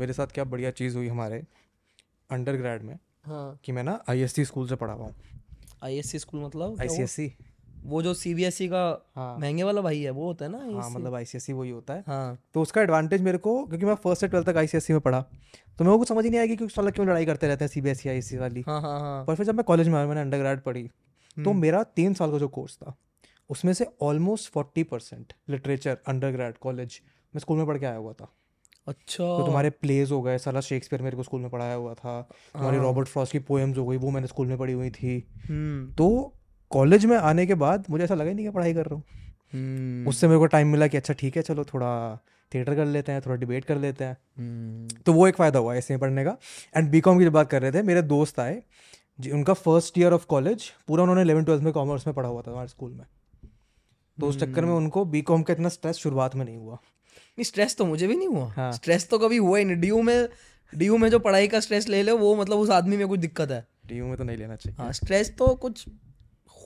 [0.00, 1.42] मेरे साथ क्या बढ़िया चीज़ हुई हमारे
[2.30, 5.14] अंडर में हाँ। कि मैं ना आईएससी स्कूल से पढ़ा हुआ हूँ।
[5.84, 7.32] आईएससी स्कूल मतलब आई सी
[7.84, 8.02] वो?
[8.02, 8.80] जो सीबीएसई का
[9.16, 10.90] हाँ। महँगे वाला भाई है वो होता है ना हाँ?
[10.90, 14.20] मतलब आई सी वही होता है। हाँ। तो उसका एडवांटेज मेरे को क्योंकि मैं फ़र्स्ट
[14.20, 15.20] से ट्वेल्थ तक आई सी में पढ़ा
[15.78, 17.80] तो मेरे को समझ ही नहीं आएगी कि साला क्यों लड़ाई करते रहते हैं C
[17.80, 20.06] B S I C वाली। हाँ हाँ हाँ। पर फिर जब मैं कॉलेज में आया
[20.06, 22.96] मैंने अंडर ग्रेड पढ़ी तो हम्म। मेरा तीन साल का जो कोर्स था
[23.50, 27.00] उसमें से almost forty percent literature under college
[27.34, 28.32] मैं स्कूल में पढ़ के आया हुआ था।
[28.86, 32.20] अच्छा। तो तुम्हारे प्लेज हो गए साला शेक्सपियर मेरे को स्कूल में पढ़ाया हुआ था।
[32.54, 35.28] तुम्हारी हाँ। रॉबर्ट फ्रॉस्ट की पोएम्स हो गई वो मैंने स्कूल में पढ़ी हुई थी।
[35.48, 36.34] हम्म। तो
[36.70, 39.04] कॉलेज में आने के बाद मुझे ऐसा लगा ही नहीं कि पढ़ाई कर रहा हूँ।
[39.52, 42.18] हम्म। उससे मेरे को टाइम मिला कि अच्छा ठीक है चलो थोड़ा
[42.52, 45.74] थिएटर कर लेते हैं थोड़ा डिबेट कर लेते हैं। हम्म, तो वो एक फ़ायदा हुआ
[45.74, 46.36] ऐसे पढ़ने का।
[46.76, 48.62] एंड बी की जब बात कर रहे थे मेरे दोस्त आए
[49.20, 52.42] जी उनका फ़र्स्ट ईयर ऑफ़ कॉलेज पूरा उन्होंने इलेवन ट्वेल्थ में कॉमर्स में पढ़ा हुआ
[52.42, 53.06] था हमारे स्कूल में।
[54.18, 56.78] तो उस चक्कर में उनको बी का इतना स्ट्रेस शुरुआत में नहीं हुआ।
[57.40, 59.90] नहीं स्ट्रेस तो मुझे भी नहीं हुआ। हाँ। स्ट्रेस तो कभी हुआ ही नहीं। डी
[60.02, 60.28] में
[60.72, 63.50] डी में जो पढ़ाई का स्ट्रेस ले लो वो मतलब उस आदमी में कुछ दिक्कत
[63.50, 65.84] है। डी में तो नहीं लेना चाहिए। हाँ स्ट्रेस तो कुछ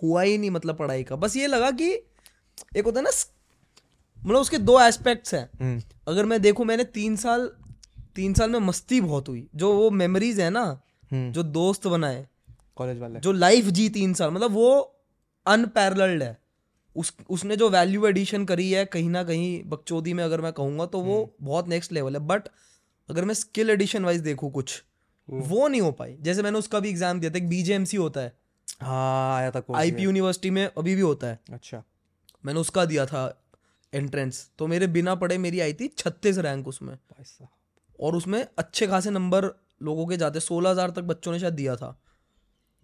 [0.02, 1.90] हुआ ही नहीं मतलब पढ़ाई का। बस ये लगा कि
[2.76, 3.10] एक होता है ना
[4.18, 7.50] मतलब उसके दो एस्पेक्ट्स हैं। हम्म, अगर मैं देखूँ मैंने तीन साल
[8.16, 10.64] तीन साल में मस्ती बहुत हुई। जो वो मेमोरीज है ना
[11.12, 12.26] हम्म, जो दोस्त बनाए
[12.76, 14.70] कॉलेज वाले। जो लाइफ जी तीन साल मतलब वो
[15.46, 16.36] अनपैरल्ड है।
[16.96, 20.86] उस उसने जो वैल्यू एडिशन करी है कहीं ना कहीं बकचोदी में अगर मैं कहूँगा
[20.86, 22.48] तो वो बहुत नेक्स्ट लेवल है। बट
[23.08, 24.82] अगर मैं स्किल एडिशन वाइज देखूँ कुछ
[25.28, 28.32] वो नहीं हो पाई। जैसे मैंने उसका भी एग्ज़ाम दिया था एक बीजेएमसी होता है।
[28.80, 31.82] हाँ आया था आईपी यूनिवर्सिटी में अभी भी होता है। अच्छा।
[32.46, 33.26] मैंने उसका दिया था
[33.92, 36.96] एंट्रेंस तो मेरे बिना पढ़े मेरी आई थी छत्तीस रैंक उसमें।
[37.98, 39.44] और उसमें अच्छे खासे नंबर
[39.82, 41.96] लोगों के जाते सोलह हज़ार तक बच्चों ने शायद दिया था।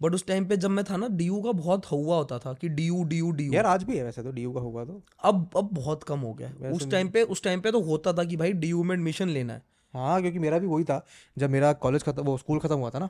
[0.01, 2.69] बट उस टाइम पे जब मैं था ना डीयू का बहुत हुआ होता था कि
[2.69, 5.01] D U D U D यार आज भी है वैसे तो डीयू का हुआ तो।
[5.23, 8.23] अब अब बहुत कम हो गया उस टाइम पे उस टाइम पे तो होता था
[8.23, 9.61] कि भाई डीयू में एडमिशन लेना है।
[9.93, 11.05] हाँ क्योंकि मेरा भी वही था।
[11.37, 13.09] जब मेरा कॉलेज खत्म वो स्कूल खत्म हुआ था ना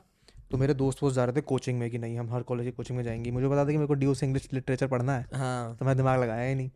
[0.50, 2.72] तो मेरे दोस्त वोस्त जा रहे थे कोचिंग में कि नहीं हम हर कॉलेज की
[2.72, 5.26] कोचिंग में जाएँगे। मुझे पता था कि मेरे को डी से इंग्लिश लिटरेचर पढ़ना है।
[5.34, 6.70] हाँ। तो मैं दिमाग लगाया ही नहीं।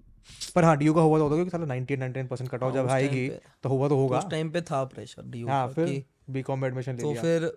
[0.54, 2.88] पर हाँ डी का हुआ तो होता क्योंकि साला ninety ninety percent cut off जब
[2.88, 3.28] आएगी
[3.62, 6.96] तो हुआ तो होगा। उस टाइम पे था प्रेशर डी हाँ फिर बी कॉम एडमिशन
[6.96, 7.50] तो फिर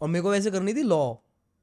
[0.00, 1.14] और मेरे को वैसे करनी थी लॉ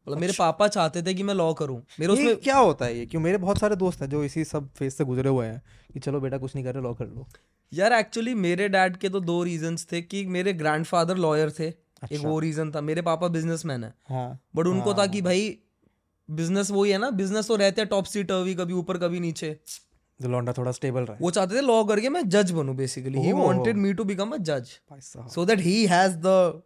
[0.08, 3.06] मतलब मेरे पापा चाहते थे कि मैं लॉ करूँ। मेरे उसमें क्या होता है ये?
[3.06, 3.22] क्यों?
[3.22, 5.62] मेरे बहुत सारे दोस्त हैं जो इसी सब फ़ेज़ से गुजरे हुए हैं
[5.94, 7.28] कि चलो बेटा कुछ नहीं कर रहे लॉ कर लो।
[7.72, 12.06] यार एक्चुअली मेरे डैड के तो दो रीजंस थे कि मेरे ग्रैंडफादर लॉयर थे। अच्छा।
[12.06, 15.22] एक अच्छा। वो रीजन था। मेरे पापा बिजनेसमैन है। हाँ। बट उनको हाँ, था कि
[15.22, 15.58] भाई
[16.30, 19.56] बिज़नेस वही है ना बिज़नेस तो रहते हैं टॉप सीट अभी कभी ऊपर कभी नीचे।
[20.20, 23.32] लौंडा थोड़ा स्टेबल रहा। वो चाहते थे लॉ करके मैं जज बनूं basically he.
[23.32, 24.70] Wanted me to become a जज
[25.04, 26.62] so that he has the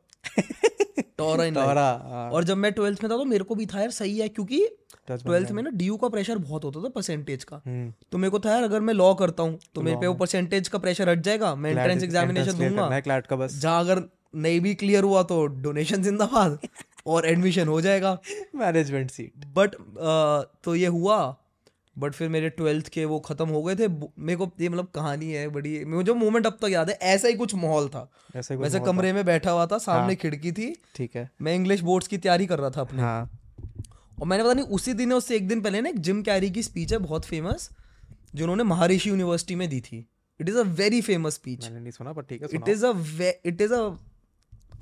[1.20, 3.80] टोरा इन तारा हाँ, और जब मैं ट्वेल्थ में था तो मेरे को भी था
[3.80, 4.68] यार सही है क्योंकि
[5.08, 8.40] ट्वेल्थ में ना डीयू का प्रेशर बहुत होता था परसेंटेज का। हम्म। तो मेरे को
[8.40, 11.22] था यार अगर मैं लॉ करता हूँ तो मेरे पे वो परसेंटेज का प्रेशर हट
[11.22, 14.04] जाएगा मैं एंट्रेंस एग्जामिनेशन दूँगा। जहाँ अगर
[14.36, 16.58] नहीं भी क्लियर हुआ तो डोनेशन जिंदाबाद
[17.08, 18.18] और एडमिशन हो जाएगा।
[18.56, 19.76] मैनेजमेंट सीट बट
[20.64, 21.20] तो ये हुआ।
[22.00, 25.32] बट फिर मेरे ट्वेल्थ के वो खत्म हो गए थे। मेरे को ये मतलब कहानी
[25.32, 28.64] है बड़ी मुझे मोमेंट अब तक याद है ऐसा ही कुछ माहौल था। ऐसे कुछ
[28.64, 32.08] वैसे कमरे में बैठा हुआ था सामने हाँ। खिड़की थी। ठीक है। मैं इंग्लिश बोर्ड्स
[32.08, 33.30] की तैयारी कर रहा था अपने। हाँ।
[34.22, 36.64] और मैंने पता नहीं उसी दिन उससे एक दिन पहले ना एक जिम कैरी की
[36.64, 37.70] स्पीच है बहुत फ़ेमस
[38.36, 40.06] जो उन्होंने महर्षि यूनिवर्सिटी में दी थी।
[40.40, 42.94] It is a very famous speech मैंने नहीं सुना पर ठीक है it is a
[43.46, 43.90] it is a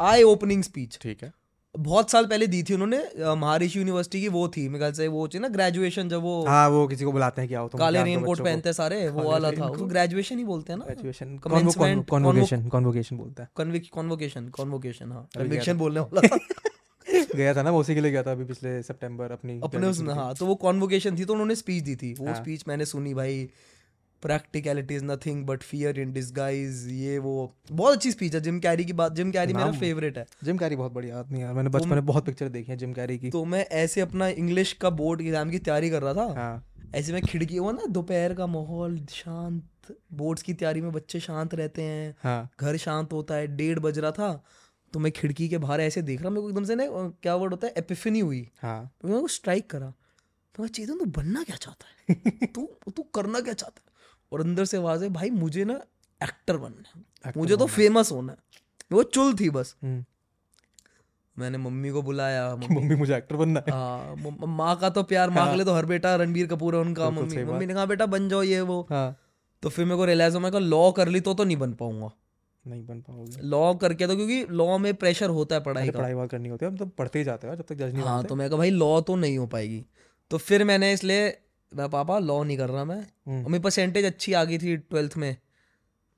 [0.02, 1.32] eye opening speech ठीक है।
[1.78, 3.00] बहुत साल पहले दी थी उन्होंने
[3.36, 6.70] महर्षि यूनिवर्सिटी की वो थी मेरे ख्याल से वो है ना ग्रेजुएशन जब वो हाँ
[6.70, 9.24] वो किसी को बुलाते हैं क्या हो तुम काले रेन कोट पहनते हैं सारे वो
[9.24, 15.12] वाला था उसको ग्रेजुएशन ही बोलते हैं ना। ग्रेजुएशन कॉन्वोकेशन कॉन्वोकेशन बोलता है। कन्विक्शन कन्वोकेशन
[15.12, 16.38] हाँ। कन्विक्शन बोलने वाला था।
[17.36, 20.14] गया था ना मैं उसी के लिए गया था अभी पिछले सितंबर अपनी अपने उसमें
[20.14, 23.14] हाँ तो वो कॉन्वोकेशन थी तो उन्होंने स्पीच दी थी। वो हाँ। स्पीच मैंने सुनी
[23.14, 23.50] भाई
[24.22, 28.86] practicality is nothing but fear in disguise ये वो बहुत अच्छी स्पीच है जिम कैरी
[28.86, 31.90] की बात जिम कैरी मेरा फेवरेट है। जिम कैरी बहुत बढ़िया आदमी है। मैंने बचपन
[31.90, 35.22] में बहुत पिक्चर देखी है जिम कैरी की। तो मैं ऐसे अपना इंग्लिश का बोर्ड
[35.22, 39.06] एग्ज़ाम की तैयारी कर रहा था। हाँ। ऐसे में खिड़की हुआ ना दोपहर का माहौल
[39.10, 43.80] शांत बोर्ड्स की तैयारी में बच्चे शांत रहते हैं। हाँ। घर शांत होता है डेढ़
[43.80, 44.44] बज रहा था
[44.94, 46.86] तो मैं खिड़की के बाहर ऐसे देख रहा मेरे को एकदम से ना
[47.22, 47.74] क्या वर्ड होता है?
[47.78, 49.94] एपिफनी हुई। हाँ। तो मेरे को स्ट्राइक करा।
[50.56, 52.48] तो मैं चेतन तू बनना क्या चाहता है?
[52.56, 53.96] तू तू करना क्या चाहता है?
[54.32, 55.80] और अंदर से आवाज़ है भाई मुझे ना
[56.22, 58.38] एक्टर बनना है। मुझे तो फ़ेमस होना है।
[58.92, 60.04] वो चुल थी बस। हम्म,
[61.38, 65.30] मैंने मम्मी को बुलाया मम्मी मम्मी मुझे एक्टर बनना है। हाँ माँ का तो प्यार
[65.30, 68.06] माँ के लिए तो हर बेटा रणबीर कपूर है उनका मम्मी। मम्मी ने कहा बेटा
[68.06, 69.18] बन जाओ ये वो। हाँ।
[69.64, 71.74] तो फिर मेरे को रियलाइज़ हुआ मैं कहा लॉ कर ली तो तो नहीं बन
[71.74, 72.12] पाऊँगा।
[72.66, 76.28] नहीं बन पाओगे। लॉ करके तो क्योंकि लॉ में प्रेशर होता है पढ़ाई का। पढ़ाई
[76.28, 78.36] करनी होती है हम तो पढ़ते ही जाते हैं जब तक जज नहीं हाँ तो
[78.36, 79.86] मैं कहा भाई लॉ तो नहीं हो पाएगी।
[80.32, 81.30] तो फिर मैंने इसलिए
[81.76, 84.78] मैं पापा लॉ नहीं कर रहा मैं। हम्म, और मेरी परसेंटेज अच्छी आ गई थी
[84.78, 85.36] ट्वेल्थ में।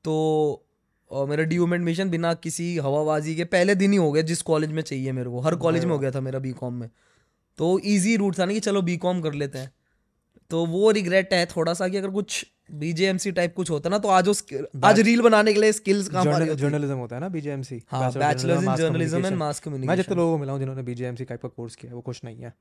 [0.06, 0.66] तो
[1.12, 4.72] और मेरा ड्यूम एडमिशन बिना किसी हवाबाजी के पहले दिन ही हो गया जिस कॉलेज
[4.72, 6.90] में चाहिए मेरे को। हर कॉलेज में हो गया था मेरा बीकॉम में।
[7.58, 9.72] तो इजी रूट था ना कि चलो बीकॉम कर लेते हैं।
[10.52, 14.10] तो वो रिग्रेट है थोड़ा सा कि अगर कुछ बीजेएमसी टाइप कुछ होता ना तो
[14.10, 14.44] आज उस
[14.84, 18.12] आज रील बनाने के लिए स्किल्स काम आ रही जर्नलिज्म होता है ना बीजेएमसी हाँ
[18.14, 21.42] bachelors in journalism and mass communication मैं जितने लोगों को मिला हूँ जिन्होंने बीजेएमसी टाइप
[21.42, 22.54] का कोर्स किया है वो खुश नहीं है।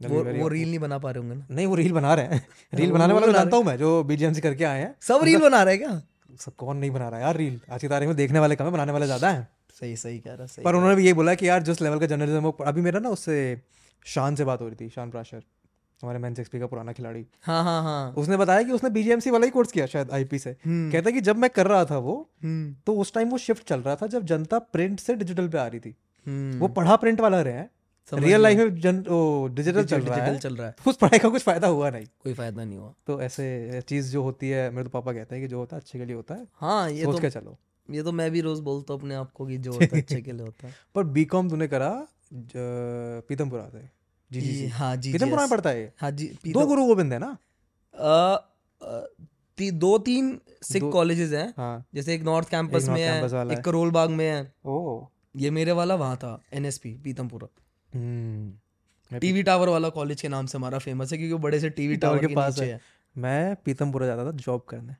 [0.00, 1.46] वो वो रील नहीं बना पा रहे होंगे ना?
[1.50, 4.64] नहीं वो रील बना रहे हैं। रील बनाने वाला जानता हूँ मैं जो बीजेएमसी करके
[4.64, 6.02] आए हैं। सब रील बना रहे हैं क्या?
[6.40, 8.70] सब कौन नहीं बना रहा यार रील आज की तारीख में देखने वाले कम है
[8.70, 9.48] बनाने वाले ज़्यादा हैं।
[9.80, 12.06] सही सही कह रहा सही पर उन्होंने भी ये बोला कि यार जिस लेवल का
[12.06, 13.62] जर्नलिज्म अभी मेरा ना उससे
[14.06, 15.42] शान से बात हो रही थी शान प्राशर
[16.02, 19.44] हमारे मैन एक्सपी का पुराना खिलाड़ी। हाँ हाँ हाँ। उसने बताया कि उसने बीजेएमसी वाला
[19.44, 21.98] ही कोर्स किया शायद आईपी से। हम्म। कहता है कि जब मैं कर रहा था
[21.98, 25.48] वो हम्म। तो उस टाइम वो शिफ्ट चल रहा था जब जनता प्रिंट से डिजिटल
[25.48, 25.94] पे आ रही थी।
[26.26, 27.70] हम्म। वो पढ़ा प्रिंट वाला रहे हैं
[28.12, 31.28] रियल लाइफ में जन ओ डिजिटल चल रहा है। चल रहा है। उस पढ़ाई का
[31.28, 34.84] कुछ फ़ायदा हुआ नहीं। कोई फ़ायदा नहीं हुआ। तो ऐसे चीज़ जो होती है मेरे
[34.84, 37.04] तो पापा कहते हैं कि जो होता है अच्छे के लिए होता है। हाँ ये
[37.04, 37.56] सोच तो के चलो।
[37.90, 40.20] ये तो मैं भी रोज बोलता हूँ अपने आप को कि जो होता है अच्छे
[40.20, 43.88] के लिए होता है। पर बीकॉम तूने करा पीतमपुरा से
[44.32, 47.36] जी जी हाँ जी पीतमपुरा में पढ़ता है हाँ जी दो गुरु गोविंद है ना?
[49.58, 53.90] ती, दो तीन सिख कॉलेजेस हैं। हाँ। जैसे एक नॉर्थ कैंपस में है। एक करोल
[53.90, 55.04] बाग में है। ओ
[55.36, 57.48] ये मेरे वाला वहाँ था एनएसपी पीतमपुरा।
[57.94, 61.96] टीवी टावर वाला कॉलेज के नाम से हमारा फ़ेमस है क्योंकि वो बड़े से टीवी
[61.96, 62.80] टावर के पास है।
[63.16, 64.94] मैं पीतमपुरा जाता था जॉब करने।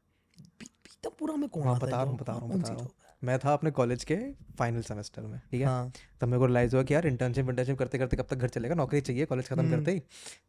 [0.60, 2.90] पीतमपुरा में कौन है बता रहा हूँ बता रहा हूँ बता रहा हूँ।
[3.22, 4.16] मैं था अपने कॉलेज के
[4.58, 5.66] फाइनल सेमेस्टर में ठीक है?
[5.66, 8.48] हाँ। तब मेरे को रिलाइज हुआ कि यार इंटर्नशिप इंटर्नशिप करते करते कब तक घर
[8.48, 8.74] चलेगा?
[8.74, 10.02] नौकरी चाहिए कॉलेज खत्म हम्म। करते ही।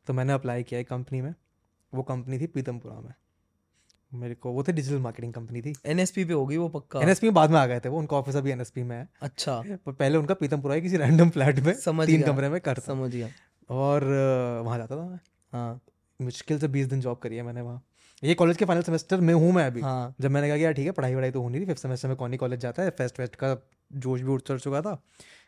[0.07, 1.33] तो मैंने अप्लाई किया एक कंपनी में
[1.93, 3.13] वो कंपनी थी पीतमपुरा में।
[4.11, 7.01] मेरे को वो थे डिजिटल मार्केटिंग कंपनी थी। एनएसपी पे होगी वो पक्का?
[7.01, 9.61] एनएसपी में बाद में आ गए थे वो उनका ऑफ़िस अभी एनएसपी में है। अच्छा।
[9.85, 13.09] पर पहले उनका पीतमपुरा ही किसी रैंडम फ्लैट में समझ तीन कमरे में कर समझ
[13.11, 13.29] गया।
[13.69, 14.03] और
[14.65, 15.19] वहाँ जाता था मैं।
[15.53, 15.81] हाँ।
[16.19, 17.81] मुश्किल से बीस दिन जॉब करी है मैंने वहाँ।
[18.23, 20.73] ये कॉलेज के फाइनल सेमेस्टर में हूँ मैं अभी। हाँ। जब मैंने कहा कि यार
[20.73, 22.89] ठीक है पढ़ाई वढ़ाई तो होनी थी फिफ्थ सेमेस्टर में कौन ही कॉलेज जाता है?
[22.89, 23.55] फेस्ट वेस्ट का
[23.91, 24.93] जोश भी उठ चढ़ चुका था।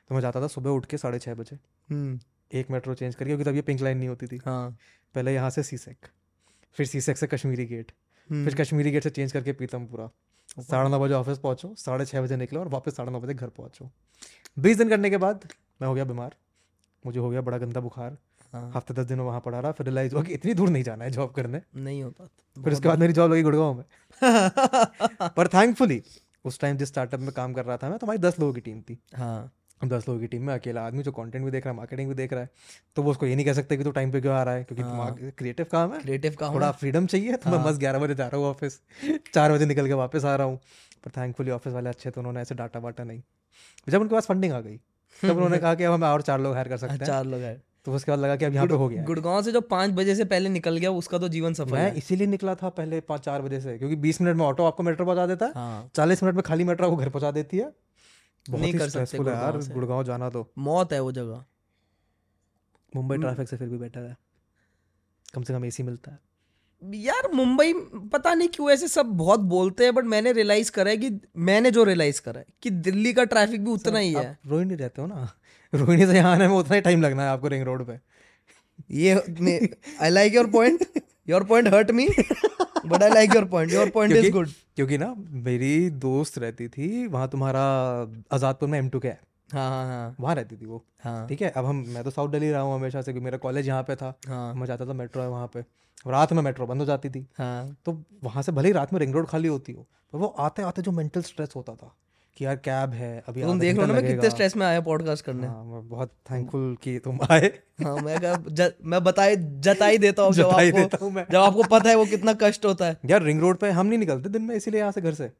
[0.09, 1.57] तो मैं जाता था सुबह उठ के साढ़े छः बजे।
[1.89, 2.19] हम्म।
[2.51, 4.77] एक मेट्रो चेंज करके क्योंकि तब ये पिंक लाइन नहीं होती थी। हाँ।
[5.15, 6.07] पहले यहाँ से सीसेक
[6.77, 7.91] फिर सीसेक से कश्मीरी गेट
[8.29, 10.09] फिर कश्मीरी गेट से चेंज करके पीतमपुरा
[10.59, 13.47] साढ़े नौ बजे ऑफ़िस पहुँचो साढ़े छः बजे निकलो और वापस साढ़े नौ बजे घर
[13.47, 13.89] पहुँचो।
[14.59, 15.47] बीस दिन करने के बाद
[15.81, 16.35] मैं हो गया बीमार।
[17.05, 18.17] मुझे हो गया बड़ा गंदा बुखार।
[18.53, 21.05] हाँ, हफ़्ते दस दिनों वहाँ पड़ा रहा फिर रिलाइज हुआ कि इतनी दूर नहीं जाना
[21.05, 22.29] है जॉब करने। नहीं होता
[22.63, 23.83] फिर उसके बाद मेरी जॉब लगी गुड़गांव में।
[25.29, 26.01] पर थैंकफुली
[26.45, 28.61] उस टाइम जिस स्टार्टअप में काम कर रहा था मैं तो हमारी दस लोगों की
[28.61, 31.71] टीम थी। हाँ। दस लोगों की टीम में अकेला आदमी जो कंटेंट भी देख रहा
[31.71, 32.49] है मार्केटिंग भी देख रहा है
[32.95, 34.63] तो वो उसको ये नहीं कह सकते कि तू टाइम पे क्यों आ रहा है
[34.63, 37.99] क्योंकि हाँ। क्रिएटिव काम है। क्रिएटिव का थोड़ा फ्रीडम चाहिए तो मैं हाँ। बस ग्यारह
[37.99, 38.79] बजे जा रहा हूँ ऑफ़िस
[39.33, 40.59] चार बजे निकल के वापस आ रहा हूँ
[41.05, 43.21] पर थैंकफुली ऑफ़िस वाले अच्छे तो उन्होंने ऐसे डाटा वाटा नहीं।
[43.87, 44.77] जब उनके पास फंडिंग आ गई
[45.19, 47.41] तब उन्होंने कहा कि अब हम और चार लोग हायर कर सकते हैं चार लोग
[47.41, 49.91] हैं तो उसके बाद लगा कि अब यहाँ पे हो गया। गुड़गांव से जो पाँच
[49.91, 52.99] बजे से पहले निकल गया उसका तो जीवन सफल मैं है। इसीलिए निकला था पहले
[53.03, 55.89] पाँच चार बजे से क्योंकि बीस मिनट में ऑटो आपको मेट्रो पहुँचा देता है हाँ।
[55.95, 57.71] चालीस मिनट में खाली मेट्रो आपको घर पहुँचा देती है।
[58.49, 61.45] नहीं कर सकते यार गुड़गांव जाना तो। मौत है वो जगह।
[62.95, 64.17] मुंबई ट्रैफ़िक से फिर भी बेटर है।
[65.33, 66.19] कम से कम एसी मिलता है।
[66.83, 67.73] यार मुंबई
[68.13, 71.71] पता नहीं क्यों ऐसे सब बहुत बोलते हैं बट मैंने रियलाइज़ करा है कि मैंने
[71.71, 75.07] जो रियलाइज़ करा है कि दिल्ली का ट्रैफ़िक भी उतना ही है। रोहिणी रहते हो
[75.07, 75.33] ना?
[75.73, 77.99] रोहिणी से यहाँ आने में उतना ही टाइम लगना है आपको रिंग रोड पे।
[78.91, 79.13] ये
[80.01, 82.07] I like your point your point hurt me
[82.85, 85.13] but I like your point your point is good क्योंकि ना
[85.43, 87.61] मेरी दोस्त रहती थी वहाँ तुम्हारा
[88.33, 91.41] आज़ादपुर में एम टू के है। हाँ हाँ हाँ। वहाँ रहती थी वो। हाँ। ठीक
[91.41, 91.49] है?
[91.49, 93.95] अब हम मैं तो साउथ दिल्ली रहा हूँ हमेशा से क्योंकि मेरा कॉलेज यहाँ पे
[93.95, 95.61] था। हाँ। मैं जाता था मेट्रो है वहाँ पे।
[96.07, 98.99] रात में मेट्रो बंद हो जाती थी। हाँ। तो वहाँ से भले ही रात में
[98.99, 101.95] रिंग रोड खाली होती हो पर वो आते आते जो मेंटल स्ट्रेस होता था।
[102.37, 104.79] कि यार कैब है अभी तुम देख लो घंटा ना मैं कितने स्ट्रेस में आया
[104.81, 107.51] पॉडकास्ट करने। हाँ मैं बहुत थैंकफुल कि तुम आए।
[107.83, 111.63] हाँ मैं कहा मैं बताए जताई देता हूँ जब आपको देता हूँ मैं। जब आपको
[111.71, 114.41] पता है वो कितना कष्ट होता है। यार रिंग रोड पे हम नहीं निकलते दिन
[114.41, 115.31] में इसीलिए यहाँ से घर से।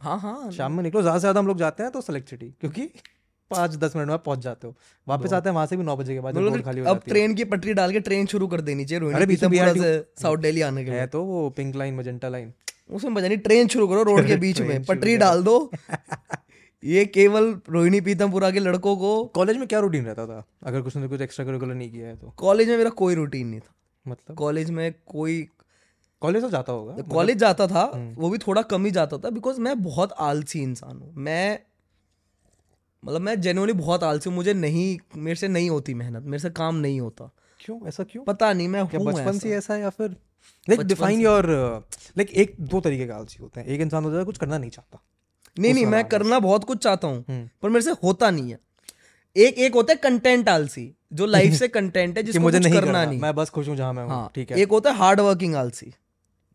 [0.00, 2.46] हाँ हाँ। शाम में निकलो ज़्यादा से ज़्यादा हम लोग जाते हैं तो सेलेक्ट सिटी
[2.60, 2.88] क्योंकि
[3.50, 4.74] पाँच दस मिनट में पहुँच जाते हो।
[5.06, 7.10] वापस आते हैं वहाँ से भी नौ बजे के बाद मतलब खाली हो अब जाती
[7.10, 10.90] है। ट्रेन की पटरी डाल के ट्रेन शुरू कर देनी चाहिए साउथ दिल्ली आने के
[10.90, 12.52] लिए। है तो वो पिंक लाइन मजेंटा लाइन
[12.90, 15.70] उसमें पता नहीं ट्रेन शुरू करो रोड के बीच में पटरी डाल दो।
[16.84, 20.44] ये केवल रोहिणी पीतमपुरा के लड़कों को कॉलेज में क्या रूटीन रहता था?
[20.62, 23.46] अगर कुछ ना कुछ एक्स्ट्रा करिकुलर नहीं किया है तो। कॉलेज में मेरा कोई रूटीन
[23.46, 23.74] नहीं था।
[24.06, 24.36] मतलब?
[24.36, 25.48] कॉलेज में कोई
[26.20, 29.30] कॉलेज तो जाता होगा। कॉलेज जाता था हम्म। वो भी थोड़ा कम ही जाता था
[29.30, 31.58] बिकॉज़ मैं बहुत आलसी इंसान हूँ। मैं
[33.04, 36.50] मतलब मैं जेनुअली बहुत आलसी हूँ मुझे नहीं मेरे से नहीं होती मेहनत मेरे से
[36.50, 37.88] काम नहीं होता। क्यों?
[37.88, 38.24] ऐसा क्यों?
[38.24, 40.16] पता नहीं मैं बचपन से। ऐसा या फिर
[40.68, 41.46] लाइक डिफाइन योर
[42.18, 44.70] लाइक एक दो तरीके के आलसी होते हैं। एक इंसान होता है कुछ करना नहीं
[44.70, 45.02] चाहता।
[45.58, 48.58] नहीं नहीं मैं करना बहुत कुछ चाहता हूँ हम्म। पर मेरे से होता नहीं है।
[49.36, 52.74] एक एक होता है कंटेंट आलसी जो लाइफ से कंटेंट है जिसको मुझे कुछ नहीं
[52.74, 54.96] करना करना नहीं। मैं बस खुश हूँ जहाँ मैं हूँ ठीक है। एक होता है
[54.96, 55.94] हार्ड वर्किंग आलसी।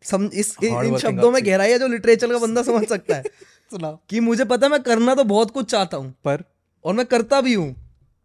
[0.02, 3.22] सम इस इन- शब्दों में गहराई है जो लिटरेचर का बंदा समझ सकता है।
[3.70, 6.44] सुना कि मुझे पता है मैं करना तो बहुत कुछ चाहता हूँ पर?
[6.84, 7.74] और मैं करता भी हूँ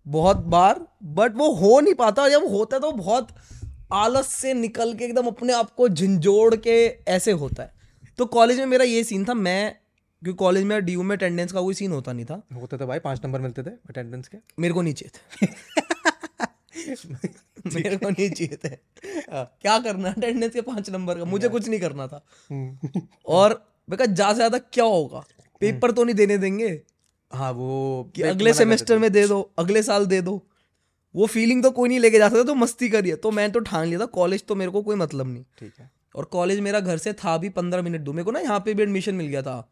[0.08, 3.28] बहुत बार बट वो हो नहीं पाता और जब होता है तो बहुत
[3.94, 6.76] आलस से निकल के एकदम अपने आप को झंझोड़ के
[7.12, 7.72] ऐसे होता है।
[8.20, 9.72] तो कॉलेज में मेरा ये सीन था मैं
[10.22, 13.00] क्योंकि कॉलेज में डीयू में अटेंडेंस का कोई सीन होता नहीं था। होते थे भाई
[13.00, 15.48] पाँच नंबर मिलते थे अटेंडेंस के। मेरे को नहीं चाहिए थे।
[17.76, 18.76] मेरे को नहीं चाहिए थे।
[19.30, 21.26] क्या करना अटेंडेंस के पाँच नंबर का?
[21.26, 23.54] मुझे कुछ नहीं करना था। हम्म। और
[23.90, 25.24] कहा ज़्यादा से ज़्यादा क्या होगा?
[25.62, 26.70] पेपर तो नहीं देने देंगे।
[27.32, 30.42] हाँ वो कि अगले सेमेस्टर में दे दो अगले साल दे दो।
[31.16, 33.88] वो फीलिंग तो कोई नहीं लेके जा सकता तो मस्ती करिए। तो मैं तो ठान
[33.88, 36.98] लिया था कॉलेज तो मेरे को कोई मतलब नहीं। ठीक है। और कॉलेज मेरा घर
[36.98, 39.42] से था भी पंद्रह मिनट दूर। मेरे को ना यहाँ पे भी एडमिशन मिल गया
[39.42, 39.68] था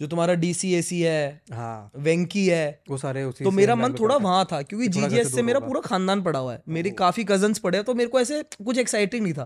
[0.00, 3.74] जो तुम्हारा डी सी ए सी है हाँ। वेंकी है। वो सारे उसी तो मेरा
[3.76, 6.62] मन थोड़ा वहाँ था क्योंकि जी जी एस से मेरा पूरा खानदान पड़ा हुआ है।
[6.68, 9.44] मेरे काफ़ी कजन्स पड़े हैं तो मेरे को ऐसे कुछ एक्साइटिंग नहीं था।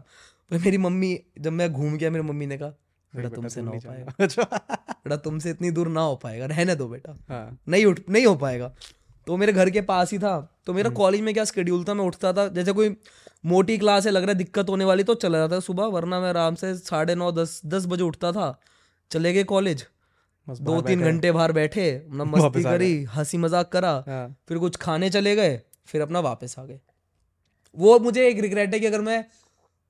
[0.51, 2.69] पर मेरी मम्मी जब मैं घूम गया मेरी मम्मी ने कहा
[3.15, 4.27] बेटा तुमसे ना हो पाएगा।
[4.99, 8.35] बेटा तुमसे इतनी दूर ना हो पाएगा। रहने दो बेटा। हाँ। नहीं उठ नहीं हो
[8.37, 8.73] पाएगा।
[9.29, 10.35] तो मेरे घर के पास ही था।
[10.67, 11.95] तो मेरा कॉलेज में क्या स्केड्यूल था?
[11.95, 12.95] मैं उठता था। जैसे कोई
[13.45, 16.29] मोटी क्लास है लग रहा है दिक्कत होने वाली तो चला जाता सुबह वरना मैं
[16.29, 18.49] आराम से साढ़े नौ दस दस बजे उठता था।
[19.11, 19.85] चले गए कॉलेज
[20.47, 25.11] दो तीन घंटे बाहर बैठे अपना मस्ती करी हँसी मज़ाक करा हाँ। फिर कुछ खाने
[25.11, 26.81] चले गए फिर अपना वापस आ गए।
[27.77, 29.25] वो मुझे एक रिग्रेट है कि अगर मैं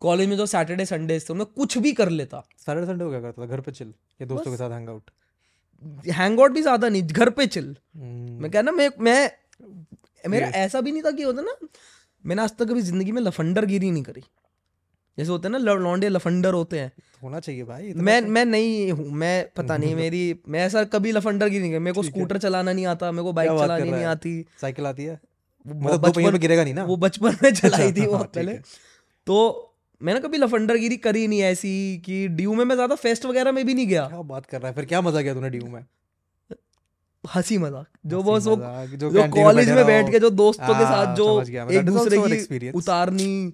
[0.03, 3.21] कॉलेज में जो सैटरडे संडे थे मैं कुछ भी कर लेता। सैटरडे संडे को क्या
[3.21, 3.47] करता था?
[3.47, 5.11] घर पे चिल या दोस्तों के साथ हैंग आउट
[6.13, 9.31] हैंग आउट भी ज़्यादा नहीं घर पे चिल मैं कहना मैं मैं
[10.29, 11.57] मेरा ऐसा भी नहीं था कि होता ना
[12.27, 14.21] मैंने आज तक कभी ज़िंदगी में लफंडर गिरी नहीं करी।
[15.19, 16.93] जैसे होते हैं ना लौंडे लफंडर होते हैं।
[17.23, 21.49] होना चाहिए भाई मैं मैं नहीं हूँ मैं पता नहीं मेरी मैं ऐसा कभी लफंडर
[21.49, 24.87] गिरी नहीं मेरे को स्कूटर चलाना नहीं आता मेरे को बाइक चलानी नहीं आती। साइकिल
[24.87, 25.21] आती है?
[25.67, 26.85] वो मतलब दो गिरेगा नहीं ना?
[26.85, 28.55] वो बचपन में चलाई थी हाँ, ठीक पहले।
[29.27, 29.68] तो
[30.01, 31.71] मैंने कभी लफंडरगिरी करी नहीं ऐसी
[32.05, 34.69] कि ड्यू में मैं ज़्यादा फेस्ट वगैरह में भी नहीं गया। क्या बात कर रहा
[34.69, 35.85] है फिर क्या मज़ा किया तूने ड्यू में?
[37.25, 41.05] हँसी मज़ाक। जो बस वो जो canteen कॉलेज में बैठ के जो दोस्तों के हाँ,
[41.05, 43.53] साथ जो समझ गया मैं। एक दूसरे की उतारनी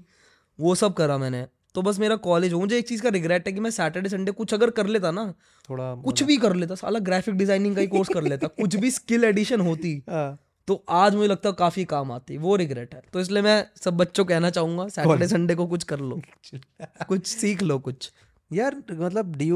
[0.58, 3.52] वो सब करा मैंने। तो बस मेरा कॉलेज हो मुझे एक चीज़ का रिग्रेट है
[3.52, 5.24] कि मैं सैटरडे संडे कुछ अगर कर लेता ना
[5.70, 8.90] थोड़ा कुछ भी कर लेता साला ग्राफिक डिज़ाइनिंग का ही कोर्स कर लेता कुछ भी
[8.90, 12.94] स्किल एडिशन होती हाँ, तो आज मुझे लगता है काफ़ी काम आती है वो रिग्रेट
[12.94, 16.20] है। तो इसलिए मैं सब बच्चों को कहना चाहूँगा सैटरडे संडे को कुछ कर लो।
[17.08, 18.12] कुछ सीख लो कुछ।
[18.52, 19.50] यार मतलब डी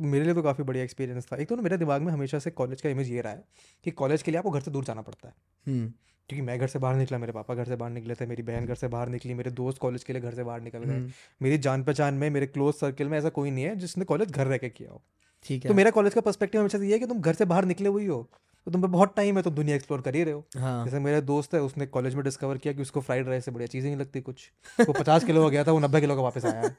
[0.00, 2.50] मेरे लिए तो काफ़ी बढ़िया एक्सपीरियंस था। एक तो ना मेरे दिमाग में हमेशा से
[2.50, 3.44] कॉलेज का इमेज ये रहा है
[3.84, 5.34] कि कॉलेज के लिए आपको घर से दूर जाना पड़ता है।
[5.66, 5.92] हम्म।
[6.28, 8.66] क्योंकि मैं घर से बाहर निकला मेरे पापा घर से बाहर निकले थे मेरी बहन
[8.66, 11.10] घर से बाहर निकली मेरे दोस्त कॉलेज के लिए घर से बाहर निकल गए।
[11.42, 14.46] मेरी जान पहचान में मेरे क्लोज सर्कल में ऐसा कोई नहीं है जिसने कॉलेज घर
[14.46, 15.02] रह के किया हो।
[15.44, 17.64] ठीक है। तो मेरा कॉलेज का पर्सपेक्टिव हमेशा ये है कि तुम घर से बाहर
[17.64, 18.30] निकले हुई हो।
[18.66, 20.98] तो तुम पे बहुत टाइम है तुम दुनिया एक्सप्लोर कर ही रहे हो। हाँ। जैसे
[21.00, 23.88] मेरा दोस्त है उसने कॉलेज में डिस्कवर किया कि उसको फ्राइड राइस से बढ़िया चीज़ें
[23.90, 24.50] नहीं लगती कुछ।
[24.80, 26.76] वो पचास किलो का गया था वो नब्बे किलो का वापस आया। है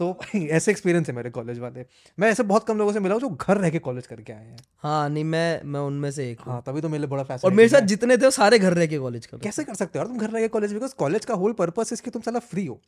[0.00, 1.84] तो ऐसे एक्सपीरियंस है मेरे कॉलेज वाले।
[2.18, 4.44] मैं ऐसे बहुत कम लोगों से मिला हूँ जो घर रह के कॉलेज करके आए
[4.44, 7.52] हैं। हाँ नहीं मैं मैं उनमें से एक हाँ। तभी तो मेरे लिए बड़ा और
[7.52, 10.04] मेरे साथ जितने थे वो सारे घर रह के कॉलेज कर कैसे कर सकते हो
[10.04, 12.80] तुम घर रह के कॉलेज बिकॉज़ कॉलेज का होल पर्पस इसकी तुम साला फ्री हो।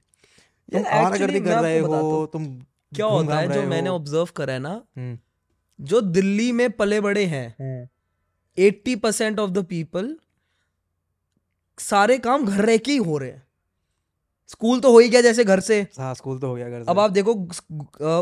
[0.72, 2.46] तुम मैं कर रहे हो तुम
[2.94, 5.18] क्या होता है जो मैंने ऑब्ज़र्व करा है ना हम्म,
[5.80, 7.88] जो दिल्ली में पले बड़े हैं
[8.58, 10.16] eighty percent of the people
[11.78, 13.42] सारे काम घर रह के ही हो रहे हैं।
[14.50, 16.90] स्कूल तो हो ही गया जैसे घर से। हाँ स्कूल तो हो गया घर से।
[16.90, 17.34] अब आप देखो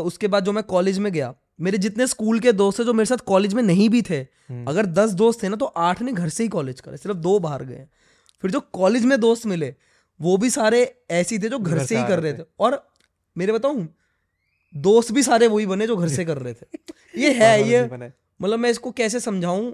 [0.01, 3.05] उसके बाद जो मैं कॉलेज में गया मेरे जितने स्कूल के दोस्त थे जो मेरे
[3.05, 6.11] साथ कॉलेज में नहीं भी थे हम्म। अगर दस दोस्त थे ना तो आठ ने
[6.13, 7.87] घर से ही कॉलेज करे सिर्फ़ दो बाहर गए
[8.43, 9.73] फिर जो कॉलेज में दोस्त मिले
[10.19, 12.83] वो भी सारे ऐसे थे जो घर से ही कर रहे रहे थे। और
[13.35, 13.87] मेरे बताऊँ
[14.75, 17.83] दोस्त भी सारे वही बने जो घर से कर रहे थे। ये है ये
[18.39, 19.67] मतलब मैं इसको कैसे समझाऊं?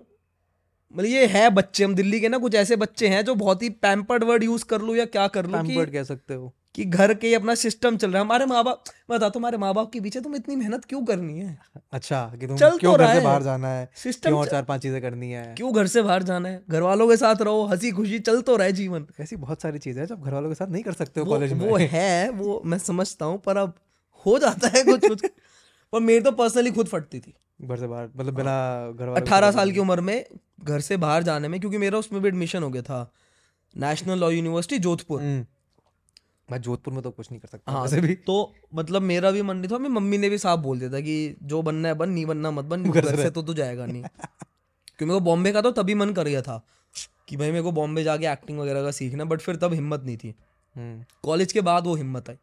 [0.95, 3.69] मतलब ये है बच्चे हम दिल्ली के ना कुछ ऐसे बच्चे हैं जो बहुत ही
[3.69, 7.13] पैम्पर्ड वर्ड यूज़ कर लूँ या क्या कर लूँ कि कह सकते हो। कि घर
[7.13, 9.99] के ही अपना सिस्टम चल रहा है। हमारे माँ बाप बता तुम्हारे माँ बाप के
[10.01, 11.57] पीछे तुम इतनी मेहनत क्यों करनी है?
[11.93, 13.89] अच्छा कि तुम चल तो क्यों घर से बाहर जाना है?
[13.95, 15.43] सिस्टम क्यों चार पाँच चीज़ें करनी है?
[15.57, 16.61] क्यों घर से बाहर जाना है?
[16.69, 19.79] घर वालों के साथ रहो हँसी खुशी चल तो रहा है जीवन। ऐसी बहुत सारी
[19.79, 22.29] चीज़ें हैं जो घर वालों के साथ नहीं कर सकते हो कॉलेज में। वो है
[22.31, 23.73] वो मैं समझता हूँ पर अब
[24.25, 25.25] हो जाता है कुछ कुछ।
[25.93, 29.71] पर मेरी तो पर्सनली खुद फटती थी। घर से बाहर मतलब बिना घर अट्ठारह साल
[29.71, 30.25] की उम्र में
[30.63, 33.11] घर से बाहर जाने में क्योंकि मेरा उसमें भी एडमिशन हो गया था।
[33.77, 35.21] National law university Jodhpur.
[35.21, 35.45] हम्म।
[36.51, 39.41] मैं जोधपुर में तो कुछ नहीं कर सकता हाँ वैसे भी। तो मतलब मेरा भी
[39.41, 41.93] मन नहीं था मेरी मम्मी ने भी साफ़ बोल दिया था कि जो बनना है
[41.93, 45.51] बन नहीं बनना मत बन घर से। तो तू जाएगा नहीं। क्योंकि मेरे को बॉम्बे
[45.51, 46.65] का तो तभी मन कर गया था
[47.27, 50.17] कि भाई मेरे को बॉम्बे जाके एक्टिंग वगैरह का सीखना बट फिर तब हिम्मत नहीं
[50.17, 50.35] थी।
[50.75, 52.35] हम्म, कॉलेज के बाद वो हिम्मत आई।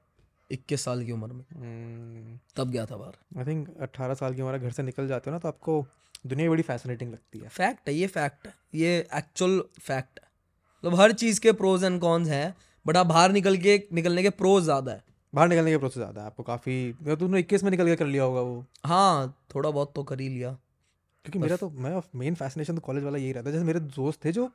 [0.53, 4.59] इक्कीस साल की उम्र में। तब गया था बाहर। आई थिंक अट्ठारह साल की उम्र
[4.59, 5.85] घर से निकल जाते हो ना तो आपको
[6.27, 10.27] दुनिया बड़ी फैसिनेटिंग लगती है। फैक्ट है ये फैक्ट है ये एक्चुअल फैक्ट है।
[10.85, 12.55] मतलब हर चीज़ के प्रोज एंड कॉन्स हैं
[12.87, 16.21] बट आप बाहर निकल के निकलने के प्रोज ज़्यादा है। बाहर निकलने के प्रोसेस ज़्यादा
[16.21, 19.93] है आपको काफ़ी तुमने इक्कीस में निकल के कर लिया होगा वो। हाँ थोड़ा बहुत
[19.95, 20.57] तो कर ही लिया।
[21.25, 24.25] क्योंकि मेरा तो मैं मेन फैसिनेशन तो कॉलेज वाला यही रहता है। जैसे मेरे दोस्त
[24.25, 24.51] थे जो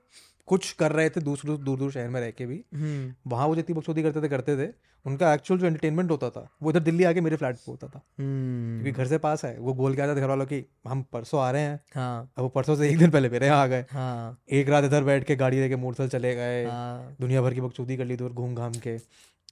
[0.48, 3.56] कुछ कर रहे थे दूसरे दूर दूर शहर में रह के भी। हम्म। वहाँ वो
[3.56, 4.72] जितनी बकचोदी करते थे करते थे
[5.06, 8.02] उनका एक्चुअल जो एंटरटेनमेंट होता था वो इधर दिल्ली आके मेरे फ्लैट पे होता था।
[8.20, 11.04] हम्म। क्योंकि घर से पास है वो बोल के आता था घर वालों की हम
[11.14, 13.68] परसों आ रहे हैं। हाँ। अब वो परसों से एक दिन पहले मेरे यहाँ आ
[13.68, 17.54] गए। हाँ। एक रात इधर बैठ के गाड़ी लेके मोटरसाइकिल चले गए। हाँ। दुनिया भर
[17.54, 18.98] की बकचोदी कर ली दूर घूम घाम के।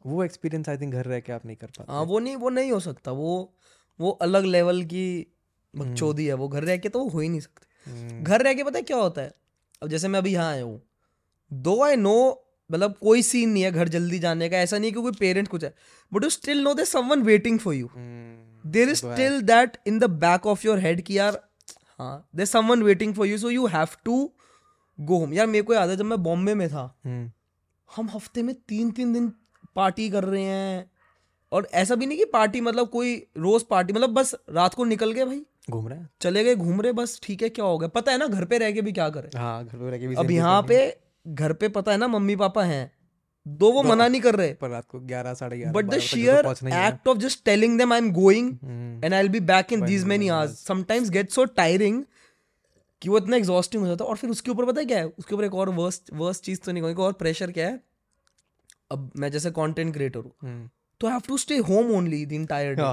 [0.06, 2.50] वो एक्सपीरियंस आई थिंक घर रह के आप नहीं कर पाते। हाँ वो नहीं वो
[2.50, 3.54] नहीं हो सकता। वो
[4.00, 5.06] वो अलग लेवल की।
[5.75, 8.53] बकचोदी है वो घर रह के तो वो हो ही नहीं सकते। हम्म, घर रह
[8.53, 9.34] के पता है क्या होता है?
[9.82, 10.82] अब जैसे मैं अभी यहाँ आया हूँ
[11.51, 12.15] दो आई नो
[12.70, 15.63] मतलब कोई सीन नहीं है घर जल्दी जाने का ऐसा नहीं कि कोई पेरेंट कुछ
[15.63, 15.74] है
[16.12, 20.00] but you still know they someone waiting for you hmm, there is still that in
[20.00, 21.39] the back of your head कि यार
[22.00, 24.17] हाँ there someone waiting for you so you have to
[25.00, 27.32] go home यार मेरे को याद है जब मैं बॉम्बे में था हम्म,
[27.89, 29.32] हम हफ़्ते में तीन तीन दिन
[29.75, 30.89] पार्टी कर रहे हैं
[31.51, 35.12] और ऐसा भी नहीं कि पार्टी मतलब कोई रोज पार्टी मतलब बस रात को निकल
[35.12, 37.88] गए भाई। घूम रहे हैं। चले गए घूम रहे बस ठीक है क्या हो गया?
[37.90, 40.08] पता है ना घर पे रह के भी क्या करें। हाँ घर पे रह के
[40.08, 40.78] भी अब यहाँ पे
[41.26, 42.92] घर पे पता है ना मम्मी पापा हैं
[43.46, 46.48] दो वो मना नहीं कर रहे। पर रात को ग्यारह साढ़े ग्यारह but the sheer.
[46.48, 48.52] Act of just telling them I am going
[49.04, 50.28] and I will be back in these many.
[50.30, 52.04] Hours sometimes gets so tiring
[53.02, 55.06] कि वो इतना एग्जॉस्टिंग हो जाता है। और फिर उसके ऊपर पता है क्या है?
[55.08, 57.80] उसके ऊपर एक और वर्स्ट वर्स्ट चीज़ तो नहीं कहूँगी और प्रेशर क्या है?
[58.92, 62.32] अब मैं जैसे कंटेंट क्रिएटर हूँ। हम्म, तो I have to stay home only the
[62.32, 62.84] entire day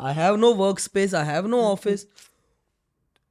[0.00, 2.08] I have no work space I have no office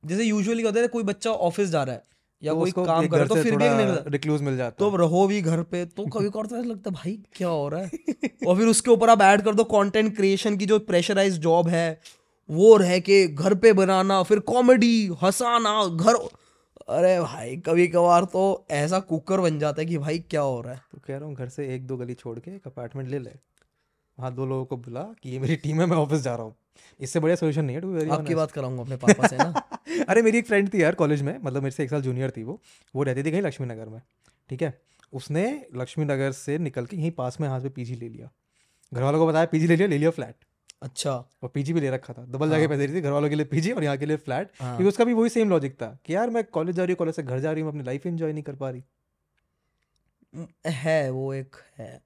[0.06, 2.04] जैसे यूजुअली होता है कोई बच्चा ऑफ़िस जा रहा है
[2.44, 5.28] या तो कोई काम कर रहा है तो फिर भी रिक्लूज मिल जाता तो रहो
[5.28, 7.92] भी घर पे तो कभी कभार तो ऐसा लगता है भाई क्या हो रहा है?
[8.48, 12.02] और फिर उसके ऊपर आप ऐड कर दो कंटेंट क्रिएशन की जो प्रेशराइज जॉब है
[12.50, 16.16] वो रह के घर पे बनाना फिर कॉमेडी हंसाना घर
[16.90, 20.74] अरे भाई कभी कभार तो ऐसा कुकर बन जाता है कि भाई क्या हो रहा
[20.74, 20.82] है?
[20.92, 23.53] तो कह रहा हूँ घर से एक दो गली छोड़ के एक अपार्टमेंट ले ले।
[24.18, 26.56] वहाँ दो लोगों को बुला कि ये मेरी टीम है मैं ऑफ़िस जा रहा हूँ।
[27.00, 29.54] इससे बढ़िया सोल्यूशन नहीं है टू वेरी आपकी बात कराऊँगा अपने पापा से ना?
[30.10, 32.44] अरे मेरी एक फ्रेंड थी यार कॉलेज में मतलब मेरे से एक साल जूनियर थी
[32.44, 32.60] वो।
[32.94, 34.02] वो रहती थी कहीं लक्ष्मी नगर में
[34.50, 34.74] ठीक है?
[35.14, 35.44] उसने
[35.76, 38.30] लक्ष्मी नगर से निकल के यहीं पास में यहाँ पे पीजी ले लिया।
[38.92, 40.36] घर वालों को बताया पीजी ले लिया ले लिया फ्लैट
[40.82, 41.12] अच्छा।
[41.44, 43.46] और पीजी भी ले रखा था। डबल जाके पैसे रही थी घर वालों के लिए
[43.46, 46.16] पीजी और यहाँ के लिए फ्लैट हाँ। क्योंकि उसका भी वही सेम लॉजिक था कि
[46.16, 48.34] यार मैं कॉलेज जा रही हूँ कॉलेज से घर जा रही हूँ अपनी लाइफ एंजॉय
[48.34, 48.84] नहीं कर पा रही।
[50.68, 52.00] है वो एक है।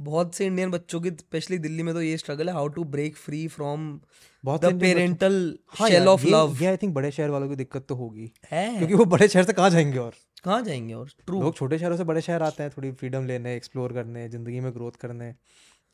[0.00, 3.16] बहुत से इंडियन बच्चों की स्पेशली दिल्ली में तो ये स्ट्रगल है how to break
[3.16, 4.00] free from
[4.44, 7.94] बहुत the parental shell of love ये आई थिंक बड़े शहर वालों की दिक्कत तो
[7.94, 10.14] होगी। है। क्योंकि वो बड़े शहर से कहाँ जाएँगे और?
[10.44, 11.08] कहाँ जाएँगे और?
[11.26, 14.60] ट्रू लोग छोटे शहरों से बड़े शहर आते हैं थोड़ी फ्रीडम लेने एक्सप्लोर करने ज़िंदगी
[14.60, 15.34] में ग्रोथ करने।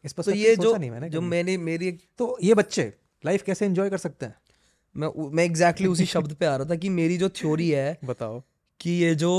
[0.04, 2.92] इस पर तो ये जो नहीं मैंने जो मैंने मेरी तो ये बच्चे
[3.26, 4.34] लाइफ कैसे एंजॉय कर सकते हैं?
[4.96, 8.42] मैं मैं एग्जैक्टली उसी शब्द पे आ रहा था कि मेरी जो थ्योरी है बताओ।
[8.80, 9.32] कि ये जो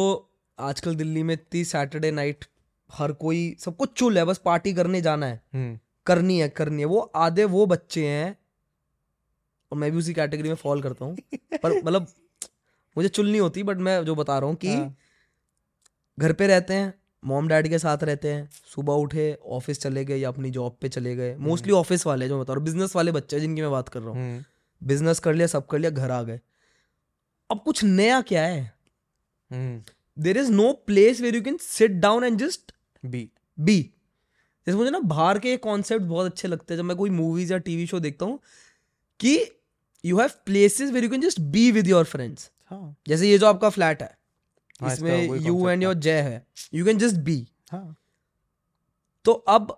[0.60, 2.46] आजकल दिल्ली में इतनी सैटरडे नाइट
[2.92, 6.80] हर कोई सब कुछ चुल है बस पार्टी करने जाना है। हम्म। करनी है करनी
[6.80, 8.38] है। वो आधे वो बच्चे हैं
[9.72, 11.18] और मैं भी उसी कैटेगरी में फॉल करता हूँ।
[11.64, 12.08] पर मतलब
[12.98, 14.96] मुझे चुल नहीं होती बट मैं जो बता रहा हूँ कि हाँ।
[16.20, 16.94] घर पे रहते हैं
[17.26, 20.90] मॉम डैडी के साथ रहते हैं सुबह उठे ऑफ़िस चले गए या अपनी जॉब पे
[20.90, 23.90] चले गए। मोस्टली ऑफ़िस वाले जो बता रहा हूँ बिज़नेस वाले बच्चे जिनकी मैं बात
[23.90, 24.44] कर रहा हूँ। हम्म।
[24.88, 26.40] बिज़नेस कर लिया सब कर लिया घर आ गए।
[27.52, 28.78] अब कुछ नया क्या है?
[29.52, 29.84] हम्म।
[30.24, 32.72] There is no place where you can sit down and just
[33.04, 33.82] be be
[34.68, 37.58] जैसे मुझे ना बाहर के कॉन्सेप्ट बहुत अच्छे लगते हैं जब मैं कोई मूवीज़ या
[37.60, 38.40] टीवी शो देखता हूँ
[39.20, 39.40] कि
[40.04, 43.48] you have places where you can just be with your friends हाँ। जैसे ये जो
[43.48, 44.18] आपका फ्लैट है
[44.82, 47.96] हाँ, इसमें यू एंड योर जय है यू कैन जस्ट बी हाँ।
[49.26, 49.78] तो अब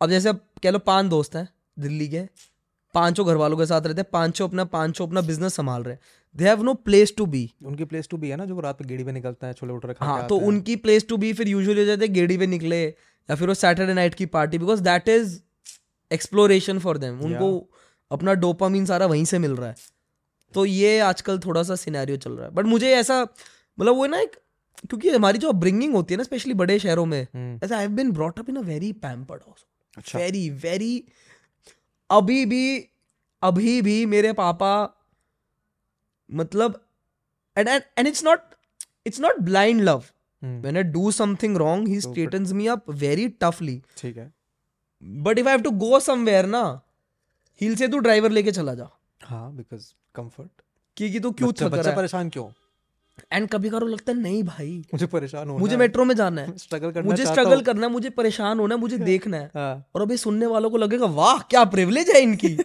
[0.00, 2.24] अब जैसे अब कह लो पाँच दोस्त हैं दिल्ली के
[2.94, 6.00] पाँचों घर वालों के साथ रहते हैं पाँचों अपना पाँचों अपना बिज़नेस संभाल रहे हैं।
[6.34, 8.88] They have no place to be उनकी प्लेस टू भी है ना जो रात में
[8.88, 11.86] गेड़ी पे निकलता है छोले भटूरे हाँ तो उनकी प्लेस टू बी फिर यूजुअली हो
[11.86, 15.38] जाते हैं गेड़ी पे निकले या फिर वो सैटरडे नाइट की party because that is
[16.10, 17.50] exploration for them उनको
[18.10, 19.74] अपना डोपामीन सारा वहीं से मिल रहा है।
[20.54, 24.08] तो ये आजकल थोड़ा सा सिनेरियो चल रहा है। बट मुझे ऐसा मतलब वो है
[24.10, 24.36] ना एक
[24.88, 27.20] क्योंकि हमारी जो अपब्रिंगिंग होती है ना स्पेशली बड़े शहरों में
[27.64, 30.92] ऐसा I have been brought up in a very pampered house very very
[32.10, 32.64] अभी भी
[33.42, 34.72] अभी भी मेरे पापा
[36.30, 36.80] मतलब
[37.56, 38.54] and and and it's not
[39.06, 40.04] it's not blind love
[40.42, 44.32] when I do something wrong he straightens me up very toughly ठीक है.
[45.02, 46.62] But if I have to go somewhere ना
[47.60, 48.88] हिल से तू ड्राइवर लेके चला जा.
[49.22, 50.62] हाँ बिकॉज़ कंफर्ट
[50.96, 52.48] क्योंकि तू क्यों बच्चा, बच्चा परेशान क्यों?
[53.32, 56.56] एंड कभी कभार लगता है नहीं भाई मुझे परेशान होना मुझे मेट्रो में जाना है।
[56.56, 60.02] स्ट्रगल करना मुझे स्ट्रगल करना है मुझे परेशान होना है मुझे देखना है। हाँ, और
[60.02, 62.56] अभी सुनने वालों को लगेगा वाह क्या प्रिविलेज है इनकी।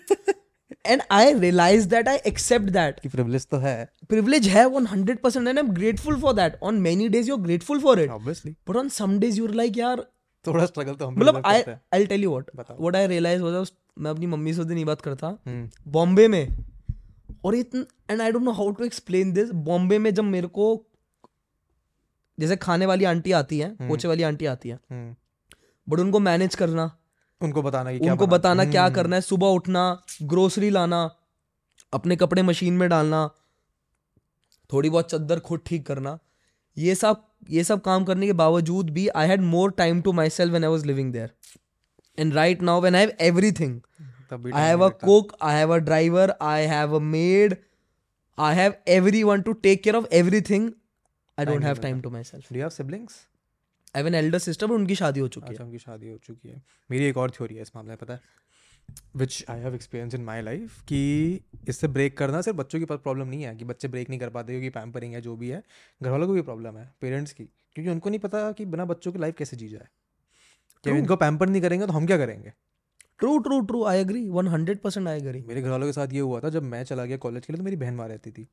[0.86, 3.78] And I realize that I accept that कि प्रिविलेज तो है।
[4.10, 7.80] प्रिविलेज है 100% and I am grateful for that on many days you are grateful
[7.80, 10.06] for it obviously but on some days you are like यार
[10.46, 11.62] थोड़ा struggle तो हम मतलब I.
[11.94, 12.50] I tell you what.
[12.80, 16.28] What I realize was मैं अपनी मम्मी से उस दिन ये बात करता। हम्म, बॉम्बे
[16.28, 16.48] में
[17.46, 20.68] और इतन and I don't know how to explain this Bombay में जब मेरे को
[22.38, 25.16] जैसे खाने वाली आंटी आती है हम्म। पोछे वाली आंटी आती है हम्म,
[25.88, 26.86] बट उनको मैनेज करना।
[27.42, 29.84] उनको बताना कि क्या उनको बनाना- बताना क्या हम्म, करना है। सुबह उठना
[30.24, 31.00] ग्रोसरी लाना
[31.94, 33.28] अपने कपड़े मशीन में डालना
[34.70, 36.18] थोड़ी बहुत चद्दर खुद ठीक करना।
[36.78, 40.54] ये सब ये सब काम करने के बावजूद भी I had more time to myself
[40.54, 41.32] when I was living there
[42.18, 46.36] and right now when I have everything तब a लगता। cook, I have a driver,
[46.42, 47.58] I have a maid,
[48.38, 50.74] I have everyone to take care of everything.
[51.38, 52.50] I Time don't नहीं have मिलता। time to myself.
[52.50, 53.28] Do you have siblings?
[53.96, 55.70] I have an elder sister, but उनकी शादी हो चुकी अच्छा है.
[55.70, 56.62] उनकी शादी हो चुकी है
[56.92, 58.20] मेरी एक और थ्योरी है इस मामले में पता है
[59.16, 61.00] which I have experience in my life कि
[61.70, 64.54] इससे ब्रेक करना सिर्फ़ बच्चों की प्रॉब्लम नहीं है कि बच्चे ब्रेक नहीं कर पाते
[64.54, 65.64] क्योंकि पैम्परिंग है जो भी है
[66.04, 69.12] घर वालों को भी प्रॉब्लम है पेरेंट्स की क्योंकि उनको नहीं पता कि बिना बच्चों
[69.12, 69.88] की लाइफ कैसे जी जाए
[70.84, 71.00] कि True.
[71.00, 72.54] इनको पैम्पर नहीं करेंगे तो हम क्या करेंगे
[73.20, 73.84] True, true, true.
[73.86, 74.24] I agree.
[74.32, 75.42] 100% I agree.
[75.48, 77.58] मेरे घर वालों के साथ ये हुआ था जब मैं चला गया कॉलेज के लिए
[77.58, 78.48] तो मेरी बहन वहाँ रहती थी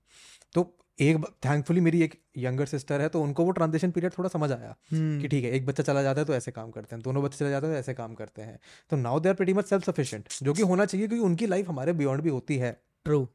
[0.55, 0.63] तो
[0.99, 4.75] एक थैंकफुली मेरी एक यंगर सिस्टर है तो उनको वो ट्रांजिशन पीरियड थोड़ा समझ आया
[4.93, 5.21] Hmm.
[5.23, 7.39] कि ठीक है एक बच्चा चला जाता है तो ऐसे काम करते हैं दोनों बच्चे
[7.39, 8.59] चले जाते हैं तो ऐसे काम करते हैं
[8.91, 11.69] तो now they are pretty much self sufficient जो कि होना चाहिए क्योंकि उनकी लाइफ
[11.69, 12.73] हमारे बियॉन्ड भी होती है
[13.07, 13.27] ट्रू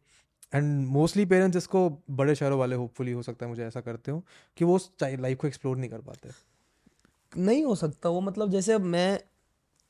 [0.53, 4.23] एंड मोस्टली पेरेंट्स इसको बड़े शहरों वाले होपफुली हो सकता है मुझे ऐसा करते हो
[4.57, 6.29] कि वो लाइफ को एक्सप्लोर नहीं कर पाते
[7.31, 9.09] नहीं हो सकता वो मतलब जैसे अब मैं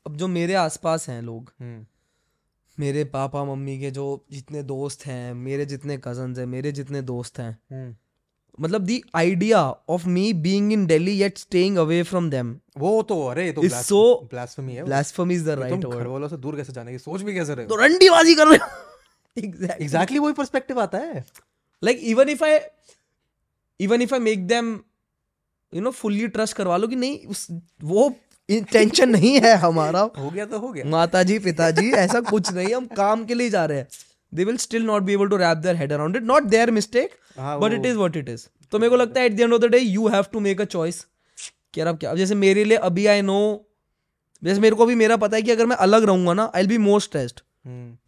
[0.08, 1.86] अब जो मेरे आसपास हैं लोग हम्म।
[2.80, 7.40] मेरे पापा मम्मी के जो जितने दोस्त हैं मेरे जितने कजन्स हैं मेरे जितने दोस्त
[7.40, 7.96] हैं हम्म।
[8.60, 13.26] मतलब the idea of me being in Delhi yet staying away from them वो तो
[13.28, 16.74] अरे तो It's so- ब्लास्फेमी है blasphemy is the right word वालों से दूर कैसे
[16.74, 18.68] जाने की सोच भी कैसे रहे तो रंडीबाजी कर रहे हो।
[19.38, 21.26] एग्जैक्टली एग्जैक्टली वही पर्सपेक्टिव आता है।
[21.84, 22.54] Like even if i
[23.80, 24.72] even if i make them
[25.74, 27.48] you know fully trust करवा लो कि नहीं उस
[27.84, 28.16] वो
[28.50, 32.74] इंटेंशन नहीं है हमारा। हो गया तो हो गया। माता जी पिताजी ऐसा कुछ नहीं
[32.76, 33.88] हम काम के लिए जा रहे हैं।
[34.34, 37.12] They will still not be able to wrap their head around it not their mistake
[37.40, 39.62] but it is what it is तो मेरे को लगता है at the end of
[39.62, 41.06] the day you have to make a choice
[41.74, 43.66] कि यार अब क्या अब जैसे मेरे लिए अभी आई नो
[44.44, 46.78] जैसे मेरे को भी मेरा पता है कि अगर मैं अलग रहूँगा ना I be
[46.78, 47.40] more stressed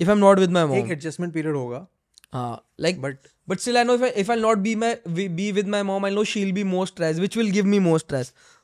[0.01, 1.87] if I am not with my एक मॉम एडजस्टमेंट पीरियड होगा।
[2.33, 3.17] हाँ like but
[3.49, 4.89] But still, I know if I, if I'll not be my
[5.35, 7.79] be with my mom, I know she'll be more stressed, which will give me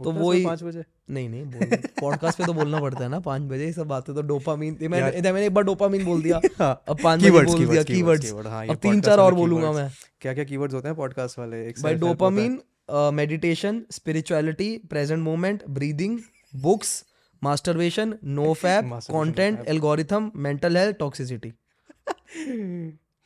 [0.03, 0.83] तो वो ही पाँच बजे?
[1.09, 4.21] नहीं नहीं podcast पे तो बोलना पड़ता है ना पाँच बजे ये सब बातें तो
[4.21, 8.67] डोपामीन मैंने मैंने एक बार डोपामीन बोल दिया। अब पाँच बजे बोल दिया कीवर्ड्स हाँ,
[8.67, 9.91] अब तीन चार और वाले बोलूँगा मैं।
[10.21, 11.57] क्या क्या कीवर्ड्स होते हैं पॉडकास्ट वाले?
[11.57, 12.59] है। Dopamine
[12.91, 16.19] meditation spirituality present moment breathing
[16.55, 17.05] books
[17.43, 21.53] masturbation no fap content algorithm mental health toxicity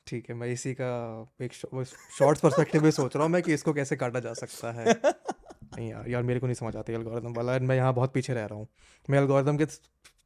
[0.08, 0.90] ठीक है मैं इसी का
[1.42, 4.86] एक शॉर्ट पर्सपेक्टिव में सोच रहा हूँ मैं कि इसको कैसे काटा जा सकता है।
[5.76, 8.46] नहीं यार यार मेरे को नहीं समझ आती एल्गोरिथम वाला मैं यहाँ बहुत पीछे रह
[8.46, 8.68] रहा हूँ।
[9.10, 9.66] मैं एल्गोरिथम के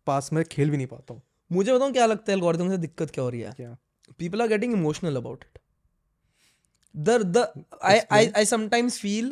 [0.07, 3.09] पास में खेल भी नहीं पाता हूँ। मुझे बताऊँ क्या लगता है एल्गोरिथम से दिक्कत
[3.09, 3.51] क्या हो रही है?
[3.51, 3.77] क्या?
[4.19, 5.59] People are getting emotional about it.
[6.95, 7.43] The the
[7.83, 9.31] i i i sometimes feel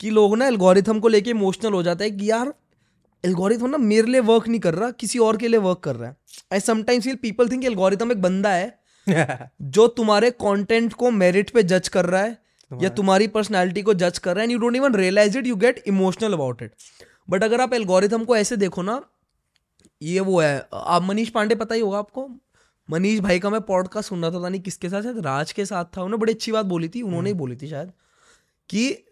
[0.00, 2.52] कि लोग ना एल्गोरिथम को लेके इमोशनल हो जाता है कि यार
[3.24, 6.08] एल्गोरिथम ना मेरे लिए वर्क नहीं कर रहा किसी और के लिए वर्क कर रहा
[6.08, 6.16] है।
[6.52, 8.81] I sometimes feel people think algorithm एक बंदा है
[9.62, 12.38] जो तुम्हारे कंटेंट को मेरिट पे जज कर रहा है
[12.70, 15.56] या तुम्हारी पर्सनालिटी को जज कर रहा है and you don't even realize it you
[15.56, 16.72] get emotional about it
[17.30, 19.00] but अगर आप एल्गोरिथम को ऐसे देखो ना
[20.02, 22.28] ये वो है आप मनीष पांडे पता ही होगा आपको।
[22.88, 25.66] मनीष भाई का मैं पॉडकास्ट सुन रहा था पता नहीं किसके साथ शायद राज के
[25.66, 27.92] साथ था उन्होंने बड़ी अच्छी बात बोली थी उन्होंने ही बोली थी शायद
[28.68, 29.04] कि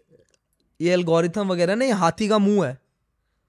[0.81, 2.77] ये एल्गोरिथम वगैरह ना ये हाथी का मुँह है।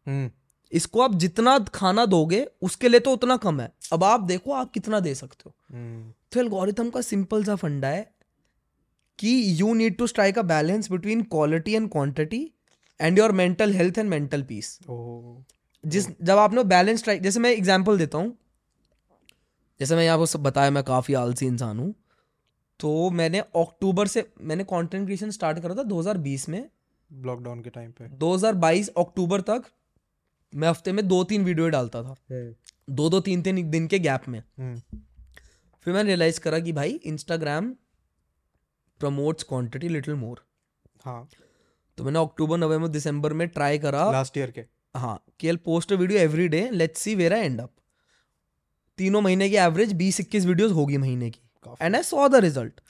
[0.07, 0.31] हम्म,
[0.73, 4.71] इसको आप जितना खाना दोगे उसके लिए तो उतना कम है। अब आप देखो आप
[4.71, 8.11] कितना दे सकते हो। हम्म, तो एल्गोरिथम का सिंपल सा फंडा है
[9.19, 12.53] कि you need to strike a balance between quality and quantity
[13.01, 14.79] and your mental health and mental peace
[15.87, 18.39] जिस जब आपने बैलेंस स्ट्राइक जैसे मैं एग्जांपल देता हूँ।
[19.81, 21.95] जैसे मैं आपको सब बताया मैं काफ़ी आलसी इंसान हूँ।
[22.81, 26.71] तो मैंने अक्टूबर से मैंने कंटेंट क्रिएशन स्टार्ट करा था 2020 में।
[27.13, 29.63] लॉकडाउन के टाइम पे। 2022 अक्टूबर तक
[30.55, 32.15] मैं हफ़्ते में दो तीन वीडियो डालता था।
[32.91, 34.99] दो दो तीन तीन दिन के गैप में। हम्म,
[35.87, 37.71] फिर मैंने रियलाइज़ करा कि भाई Instagram
[39.01, 40.45] promotes quantity little more
[41.05, 41.29] हाँ।
[41.99, 44.65] तो मैंने अक्टूबर नवंबर दिसंबर में ट्राई करा। लास्ट ईयर के।
[44.95, 47.73] हाँ कि I'll post video every day let's see where I end up
[48.99, 51.41] तीनों महीने की एवरेज बीस इक्कीस वीडियोस होगी महीने की।
[51.83, 52.81] And I saw the result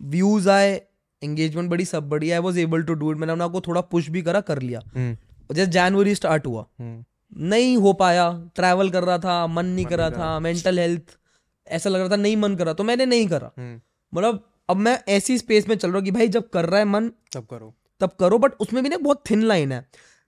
[0.00, 0.74] views आए
[1.22, 4.08] एंगेजमेंट बड़ी सब बड़ी I was able to do it मैंने अपना को थोड़ा पुश
[4.10, 5.16] भी करा कर लिया। हम्म,
[5.54, 7.04] जैसे जनवरी स्टार्ट हुआ। हम्म,
[7.48, 11.18] नहीं हो पाया। ट्रैवल कर रहा था मन नहीं कर रहा था। मेंटल हेल्थ
[11.66, 13.80] ऐसा लग रहा था नहीं मन कर रहा तो मैंने नहीं करा। हम्म।
[14.12, 16.84] मतलब अब मैं ऐसी स्पेस में चल रहा हूँ कि भाई जब कर रहा है
[16.86, 19.84] मन तब करो। तब करो बट उसमें भी ना बहुत थिन लाइन है।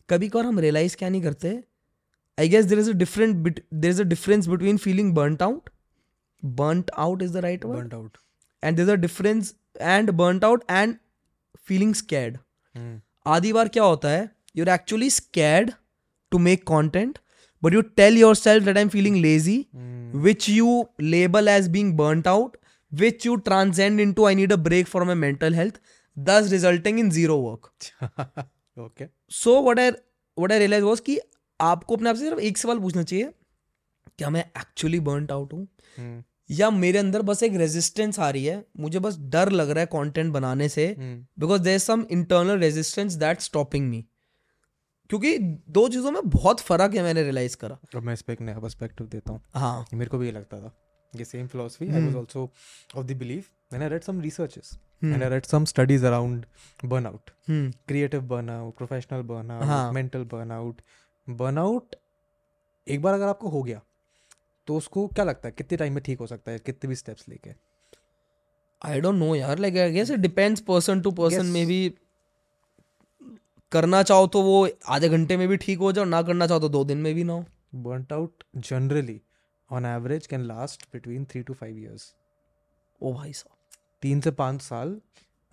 [0.08, 1.48] कभी कभार हम रियलाइज़ क्या नहीं करते
[2.38, 3.36] I guess there is a different
[3.74, 5.70] there is a difference between feeling burnt out
[6.42, 8.18] burnt out is the right burn out
[8.62, 10.94] and there is a difference and burnt out and
[11.66, 12.38] feeling scared
[13.26, 15.72] आधी बार क्या होता है you are actually scared
[16.32, 17.18] to make content
[17.62, 19.66] but you tell yourself that I am feeling lazy
[20.14, 22.56] which you label as being burn out
[22.94, 25.80] which you transcend into I need a break for my mental health
[26.18, 27.70] thus resulting in zero work
[28.78, 29.98] okay so what are
[30.38, 31.18] what are realize was कि
[31.60, 33.32] आपको अपने आप से सिर्फ़ एक सवाल पूछना चाहिए
[34.18, 35.68] क्या मैं एक्चुअली बर्न आउट हूँ?
[36.00, 36.22] Hmm.
[36.50, 39.86] या मेरे अंदर बस एक रेजिस्टेंस आ रही है मुझे बस डर लग रहा है
[39.86, 44.04] कंटेंट बनाने से because there some internal resistance that stopping me
[45.10, 45.38] क्योंकि
[45.70, 48.58] दो चीज़ों में बहुत फ़र्क है मैंने रियलाइज़ करा। अब मैं इस पे एक नया
[48.58, 50.72] पर्सपेक्टिव देता हूँ। हाँ। मेरे को भी ये लगता था।
[51.12, 52.50] ये same philosophy I was also
[52.96, 54.70] of the belief when I read some researches
[55.04, 56.44] and I read some studies around
[56.84, 57.70] burnout hmm.
[57.88, 60.80] Creative burnout professional हाँ। बर्नआउट मेंटल बर्नआउट
[61.26, 61.96] बर्नआउट
[62.86, 63.80] एक बार अगर आपको हो गया
[64.68, 65.54] तो उसको क्या लगता है?
[65.58, 66.58] कितने टाइम में ठीक हो सकता है?
[66.58, 67.50] कितने भी स्टेप्स लेके?
[68.82, 71.46] आई डोंट नो यार like I guess it depends person to person.
[71.46, 71.94] में भी
[73.72, 76.68] करना चाहो तो वो आधे घंटे में भी ठीक हो जाओ ना करना चाहो तो
[76.68, 77.44] दो दिन में भी ना हो।
[77.84, 79.18] Burnt out generally
[79.70, 82.02] on average can last between three two five years.
[83.00, 83.56] ओ भाई साहब।
[84.02, 84.96] तीन से पाँच साल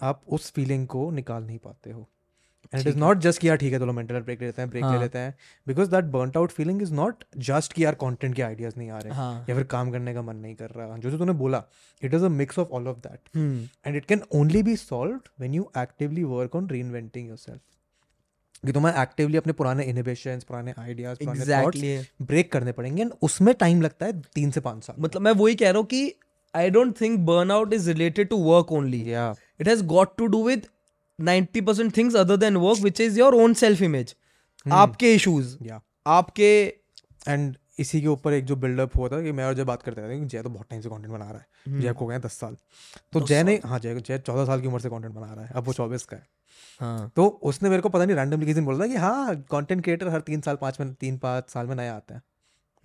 [0.02, 2.08] आप उस फीलिंग को निकाल नहीं पाते हो।
[2.74, 4.70] And it is not just कि यार ठीक है चलो मेंटल ब्रेक ले लेते हैं
[4.70, 4.94] ब्रेक हाँ.
[4.94, 5.36] ले। लेते हैं
[5.68, 9.00] because that burnt out feeling is not just कि यार कंटेंट के आइडियाज़ नहीं आ
[9.00, 11.64] रहे हाँ। या फिर काम करने का मन नहीं कर रहा। जो जो तूने बोला
[12.02, 13.38] it is a mix of all of that
[13.88, 17.38] and it can only be solve when you actively work on reinventing your
[18.66, 23.82] कि तुम्हें एक्टिवली अपने पुराने इनोवेशन पुराने आइडियाज़ एग्जैक्टली ब्रेक करने पड़ेंगे एंड उसमें टाइम
[23.82, 26.14] लगता है तीन से पाँच साल। मतलब मैं वही कह रहा हूँ कि
[26.56, 30.30] I don't think burn out is related to work only या it has got to
[30.36, 30.62] do with
[31.20, 34.16] 90% things other than work which is your own self image
[34.72, 36.74] आपके इशूज या आपके
[37.28, 40.02] एंड इसी के ऊपर एक जो बिल्डअप हुआ था कि मैं और जय बात करते
[40.02, 42.34] रहते हैं जय तो बहुत टाइम से कंटेंट बना रहा है। जय को गए दस
[42.34, 42.58] साल।
[43.14, 45.52] तो जय ने हाँ जय जय चौदह साल की उम्र से कंटेंट बना रहा है।
[45.56, 46.28] अब वो चौबीस का है।
[46.80, 49.84] हाँ। तो उसने मेरे को पता नहीं रैंडमली किसी दिन बोला था कि हाँ कंटेंट
[49.84, 52.22] क्रिएटर हर तीन साल पाँच में तीन पाँच साल में नया आता है।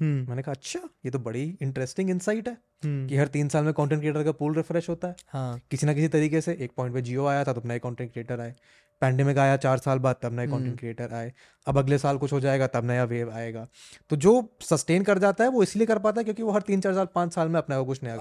[0.00, 3.64] हम्म। मैंने कहा अच्छा ये तो बड़ी इंटरेस्टिंग इंसाइट है हम्म, कि हर तीन साल
[3.64, 6.72] में कंटेंट क्रिएटर का पूल रिफ्रेश होता है। हाँ। किसी ना किसी तरीके से एक
[6.76, 8.54] पॉइंट पे जियो आया था तब नए कंटेंट क्रिएटर आए।
[9.00, 11.32] पैंडेमिक आया चार साल बाद तब नए कंटेंट क्रिएटर आए।
[11.66, 13.66] अब अगले साल कुछ हो जाएगा तब नया वेव आएगा।
[14.10, 16.80] तो जो सस्टेन कर जाता है वो इसलिए कर पाता है क्योंकि वो हर तीन
[16.80, 18.16] चार साल पाँच साल में अपने कुछ नया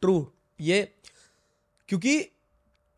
[0.00, 0.92] ट्रू ये
[1.88, 2.18] क्योंकि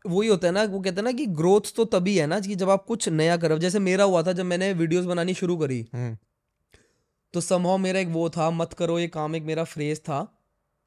[0.05, 2.55] वही होता है ना वो कहते हैं ना कि ग्रोथ तो तभी है ना कि
[2.55, 5.79] जब आप कुछ नया करो जैसे मेरा हुआ था जब मैंने वीडियोस बनानी शुरू करी।
[5.93, 6.17] हम्म,
[7.33, 10.19] तो समहाउ मेरा एक वो था मत करो ये काम एक मेरा फ्रेज था।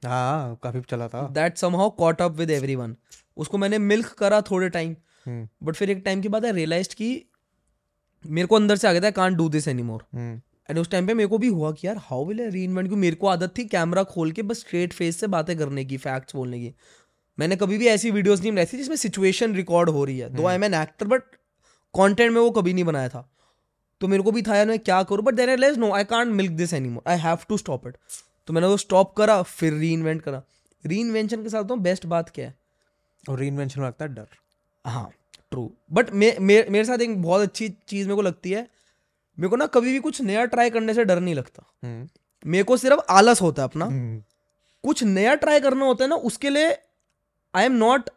[0.02, 2.96] हाँ काफ़ी चला था। That somehow caught up with everyone
[3.36, 4.94] उसको मैंने मिल्क करा थोड़े टाइम
[5.26, 7.10] हम्म, बट फिर एक टाइम के बाद आई रियलाइज़ कि
[8.24, 10.04] मेरे को अंदर से आ गया था can't do this any more
[10.70, 13.00] and उस टाइम पे मेरे को भी हुआ कि यार हाउ विल आई रीइन्वेंट क्योंकि
[13.00, 16.36] मेरे को आदत थी कैमरा खोल के बस स्ट्रेट फेस से बातें करने की फैक्ट्स
[16.36, 16.74] बोलने की।
[17.38, 20.46] मैंने कभी भी ऐसी वीडियोस नहीं बनाई थी जिसमें सिचुएशन रिकॉर्ड हो रही है। Though
[20.46, 21.22] I am an actor but
[21.94, 23.28] content में वो कभी नहीं बनाया था।
[24.00, 25.24] तो मेरे को भी था यार मैं क्या करूँ?
[25.24, 27.96] But then I less know I can't milk this any I have to stop it
[28.46, 30.42] तो मैंने वो स्टॉप करा फिर री इन्वेंट करा।
[30.84, 32.54] री इन्वेंशन के साथ तो बेस्ट बात क्या है?
[33.28, 34.26] और री में लगता है डर।
[34.84, 35.10] हाँ
[35.50, 38.62] ट्रू बट मे, मे, मेरे साथ एक बहुत अच्छी चीज़ मेरे को लगती है।
[39.38, 42.08] मेरे को ना कभी भी कुछ नया ट्राई करने से डर नहीं लगता। हम्म,
[42.46, 44.22] मेरे को सिर्फ़ आलस होता है अपना। हम्म,
[44.84, 46.70] कुछ नया ट्राई करना होता है ना उसके लिए
[47.54, 48.10] आई एम नॉट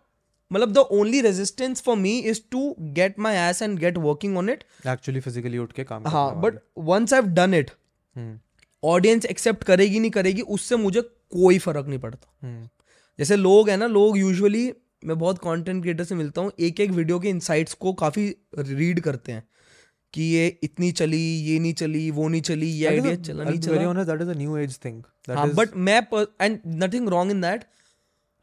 [0.52, 4.50] मतलब the only resistance for me is to get my ass and get working on
[4.50, 7.72] it actually physically उठ के काम हाँ but once I done it
[8.84, 12.68] audience accept करेगी नहीं करेगी उससे मुझे कोई फ़र्क नहीं पड़ता। हम्म,
[13.20, 14.72] जैसे लोग हैं ना लोग यूजुअली
[15.06, 18.28] मैं बहुत कंटेंट क्रिएटर से मिलता हूँ एक एक वीडियो के इंसाइट्स को काफ़ी
[18.60, 19.44] रीड करते हैं
[20.14, 23.74] कि ये इतनी चली ये नहीं चली वो नहीं चली ये आइडिया चला नहीं चला।
[25.28, 26.02] age हाँ बट मैं
[26.42, 27.66] and nothing wrong in that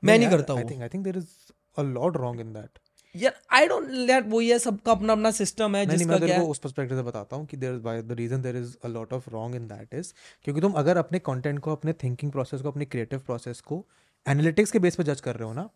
[0.05, 1.27] मैं नहीं करता I हूँ think I think there is
[1.79, 2.69] a lot wrong in that.
[3.17, 6.43] यार आई डोंट यार वो ये सबका अपना अपना सिस्टम है जिसका मैं तेरे क्या
[6.43, 8.89] को उस पर्सपेक्टिव से बताता हूँ कि there is by the reason there is a
[8.89, 10.13] lot of wrong in that is
[10.45, 13.87] क्योंकि तुम अगर अपने कंटेंट को अपने थिंकिंग प्रोसेस को अपने क्रिएटिव प्रोसेस को
[14.29, 15.69] एनालिटिक्स के बेस पर जज कर रहे हो ना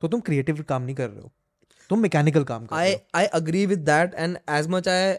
[0.00, 1.30] तो तुम क्रिएटिव काम नहीं कर रहे हो।
[1.88, 5.12] तुम मैकेनिकल काम कर रहे I I agree with that and as much I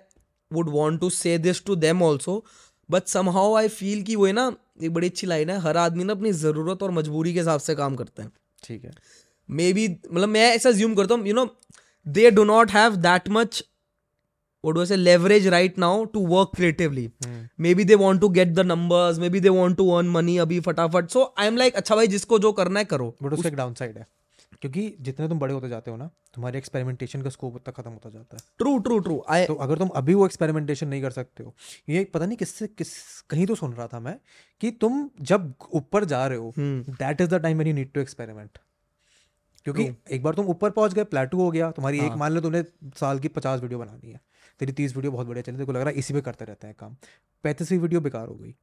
[0.53, 2.45] would want to say this to them also
[2.91, 6.03] but somehow I feel कि वो है ना एक बड़ी अच्छी लाइन है हर आदमी
[6.03, 8.91] ना अपनी ज़रूरत और मजबूरी के हिसाब से काम करता है हो। ठीक है।
[9.49, 11.45] मे बी मतलब मैं ऐसा ज्यूम करता हूँ you know
[12.05, 13.63] they do not have that much
[14.91, 17.09] leverage right now to work creatively
[17.75, 21.09] maybe they want to get the numbers maybe they want to earn money अभी फटाफट।
[21.09, 24.05] सो आई एम लाइक अच्छा भाई जिसको जो करना है करो। But downside है।
[24.65, 28.09] क्योंकि जितने तुम बड़े होते जाते हो ना तुम्हारे एक्सपेरिमेंटेशन का स्कोप उतना खत्म होता
[28.09, 31.43] जाता है। ट्रू ट्रू ट्रू आई तो अगर तुम अभी वो एक्सपेरिमेंटेशन नहीं कर सकते
[31.43, 31.53] हो
[31.89, 32.93] ये पता नहीं किससे किस
[33.29, 34.17] कहीं तो सुन रहा था मैं
[34.61, 38.01] कि तुम जब ऊपर जा रहे हो that is the time when you need to
[38.01, 38.57] experiment
[39.65, 42.07] क्योंकि एक बार तुम ऊपर पहुँच गए प्लेटू हो गया तुम्हारी हाँ.
[42.07, 42.63] एक। मान लो तुमने
[42.99, 44.21] साल की पचास वीडियो बनानी है
[44.59, 46.67] तेरी तीस वीडियो बहुत बढ़िया चली तेरे को लग रहा है इसी पे करते रहते
[46.67, 46.95] हैं काम।
[47.43, 48.55] पैंतीसवीं वीडियो बेकार हो गई।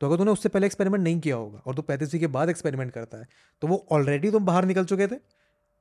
[0.00, 2.92] तो अगर तूने उससे पहले एक्सपेरिमेंट नहीं किया होगा और तू पैंतीसवीं के बाद एक्सपेरिमेंट
[2.92, 3.28] करता है
[3.62, 5.16] तो वो ऑलरेडी तुम बाहर निकल चुके थे।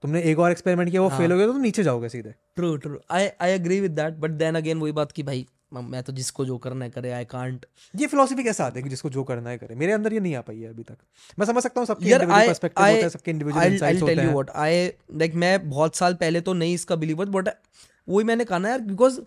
[0.03, 2.75] तुमने एक और एक्सपेरिमेंट किया वो फेल हो गया तो तुम नीचे जाओगे सीधे। True
[2.77, 6.13] true I I agree with that but then again वही बात कि भाई मैं तो
[6.13, 9.23] जिसको जो करना है करे आई कांट ये फिलोसफी कैसे आती है कि जिसको जो
[9.23, 9.75] करना है करे?
[9.75, 10.97] मेरे अंदर ये नहीं आ पाई है अभी तक।
[11.39, 14.49] मैं समझ सकता हूँ सबके इंडिविजुअल पर्सपेक्टिव होता है सबके individual I tell you what
[14.55, 17.49] I like मैं बहुत साल पहले तो नहीं इसका बिलीवर बट
[18.07, 19.19] वही मैंने कहा ना यार because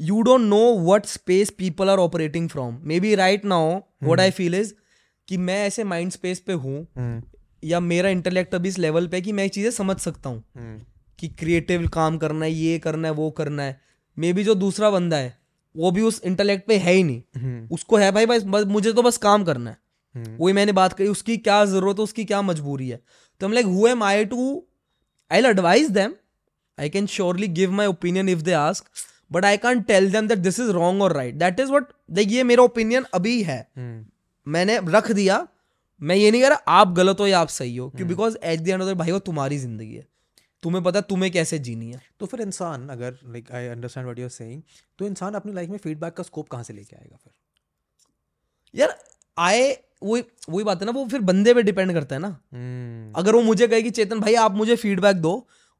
[0.00, 4.54] you don't know what space people are operating from maybe right now what I feel
[4.54, 4.74] is
[5.28, 7.22] कि मैं ऐसे माइंड स्पेस पे हूँ हम्म,
[7.64, 10.80] या मेरा इंटेलेक्ट अभी इस लेवल पे है कि मैं चीज़ें समझ सकता हूँ। हम्म,
[11.18, 13.80] कि क्रिएटिव काम करना है ये करना है वो करना है।
[14.18, 15.38] मे बी जो दूसरा बंदा है
[15.76, 18.92] वो भी उस इंटेलेक्ट पे है ही नहीं। हम्म, उसको है भाई बस बस- मुझे
[18.92, 19.76] तो बस काम करना है।
[20.14, 23.00] हम्म, वही मैंने बात करी उसकी क्या ज़रूरत है उसकी क्या मजबूरी है?
[23.40, 24.64] तो हम like who am I to
[25.30, 26.14] I advise them
[26.80, 28.84] I can surely give my opinion if they ask
[29.32, 32.30] but I can tell them that this is wrong और right that is what like
[32.30, 33.68] ये मेरा opinion अभी है।
[34.48, 35.48] मैंने रख दिया
[36.00, 38.08] मैं ये नहीं कह रहा आप गलत हो या आप सही हो क्यों?
[38.08, 40.06] Because at the end of the भाई वो तुम्हारी ज़िंदगी है।
[40.62, 44.18] तुम्हें पता है तुम्हें कैसे जीनी है। तो फिर इंसान अगर like I understand what
[44.18, 44.62] you are saying
[44.98, 47.32] तो इंसान अपनी लाइफ में फीडबैक का स्कोप कहाँ से लेके आएगा फिर?
[48.74, 48.96] यार
[49.36, 49.70] आए
[50.02, 53.34] वही वही बात है ना वो फिर बंदे पे डिपेंड करता है ना। हम्म, अगर
[53.34, 55.32] वो मुझे कहे कि चेतन भाई आप मुझे फीडबैक दो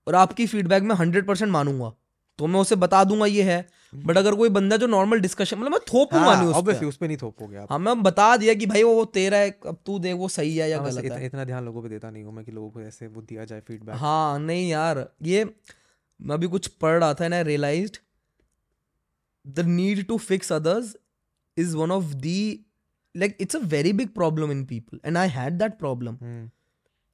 [0.07, 1.93] और आपकी फीडबैक मैं हंड्रेड परसेंट मानूँगा।
[2.39, 5.73] तो मैं उसे बता दूँगा ये है। बट अगर कोई बंदा जो नॉर्मल डिस्कशन मतलब
[5.73, 8.55] मैं थोपूँगा हाँ, नहीं उस पे उस पे नहीं थोपोगे आप। हाँ मैं बता दिया
[8.55, 11.05] कि भाई वो वो तेरा है अब तू देख वो सही है या हाँ, गलत
[11.05, 13.23] इत, है। इतना ध्यान लोगों पे देता नहीं हूँ मैं कि लोगों को ऐसे वो
[13.23, 17.43] दिया जाए फीडबैक हाँ नहीं यार ये मैं अभी कुछ पढ़ रहा था and I
[17.43, 17.97] realized
[19.45, 20.97] the need to fix others
[21.57, 22.39] is one of the
[23.15, 26.17] like it's a very big problem in people and I had that problem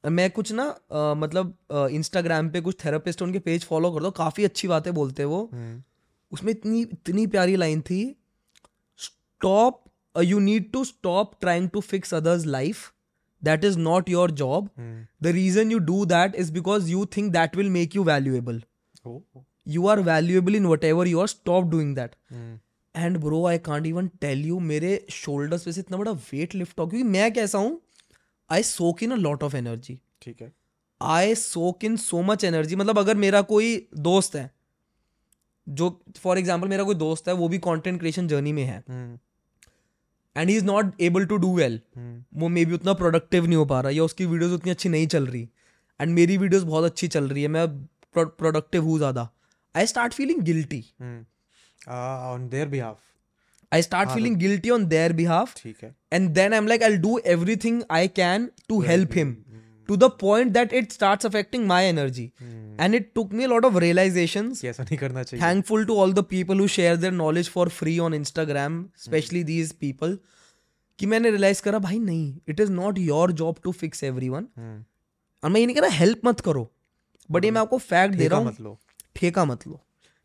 [0.05, 1.57] मैं कुछ ना अ, मतलब
[1.93, 5.49] इंस्टाग्राम पे कुछ थेरेपिस्ट उनके पेज फॉलो करता हूँ काफ़ी अच्छी बातें बोलते हैं वो।
[5.53, 5.83] हम्म,
[6.33, 8.01] उसमें इतनी इतनी प्यारी लाइन थी
[8.99, 9.83] stop
[10.15, 12.91] you need to stop trying to fix others life
[13.43, 14.69] that is not your job
[15.23, 18.63] the reason you do that is because you think that will make you valuable
[19.69, 22.15] you are valuable in whatever you are stop doing that
[22.95, 26.81] and bro I can't even tell you मेरे shoulders पे से इतना बड़ा weight lift
[26.81, 27.81] हो क्योंकि मैं कैसा हूँ
[28.51, 30.53] I soak in a lot of energy ठीक है।
[31.01, 34.51] I soak in so much energy मतलब अगर मेरा कोई दोस्त है
[35.67, 38.79] जो फॉर एग्ज़ाम्पल मेरा कोई दोस्त है वो भी कंटेंट क्रिएशन जर्नी में है
[40.37, 41.81] and he is not able to do well
[42.35, 45.07] वो मे बी उतना प्रोडक्टिव नहीं हो पा रहा या उसकी वीडियोस उतनी अच्छी नहीं
[45.07, 45.49] चल रही
[46.01, 47.67] एंड मेरी वीडियोज़ बहुत अच्छी चल रही है मैं
[48.15, 49.29] प्रोडक्टिव हूँ ज़्यादा।
[49.75, 50.81] I start feeling guilty
[51.89, 53.01] on their behalf
[53.75, 57.13] I start feeling guilty on their behalf ठीक है and then i'm like i'll do
[57.35, 59.31] everything i can to help him
[59.89, 62.27] to the point that it starts affecting my energy
[62.79, 64.61] and it took me a lot of realizations
[65.25, 69.45] चाहिए thankful to all the people who share their knowledge for free on instagram especially
[69.53, 70.17] these people
[70.99, 74.85] कि मैंने realise करा भाई नहीं it is not your job to fix everyone hmm,
[75.43, 76.69] और मैं ये नहीं कह रहा हेल्प मत करो
[77.31, 78.77] बट ये मैं आपको फैक्ट दे रहा हूँ
[79.17, 79.81] ठेका मत लो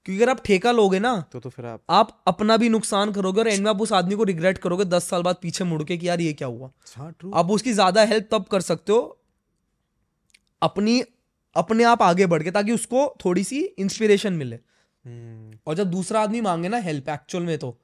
[0.07, 3.39] क्योंकि अगर आप ठेका लोगे ना तो तो फिर आप आप अपना भी नुकसान करोगे
[3.39, 5.97] और एंड में आप उस आदमी को रिग्रेट करोगे दस साल बाद पीछे मुड़ के
[5.97, 8.99] कि यार ये क्या हुआ। हाँ ट्रू आप उसकी ज़्यादा हेल्प तब कर सकते हो
[10.61, 11.01] अपनी
[11.55, 16.21] अपने आप आगे बढ़ के ताकि उसको थोड़ी सी इंस्पिरेशन मिले। हम्म, और जब दूसरा
[16.21, 17.77] आदमी मांगे ना हेल्प एक्चुअल में तो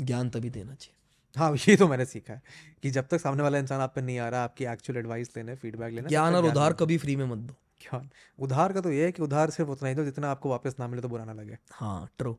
[0.00, 0.94] ज्ञान तभी देना चाहिए।
[1.36, 2.42] हाँ ये तो मैंने सीखा है
[2.82, 5.54] कि जब तक सामने वाला इंसान आप पे नहीं आ रहा आपकी एक्चुअल एडवाइस लेने
[5.56, 9.04] फीडबैक लेने ज्ञान और उधार कभी फ्री में मत दो। ज्ञान। उधार का तो ये
[9.04, 11.32] है कि उधार सिर्फ़ उतना ही दो जितना आपको वापस ना मिले तो बुरा ना
[11.32, 12.36] लगे। हाँ ट्रू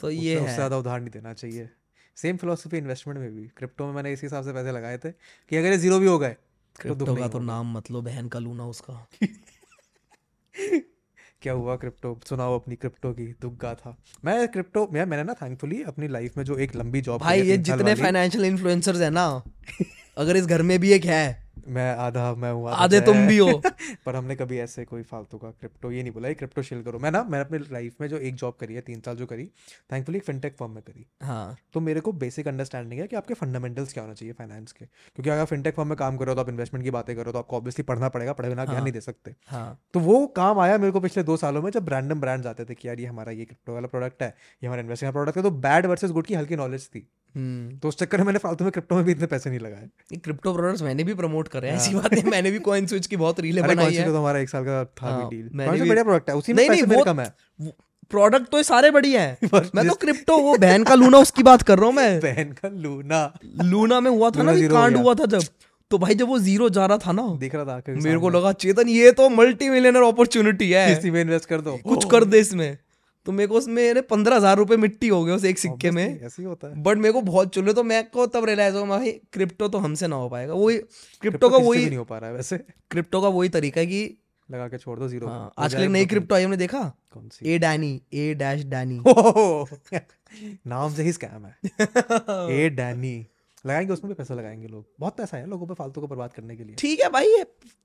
[0.00, 1.68] तो ये उससे है। ज़्यादा उधार नहीं देना चाहिए।
[2.16, 5.56] सेम फिलोसफी इन्वेस्टमेंट में भी। क्रिप्टो में मैंने इसी हिसाब से पैसे लगाए थे कि
[5.56, 8.38] अगर ये ज़ीरो भी हो गए तो क्रिप्टो का तो नाम मत लो बहन का
[8.38, 9.06] लूना उसका।
[11.42, 15.82] क्या हुआ क्रिप्टो सुनाओ अपनी क्रिप्टो की दुख गाथा। मैं क्रिप्टो मैं मैंने ना थैंकफुली
[15.82, 19.24] अपनी लाइफ में जो एक लंबी जॉब भाई ये जितने फाइनेंशियल इन्फ्लुएंसर्स है ना
[20.18, 21.22] अगर इस घर में भी एक है
[21.68, 23.62] मैं आधा मैं हूँ आधे तुम भी हो।
[24.06, 27.10] पर हमने कभी ऐसे कोई फालतू का क्रिप्टो ये नहीं बोला क्रिप्टो शेल करो। मैं
[27.10, 29.46] ना मैंने अपनी लाइफ में जो एक जॉब करी है तीन साल जो करी
[29.92, 33.92] थैंकफुली फिनटेक फर्म में करी। हाँ। तो मेरे को बेसिक अंडरस्टैंडिंग है कि आपके फंडामेंटल्स
[33.92, 36.84] क्या होना चाहिए फाइनेंस के। क्योंकि अगर फिनटेक फर्म में काम करो तो आप इन्वेस्टमेंट
[36.84, 39.34] की बातें करो तो आपको ऑब्वियसली पढ़ना पड़ेगा पढ़े बिना ज्ञान हाँ। नहीं दे सकते।
[39.46, 42.64] हाँ। तो वो काम आया मेरे को पिछले दो सालों में जब रैंडम ब्रांड आते
[42.64, 45.42] थे कि यार ये हमारा ये क्रिप्टो वाला प्रोडक्ट है ये हमारा इन्वेस्टिंग प्रोडक्ट है
[45.42, 47.08] तो बैड वर्सेस गुड की हल्की नॉलेज थी।
[47.82, 50.18] तो उस चक्कर में मैंने फालतू में क्रिप्टो में भी इतने पैसे नहीं लगाए। ये
[50.18, 53.16] क्रिप्टो प्रोडक्ट्स मैंने भी प्रमोट करे हैं ऐसी बात है मैंने भी कॉइन स्विच की
[53.16, 55.88] बहुत रीलें बनाई है। तो हमारा एक साल का था हाँ, भी डील मैंने भी-
[55.88, 57.34] बढ़िया प्रोडक्ट है उसी में पैसे मेरे कम है।
[58.10, 59.38] प्रोडक्ट तो ये सारे बढ़िया हैं।
[59.74, 62.68] मैं तो क्रिप्टो वो बहन का लूना उसकी बात कर रहा हूँ मैं। बहन का
[62.68, 65.42] लूना लूना में हुआ था ना हो कांड हुआ था जब
[65.90, 68.52] तो भाई जब वो ज़ीरो जा रहा था ना देख रहा था मेरे को लगा
[68.52, 72.38] चेतन ये तो मल्टी मिलियनर अपॉर्चुनिटी है। किसी में इन्वेस्ट कर दो। कुछ कर दे
[72.38, 72.78] इसमें।
[73.26, 76.44] तो मेरे को उसमें पंद्रह हज़ार रुपए मिट्टी हो गए उस एक सिक्के में। ऐसे
[76.44, 79.68] होता है। बट मेरे को बहुत चुले तो मैं को तब रियलाइज़ हुआ भाई क्रिप्टो
[79.68, 82.36] तो हमसे ना हो पाएगा। वही क्रिप्टो क्रिप्टो का वही नहीं हो पा रहा है
[82.36, 82.58] वैसे।
[82.90, 84.16] क्रिप्टो का वही तरीका है कि
[84.48, 86.80] लगा के छोड़ दो ज़ीरो हाँ, आजकल नई क्रिप्टो आई हमने देखा?
[87.10, 87.52] कौन सी?
[87.54, 89.02] A Danny A dash Danny
[90.66, 91.54] नाम से ही स्कैम है।
[92.56, 93.14] ए डैनी
[93.64, 96.56] लगाएँगे उसमें भी पैसा लगाएँगे लोग। बहुत पैसा है लोगों पे फालतू को बर्बाद करने
[96.56, 97.44] के लिए। ठीक है भाई ये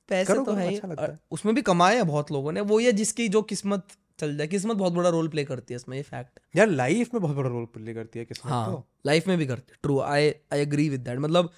[0.09, 3.27] पैसे तो है अच्छा है। उसमें भी कमाए हैं बहुत लोगों ने। वो ये जिसकी
[3.27, 3.87] जो किस्मत
[4.19, 7.13] चल जाए किस्मत बहुत बड़ा रोल प्ले करती है इसमें ये फैक्ट है यार लाइफ
[7.13, 9.99] में बहुत बड़ा रोल प्ले करती है किस्मत हाँ तो। लाइफ में भी करते true
[10.01, 11.49] I I agree with that मतलब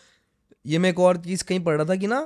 [0.66, 2.22] ये मैं एक और चीज़ कहीं पढ़ रहा था कि ना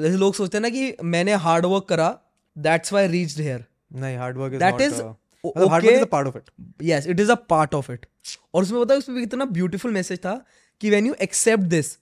[0.00, 2.08] जैसे लोग सोचते हैं ना कि मैंने हार्ड वर्क करा
[2.56, 3.64] दैट्स वाई रीच्ड हेयर
[3.94, 6.50] नहीं hard work is hard work is a part of it
[6.82, 8.06] yes it is a part of it
[8.54, 10.34] और उसमें है उसमें कितना ब्यूटीफुल मैसेज था
[10.80, 11.96] कि व्हेन यू एक्सेप्ट दिस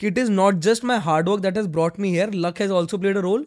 [0.00, 2.72] कि it is not just my hard work that has brought me here luck has
[2.72, 3.46] also played a role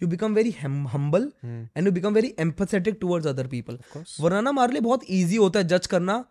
[0.00, 3.78] you become very humble and you become very empathetic towards other people
[4.20, 6.24] वरना ना हमारे लिए बहुत easy होता है जज करना।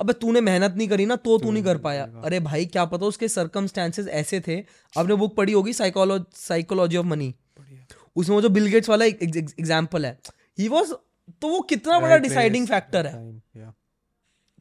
[0.00, 3.06] अबे तूने मेहनत नहीं करी ना तो तू नहीं कर पाया। अरे भाई क्या पता
[3.06, 4.58] उसके सर्कमस्टेंसेस ऐसे थे।
[4.94, 7.34] आपने बुक पढ़ी होगी साइकोलॉजी साइकोलॉजी ऑफ़ मनी
[8.16, 10.18] उसमें वो जो बिल गेट्स वाला एग्ज़ाम्पल है।
[10.58, 10.92] ही वॉज़
[11.42, 13.72] तो वो कितना बड़ा डिसाइडिंग फैक्टर है।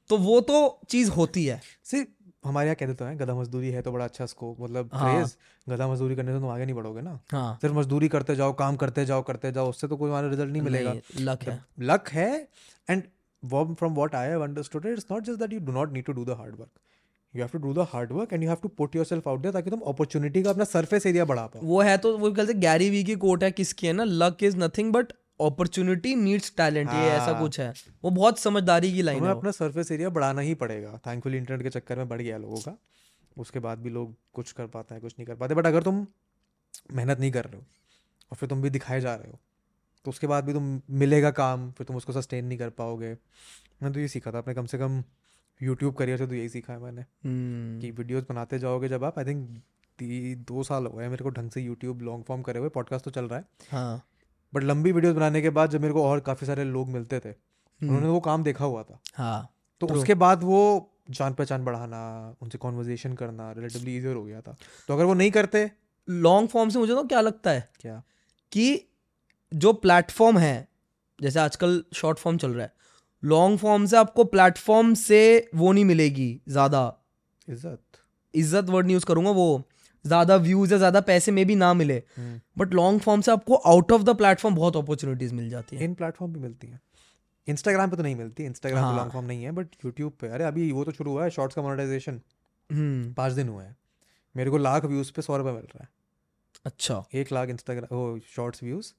[0.09, 2.03] तो वो तो चीज़ होती है। सी
[2.45, 5.25] हमारे यहाँ कहते तो हैं गधा मजदूरी है तो बड़ा अच्छा स्कोप मतलब हाँ।
[5.67, 8.75] गधा मजदूरी करने से तुम आगे नहीं बढ़ोगे ना। हाँ। सिर्फ़ मजदूरी करते जाओ काम
[8.75, 12.31] करते जाओ करते जाओ उससे तो कोई हमारा रिज़ल्ट नहीं मिलेगा। लक है। लक है
[12.87, 13.03] and
[13.43, 16.25] from what I have understood it's not just that you do not need to do
[16.25, 16.69] the hard work
[17.33, 19.53] you have to do the hard work and you have to put yourself out there
[19.53, 22.89] ताकि तुम opportunity का अपना surface area बढ़ा पाओ। वो है तो वो कहते गैरी
[22.89, 27.09] वी की कोट है किसकी है ना luck is nothing but opportunity needs talent ये
[27.09, 27.73] ऐसा हाँ। कुछ है।
[28.03, 31.69] वो बहुत समझदारी की लाइन है अपना सरफेस एरिया बढ़ाना ही पड़ेगा। थैंकफुली इंटरनेट के
[31.69, 32.77] चक्कर में बढ़ गया लोगों का।
[33.37, 36.05] उसके बाद भी लोग कुछ कर पाते हैं कुछ नहीं कर पाते। बट अगर तुम
[36.93, 37.65] मेहनत नहीं कर रहे हो
[38.31, 39.39] और फिर तुम भी दिखाए जा रहे हो
[40.05, 43.93] तो उसके बाद भी तुम मिलेगा काम फिर तुम उसको सस्टेन नहीं कर पाओगे। मैंने
[43.93, 45.03] तो ये सीखा था अपने कम से कम
[45.61, 49.19] यूट्यूब करियर से तो यही सीखा है मैंने। हम्म, कि वीडियोस बनाते जाओगे जब आप
[49.19, 49.61] आई थिंक
[50.47, 53.11] दो साल हो गए मेरे को ढंग से यूट्यूब लॉन्ग फॉर्म करे हुए पॉडकास्ट तो
[53.11, 54.03] चल रहा है। हाँ।
[54.53, 57.29] बट लंबी वीडियोस बनाने के बाद जब मेरे को और काफ़ी सारे लोग मिलते थे
[57.29, 59.49] उन्होंने वो काम देखा हुआ था। हाँ
[59.81, 62.01] तो उसके बाद वो जान पहचान बढ़ाना
[62.41, 64.55] उनसे कॉन्वर्जेशन करना रिलेटिवली इजियर हो गया था।
[64.89, 65.69] तो अगर वो नहीं करते
[66.07, 67.69] लॉन्ग फॉर्म से मुझे तो क्या लगता है?
[67.79, 68.01] क्या?
[68.51, 68.87] कि
[69.51, 70.67] जो प्लेटफॉर्म है
[71.19, 72.73] जैसे आजकल शॉर्ट फॉर्म चल रहा है
[73.23, 76.81] लॉन्ग फॉर्म से आपको प्लेटफॉर्म से वो नहीं मिलेगी ज़्यादा।
[77.47, 77.79] इज़्ज़त।
[78.33, 79.63] इज़्ज़त वर्ड नहीं यूज़ करूँगा वो।
[80.05, 82.01] ज़्यादा व्यूज़ या ज़्यादा पैसे में भी ना मिले
[82.57, 85.93] बट लॉन्ग फॉर्म से आपको आउट ऑफ़ द प्लेटफॉर्म बहुत अपॉर्चुनिटीज़ मिल जाती है। इन
[85.93, 86.79] प्लेटफॉर्म भी मिलती है।
[87.47, 90.43] इंस्टाग्राम पे तो नहीं मिलती इंस्टाग्राम हाँ। लॉन्ग फॉर्म नहीं है बट यूट्यूब पे। अरे
[90.43, 92.21] अभी वो तो शुरू हुआ है शॉर्ट्स का मोनेटाइजेशन
[92.69, 93.75] हम्म। पाँच दिन हुआ है।
[94.35, 95.89] मेरे को लाख व्यूज़ पे सौ रुपये मिल रहा है।
[96.65, 98.91] अच्छा। एक लाख इंस्टाग्राम वो शॉर्ट्स व्यूज़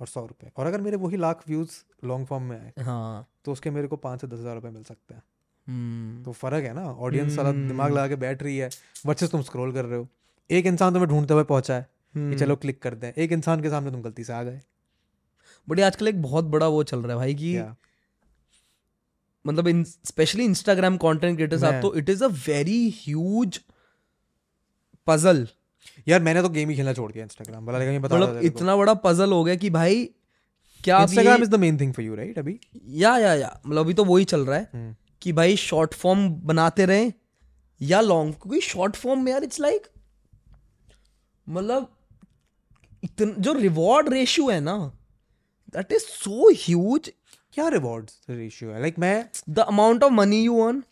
[0.00, 1.70] और सौ रुपये और अगर मेरे वही लाख व्यूज़
[2.04, 4.82] लॉन्ग फॉर्म में आए हाँ। तो उसके मेरे को पाँच से दस हज़ार रुपये मिल
[4.82, 5.22] सकते हैं।
[5.66, 8.70] हम्म। तो फ़र्क है ना ऑडियंस सारा दिमाग हम्म। लगा के बैठ रही है।
[9.06, 10.08] वर्सेस तुम स्क्रॉल कर रहे हो।
[10.50, 13.60] एक इंसान तुम्हें ढूंढते हुए पहुँचा है कि हम्म। चलो क्लिक करते हैं। एक इंसान
[13.62, 14.60] के सामने तुम गलती से आ गए।
[15.68, 17.58] ये आजकल एक बहुत बड़ा वो चल रहा है भाई कि
[19.44, 23.60] मतलब स्पेशली इंस्टाग्राम कंटेंट क्रिएटर्स आप तो it is a very huge
[25.06, 25.46] puzzle
[26.08, 28.94] यार मैंने तो गेम ही खेलना छोड़ दिया इंस्टाग्राम वाला। लेकिन बता मतलब इतना बड़ा
[29.04, 30.04] पजल हो गया कि भाई
[30.84, 32.58] क्या Instagram is the main thing for you right अभी?
[32.96, 36.28] या या या। मतलब अभी तो वही चल रहा है हम्म, कि भाई शॉर्ट फॉर्म
[36.44, 37.10] बनाते रहे
[37.80, 39.86] या लॉन्ग क्योंकि शॉर्ट फॉर्म में यार इट्स लाइक
[41.50, 41.88] मतलब
[43.02, 44.76] इतन जो रिवॉर्ड रेशियो है ना
[45.74, 47.12] दैट इज़ सो ह्यूज
[47.54, 48.80] क्या रिवॉर्ड्स रेशियो है?
[48.80, 50.82] लाइक मैं the amount of money you earn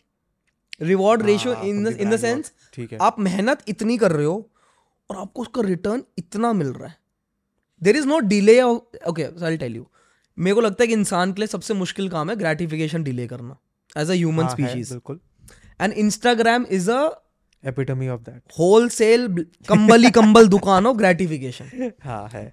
[0.83, 4.49] reward ratio in in the sense ठीक है। आप मेहनत इतनी कर रहे हो
[5.11, 6.97] और आपको उसका रिटर्न इतना मिल रहा है।
[7.83, 9.87] There is no delay okay I tell you
[10.39, 13.57] मेरे को लगता है कि इंसान के लिए सबसे मुश्किल काम है ग्रेटिफिकेशन डिले करना
[13.97, 15.21] एज अ ह्यूमन स्पीशीज बिल्कुल।
[15.81, 17.09] And Instagram is a
[17.65, 18.43] epitome of that
[18.89, 19.27] wholesale
[19.69, 22.53] कंबल ही कंबल दुकान हो ग्रेटिफिकेशन हाँ है।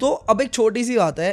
[0.00, 1.32] तो अब एक छोटी सी बात है।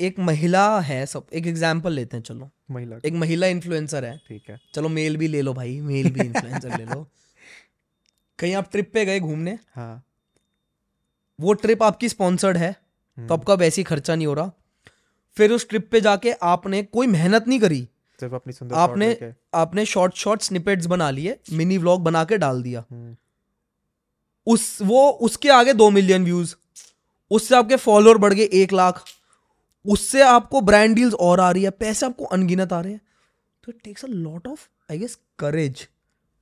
[0.00, 4.50] एक महिला है सब एक एग्ज़ाम्पल लेते हैं चलो। महिला एक महिला इन्फ्लुएंसर है। ठीक
[4.50, 7.02] है। चलो मेल भी ले लो भाई मेल भी इन्फ्लुएंसर ले लो।
[8.38, 9.58] कहीं आप ट्रिप पे गए घूमने?
[9.74, 10.04] हाँ।
[11.38, 12.72] वो ट्रिप आपकी स्पॉन्सर्ड है
[13.18, 14.50] तो आपका वैसे ही खर्चा नहीं हो रहा।
[15.36, 17.88] फिर उस ट्रिप पे जाके आपने कोई मेहनत नहीं करी।
[18.20, 22.62] सिर्फ़ अपनी सुंदर आपने आपने शॉर्ट शॉर्ट स्निपेट्स बना लिए मिनी व्लॉग बना के डाल
[22.62, 23.14] दिया। हम्म,
[24.46, 26.54] उस वो उसके आगे दो मिलियन व्यूज़
[27.30, 29.04] उससे आपके फॉलोअर बढ़ गए एक लाख
[29.84, 33.00] उससे आपको ब्रांड डील्स और आ रही है पैसे आपको अनगिनत आ रहे हैं।
[33.64, 35.86] तो it takes a lot of I guess courage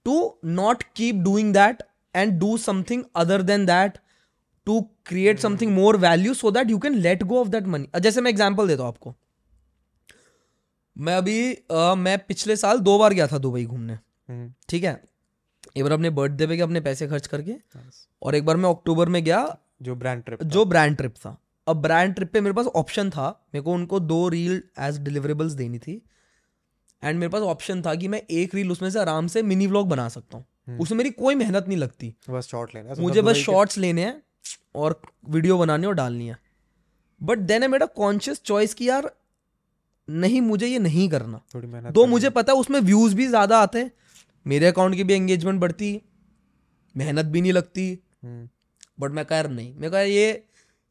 [0.06, 0.16] to
[0.46, 1.82] not keep doing that
[2.14, 3.98] and do something other than that
[4.66, 8.20] to create something more value so that you can let go of that money जैसे
[8.20, 9.14] मैं example देता हूँ आपको।
[10.98, 15.04] मैं अभी अ, मैं पिछले साल दो बार गया था दुबई घूमने। हम्म, ठीक है?
[15.76, 17.54] एक बार अपने बर्थडे पे गया अपने पैसे खर्च करके।
[18.22, 21.36] और एक बार मैं अक्टूबर में गया। जो ब्रांड ट्रिप जो ब्रांड ट्रिप था।
[21.66, 25.52] अब ब्रांड ट्रिप पे मेरे पास ऑप्शन था। मेरे को उनको दो रील एज डिलीवरेबल्स
[25.52, 26.02] देनी थी।
[27.04, 29.88] एंड मेरे पास ऑप्शन था कि मैं एक रील उसमें से आराम से मिनी व्लॉग
[29.88, 33.22] बना सकता हूँ। उसमें मेरी कोई मेहनत नहीं लगती। बस शॉट लेना है, मतलब मुझे
[33.22, 34.22] बस शॉर्ट्स लेने हैं
[34.74, 36.38] और वीडियो बनानी और डालनी है।
[37.22, 39.10] बट देन है मेरा कॉन्शियस चॉइस कि यार
[40.08, 43.58] नहीं मुझे ये नहीं करना। थोड़ी मेहनत दो मुझे पता है उसमें व्यूज़ भी ज़्यादा
[43.58, 43.90] आते हैं
[44.46, 46.00] मेरे अकाउंट की भी एंगेजमेंट बढ़ती
[46.94, 47.90] मेहनत भी नहीं लगती
[48.24, 48.48] हम्म,
[49.00, 50.44] बट मैं कह नहीं मैं कहा ये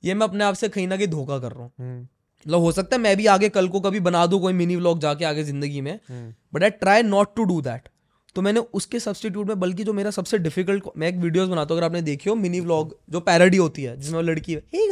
[0.04, 2.02] ये मैं अपने आप से कहीं ना कहीं धोखा कर रहा हूँ। हम्म,
[2.46, 5.00] मतलब हो सकता है मैं भी आगे कल को कभी बना दूँ कोई मिनी व्लॉग
[5.00, 7.90] जाके आगे ज़िंदगी में हम्म, but I try not to do that
[8.36, 11.80] तो मैंने उसके सब्सटीट्यूट में बल्कि जो मेरा सबसे डिफ़िकल्ट मैं एक वीडियोस बनाता हूँ
[11.80, 14.86] अगर आपने देखी हो मिनी व्लॉग जो पैरडी होती है जिसमें लड़की hey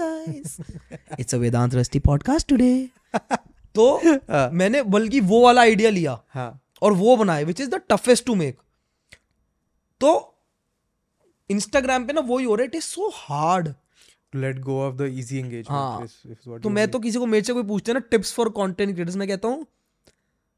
[1.19, 2.71] it's a Vedant Rusty podcast today
[3.75, 3.85] तो
[4.31, 6.49] हाँ। मैंने बल्कि वो वाला आइडिया लिया हाँ।
[6.81, 8.57] और वो बनाए which is the toughest to make
[10.01, 10.11] तो
[11.49, 13.73] इंस्टाग्राम पे ना वही हो रहा है it is so hard
[14.35, 17.63] let go of the easy हाँ। एंगेजमेंट तो मैं तो किसी को मेरे से कोई
[17.63, 19.65] पूछते हैं ना टिप्स फॉर कंटेंट क्रिएटर्स मैं कहता हूँ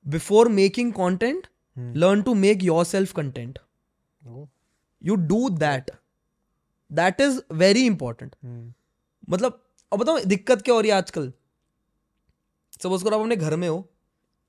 [0.05, 1.47] before making content.
[1.77, 3.59] Learn to make yourself content
[5.01, 5.91] you do that
[6.91, 8.35] that is very important
[9.29, 11.31] मतलब अब बताओ दिक्कत क्या हो रही है आजकल?
[12.83, 13.87] सपोज़ करो आप अपने घर में हो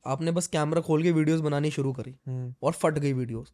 [0.07, 3.53] आपने बस कैमरा खोल के वीडियोस बनानी शुरू करी हम्म, और फट गई वीडियोस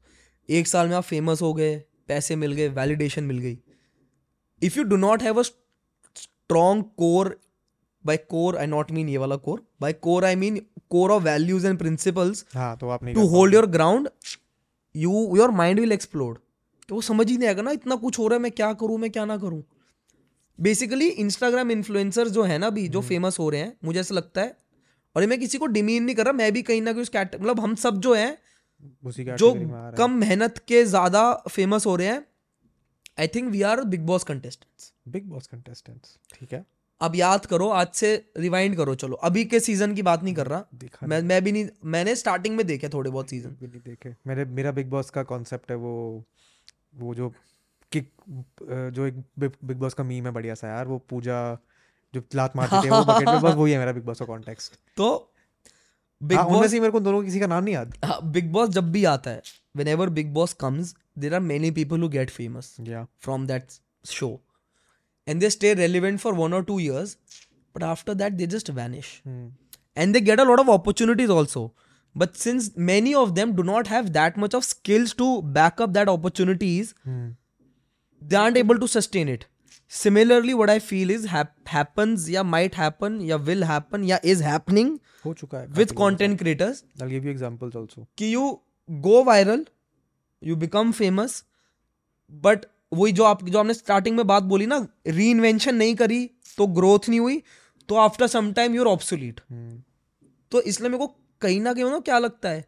[0.48, 1.76] एक साल में आप फ़ेमस हो गए
[2.08, 3.58] पैसे मिल गए वैलिडेशन मिल गई।
[4.62, 7.38] If you do not have a strong core
[8.04, 10.60] by core I not mean ये वाला core by core I mean
[10.90, 14.08] core of values and principles हाँ तो आप to hold your ground
[14.94, 16.38] you your mind will explode
[16.88, 18.98] तो वो समझ ही नहीं आएगा ना इतना कुछ हो रहा है मैं क्या करूँ
[18.98, 19.62] मैं क्या ना करूँ।
[20.58, 24.40] बेसिकली इंस्टाग्राम इन्फ्लुएंसर जो है ना अभी जो फ़ेमस हो रहे हैं मुझे ऐसा लगता
[24.40, 24.56] है
[25.16, 27.08] और ये मैं किसी को डिमीन नहीं कर रहा मैं भी कहीं ना कहीं उस
[27.08, 28.36] कैट मतलब हम सब जो हैं
[29.36, 29.52] जो
[29.98, 32.24] कम मेहनत के ज़्यादा फ़ेमस हो रहे हैं
[33.20, 36.64] I think we are Bigg Boss contestants Bigg Boss contestants ठीक है?
[37.00, 40.46] अब याद करो आज से रिवाइंड करो चलो। अभी के सीज़न की बात नहीं कर
[40.46, 40.64] रहा।
[41.02, 44.44] मैं मैं भी नहीं मैंने स्टार्टिंग में देखे थोड़े बहुत सीज़न भी नहीं देखे। मेरे
[44.58, 45.94] मेरा बिग बॉस का कॉन्सेप्ट है वो
[46.96, 47.28] वो जो
[47.92, 48.10] किक
[48.92, 51.40] जो एक बिग बॉस का मीम है बढ़िया सा यार वो पूजा
[52.14, 54.78] जो लात मारते थे वो बकेट में बस वही है मेरा बिग बॉस का कॉन्टेक्स्ट
[54.96, 55.08] तो
[56.20, 57.94] बिग बॉस हाँ, ही मेरे को दोनों किसी का नाम नहीं याद।
[58.34, 59.42] बिग बॉस जब भी आता है
[59.76, 63.78] whenever Bigg Boss comes there are many people who get famous या from that
[64.10, 64.30] show
[65.26, 67.16] and they stay relevant for one और two years
[67.74, 71.70] but after that they just vanish and they get a lot of opportunities also
[72.16, 76.08] but since many of them do not have that much of skills to back up that
[76.08, 79.44] opportunities they are able to sustain it
[79.92, 84.98] similarly what I feel is happens या might happen या will happen या is happening
[85.24, 88.50] हो चुका है with content creators examples also कि you
[88.88, 89.64] go viral
[90.42, 91.42] you become famous
[92.32, 96.24] but वही जो आप जो आपने स्टार्टिंग में बात बोली ना री इन्वेंशन नहीं करी
[96.58, 97.42] तो ग्रोथ नहीं हुई
[97.88, 99.40] तो after some time you're obsolete
[100.52, 102.64] तो इसलिए मेरे को कहीं ना कहीं ना क्या लगता है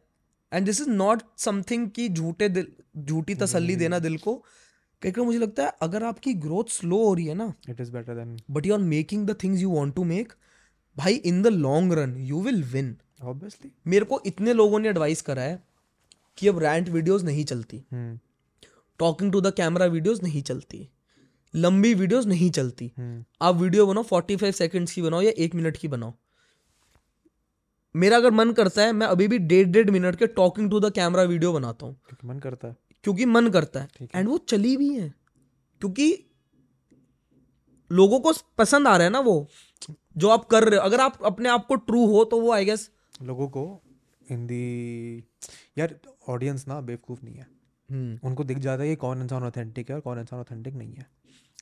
[0.52, 2.66] and this is not something की झूठे दिल
[2.98, 4.42] झूठी तसली देना दिल को
[5.06, 7.90] कहीं कहीं मुझे लगता है अगर आपकी ग्रोथ स्लो हो रही है ना it is
[7.92, 10.32] better than but you are making the things you want to make
[10.96, 13.68] भाई in the long run you will win obviously.
[13.86, 15.62] मेरे को इतने लोगों ने एडवाइस करा है
[16.38, 17.82] कि अब रैंट वीडियोस नहीं चलती।
[19.00, 20.88] Talking to the camera videos नहीं चलती।
[21.54, 25.54] लंबी वीडियोस नहीं चलती। हम्म आप वीडियो बनाओ फोर्टी फाइव सेकेंड्स की बनाओ या एक
[25.54, 26.14] मिनट की बनाओ।
[27.94, 30.92] मेरा अगर मन करता है मैं अभी भी डेढ़ डेढ़ मिनट के talking to the
[30.92, 32.76] camera video बनाता हूँ। मन करता है।
[33.06, 35.08] क्योंकि मन करता है। एंड वो चली भी है।
[35.80, 36.06] क्योंकि
[37.90, 39.46] लोगों को पसंद आ रहा है ना वो
[40.16, 42.64] जो आप कर रहे हो। अगर आप अपने आप को ट्रू हो तो वो आई
[42.64, 42.90] गेस
[43.22, 43.64] लोगों को
[44.30, 45.24] हिंदी
[45.78, 45.98] यार
[46.28, 47.46] ऑडियंस ना बेवकूफ़ नहीं है।
[48.24, 51.06] उनको दिख जाता है कि कौन इंसान ऑथेंटिक है और कौन इंसान ऑथेंटिक नहीं है।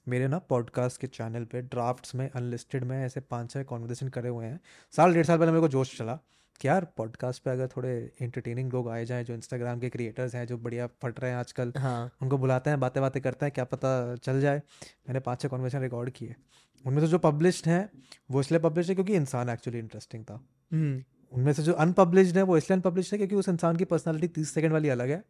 [0.08, 4.28] मेरे ना पॉडकास्ट के चैनल पे ड्राफ्ट्स में अनलिस्टेड में ऐसे पाँच छह कॉन्वर्सेशन करे
[4.28, 4.60] हुए हैं।
[4.94, 6.18] साल डेढ़ साल पहले मेरे को जोश चला।
[6.64, 10.58] यार पॉडकास्ट पे अगर थोड़े एंटरटेनिंग लोग आए जाएँ जो इंस्टाग्राम के क्रिएटर्स हैं जो
[10.58, 14.16] बढ़िया फट रहे हैं आजकल हाँ। उनको बुलाते हैं बातें बातें करते हैं क्या पता
[14.16, 14.58] चल जाए।
[15.08, 16.34] मैंने पाँच छः कॉन्वर्सेशन रिकॉर्ड किए।
[16.86, 17.90] उनमें से जो पब्लिश्ड हैं
[18.30, 22.42] वो इसलिए पब्लिश है क्योंकि इंसान एक्चुअली इंटरेस्टिंग था। हम्म। उनमें से जो अनपब्लिश्ड है
[22.42, 25.24] वो इसलिए अनपब्लिश है क्योंकि उस इंसान की पर्सनैलिटी तीस सेकेंड वाली अलग है।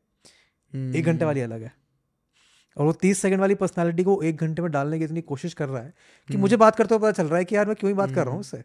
[0.96, 1.72] एक घंटे वाली अलग है।
[2.78, 5.68] और वो तीस सेकंड वाली पर्सनालिटी को एक घंटे में डालने की इतनी कोशिश कर
[5.68, 5.94] रहा है
[6.28, 8.10] कि मुझे बात करते हुए पता चल रहा है कि यार मैं क्यों ही बात
[8.10, 8.64] कर रहा हूँ उससे।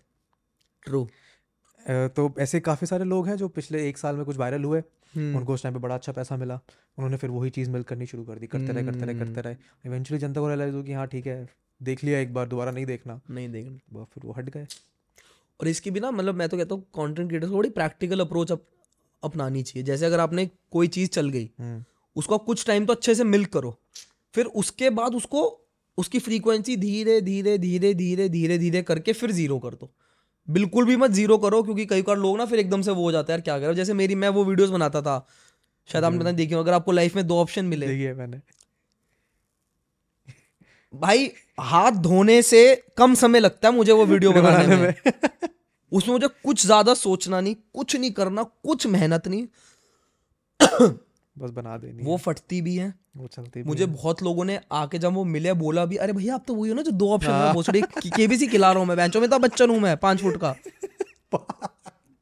[0.84, 1.10] ट्रू
[1.90, 4.82] तो ऐसे काफ़ी सारे लोग हैं जो पिछले एक साल में कुछ वायरल हुए।
[5.18, 6.56] उनको उस टाइम पे बड़ा अच्छा पैसा मिला।
[6.98, 9.56] उन्होंने फिर वही चीज़ मिल करनी शुरू कर दी। करते रहे करते रहे करते रहे।
[9.86, 11.48] इवेंचुअली जनता को रियलाइज़ हो कि हाँ ठीक है
[11.82, 14.66] देख लिया एक बार दोबारा नहीं देखना। नहीं देखना। फिर वो हट गए।
[15.60, 18.52] और इसकी भी ना मतलब मैं तो कहता हूँ कंटेंट क्रिएटर्स को बड़ी प्रैक्टिकल अप्रोच
[18.52, 18.64] अप,
[19.24, 21.84] अपनानी चाहिए। जैसे अगर आपने कोई चीज़ चल गई हम्म,
[22.16, 23.76] उसको आप कुछ टाइम तो अच्छे से मिल्क करो।
[24.34, 25.42] फिर उसके बाद उसको
[25.98, 29.90] उसकी फ्रीक्वेंसी धीरे धीरे धीरे धीरे धीरे धीरे करके फिर ज़ीरो कर दो।
[30.50, 33.12] बिल्कुल भी मत ज़ीरो करो क्योंकि कई बार लोग ना फिर एकदम से वो हो
[33.12, 33.74] जाता है यार क्या करो?
[33.74, 35.26] जैसे मेरी मैं वो वीडियोस बनाता था
[35.89, 38.41] शायद आपने पता देखी हो, अगर आपको लाइफ में दो ऑप्शन मिले। देखिए मैंने।
[40.93, 42.62] भाई हाथ धोने से
[42.97, 44.93] कम समय लगता है मुझे वो वीडियो बनाने में।
[45.91, 49.47] उसमें मुझे कुछ ज़्यादा सोचना नहीं कुछ नहीं करना कुछ मेहनत नहीं।
[51.40, 54.98] बस बना देनी वो फटती भी है। वो चलती भी मुझे बहुत लोगों ने आके
[54.98, 57.32] जब वो मिले बोला भी अरे भैया आप तो वही हो ना जो दो ऑप्शन
[57.32, 60.38] में भोसड़ी केबीसी खिला रहा हूँ मैं बेंचों में तो बच्चन हूँ मैं पाँच फुट
[60.38, 60.56] का।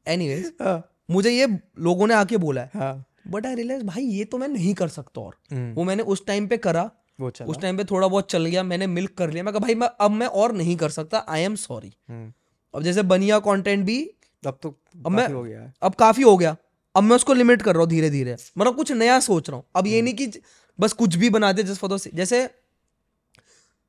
[0.06, 1.46] एनीवेज हाँ, मुझे ये
[1.78, 4.88] लोगों ने आके बोला है। हाँ। बट आई रियलाइज़ भाई ये तो मैं नहीं कर
[4.88, 6.90] सकता और। हम्म, वो मैंने उस टाइम पे करा।
[7.20, 9.60] वो चला। उस टाइम पे थोड़ा बहुत चल गया मैंने मिल्क कर लिया। मैं कहा
[9.60, 13.84] भाई मैं अब मैं और नहीं कर सकता आई एम सॉरी अब जैसे बनिया कंटेंट
[13.84, 14.02] भी
[14.42, 14.68] अब तो
[15.06, 16.56] अब मैं- हो गया अब काफ़ी हो गया।
[16.98, 19.64] अब मैं उसको लिमिट कर रहा हूँ धीरे धीरे मतलब कुछ नया सोच रहा हूँ।
[19.76, 20.40] अब ये नहीं कि
[20.78, 22.48] बस कुछ भी बना दे जस्ट फॉर द जैसे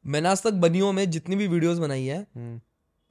[0.05, 2.20] मैंने आज तक बनियों में जितनी भी वीडियोस बनाई है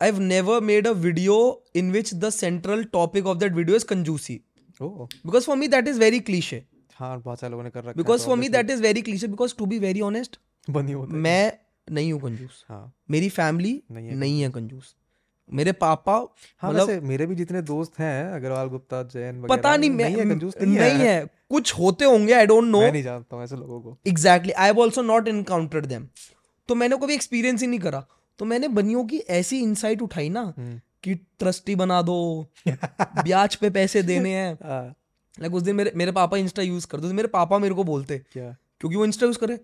[0.00, 1.36] I have never made a video
[1.76, 4.40] in which the central topic of that video is कंजूसी
[4.80, 6.62] because for me that is very cliche
[6.96, 9.54] हाँ बहुत सारे लोगों ने कर रखा because for me that is very cliche because
[9.58, 10.38] to be very honest
[10.68, 11.52] बनी होते मैं
[11.88, 14.94] नहीं हूँ कंजूस हाँ। मेरी फैमिली नहीं है नहीं है कंजूस
[15.52, 16.12] मेरे पापा
[16.62, 20.28] हाँ मतलब मेरे भी जितने दोस्त हैं अग्रवाल गुप्ता जैन पता नहीं मैं नहीं है
[20.28, 23.80] कंजूस नहीं है। कुछ होते होंगे आई डोंट नो मैं नहीं जानता हूँ ऐसे लोगों
[23.80, 26.06] को। Exactly I have also not encountered them
[26.68, 28.04] तो मैंने कभी एक्सपीरियंस ही नहीं करा।
[28.38, 32.16] तो मैंने बनियों की ऐसी इंसाइट उठाई ना हम्म, कि ट्रस्टी बना दो
[32.68, 34.94] ब्याज पे पैसे देने हैं। हाँ,
[35.40, 38.18] लाइक उस दिन मेरे मेरे पापा इंस्टा यूज़ करते थे। मेरे पापा मेरे को बोलते
[38.32, 38.56] क्या?
[38.80, 39.58] क्योंकि वो इंस्टा यूज़ करे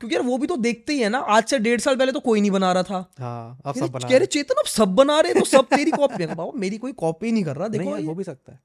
[0.00, 2.20] क्योंकि यार वो भी तो देखते ही है ना आज से डेढ़ साल पहले तो
[2.20, 5.66] कोई नहीं बना रहा था। हाँ, अब सब बना चेतन सब बना रहे तो सब
[5.66, 8.60] तेरी कॉपी है। बाबा मेरी कोई कॉपी नहीं कर रहा देखो वो भी सकता है।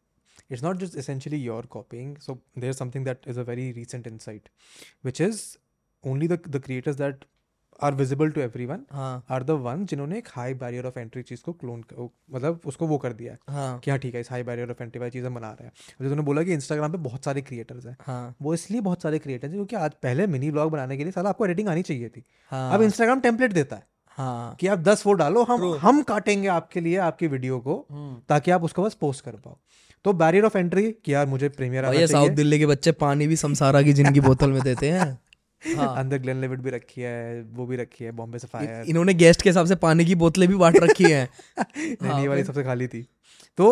[0.52, 4.50] It's not just essentially your coping so there something that is a very recent insight
[5.06, 5.42] which is
[6.04, 7.26] only the creators that
[7.82, 11.42] are visible to everyone हाँ। are the ones जिन्होंने एक हाई बैरियर ऑफ़ एंट्री चीज़
[11.42, 11.84] को clone
[12.34, 15.00] मतलब उसको वो कर दिया है हाँ। हाँ ठीक है इस हाई बैरियर ऑफ़ एंट्री
[15.00, 15.72] वाली चीज़ें बना रहे हैं।
[16.02, 19.20] जैसे तूने बोला कि इंस्टाग्राम पे बहुत सारे क्रिएटर्स हैं। हाँ। वो इसलिए बहुत सारे
[19.20, 22.10] क्रिएटर्स हैं क्योंकि आज पहले मिनी ब्लॉग बनाने के लिए साला आपको एडिटिंग आनी चाहिए
[22.10, 25.78] थी। हाँ। अब इंस्टाग्राम टेम्पलेट देता है हाँ। कि आप दस वो डालो हम True.
[25.80, 29.58] हम काटेंगे आपके लिए आपकी वीडियो को हम्म। ताकि आप उसको बस पोस्ट कर पाओ।
[30.04, 33.82] तो बैरियर ऑफ़ एंट्री कि यार मुझे प्रीमियर साउथ दिल्ली के बच्चे पानी भी समसारा
[33.82, 35.20] की जिनकी बोतल में देते हैं।
[35.62, 39.42] हाँ। अंदर ग्लेन लेविट भी रखी है वो भी रखी है बॉम्बे सफायर। इन्होंने गेस्ट
[39.42, 41.28] के हिसाब से पानी की बोतलें भी बांट रखी हैं।
[41.78, 43.02] नहीं ये वाली सबसे खाली थी।
[43.58, 43.72] तो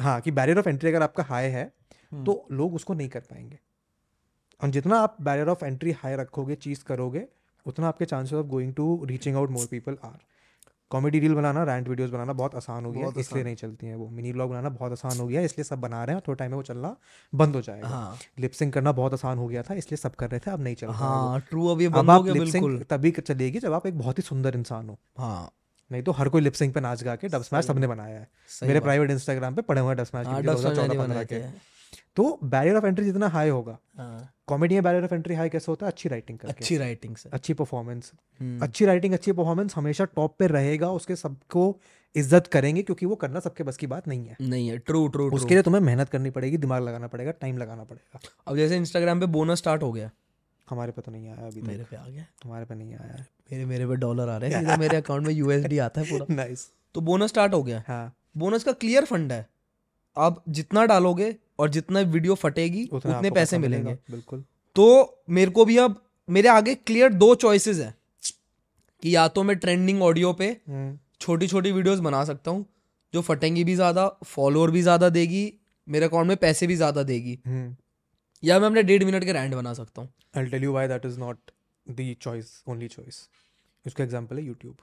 [0.00, 1.64] हाँ कि बैरियर ऑफ़ एंट्री अगर आपका हाई है
[2.12, 3.58] तो लोग उसको नहीं कर पाएँगे।
[4.60, 7.26] और जितना आप बैरियर ऑफ़ एंट्री हाई रखोगे चीज़ करोगे
[7.66, 10.18] उतना आपके chances of going to reaching out more people are
[10.90, 13.94] comedy reel बनाना रैंट वीडियोस बनाना बहुत आसान हो गया है, इसलिए नहीं चलती हैं
[13.96, 16.36] वो। मिनी ब्लॉग बनाना बहुत आसान हो गया है, इसलिए सब बना रहे हैं थोड़ा
[16.36, 16.94] टाइम में वो चलना
[17.32, 20.40] बंद हो जाएगा। हाँ। लिपसिंग करना बहुत आसान हो गया था इसलिए सब कर रहे
[20.40, 22.84] थे अब नहीं चल रहा हाँ ट्रू अब ये अब हो आप गया लिपसिंग बिल्कुल।
[22.90, 25.50] तभी चलेगी जब आप एक बहुत ही सुंदर इंसान हो। हाँ।
[25.90, 28.28] नहीं तो हर कोई लिपसिंग पे नाच गा के डब स्मैश सबने बनाया है।
[28.62, 31.24] मेरे प्राइवेट इंस्टाग्राम पे पड़े हुए डब स्मैश हाँ वीडियो डब समझ 2014 15 बनाए
[31.24, 31.38] के।
[32.16, 35.72] तो बैरियर ऑफ़ एंट्री जितना हाई होगा। हाँ, कॉमेडी में बैरियर ऑफ़ एंट्री हाई कैसे
[35.72, 35.92] होता है?
[35.92, 40.36] अच्छी राइटिंग करके। अच्छी राइटिंग से। अच्छी परफॉर्मेंस हम्म, अच्छी राइटिंग अच्छी परफॉर्मेंस हमेशा टॉप
[40.38, 41.80] पे रहेगा उसके सबको
[42.16, 45.30] इज़्ज़त करेंगे क्योंकि वो करना सबके बस की बात नहीं है। नहीं है। ट्रू ट्रू
[45.30, 49.20] उसके लिए तुम्हें मेहनत करनी पड़ेगी दिमाग लगाना पड़ेगा टाइम लगाना पड़ेगा। अब जैसे इंस्टाग्राम
[49.20, 50.10] पे बोनस स्टार्ट हो गया।
[50.70, 53.64] हमारे पे तो नहीं आया अभी मेरे पे आ गया। हमारे पे नहीं आया। मेरे
[53.64, 57.00] मेरे पे डॉलर आ रहे हैं मेरे अकाउंट में यूएसडी आता है पूरा। नाइस तो
[57.00, 59.48] बोनस स्टार्ट हो गया। हाँ। बोनस का क्लियर फंड है।
[60.16, 64.44] आप जितना डालोगे और जितना वीडियो फटेगी उतना उतने पैसे मिलेंगे। बिल्कुल।
[64.76, 67.94] तो मेरे को भी अब मेरे आगे क्लियर दो चॉइसेस है
[69.02, 72.64] कि या तो मैं ट्रेंडिंग ऑडियो पे हम्म, छोटी छोटी वीडियोस बना सकता हूँ
[73.14, 75.42] जो फटेंगी भी ज़्यादा फॉलोअर भी ज़्यादा देगी
[75.86, 77.76] मेरे अकाउंट में पैसे भी ज़्यादा देगी। हम्म।
[78.42, 81.08] या मैं अपने डेढ़ मिनट के रैंड बना सकता हूँ। I'll tell you why that
[81.08, 81.52] is not
[81.86, 83.18] the choice only choice.
[83.84, 84.76] उसका एग्जांपल है यूट्यूब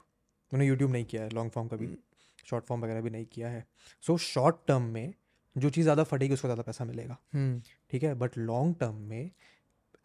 [0.52, 1.88] मैंने यूट्यूब नहीं किया है लॉन्ग फॉर्म कभी
[2.46, 3.66] शॉर्ट फॉर्म वगैरह भी नहीं किया है।
[4.04, 5.14] सो शॉर्ट टर्म में
[5.58, 8.14] जो चीज़ ज़्यादा फटेगी उसको ज़्यादा पैसा मिलेगा। हम्म। ठीक है?
[8.16, 9.30] बट लॉन्ग टर्म में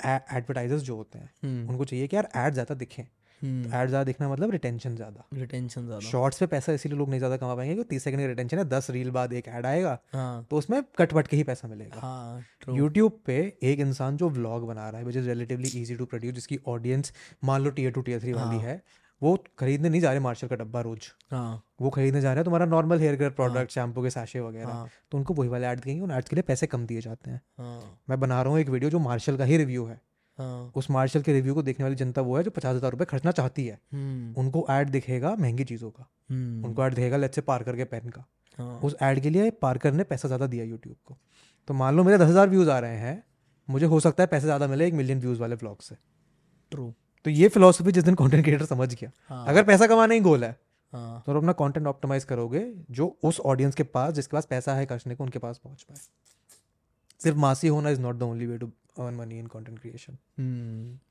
[0.01, 3.03] एडवर्टाइजर्स जो होते हैं हम्म। उनको चाहिए कि यार एड ज़्यादा दिखें।
[3.43, 7.21] हम्म। एड ज़्यादा दिखना मतलब रिटेंशन ज़्यादा। रिटेंशन ज़्यादा। शॉर्ट्स पे पैसा इसीलिए लोग नहीं
[7.21, 9.99] ज़्यादा कमा पाएँगे क्योंकि तीस सेकंड की रिटेंशन है दस रील बाद एक ऐड आएगा
[10.13, 14.29] हाँ। तो उसमें कट पट के ही पैसा मिलेगा। हाँ यूट्यूब पे एक इंसान जो
[14.31, 17.13] व्लॉग बना रहा है which is relatively easy to produce जिसकी ऑडियंस
[17.45, 18.77] मान लो टीयर टू टीयर थ्री वाली हाँ।
[19.23, 22.45] वो खरीदने नहीं जा रहे मार्शल का डब्बा रोज। हाँ। वो खरीदने जा रहे हैं
[22.45, 25.81] तुम्हारा normal hair care product shampoo के साशे वगैरह। हाँ। तो उनको वही वाले ऐड
[25.81, 28.61] देंगे उन एड्स के लिए पैसे कम दिए जाते हैं। हाँ। मैं बना रहा हूँ
[28.61, 30.01] एक वीडियो जो मार्शल का ही रिव्यू है।
[30.39, 33.07] हाँ। उस मार्शल के रिव्यू को देखने वाली जनता वो है जो पचास हज़ार रुपये
[33.07, 37.35] खर्चना चाहती है। हम्म। उनको ऐड दिखेगा महँगी चीज़ों का। हम्म। उनको ऐड दिखेगा लेट्स
[37.35, 38.25] से पार्कर के पेन का।
[38.59, 41.17] हाँ। उस ऐड के लिए पार्कर ने पैसा ज़्यादा दिया यूट्यूब को।
[41.69, 43.23] तो मान लो मेरे दस हज़ार व्यूज़ आ रहे हैं
[43.69, 45.97] मुझे हो सकता है पैसे ज़्यादा मिले एक मिलियन व्यूज़ वाले ब्लॉग से।
[46.71, 46.93] ट्रू
[47.25, 50.45] तो ये फिलोसफी जिस दिन कॉन्टेंट क्रिएटर समझ गया। हाँ। अगर पैसा कमाना ही गोल
[50.45, 50.57] है
[50.93, 54.87] हाँ। तो अपना कॉन्टेंट ऑप्टिमाइज करोगे जो उस ऑडियंस के पास जिसके पास पैसा है
[54.87, 55.99] खर्चने को उनके पास पहुँच पाए।
[57.21, 60.17] सिर्फ़ मासी होना is not the only way to earn money in content creation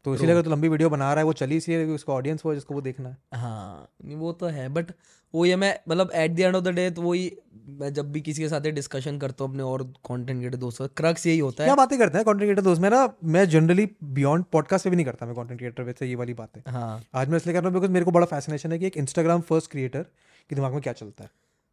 [0.06, 2.42] तो इसलिए अगर तो लंबी वीडियो बना रहा है वो चली इसलिए क्योंकि उसका ऑडियंस
[2.46, 4.92] है जिसको वो देखना है। हाँ वो तो है बट
[5.34, 7.32] वो ये मैं मतलब at the end of the day तो वही
[7.80, 11.26] मैं जब भी किसी के साथ डिस्कशन करता हूँ अपने और कंटेंट क्रिएटर दोस्तों क्रक्स
[11.28, 12.82] यही होता है। क्या है बातें करते हैं कंटेंट क्रिएटर दोस्त?
[12.82, 16.34] मेरा मैं जनरली बियॉन्ड पॉडकास्ट पे भी नहीं करता मैं कंटेंट क्रिएटर वैसे ये वाली
[16.34, 18.88] बातें। हाँ। आज मैं इसलिए कर रहा हूँ बिकॉज़ मेरे को बड़ा फैसिनेशन है कि
[18.88, 20.04] एक इंस्टाग्राम फ़र्स्ट क्रिएटर
[20.50, 21.30] के दिमाग में क्या चलता है।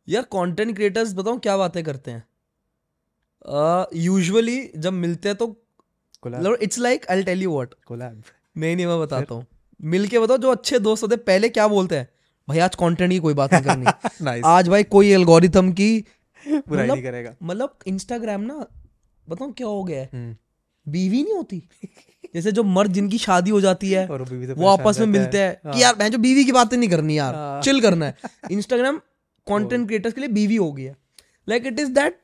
[0.09, 2.25] यार कंटेंट क्रिएटर्स बताऊँ क्या बातें करते हैं?
[3.97, 5.47] यूजुअली जब मिलते हैं तो
[6.27, 8.23] it's like I tell you what collab
[8.57, 9.47] नहीं नहीं मैं बताता हूँ।
[9.83, 12.09] मिल के बताओ जो अच्छे दोस्त होते हैं पहले क्या बोलते हैं?
[12.49, 13.85] भाई आज कंटेंट की कोई बात नहीं करनी।
[14.25, 16.05] नाइस आज भाई कोई एल्गोरिथम की
[16.49, 18.67] बुराई मतलब- नहीं करेगा। मतलब इंस्टाग्राम ना
[19.29, 20.09] बताऊँ क्या हो गया है?
[20.13, 20.37] हम्म,
[20.87, 21.63] बीवी नहीं होती?
[22.35, 25.39] जैसे जो मर्द जिनकी शादी हो जाती है और वो बीवी वो आपस में मिलते
[25.39, 28.07] हैं। हाँ। कि यार मैं जो बीवी की बातें नहीं करनी यार हाँ। चिल करना
[28.07, 28.15] है।
[28.51, 29.01] इंस्टाग्राम
[29.47, 30.97] कंटेंट क्रिएटर्स के लिए बीवी हो गई है।
[31.49, 32.19] Like it is that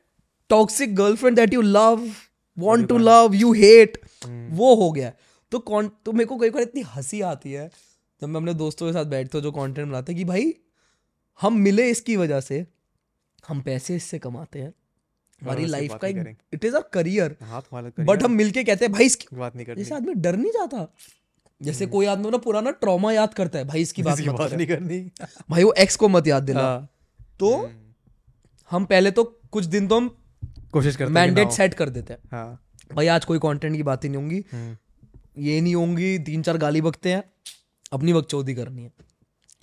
[0.49, 2.09] toxic girlfriend that you love
[2.57, 4.55] want to love you hate hmm.
[4.57, 5.11] वो हो गया।
[5.51, 7.69] तो कौन तो मेरे को कई बार इतनी हँसी आती है
[8.21, 10.53] जब मैं अपने दोस्तों के साथ बैठता हूँ जो कंटेंट बनाते हैं कि भाई
[11.39, 12.65] हम मिले इसकी वजह से
[13.47, 14.73] हम पैसे इससे कमाते हैं।
[15.41, 19.05] हमारी लाइफ का एक इट इज़ अ करियर हाँ बट हम मिलके कहते हैं भाई
[19.05, 20.87] इसकी बात नहीं करनी। जैसे आदमी डर नहीं जाता।
[21.61, 24.67] जैसे कोई आदमी ना पुराना ट्रॉमा याद करता है भाई इसकी बात इसकी बात नहीं
[24.67, 24.99] करनी।
[25.49, 26.89] भाई वो एक्स को मत याद दिला। हाँ,
[27.39, 27.93] तो हम्म,
[28.71, 30.15] हम पहले तो कुछ दिन तो हम
[30.75, 32.61] कोशिश करते हैं मैंडेट सेट कर देते हैं। हाँ।
[32.93, 34.77] भाई आज कोई कंटेंट की बातें नहीं होंगी। हम्म,
[35.37, 37.23] ये नहीं होंगी तीन चार गाली बकते हैं
[37.93, 38.91] अपनी बकचौदी करनी है।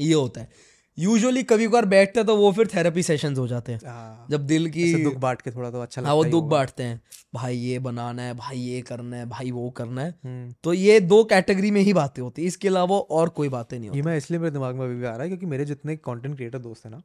[0.00, 3.72] ये होता है। यूजुअली कभी कभार बैठते हैं तो वो फिर थेरेपी सेशंस हो जाते
[3.72, 6.44] हैं। हाँ, जब दिल की दुख बांट के थोड़ा तो अच्छा लगता हाँ वो दुख
[6.44, 7.00] बांटते हैं।
[7.34, 10.98] भाई ये बनाना है भाई ये करना है भाई वो करना है। हम्म, तो ये
[11.00, 14.04] दो कैटेगरी में ही बातें होती है। इसके अलावा और कोई बातें नहीं होती। ये
[14.04, 16.58] मैं इसलिए मेरे दिमाग में अभी भी आ रहा है क्योंकि मेरे जितने कंटेंट क्रिएटर
[16.58, 17.02] दोस्त हैं ना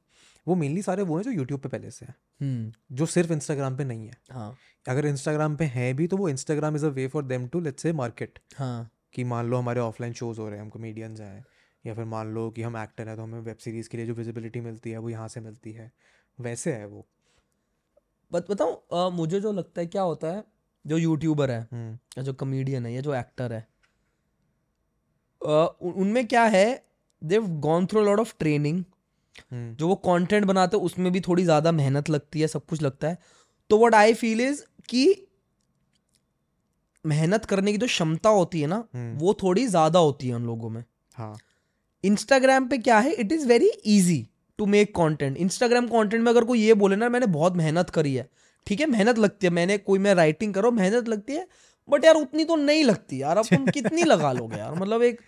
[0.48, 3.78] वो मेनली सारे वो हैं जो यूट्यूब पे पहले से हैं। हम्म। जो सिर्फ़ इंस्टाग्राम
[3.78, 7.08] पे नहीं है। हाँ। अगर इंस्टाग्राम पे हैं भी तो वो Instagram is a way
[7.08, 10.56] for them to let's say market हाँ। कि मान लो हमारे ऑफलाइन शोज़ हो रहे
[10.56, 11.46] हैं हम कॉमेडियंस हैं
[11.86, 14.14] या फिर मान लो कि हम एक्टर हैं तो हमें वेब सीरीज़ के लिए जो
[14.14, 15.92] विजिबिलिटी मिलती है वो यहाँ से मिलती है।
[16.40, 17.06] वैसे है वो।
[18.32, 20.44] बत बताऊँ मुझे जो लगता है क्या होता है
[20.86, 23.68] जो यूट्यूबर है हम्म, या जो कमेडियन है या जो एक्टर है
[25.42, 26.86] उनमें क्या है
[27.24, 28.84] they've gone through lot of training
[29.54, 33.08] जो वो कंटेंट बनाते हैं उसमें भी थोड़ी ज़्यादा मेहनत लगती है सब कुछ लगता
[33.08, 33.18] है।
[33.70, 35.06] तो व्हाट आई फील इज़ कि
[37.06, 40.46] मेहनत करने की जो क्षमता होती है ना हम्म, वो थोड़ी ज़्यादा होती है उन
[40.46, 40.84] लोगों में।
[41.16, 41.36] हाँ।
[42.04, 43.12] इंस्टाग्राम पे क्या है?
[43.12, 44.28] It is very easy
[44.60, 48.14] to make content Instagram content में अगर कोई ये बोले ना मैंने बहुत मेहनत करी
[48.16, 48.30] है।
[48.68, 51.48] ठीक है मेहनत लगती है। मैंने कोई मैं राइटिंग करो मेहनत लगती है।
[51.90, 54.74] बट यार उतनी तो नहीं लगती यार। अब तुम कितनी लगा लोगे यार?
[54.76, 55.22] मतलब एक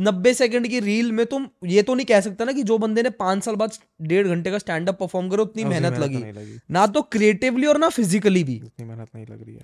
[0.00, 3.02] नब्बे सेकंड की रील में तुम ये तो नहीं कह सकता ना कि जो बंदे
[3.02, 3.72] ने पाँच साल बाद
[4.02, 7.78] डेढ़ घंटे का स्टैंड अप परफॉर्म करो उतनी मेहनत लगी। लगी। ना तो क्रिएटिवली और
[7.78, 9.62] ना फिजिकली भी। उतनी मेहनत नहीं लग रही है।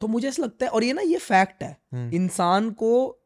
[0.00, 3.22] तो मुझे ऐसा लगता है और ये ना ये फैक्ट है हम्म, इंसान को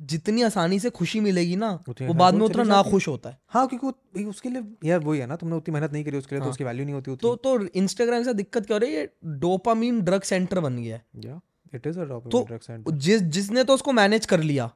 [0.00, 3.66] जितनी आसानी से खुशी मिलेगी ना वो बाद में उतना ना खुश होता है। हाँ
[3.68, 6.44] क्योंकि उसके लिए यार वही है ना तुमने उतनी मेहनत नहीं करी उसके लिए तो
[6.44, 9.00] हाँ। उसकी वैल्यू नहीं होती तो उतनी। तो इंस्टाग्राम से दिक्कत क्या हो रही है?
[9.00, 11.40] ये डोपामीन ड्रग सेंटर बन गया है। या
[11.74, 12.46] इट इज़ अ तो
[12.92, 14.70] जिस जिसने तो उसको मैनेज कर लिया।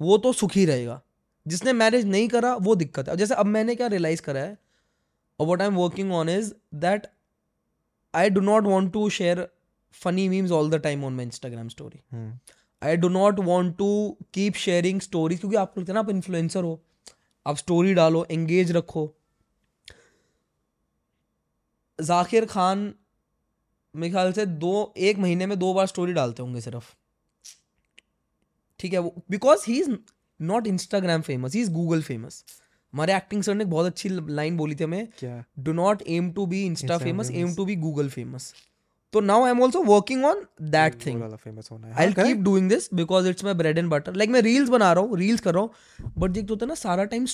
[0.00, 1.00] वो तो सुखी रहेगा।
[1.46, 4.56] जिसने मैनेज नहीं करा वो दिक्कत है। जैसे अब मैंने क्या रियलाइज़ करा है
[5.40, 7.06] और what I am working on is that
[8.14, 9.46] I do not want to share
[9.94, 12.00] funny memes all the time on my Instagram story
[12.82, 16.64] I do not want to keep sharing stories क्योंकि आपको लगता है ना आप influencer
[16.64, 16.80] हो।
[17.46, 19.06] आप story डालो engage रखो।
[21.98, 22.92] जाकिर खान
[23.94, 26.94] मेरे ख्याल से दो एक महीने में दो बार स्टोरी डालते होंगे सिर्फ़।
[28.84, 29.90] ठीक है वो because he is
[30.40, 32.44] not Instagram famous he is Google famous
[32.94, 35.08] हमारे एक्टिंग सर ने बहुत अच्छी लाइन बोली थी हमें
[35.58, 38.52] do not aim to be insta famous aim to be Google famous
[39.12, 43.44] तो now I am also working on that thing I keep doing this because it's
[43.44, 46.30] my bread and butter like मैं reels बना रहा हूँ reels कर रहा हूँ but
[46.30, 47.26] देख होता है ना सारा टाइम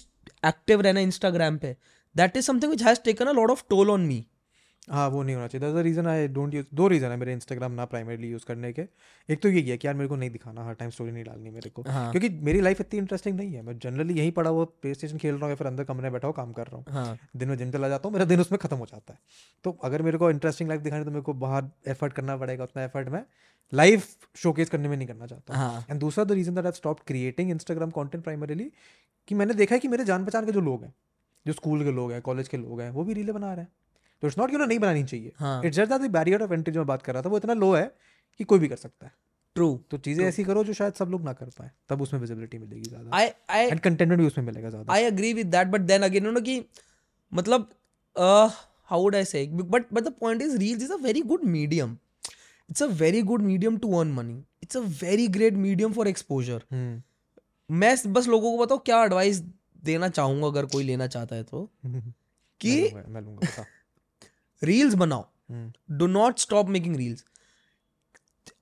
[0.47, 1.77] एक्टिव रहना इंस्टाग्राम पे
[2.17, 4.25] that is something which has taken a lot of toll on me
[4.89, 7.73] हाँ वो नहीं होना चाहिए। The reason I don't use दो रीजन है मेरे इंस्टाग्राम
[7.73, 8.83] ना प्राइमरीली यूज़ करने के।
[9.29, 11.51] एक तो ये है कि यार मेरे को नहीं दिखाना हर टाइम स्टोरी नहीं डालनी
[11.51, 14.65] मेरे को। हाँ। क्योंकि मेरी लाइफ इतनी इंटरेस्टिंग नहीं है। मैं जनरली यहीं पड़ा हुआ
[14.83, 16.77] प्ले स्टेशन खेल रहा हूँ या फिर अंदर कमरे में बैठा हुआ काम कर रहा
[16.77, 19.19] हूँ। हाँ। दिन में जिम चला जाता हूँ मेरा दिन उसमें खत्म हो जाता है।
[19.65, 22.85] तो अगर मेरे को इंटरेस्टिंग लाइफ दिखानी तो मेरे को बाहर एफर्ट करना पड़ेगा उतना
[22.85, 23.25] एफर्ट मैं
[23.73, 24.03] लाइव
[24.37, 27.51] शोकेस करने में नहीं करना चाहता। हाँ। एंड दूसरा the reason that I stop creating
[27.51, 28.71] Instagram content primarily
[29.29, 30.95] कि मैंने देखा है कि मेरे जान पहचान के जो लोग हैं
[31.47, 33.73] जो स्कूल के लोग हैं कॉलेज के लोग हैं वो भी रीले बना रहे हैं।
[34.23, 35.33] तो इट्स नॉट कि उन्हें नहीं बनानी चाहिए।
[35.67, 37.73] It's just that barrier of entry जो मैं बात कर रहा था वो इतना लो
[37.75, 37.93] है
[38.41, 39.13] कि कोई भी कर सकता है।
[39.57, 42.59] ट्रू तो चीज़ें ऐसी करो जो शायद सब लोग ना कर पाए तब उसमें विजिबिलिटी
[42.59, 45.81] मिलेगी ज़्यादा। आई आई एंड कंटेंट भी उसमें मिलेगा ज़्यादा। I agree with that but
[45.81, 46.65] then again you know कि
[47.33, 47.69] मतलब
[48.87, 51.97] how would I say but but the point is reels is a very good medium
[52.71, 56.65] it's a very good medium to earn money it's a very great medium for exposure
[57.71, 59.41] मैं बस लोगों को बताऊँ क्या advice
[59.85, 61.71] देना चाहूँगा अगर कोई लेना चाहता है तो?
[62.61, 63.67] कि मैं लूंगा- मैं लूँगा
[64.63, 67.25] रील्स बनाओ हम्म not stop making making reels.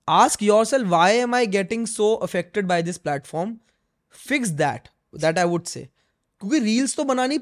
[0.08, 3.56] Ask yourself why am I getting so affected by this platform?
[4.10, 4.88] Fix that
[5.24, 5.86] that i would say.
[6.40, 7.38] क्योंकि रील्स तो बनानी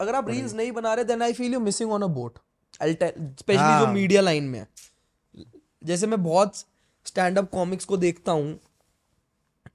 [0.00, 2.38] अगर आप रील्स नहीं बना रहे then I feel you missing on a boat
[2.74, 4.68] specially जो हाँ। मीडिया लाइन में है.
[5.84, 6.56] जैसे मैं बहुत
[7.06, 8.60] स्टैंड अप कॉमिक्स को देखता हूँ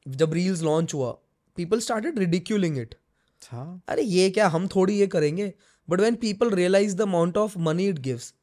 [0.08, 1.18] जब रील्स लॉन्च हुआ
[1.56, 2.96] पीपल स्टार्टेड रिडिक्यूलिंग इट
[3.50, 3.84] हाँ.
[3.88, 5.54] अरे ये क्या हम थोड़ी ये करेंगे?
[5.88, 8.34] But when people realise the amount of money it gives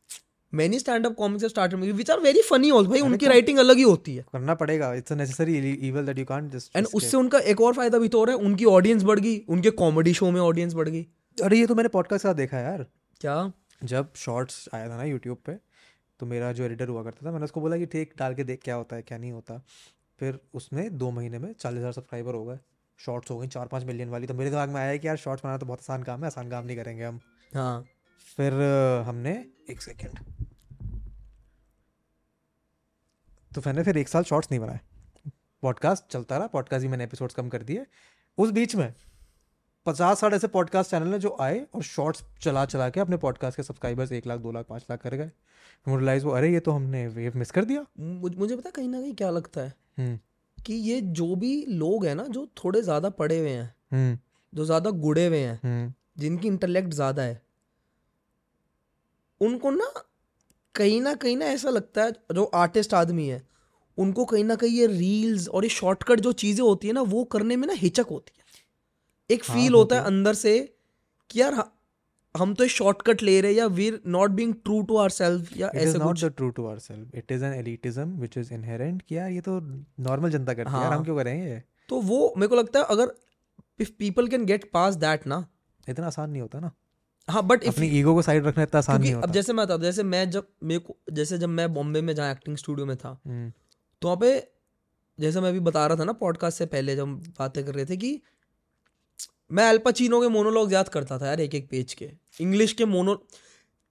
[0.52, 3.82] many stand up comics started which are very funny also भाई उनकी राइटिंग अलग ही
[3.82, 7.60] होती है। करना पड़ेगा। It's necessary evil that you can't just end उससे उनका एक
[7.60, 10.40] और फ़ायदा भी तो हो रहा है उनकी ऑडियंस बढ़ गई उनके कॉमेडी शो में
[10.40, 11.06] ऑडियंस बढ़ गई।
[11.38, 12.86] अरे ये तो मैंने पॉडकास्ट का देखा यार।
[13.20, 13.52] क्या?
[13.84, 15.52] जब शॉर्ट्स आया था ना यूट्यूब पे
[16.20, 18.60] तो मेरा जो एडिटर हुआ करता था मैंने उसको बोला कि ठीक डाल के देख
[18.64, 19.62] क्या होता है क्या नहीं होता।
[20.18, 22.58] फिर उसमें दो महीने में चालीस हज़ार सब्सक्राइबर हो गए।
[23.00, 25.44] शॉर्ट्स हो गई चार पाँच मिलियन वाली तो मेरे दिमाग में आया कि यार शॉर्ट्स
[25.44, 27.20] बनाना तो बहुत आसान काम है आसान काम नहीं करेंगे हम।
[27.54, 27.84] हाँ।
[28.36, 28.52] फिर
[29.06, 29.32] हमने
[29.70, 30.18] एक सेकेंड
[33.52, 34.80] तो मैंने फिर एक साल शॉर्ट्स नहीं बनाए।
[35.62, 37.86] पॉडकास्ट चलता रहा पॉडकास्ट ही मैंने एपिसोड्स कम कर दिए।
[38.38, 38.92] उस बीच में
[39.86, 43.56] पचास साठ ऐसे पॉडकास्ट चैनल हैं जो आए और शॉर्ट्स चला चला के अपने पॉडकास्ट
[43.56, 45.30] के सब्सक्राइबर्स एक लाख दो लाख पाँच लाख कर गए।
[45.88, 49.14] रियलाइज़ वो अरे ये तो हमने वेव मिस कर दिया। मुझे पता कहीं ना कहीं
[49.14, 50.18] क्या लगता है। हम्म।
[50.66, 54.18] कि ये जो भी लोग हैं ना जो थोड़े ज़्यादा पढ़े हुए हैं हम्म।
[54.54, 57.42] जो ज़्यादा गुड़े हुए हैं हम्म। जिनकी इंटेलेक्ट ज़्यादा है
[59.40, 59.92] उनको ना
[60.74, 63.48] कहीं ना कहीं ना ऐसा लगता है जो आर्टिस्ट आदमी है
[63.98, 67.24] उनको कहीं ना कहीं ये रील्स और ये शॉर्टकट जो चीज़ें होती है ना वो
[67.24, 68.44] करने में ना हिचक होती है।
[69.30, 70.76] एक हाँ, फील होती होता है। अंदर से
[71.30, 71.70] कि यार ह-
[72.34, 75.70] हम तो शॉर्टकट ले रहे हैं या we're not being true to our self या
[75.74, 78.52] इट इज़ ऐसे not the true to our self it is an elitism which is
[78.54, 79.58] inherent कि यार ये तो
[80.00, 82.84] नॉर्मल जनता करती है यार हम हाँ। क्यों करेंगे तो वो मेरे को लगता है
[82.86, 83.14] अगर
[83.80, 85.44] if people can get past that ना।
[85.88, 86.70] इतना आसान नहीं होता ना।
[87.28, 90.02] हाँ बट अपनी ईगो को साइड रखना इतना आसान नहीं अब जैसे मैं बताऊँ जैसे
[90.02, 93.52] मैं जब मेरे को जैसे जब मैं बॉम्बे में जहाँ एक्टिंग स्टूडियो में था हम्म,
[94.02, 94.52] तो वहाँ पे
[95.18, 97.96] जैसे मैं अभी बता रहा था ना पॉडकास्ट से पहले जब बातें कर रहे थे
[97.96, 98.20] कि
[99.52, 103.22] मैं अल्पाचीनो के मोनोलॉग याद करता था यार एक एक पेज के। इंग्लिश के मोनो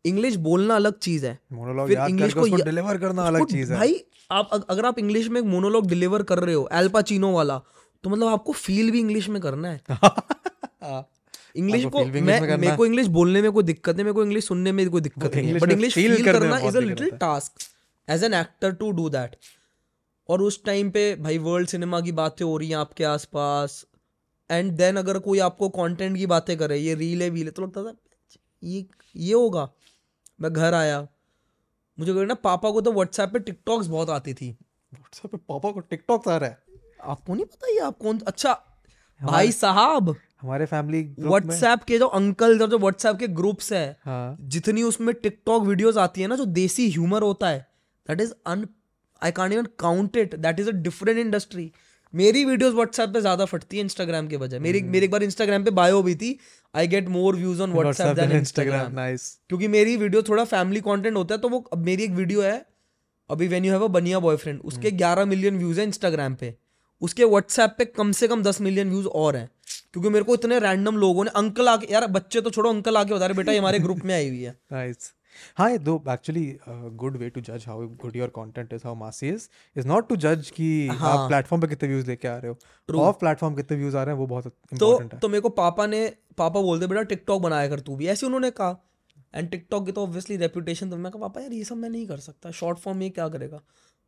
[0.06, 4.02] इंग्लिश बोलना अलग चीज़ है। मोनोलॉग याद इंग्लिश को डिलीवर करना अलग चीज़ है। भाई
[4.32, 7.62] आप अगर आप इंग्लिश में एक मोनोलॉग डिलीवर कर रहे हो अल्पाचीनो वाला
[8.04, 9.82] तो मतलब आपको फील भी इंग्लिश में करना है।
[11.56, 14.72] इंग्लिश को मैं मेरे को इंग्लिश बोलने में कोई दिक्कत नहीं मेरे को इंग्लिश सुनने
[14.72, 17.52] में कोई दिक्कत नहीं है। बट इंग्लिश फील करना is a little task
[18.08, 19.36] as an actor to do that
[20.30, 23.86] और उस टाइम पे भाई वर्ल्ड सिनेमा की बातें हो रही हैं आपके आसपास
[24.50, 27.62] एंड देन अगर कोई आपको कंटेंट की बातें करे ये रील है वील है तो
[27.62, 27.94] लगता था
[28.64, 28.86] ये
[29.16, 29.70] ये होगा।
[30.42, 31.02] मैं घर आया।
[31.98, 34.50] मुझे कहना पापा को तो व्हाट्सएप पे टिकटॉक्स बहुत आती थी।
[34.94, 36.58] व्हाट्सएप पे पापा को टिकटॉक आ रहा है?
[37.02, 38.54] आपको नहीं पता ये आप कौन अच्छा
[39.20, 44.84] भाई साहब हमारे फैमिली व्हाट्सएप के जो अंकल जो व्हाट्सएप के ग्रुप्स है हाँ। जितनी
[44.84, 47.60] उसमें टिकटॉक वीडियोस आती है ना जो देसी ह्यूमर होता है
[48.08, 48.68] that is un
[49.22, 51.72] I can't even count it that is a different industry
[52.14, 55.64] मेरी वीडियोस व्हाट्सएप पे ज़्यादा फटती है इंस्टाग्राम के बजाय। मेरी मेरी एक बार इंस्टाग्राम
[55.64, 56.38] पे बायो भी थी
[56.74, 61.16] I get more views on WhatsApp then Instagram nice क्योंकि मेरी वीडियो थोड़ा फैमिली कंटेंट
[61.18, 62.66] होता है तो वो अब मेरी एक वीडियो है
[63.30, 66.54] अभी वेन यू हैव अ बनिया बॉयफ्रेंड उसके 11 मिलियन व्यूज़ है इंस्टाग्राम पे।
[67.02, 69.50] उसके व्हाट्सएप पे कम से कम 10 मिलियन व्यूज़ और हैं।
[69.94, 73.14] क्योंकि मेरे को इतने रैंडम लोगों ने अंकल आके यार बच्चे तो छोड़ो अंकल आके
[73.14, 75.12] बता रहे बेटा ये हमारे ग्रुप में आई हुई है। नाइस
[75.58, 79.48] हाँ दो एक्चुअली गुड वे टू जज how good your content is how मासी इज़
[79.76, 83.00] इज़ नॉट टू जज कि हाँ। आप प्लेटफॉर्म पे कितने व्यूज़ लेके आ रहे हो।
[83.00, 85.88] ऑफ़ प्लेटफॉर्म कितने व्यूज़ आ रहे हैं वो बहुत तो है। तो मेरे को पापा
[85.88, 88.78] ने पापा बोलते बेटा टिकटॉक बनाया कर तू भी। ऐसे उन्होंने कहा।
[89.36, 92.06] एंड टिकटॉक की तो ऑब्वियसली रेपुटेशन तो मैं कहा पापा यार ये सब मैं नहीं
[92.08, 93.62] कर सकता। शॉर्ट फॉर्म ये क्या करेगा?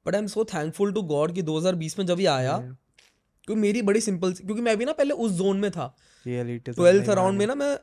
[0.05, 3.81] But I am so thankful to God कि 2020 में जब ये आया क्योंकि मेरी
[3.81, 7.55] बड़ी सिंपल क्योंकि मैं भी ना पहले उस जोन में था। ट्वेल्थ अराउंड में ना
[7.55, 7.75] मैं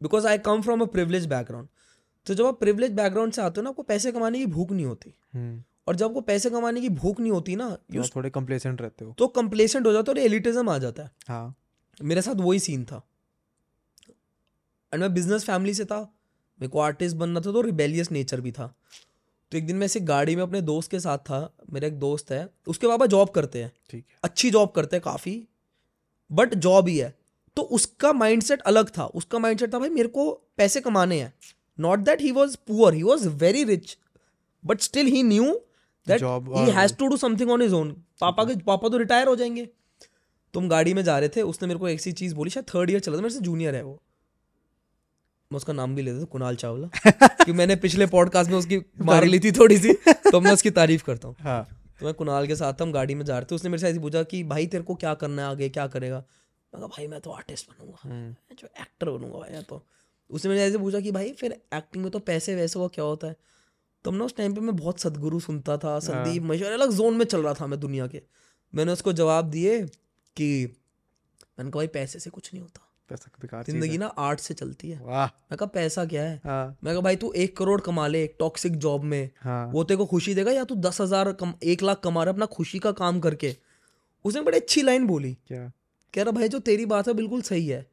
[0.00, 1.68] because I come from a privilege background
[2.28, 4.86] तो जब आप प्रिवलेज बैकग्राउंड से आते हो ना आपको पैसे कमाने की भूख नहीं
[4.86, 8.30] होती। हम्म, और जब आपको पैसे कमाने की भूख नहीं होती ना तो आप थोड़े
[8.30, 11.54] कंप्लेसेंट रहते हो। तो कंप्लेसेंट हो जाता है और एलिटिज्म आ जाता है। हाँ।
[12.02, 13.08] मेरे साथ वही सीन था।
[14.92, 16.00] एंड मैं बिज़नेस फैमिली से था।
[16.60, 18.74] मेरे को आर्टिस्ट बनना था तो रिबेलियस नेचर भी था।
[19.52, 22.30] तो एक दिन मैं ऐसे गाड़ी में अपने दोस्त के साथ था। मेरा एक दोस्त
[22.30, 25.48] है। उसके पापा जॉब करते हैं। ठीक है। अच्छी जॉब करते हैं काफ़ी।
[26.32, 27.18] बट जॉब ही है।
[27.56, 31.34] तो उसका माइंडसेट अलग था। उसका माइंडसेट था भाई मेरे को पैसे कमाने हैं।
[31.80, 33.96] Not that he was poor he was very rich
[34.64, 35.52] but still he knew
[36.06, 39.28] that Job और- has to do something on his own पापा के पापा तो रिटायर
[39.28, 39.68] हो जाएँगे।
[40.54, 43.00] तुम गाड़ी में जा रहे थे उसने मेरे को ऐसी चीज़ बोली शायद थर्ड ईयर
[43.00, 43.92] चला था मेरे से जूनियर है वो।
[45.52, 49.24] मैं उसका नाम भी लेता था कुणाल चावला। क्योंकि मैंने पिछले पॉडकास्ट में उसकी मार
[49.24, 51.68] ली थी थोड़ी सी तो मैं उसकी तारीफ़ करता हूँ। हाँ।
[52.00, 53.98] तो मैं कुणाल के साथ हम गाड़ी में जा रहे थे उसने मेरे से ऐसे
[53.98, 56.16] पूछा कि भाई तेरे को क्या करना है आगे क्या करेगा?
[56.16, 59.82] मैं कहा भाई मैं तो आर्टिस्ट बनूँगा। हम्म, मैं जो एक्टर बनूँगा भाई मैं तो
[60.30, 63.26] उसने मेरे ऐसे पूछा कि भाई फिर एक्टिंग में तो पैसे वैसे वो क्या होता
[63.26, 63.36] है?
[64.04, 67.24] तब ना उस टाइम पे मैं बहुत सदगुरु सुनता था संदीप महेश्वर अलग जोन में
[67.24, 68.22] चल रहा था मैं दुनिया के।
[68.72, 69.80] मैंने उसको जवाब दिए
[70.36, 70.50] कि
[71.58, 72.84] मैंने कहा भाई पैसे से कुछ नहीं होता।
[73.62, 76.40] ज़िंदगी ना आर्ट से चलती है। मैं कहा पैसा क्या है?
[76.44, 79.84] हाँ। मैं कहा भाई तू एक करोड़ कमा ले एक टॉक्सिक जॉब में। हाँ। वो
[79.84, 82.78] तेरे को खुशी देगा या तू दस हज़ार कम एक लाख कमा रहा अपना खुशी
[82.78, 83.54] का काम करके?
[84.24, 85.70] उसने बड़ी अच्छी लाइन बोली। क्या?
[86.14, 87.86] कह रहा भाई जो तेरी बात है बिल्कुल सही है।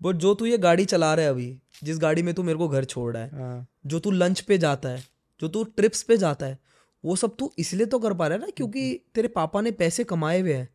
[0.00, 2.68] बट जो तू ये गाड़ी चला रहा है अभी जिस गाड़ी में तू मेरे को
[2.68, 5.04] घर छोड़ रहा है हाँ। जो तू लंच पे जाता है
[5.40, 6.58] जो तू ट्रिप्स पे जाता है
[7.04, 10.04] वो सब तू इसलिए तो कर पा रहा है ना क्योंकि तेरे पापा ने पैसे
[10.04, 10.68] कमाए हुए हैं।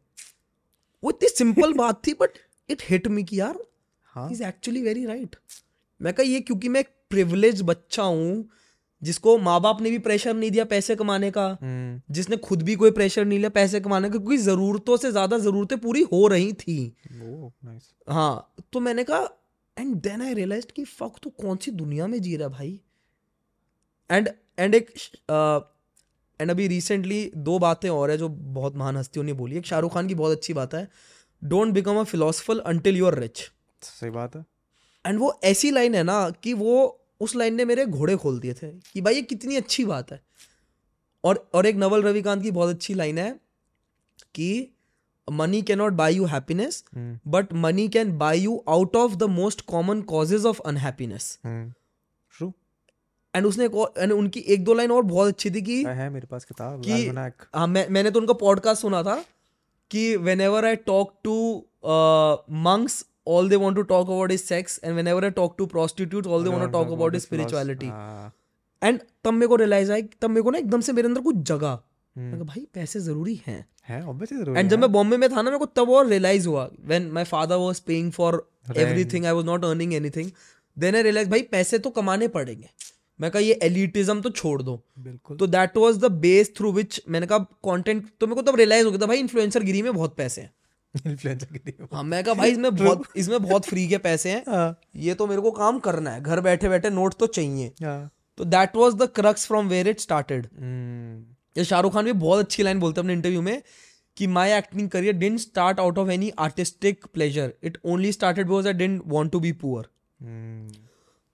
[1.04, 2.38] वो इतनी सिंपल बात थी बट
[2.70, 3.60] इट हिट मी की यार
[4.32, 5.36] इज़ एक्चुअली वेरी राइट
[6.02, 8.50] मैं कहा ये क्योंकि मैं एक प्रिवलेज बच्चा हूँ
[9.02, 12.76] जिसको माँ बाप ने भी प्रेशर नहीं दिया पैसे कमाने का हम्म, जिसने खुद भी
[12.76, 16.52] कोई प्रेशर नहीं लिया पैसे कमाने का क्योंकि ज़रूरतों से ज़्यादा ज़रूरतें पूरी हो रही
[16.54, 16.78] थी।
[18.08, 19.30] हाँ तो मैंने कहा
[19.78, 22.80] एंड देन आई रियलाइज़ कि फक तू कौन सी दुनिया में जी रहा भाई?
[24.10, 24.30] एंड
[24.60, 24.90] एंड एक
[26.40, 29.94] एंड अभी रिसेंटली दो बातें और है जो बहुत महान हस्तियों ने बोली। एक शाहरुख
[29.94, 30.88] खान की बहुत अच्छी बात है
[31.42, 33.50] don't become a philosopher until you are rich
[33.82, 34.46] सही बात है।
[35.06, 36.74] एंड वो ऐसी लाइन है ना कि वो
[37.22, 40.22] उस लाइन ने मेरे घोड़े खोल दिए थे कि भाई ये कितनी अच्छी बात है।
[41.24, 43.40] और और एक नवल रविकांत की बहुत अच्छी लाइन है
[44.36, 44.68] कि
[45.32, 46.84] money can not buy you happiness
[47.28, 51.40] but money can buy you out of the most common causes of unhappiness
[52.38, 52.54] true
[53.36, 56.10] and उसने एक और and उनकी एक दो लाइन और बहुत अच्छी थी कि है
[56.10, 57.08] मेरे पास किताब कि-
[57.56, 59.26] हाँ मैं मैंने तो उनका पॉडकास्ट सुना था
[59.92, 61.66] कि whenever I talk to
[62.52, 66.50] monks want to talk about is sex and whenever I talk to prostitute all they
[66.50, 68.34] want to talk about is spirituality हाँ,
[68.82, 71.36] एंड तब मेरे को रियलाइज़ आई तब मेरे को ना एकदम से मेरे अंदर कुछ
[71.36, 71.76] जगा।
[72.16, 75.66] कहा भाई पैसे ज़रूरी हैं। है एंड जब। मैं बॉम्बे में था ना मेरे को
[75.76, 78.36] तब और रियलाइज़ हुआ। When my father was paying for
[78.78, 80.32] everything I was not earning anything
[80.78, 82.70] then I realise भाई पैसे तो कमाने पड़ेंगे।
[83.20, 87.02] मैं कहा ये एलिटिज्म तो छोड़ दो। बिल्कुल। तो that was the base through which
[87.10, 89.94] मैंने कहा कंटेंट तो मेरे को तब रियलाइज़ हो गया था भाई इन्फ्लुएंसर गिरी में
[89.94, 90.54] बहुत पैसे हैं।
[90.96, 94.44] इन्फ्लुएंसर की थी हाँ मैं कहा भाई इसमें बहुत इसमें बहुत फ्री के पैसे हैं।
[94.48, 98.10] हाँ, ये तो मेरे को काम करना है। घर बैठे बैठे नोट तो चाहिए। हाँ,
[98.38, 100.48] तो that was the crux from where it started
[101.56, 103.62] ये शाहरुख खान भी बहुत अच्छी लाइन बोलते हैं अपने इंटरव्यू में
[104.18, 108.68] कि my acting career didn't start out of any artistic pleasure it only started because
[108.68, 109.90] I didn't want to be poor.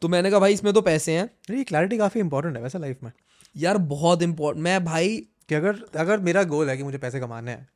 [0.01, 3.03] तो मैंने कहा भाई इसमें तो पैसे हैं। ये क्लैरिटी काफ़ी इंपॉर्टेंट है वैसे लाइफ
[3.03, 3.11] में।
[3.55, 5.17] यार बहुत इंपॉर्टेंट मैं भाई
[5.49, 7.67] कि अगर अगर मेरा गोल है कि मुझे पैसे कमाने हैं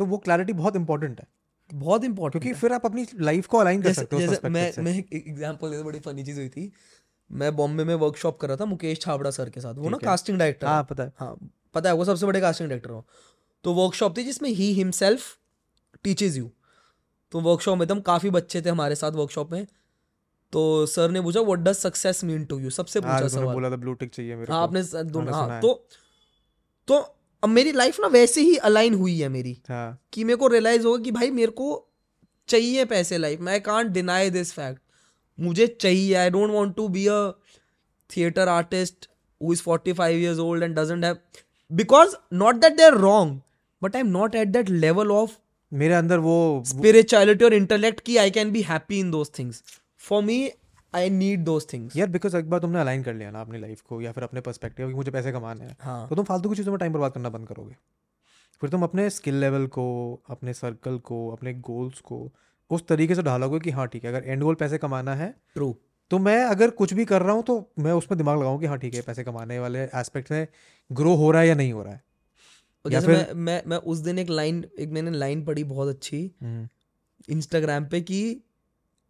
[0.00, 1.26] तो वो क्लैरिटी बहुत इंपॉर्टेंट है।
[1.70, 5.12] बहुत इंपॉर्टेंट क्योंकि फिर आप अपनी लाइफ को अलाइन कर सकते हो मैं मैं एक
[5.14, 6.72] एग्जांपल देता बड़ी फनी चीज़ हुई थी।
[7.30, 10.38] मैं बॉम्बे में वर्कशॉप कर रहा था मुकेश छाबड़ा सर के साथ। वो ना कास्टिंग
[10.38, 11.36] डायरेक्टर हाँ। पता है। हाँ
[11.74, 13.04] पता है वो सबसे बड़े कास्टिंग डायरेक्टर हो।
[13.64, 15.22] तो वर्कशॉप थी जिसमें ही हिमसेल्फ
[16.04, 16.50] टीचेज यू
[17.32, 19.66] तो वर्कशॉप में एकदम काफ़ी बच्चे थे हमारे साथ वर्कशॉप में।
[20.52, 23.70] तो सर ने पूछा what does success mean to you सबसे हाँ पूछा सवाल। बोला
[23.70, 25.74] था ब्लू टिक चाहिए मेरे हाँ को। आपने दोनों हाँ। तो
[26.88, 27.00] तो
[27.42, 30.86] अब मेरी लाइफ ना वैसे ही अलाइन हुई है मेरी हाँ। कि मेरे को रियलाइज़
[30.86, 31.68] होगा कि भाई मेरे को
[32.48, 34.80] चाहिए पैसे लाइफ में I can't deny this fact
[35.38, 37.20] मुझे चाहिए। I don't want to be a
[38.10, 39.08] theatre artist
[39.40, 41.18] who is 45 years old and doesn't have
[41.70, 43.40] because not that they are wrong
[43.82, 45.36] but I am not at that level of
[45.72, 49.62] मेरे अंदर वो spirituality और intellect की I can be happy in those things
[49.98, 50.50] for me
[50.94, 53.80] I need those things यार because एक बार तुमने align कर लिया ना अपनी लाइफ
[53.80, 56.56] को या फिर अपने पर्सपेक्टिव कि मुझे पैसे कमाने हैं हाँ। तो तुम फालतू की
[56.56, 57.76] चीज़ों में टाइम बर्बाद करना बंद करोगे।
[58.62, 59.84] फिर तुम अपने स्किल लेवल को
[60.30, 62.32] अपने सर्कल को अपने गोल्स को
[62.70, 65.76] उस तरीके से ढालोगे कि हाँ ठीक है अगर एंड गोल पैसे कमाना है ट्रू
[66.10, 68.78] तो मैं अगर कुछ भी कर रहा हूँ तो मैं उसमें दिमाग लगाऊँ कि हाँ
[68.78, 70.46] ठीक है पैसे कमाने वाले एस्पेक्ट में
[70.92, 72.02] ग्रो हो रहा है या नहीं हो रहा है।
[72.84, 76.30] जैसे फिर- मैं मैं मैं उस दिन एक लाइन एक मैंने लाइन पढ़ी बहुत अच्छी
[76.42, 76.68] हम्म,
[77.28, 78.20] इंस्टाग्राम पे कि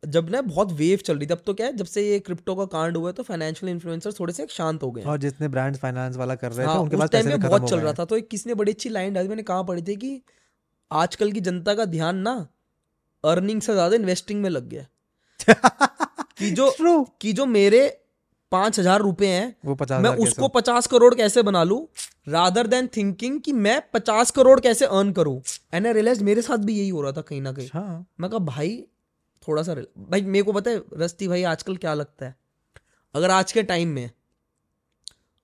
[0.03, 2.55] जब ना बहुत वेव चल रही थी अब तो क्या है जब से ये क्रिप्टो
[2.55, 5.80] का कांड हुआ है तो फाइनेंशियल इन्फ्लुएंसर थोड़े से शांत हो गए और जितने ब्रांड्स
[5.80, 8.16] फाइनेंस वाला कर रहे थे हाँ, उनके पास टाइम में बहुत चल रहा था तो
[8.16, 10.20] एक किसी ने बड़ी अच्छी लाइन डाली मैंने कहाँ पढ़ी थी कि
[10.90, 12.34] आजकल की जनता का ध्यान ना
[13.24, 14.86] अर्निंग से ज़्यादा इन्वेस्टिंग में लग गया
[16.38, 17.05] कि जो True.
[17.20, 17.86] कि जो मेरे
[18.53, 21.86] पाँच हज़ार रुपए हैं वो पचास मैं उसको पचास करोड़ कैसे बना लूँ?
[22.28, 25.40] रादर देन थिंकिंग कि मैं पचास करोड़ कैसे अर्न करूँ।
[25.74, 28.30] एंड आई रियलाइज़ मेरे साथ भी यही हो रहा था कहीं ना कहीं। हाँ मैं
[28.30, 28.84] कहा भाई
[29.49, 32.36] थोड़ा सा भाई मेरे को पता है रस्ती भाई आजकल क्या लगता है?
[33.14, 34.11] अगर आज के टाइम में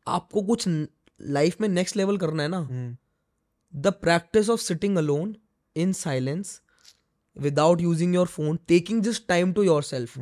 [0.06, 0.64] आपको कुछ
[1.20, 2.96] लाइफ में नेक्स्ट लेवल करना है ना
[3.76, 5.36] the practice of sitting alone
[5.76, 6.60] in silence
[7.38, 10.18] without using your phone taking just time to your self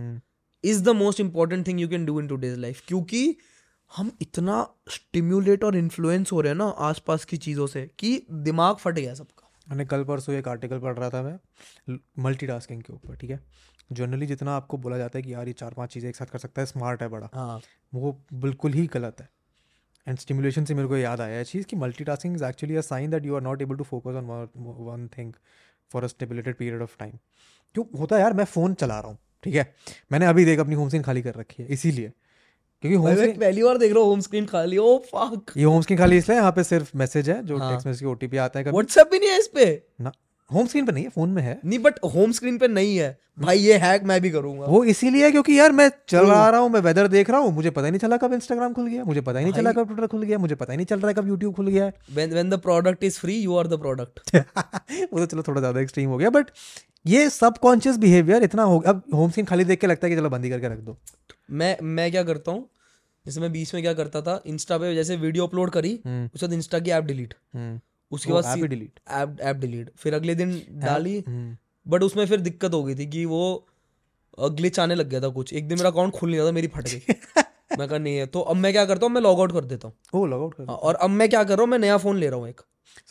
[0.64, 3.37] is the most important thing you can do in today's life क्योंकि
[3.97, 8.77] हम इतना stimulate और influence हो रहे हैं ना आसपास की चीज़ों से कि दिमाग
[8.77, 13.17] फट गया सबका। मैंने कल परसों एक आर्टिकल पढ़ रहा था मैं मल्टीटास्किंग के ऊपर
[13.17, 13.41] ठीक है?
[13.93, 16.39] जनरली जितना आपको बोला जाता है कि यार ये चार पाँच चीज़ें एक साथ कर
[16.39, 17.61] सकता है स्मार्ट है बड़ा। हाँ।
[17.93, 19.29] वो बिल्कुल ही गलत है।
[20.07, 23.11] एंड स्टिमुलेशन से मेरे को याद आया है चीज़ कि multitasking is actually a sign
[23.11, 25.33] that you are not able to focus on one thing
[25.91, 27.19] for a stipulated period of time
[27.75, 27.85] क्यों?
[27.99, 29.75] होता है यार मैं फ़ोन चला रहा हूँ ठीक है?
[30.12, 32.12] मैंने अभी देख अपनी होम स्क्रीन खाली कर रखी है इसीलिए।
[32.85, 35.82] क्योंकि होम स्क्रीन पहली बार देख रहा हूँ होम स्क्रीन खाली। ओ फक ये होम
[35.82, 38.59] स्क्रीन खाली इसलिए यहाँ पे सिर्फ़ मैसेज है जो हाँ। टेक्स्ट मैसेज की ओटीपी आता
[38.59, 39.64] है व्हाट्सएप भी नहीं है इस पे।
[40.01, 40.12] ना
[40.51, 43.16] होम स्क्रीन पे नहीं है फ़ोन में है। नहीं बट होम स्क्रीन पे नहीं है।
[43.41, 46.80] भाई ये हैक मैं भी करूँगा। वो इसीलिए क्योंकि यार मैं चल रहा हूँ मैं
[46.80, 49.39] वेदर देख रहा हूँ मुझे पता ही नहीं चला कब इंस्टाग्राम खुल गया मुझे पता
[49.39, 51.28] ही नहीं चला कब ट्विटर खुल गया मुझे पता ही नहीं चल रहा है कब
[51.28, 53.78] यूट्यूब खुल गया है। When when the product is free you are the
[55.12, 56.51] वो तो चलो थोड़ा ज़्यादा एक्सट्रीम हो गया बट
[57.07, 60.30] ये सबकॉन्शियस बिहेवियर इतना हो अब होम स्क्रीन खाली देख के लगता है कि चलो
[60.30, 60.97] बंदी करके रख दो।
[61.53, 62.68] मैं मैं क्या करता हूँ
[63.27, 66.47] जैसे मैं बीच में क्या करता था इंस्टा पे जैसे वीडियो अपलोड करी हम्म, उसके
[66.47, 67.81] बाद इंस्टा की ऐप डिलीट हम्म,
[68.12, 71.57] उसके बाद app delete app app delete फिर अगले दिन डाली हम्म,
[71.87, 73.66] बट उसमें फिर दिक्कत हो गई थी कि वो
[74.39, 76.66] ग्लिच आने लग गया था कुछ। एक दिन मेरा अकाउंट खुल नहीं रहा था मेरी
[76.66, 77.01] फट गई।
[77.79, 79.89] मैं कहा नहीं है। तो अब मैं क्या करता हूँ मैं लॉग आउट कर देता
[79.89, 81.97] हूँ। ओ लॉग आउट कर हाँ, और अब मैं क्या कर रहा हूँ मैं नया
[81.97, 82.61] फ़ोन ले रहा हूँ एक।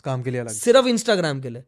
[0.04, 1.64] काम के लिए अलग। सिर्फ़ इंस्टाग्राम के लिए।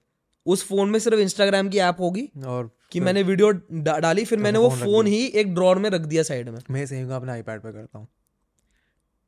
[0.45, 3.51] उस फ़ोन में सिर्फ़ इंस्टाग्राम की ऐप होगी और कि मैंने वीडियो
[3.99, 7.15] डाली फिर मैंने वो फ़ोन ही एक ड्रॉर में रख दिया साइड में। मैं सेम
[7.15, 8.07] अपने आईपैड पे करता हूँ।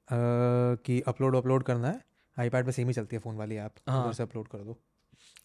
[0.09, 2.01] कि अपलोड अपलोड करना है।
[2.37, 4.77] आईपैड पे सेम ही चलती है फ़ोन वाली ऐप हाँ। से अपलोड कर दो।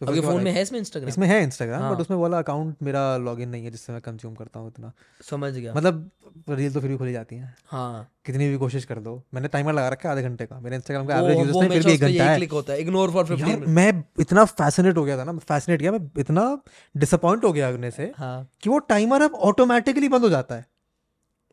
[0.01, 2.77] तो बाद फ़ोन में है इसमें इंस्टाग्राम इसमें है इंस्टाग्राम हाँ। बट उसमें वाला अकाउंट
[2.83, 4.93] मेरा लॉगिन नहीं है जिससे मैं कंज्यूम करता हूँ इतना।
[5.31, 6.11] समझ गया। मतलब
[6.49, 9.73] रील तो फिर भी खुली जाती है। हाँ। कितनी भी कोशिश कर दो। मैंने टाइमर
[9.73, 12.25] लगा रखा है आधे घंटे का। मेरे इंस्टाग्राम का एवरेज यूज़र्स फिर भी एक घंटा
[12.25, 15.33] है। क्लिक होता है। इग्नोर फॉर 15 मिनट मैं इतना फैसिनेट हो गया था ना
[15.39, 16.63] फैसिनेट किया मैं इतना
[16.97, 20.67] डिसअपॉइंट हो गया अगने से हाँ। कि वो टाइमर अब ऑटोमेटिकली बंद हो जाता है।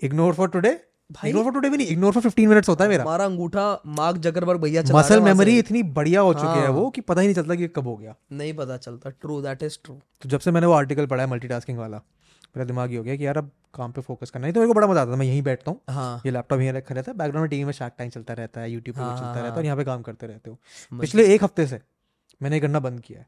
[0.01, 0.79] इग्नोर फॉर टुडे
[1.09, 3.65] भाई। इग्नोर फॉर टुडे भी नहीं इग्नोर फॉर 15 मिनट्स होता है मेरा। हमारा अंगूठा
[3.87, 7.21] मार्क जकरबर्ग भैया चला मसल मेमोरी इतनी बढ़िया हो चुकी है हाँ। वो कि पता
[7.21, 10.29] ही नहीं चलता कि कब हो गया। नहीं पता चलता ट्रू दैट इज़ ट्रू तो
[10.29, 11.97] जब से मैंने वो आर्टिकल पढ़ा है मल्टीटास्किंग वाला
[12.47, 14.67] मेरा दिमाग ये हो गया कि यार अब काम पे फोकस करना है। तो मेरे
[14.67, 17.17] को बड़ा मज़ा आता मैं यहीं बैठता हूँ। हाँ। ये लैपटॉप यहीं रखा रहता है
[17.17, 19.49] बैकग्राउंड में टीवी में शार्क टाइम चलता रहता है यूट्यूब पे हाँ, चलता हाँ, रहता
[19.49, 20.57] है और यहाँ पे काम करते रहते हो।
[20.99, 21.79] पिछले एक हफ़्ते से
[22.41, 23.27] मैंने करना बंद किया है।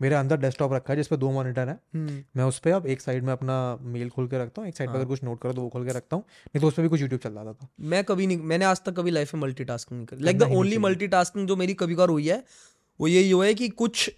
[0.00, 3.00] मेरे अंदर डेस्कटॉप रखा है जिसपे दो मॉनिटर है। हम्म, मैं उस पर अब एक
[3.00, 5.40] साइड में अपना मेल खोल के रखता हूँ एक साइड पे हाँ। अगर कुछ नोट
[5.40, 7.32] करो तो वो खोल के रखता हूँ नहीं तो उस पर भी कुछ यूट्यूब चल
[7.32, 10.38] रहा था। मैं कभी नहीं मैंने आज तक कभी लाइफ में मल्टीटास्किंग नहीं करी। लाइक
[10.38, 12.42] द ओनली मल्टी जो मेरी कभी कभार हुई है
[13.00, 14.10] वो यही हुआ है कि कुछ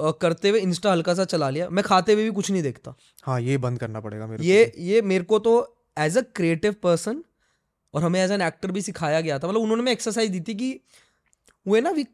[0.00, 3.40] करते हुए इंस्टा हल्का सा चला लिया। मैं खाते हुए भी कुछ नहीं देखता। हाँ
[3.40, 5.54] ये बंद करना पड़ेगा मेरे ये ये मेरे को तो
[5.98, 7.22] एज अ क्रिएटिव पर्सन
[7.94, 10.54] और हमें एज एन एक्टर भी सिखाया गया था। मतलब उन्होंने मैं एक्सरसाइज दी थी
[10.54, 10.80] कि
[11.66, 12.04] वो है ना वी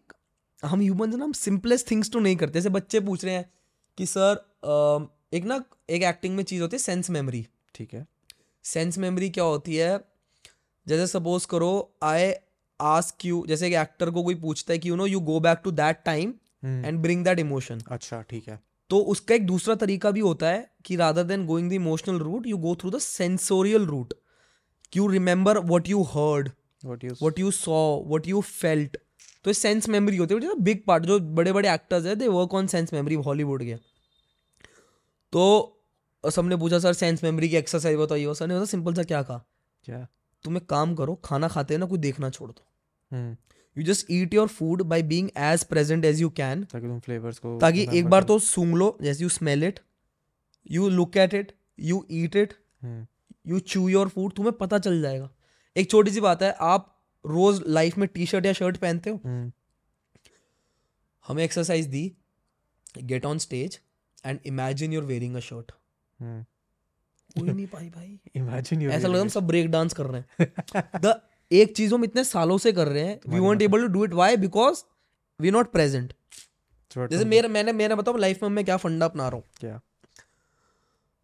[0.65, 3.51] हम ह्यूमन ना हम सिंपलेस्ट थिंग्स तो नहीं करते। जैसे बच्चे पूछ रहे हैं
[3.99, 4.43] कि सर
[5.33, 8.07] एक ना एक एक्टिंग में चीज़ होती है सेंस मेमोरी ठीक है?
[8.65, 9.99] सेंस मेमोरी क्या होती है?
[10.87, 11.73] जैसे सपोज़ करो
[12.03, 12.33] आई
[12.81, 15.61] आस्क यू जैसे एक एक्टर को कोई पूछता है कि you know you go back
[15.65, 16.35] to that time
[16.65, 18.59] and bring that emotion अच्छा ठीक है।
[18.91, 22.47] तो उसका एक दूसरा तरीका भी होता है कि rather than going the emotional route
[22.47, 24.15] you go through the sensorial route
[24.97, 26.51] you remember what you heard
[26.85, 28.97] what you what you saw what you felt
[29.45, 32.67] तो सेंस मेमोरी होती है बिग पार्ट जो बड़े बड़े एक्टर्स है they work on
[32.67, 33.75] sense memory Hollywood के।
[35.33, 35.71] तो
[36.25, 39.45] सबने पूछा सर सेंस मेमोरी की एक्सरसाइज बताइए सर ने बोला सिंपल सा क्या कहा?
[39.85, 40.07] क्या?
[40.45, 42.65] तुम एक काम करो खाना खाते हैं ना कोई देखना छोड़ दो।
[43.77, 47.39] You just eat your food by being as present as you can ताकि तुम फ्लेवर्स
[47.39, 49.81] को ताकि एक बार तो सूंघ लो जैसे you smell it
[50.71, 52.55] you look at it you eat it
[53.47, 55.31] you chew your food तुम्हें पता चल जाएगा।
[55.77, 56.91] एक छोटी सी बात है आप
[57.25, 59.21] रोज लाइफ में टी शर्ट या शर्ट पहनते हो?
[59.25, 59.53] हम्म,
[61.29, 62.13] हमें exercise the
[62.99, 63.81] get on stage
[64.27, 65.73] and imagine you're wearing a shirt
[66.21, 70.53] ही नहीं पाई भाई। इमेजिन ऐसा लगा हम सब ब्रेक डांस कर रहे हैं।
[71.01, 71.21] द
[71.51, 74.13] एक चीज़ हम इतने सालों से कर रहे हैं we won't able to do it
[74.13, 74.83] why because
[75.41, 76.13] we not present
[76.97, 79.81] जैसे मेरा मैंने मैंने बताओ लाइफ में मैं क्या फंडा अपना रहा हूँ। क्या?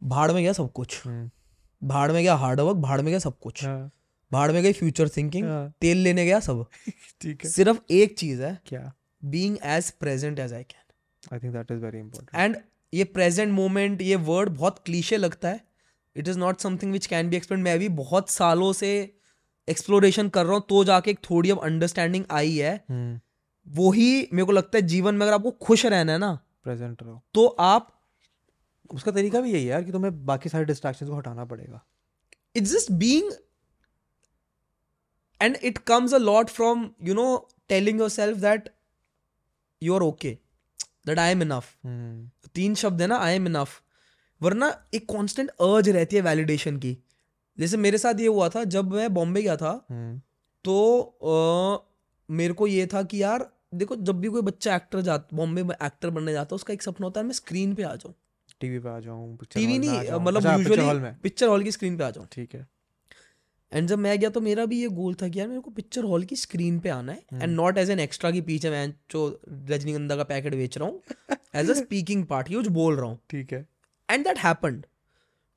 [0.02, 1.30] भाड़ में गया सब कुछ। हम्म,
[1.82, 3.90] भाड़ में गया हार्ड वर्क भाड़ में गया सब कुछ। हाँ,
[4.32, 6.64] भाड़ में गई फ्यूचर थिंकिंग हाँ, तेल लेने गया सब।
[7.20, 8.92] ठीक है। सिर्फ़ एक चीज़ है क्या?
[9.24, 12.56] Being as present as I can I think that is very important and
[12.94, 15.64] ये प्रेजेंट मोमेंट ये वर्ड बहुत क्लीशे लगता है।
[16.16, 18.90] It is not something which can be explain मैं भी बहुत सालों से
[19.68, 23.20] एक्सप्लोरेशन कर रहा हूँ तो जाके एक थोड़ी अब अंडरस्टैंडिंग आई है। hmm.
[23.68, 26.32] वो ही मेरे को लगता है जीवन में अगर आपको खुश रहना है ना
[26.64, 27.96] प्रेजेंट रहो। तो आप
[28.94, 31.84] उसका तरीका भी यही है यार कि तुम्हें बाकी सारे डिस्ट्रैक्शंस को हटाना पड़ेगा।
[32.58, 33.30] It's just being
[35.40, 37.28] and it comes a lot from you know
[37.72, 38.68] telling yourself that
[39.82, 40.32] you're okay
[41.08, 41.68] that i am enough.
[41.84, 43.80] हम्म, तीन शब्द है ना आई एम इनफ
[44.40, 46.96] वरना एक कांस्टेंट अर्ज़ रहती है वैलिडेशन की।
[47.58, 50.20] जैसे मेरे साथ ये हुआ था जब मैं बॉम्बे गया था हम्म,
[50.64, 50.76] तो
[51.22, 51.86] अ,
[52.28, 55.74] मेरे को ये था कि यार देखो जब भी कोई बच्चा एक्टर जा बॉम्बे में
[55.82, 58.14] एक्टर बनने जाता है उसका एक सपना होता है मैं स्क्रीन पे आ जाऊँ।
[58.60, 60.82] टीवी पे आ जाऊँ टीवी आ नहीं मतलब यूजुअली
[61.22, 62.66] पिक्चर हॉल की स्क्रीन पे आ जाऊँ। ठीक है।
[63.72, 66.04] एंड जब मैं गया तो मेरा भी ये गोल था कि यार मेरे को पिक्चर
[66.04, 69.40] हॉल की स्क्रीन पे आना है and not as an extra की पीछे मैं जो
[69.70, 71.02] रजनीगंधा का पैकेट बेच रहा हूँ
[71.56, 73.66] as a speaking part use बोल रहा हूँ। ठीक है।
[74.10, 74.86] And that happened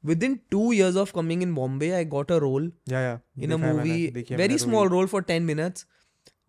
[0.23, 3.47] within two years of coming in Bombay I got a role yeah yeah in a
[3.47, 5.85] देखा है मैंने, movie देखी है very मैंने small role for 10 minutes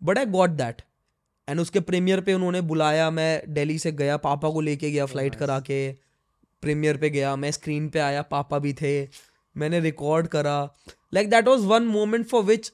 [0.02, 0.82] but i got that.
[1.48, 5.34] And उसके प्रीमियर पे उन्होंने बुलाया मैं दिल्ली से गया पापा को लेके गया फ़्लाइट
[5.34, 5.92] करा के
[6.62, 9.08] प्रीमियर पे गया मैं स्क्रीन पे आया पापा भी थे
[9.56, 10.74] मैंने रिकॉर्ड करा।
[11.14, 12.72] Like that was one moment for which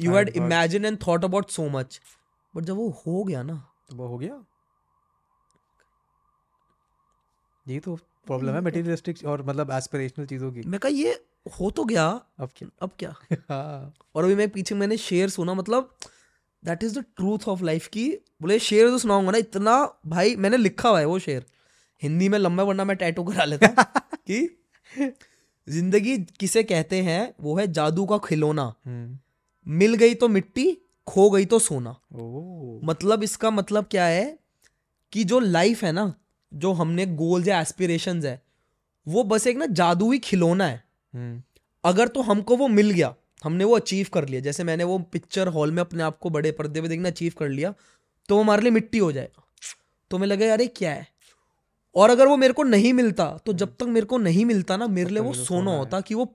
[0.00, 2.00] you had imagine and thought about so much
[2.56, 4.44] but जब वो हो गया ना तो वो हो गया?
[7.68, 7.96] यही तो
[8.26, 11.24] प्रॉब्लम है मटेरियलिस्टिक और मतलब एस्पिरेशनल चीज़ों की। मैं कहा ये
[11.60, 12.06] हो तो गया
[12.38, 12.68] अब क्या?
[12.82, 13.14] अब क्या?
[13.50, 15.94] हाँ। और अभी मैं पीछे मैंने शेर सुना मतलब
[16.64, 18.08] that is the truth of life की
[18.42, 21.44] बोले शेर तो सुनाऊँगा ना इतना भाई मैंने लिखा हुआ है वो शेर
[22.02, 23.82] हिंदी में लंबा वरना मैं टैटू करा लेता
[24.14, 24.58] कि
[25.68, 29.18] ज़िंदगी किसे कहते हैं वो है जादू का खिलौना। हम्म,
[29.66, 30.66] मिल गई तो मिट्टी
[31.06, 31.90] खो गई तो सोना।
[32.84, 34.38] मतलब इसका मतलब क्या है
[35.12, 36.12] कि जो लाइफ है ना
[36.52, 38.40] जो हमने गोल्स या एस्पिरेशंस है
[39.06, 40.82] वो बस एक ना जादुई खिलौना है।
[41.14, 41.42] हम्म,
[41.84, 45.48] अगर तो हमको वो मिल गया हमने वो अचीव कर लिया। जैसे मैंने वो पिक्चर
[45.48, 47.74] हॉल में अपने आप को बड़े पर्दे पे देखना अचीव कर लिया
[48.28, 49.42] तो वो हमारे लिए मिट्टी हो जाएगा।
[50.10, 51.06] तो मैं लगा यार ये क्या है?
[51.96, 54.86] और अगर वो मेरे को नहीं मिलता तो जब तक मेरे को नहीं मिलता ना
[54.86, 56.34] मेरे लिए वो सोना होता कि वो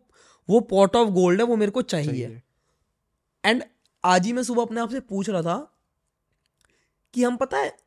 [0.49, 2.41] वो पॉट ऑफ़ गोल्ड है वो मेरे को चाहिए। चाहिए।
[3.45, 3.63] एंड
[4.03, 5.77] आज ही मैं सुबह अपने आप से पूछ रहा था
[7.13, 7.77] कि हम पता है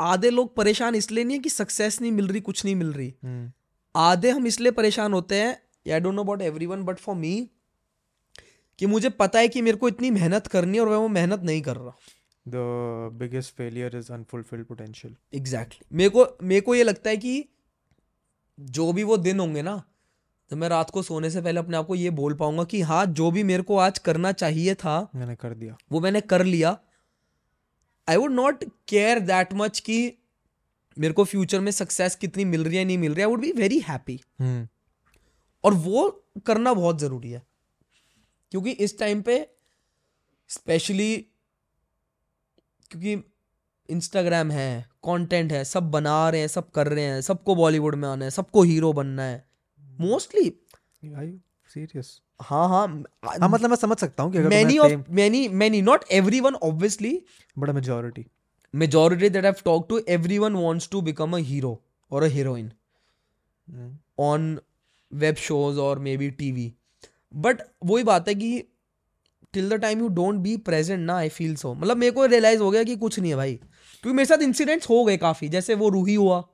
[0.00, 3.14] आधे लोग परेशान इसलिए नहीं है कि सक्सेस नहीं मिल रही कुछ नहीं मिल रही।
[3.24, 3.52] हम्म,
[3.96, 7.50] आधे हम इसलिए परेशान होते हैं I don't know about everyone but for me
[8.78, 11.40] कि मुझे पता है कि मेरे को इतनी मेहनत करनी है और मैं वो मेहनत
[11.40, 11.96] नहीं कर रहा।
[12.46, 12.62] The
[13.18, 15.10] biggest failure is unfulfilled potential.
[15.34, 17.44] Exactly मेरे को मेरे को ये लगता है कि
[18.60, 19.82] जो भी वो दिन होंगे ना
[20.50, 23.06] तो मैं रात को सोने से पहले अपने आप को ये बोल पाऊँगा कि हाँ
[23.06, 26.78] जो भी मेरे को आज करना चाहिए था मैंने कर दिया। वो मैंने कर लिया।
[28.08, 30.18] I would not care that much कि
[30.98, 33.40] मेरे को फ्यूचर में सक्सेस कितनी मिल रही है नहीं मिल रही है। I would
[33.40, 34.20] be very happy
[35.64, 37.42] और वो करना बहुत ज़रूरी है।
[38.50, 39.46] क्योंकि इस टाइम पे
[40.48, 41.26] स्पेशली
[42.94, 43.24] क्योंकि
[43.90, 48.08] इंस्टाग्राम है कंटेंट है सब बना रहे हैं सब कर रहे हैं सबको बॉलीवुड में
[48.08, 49.48] आना है सबको हीरो बनना है।
[50.00, 50.60] मोस्टली
[51.04, 52.04] you
[52.42, 56.04] हाँ हाँ हाँ मतलब मैं समझ सकता हूँ कि many of many many not
[56.40, 57.22] everyone obviously
[57.58, 58.26] बड़ा majority
[58.74, 61.72] majority that I've talked to, everyone wants to become a hero
[62.12, 62.70] or a heroine
[64.18, 64.58] on
[65.12, 66.70] web shows or maybe TV.
[67.36, 68.64] But वही बात है कि
[69.54, 72.60] till the time you don't be present ना I feel so मतलब मेरे को realise
[72.60, 75.74] हो गया कि कुछ नहीं है भाई। क्योंकि मेरे साथ इंसिडेंट्स हो गए काफ़ी। जैसे
[75.74, 76.44] वो रूही हुआ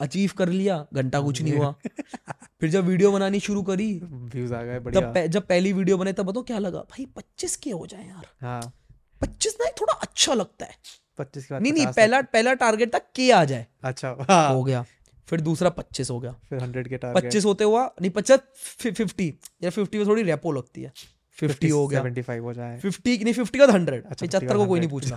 [0.00, 1.74] अचीव कर लिया घंटा कुछ नहीं हुआ।
[2.60, 5.98] फिर जब वीडियो बनानी शुरू करी व्यूज़ आ गए तब बढ़िया पह- जब पहली वीडियो
[5.98, 6.78] बने तब बताओ क्या लगा?
[6.78, 8.72] भाई पच्चीस के हो जाए यार। हाँ।
[9.20, 10.74] पच्चीस ना थोड़ा अच्छा लगता है।
[11.18, 14.84] पच्चीस नहीं नहीं पहला पहला टारगेट था के आ जाए। अच्छा हाँ। हो गया।
[15.26, 18.38] फिर दूसरा पच्चीस हो गया। फिर हंड्रेड के टारगेट पच्चीस होते हुआ नहीं पचास
[18.78, 20.92] फिफ्टी। या फिफ्टी में थोड़ी रेपो लगती है।
[21.32, 24.80] फिफ्टी हो गया। फाइव हो जाए। फिफ्टी नहीं फिफ्टी का हंड्रेड अच्छा, 50 को कोई
[24.80, 25.16] नहीं पूछना।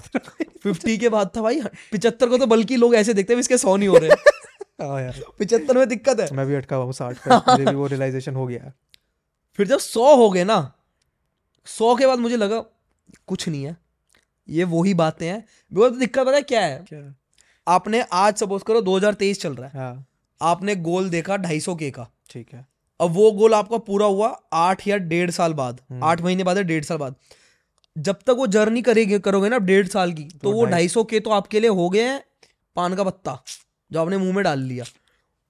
[0.63, 1.61] फिफ्टी के बाद था भाई
[1.91, 4.09] पिछहत्तर को तो बल्कि लोग ऐसे देखते हैं इसके सौ नहीं हो रहे।
[4.83, 8.47] हाँ यार। पिछहत्तर में दिक्कत है। मैं भी अटका हुआ साठ पे वो रियलाइजेशन हो
[8.47, 8.71] गया।
[9.53, 10.73] फिर जब सौ हो गए ना
[11.65, 12.65] सौ के बाद मुझे लगा
[13.27, 13.77] कुछ नहीं है।
[14.49, 16.85] ये वही बातें हैं। बिकॉज़ दिक्कत पता है क्या है?
[16.89, 17.15] क्या?
[17.67, 20.05] आपने आज सपोज़ करो 2023 चल रहा है। हाँ।
[20.41, 24.27] आपने गोल देखा ढाई सौ के का। ठीक है। अब वो गोल आपका पूरा हुआ
[24.53, 27.15] आठ या डेढ़ साल बाद। हम्म। आठ महीने बाद या डेढ़ साल बाद।
[27.95, 31.19] जब तक वो जर्नी करेंगे करोगे ना डेढ़ साल की तो वो ढाई सौ के
[31.19, 32.21] तो आपके लिए हो गए हैं
[32.75, 33.37] पान का पत्ता
[33.91, 34.85] जो आपने मुँह में डाल लिया।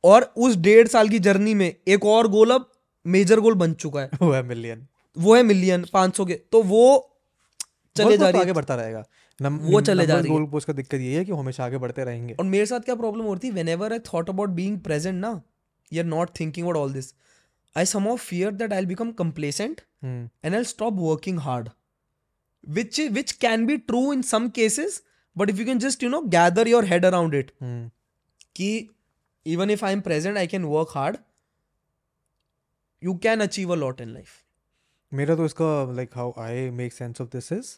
[0.04, 2.70] और उस डेढ़ साल की जर्नी में एक और गोल अब
[3.06, 6.62] मेजर गोल बन चुका है। वो है मिलियन वो है मिलियन पाँच सौ के। तो
[6.64, 7.12] वो
[7.96, 9.04] चले जा रही आगे बढ़ता रहेगा।
[9.40, 11.78] नम, वो चले जा रही है। गोल पोस्ट का दिक्कत ये है कि हमेशा आगे
[11.78, 15.42] बढ़ते रहेंगे। और मेरे साथ क्या प्रॉब्लम होती whenever I thought about being present ना
[15.92, 17.14] you are not thinking about all this
[17.77, 21.67] I some of fear that I become complacent hmm, and I'll stop working hard.
[22.77, 24.95] Which which can be true in some cases,
[25.37, 27.91] but if you can just you know gather your head around it, hmm,
[28.57, 28.71] कि
[29.47, 31.19] even if I'm present, I can work hard.
[33.03, 34.33] You can achieve a lot in life.
[35.13, 37.69] मेरा तो इसका like how I make sense of this is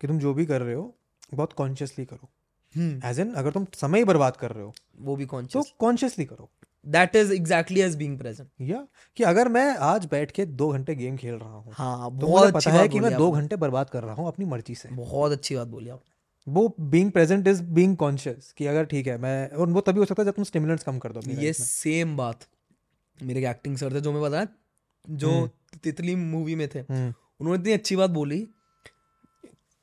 [0.00, 0.94] कि तुम जो भी कर रहे हो
[1.34, 2.28] बहुत कॉन्शियसली करो
[2.74, 2.92] Hmm.
[3.04, 4.72] एज इन अगर तुम समय ही बर्बाद कर रहे हो
[5.06, 5.70] वो भी तो conscious.
[5.80, 6.50] कॉन्शियसली करो
[6.87, 8.49] That is exactly as being present.
[8.61, 8.85] या
[9.17, 12.53] कि अगर मैं आज बैठ के दो घंटे गेम खेल रहा हूँ हाँ तो बहुत
[12.53, 15.55] पता है कि मैं दो घंटे बर्बाद कर रहा हूँ अपनी मर्ज़ी से। बहुत अच्छी
[15.55, 16.15] बात बोली आपने।
[16.47, 20.05] वो being present is being conscious कि अगर ठीक है मैं और वो तभी हो
[20.05, 22.47] सकता है जब तुम स्टिमुलेंट्स कम कर दो ये सेम बात
[23.19, 24.47] मेरे एक्टिंग सर थे जो मैं बताया
[25.05, 25.31] जो
[25.83, 28.39] तितली मूवी में थे हम्म, उन्होंने इतनी अच्छी बात बोली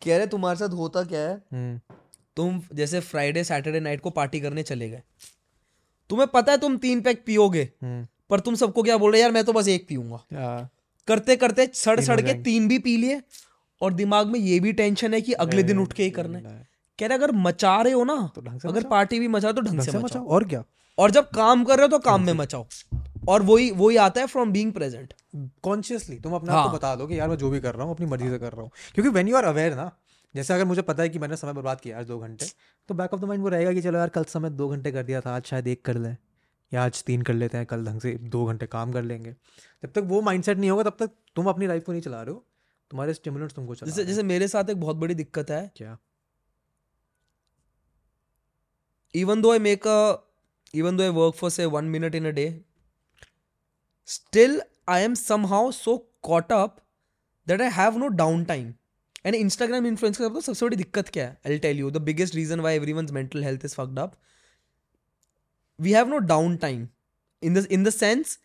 [0.03, 1.79] कह रहे तुम्हारे साथ होता क्या है हम्म,
[2.37, 5.03] तुम जैसे फ्राइडे सैटरडे नाइट को पार्टी करने चले गए।
[6.15, 7.63] तुम्हें पता है तुम तीन पैक पियोगे?
[7.83, 10.69] हम्म, पर तुम सबको क्या बोल रहे यार मैं तो बस एक पीऊँगा।
[11.09, 13.21] करते करते सड़ सड़ के तीन भी पी लिए
[13.81, 16.69] और दिमाग में ये भी टेंशन है कि अगले दिन उठ के ही करना है।
[16.99, 19.81] कह रहे अगर मचा रहे हो ना तो से अगर पार्टी भी मचाओ तो ढंग
[19.81, 20.63] से से मचाओ। मचाओ और क्या?
[20.99, 22.67] और जब काम कर रहे हो तो काम में मचाओ।
[23.29, 25.13] और वही वही आता है फ्रॉम बीइंग प्रेजेंट
[25.65, 27.85] कॉन्शियसली तुम अपने आप को हाँ। बता दो कि यार मैं जो भी कर रहा
[27.85, 29.91] हूँ अपनी मर्ज़ी से कर रहा हूँ। क्योंकि वेन यू आर अवेयर ना
[30.35, 32.47] जैसे अगर मुझे पता है कि मैंने समय बर्बाद किया आज दो घंटे
[32.89, 35.03] तो बैक ऑफ़ द माइंड वो रहेगा कि चलो यार कल समय दो घंटे कर
[35.03, 36.17] दिया था आज शायद एक कर लें
[36.75, 39.33] या आज तीन कर लेते हैं कल ढंग से दो घंटे काम कर लेंगे।
[39.83, 42.35] जब तक वो माइंडसेट नहीं होगा तब तक तुम अपनी लाइफ को नहीं चला रहे
[42.35, 42.47] हो
[42.91, 45.99] तुम्हारे स्टिमुलेंट्स तुमको चला जैसे जैसे मेरे साथ एक बहुत बड़ी दिक्कत है। क्या?
[49.17, 50.15] Even though I make a
[50.81, 52.61] even though I work for say one minute in a day,
[54.09, 55.15] still I am
[55.73, 56.77] so caught up
[57.49, 58.73] up I have no down downtime.
[59.25, 61.39] And Instagram influence का तो सबसे बड़ी दिक्कत क्या है?
[61.47, 64.15] I tell you the biggest reason why everyone mental health is fucked up
[65.81, 66.89] we have no down time
[67.43, 68.39] in the in the sense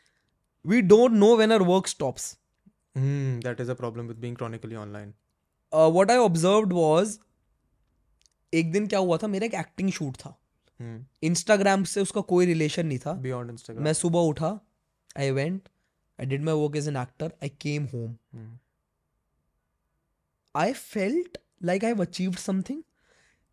[0.65, 2.35] we don't know when our work stops
[2.97, 5.13] that is a problem with being chronically online
[5.73, 7.17] what I observe was
[8.53, 9.27] एक दिन क्या हुआ था?
[9.27, 10.35] मेरा एक acting shoot था।
[11.23, 14.59] Instagram से उसका कोई रिलेशन नहीं था। बियॉन्ड इंस्टाग्राम मैं सुबह उठा
[15.17, 15.61] I went
[16.19, 18.15] I did my work as an actor I came home
[20.55, 22.81] I felt like I achieved something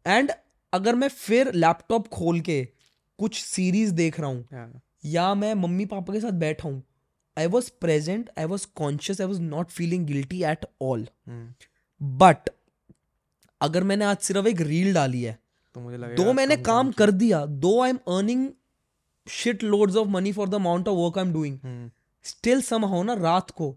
[0.07, 0.33] and
[0.73, 2.65] अगर मैं फिर लैपटॉप खोल के
[3.19, 4.81] कुछ सीरीज़ देख रहा हूँ Yeah.
[5.05, 6.83] या मैं मम्मी पापा के साथ बैठा हूँ
[7.37, 11.07] I was present I was conscious I was not feeling guilty at all.
[12.01, 12.51] But
[13.61, 15.39] अगर मैंने आज सिर्फ़ एक रील डाली है
[15.75, 18.49] तो मुझे लगा दो मैंने काम कर दिया though I am earning
[19.27, 21.91] shit loads of money for the amount of work I am doing.
[22.25, 23.71] Still सम हो ना रात को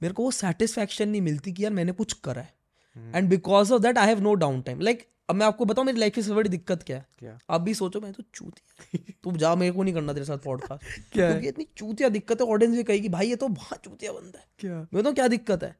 [0.00, 2.54] मेरे को वो सेटिस्फैक्शन नहीं मिलती कि यार मैंने कुछ करा है।
[2.96, 5.98] And because of that I have no down time like अब मैं आपको बताऊँ मेरी
[5.98, 7.06] लाइफ की सबसे बड़ी दिक्कत क्या है?
[7.18, 7.38] क्या?
[7.50, 10.84] आप भी सोचो मैं तो चूतिया। तू जा मेरे को नहीं करना तेरे साथ पॉडकास्ट
[11.12, 11.30] क्या?
[11.30, 14.46] क्योंकि इतनी चूतिया दिक्कत है ऑडियंस भी कहेगी भाई ये तो बहुत चूतिया बंदा है।
[14.58, 14.86] क्या?
[14.94, 15.76] मैं तो क्या दिक्कत है?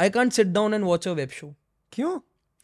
[0.00, 1.54] I can't sit down and watch a web show
[1.92, 2.20] क्यों?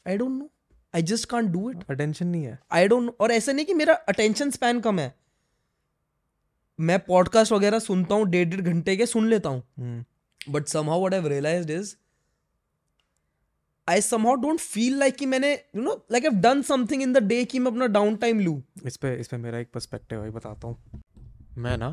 [0.06, 0.50] I don't know
[0.94, 3.94] I just can't do it attention नहीं है। आई डोंट और ऐसा नहीं कि मेरा
[3.94, 5.14] अटेंशन स्पैन कम है।
[6.80, 10.04] मैं पॉडकास्ट वगैरह सुनता हूँ डेढ़ डेढ़ घंटे के सुन लेता हूँ.
[10.50, 11.96] But somehow what I've realized is
[13.88, 17.20] I somehow don't feel like कि मैंने you know like I've done something in the
[17.22, 20.30] day कि मैं अपना डाउन टाइम लूँ। इस पे इस पे मेरा एक पर्सपेक्टिव है
[20.30, 21.02] बताता हूँ।
[21.58, 21.90] मैं ना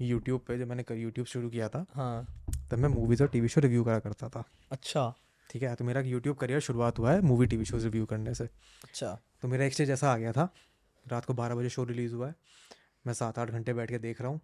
[0.00, 2.26] यूट्यूब पे जब मैंने यूट्यूब शुरू किया था हाँ।
[2.70, 5.12] तब मैं मूवीज़ और टीवी शो रिव्यू करा करता था। अच्छा।
[5.50, 8.44] ठीक है तो मेरा यूट्यूब करियर शुरुआत हुआ है मूवी टीवी शोज़ रिव्यू करने से।
[8.84, 10.48] अच्छा। तो मेरा एक स्टेज ऐसा आ गया था
[11.06, 12.34] रात को बारह बजे शो रिलीज़ हुआ है।
[13.06, 14.40] मैं सात आठ घंटे बैठ के देख रहा हूँ।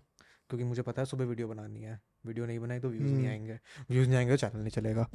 [0.50, 3.58] क्योंकि मुझे पता है सुबह वीडियो बनानी है। वीडियो नहीं बनाई तो व्यूज़ नहीं आएँगे।
[3.90, 5.08] व्यूज़ नहीं आएँगे तो चैनल नहीं चलेगा।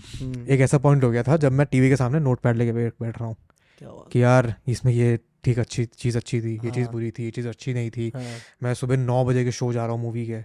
[0.54, 2.94] एक ऐसा पॉइंट हो गया था जब मैं टीवी के सामने नोट पैड लेके बैठ
[3.02, 6.92] बैठ रहा हूँ कि यार इसमें ये ठीक अच्छी चीज़ अच्छी थी ये चीज़ हाँ।
[6.92, 8.24] बुरी थी ये चीज़ अच्छी नहीं थी। हाँ,
[8.64, 10.42] मैं सुबह नौ बजे के शो जा रहा हूँ मूवी के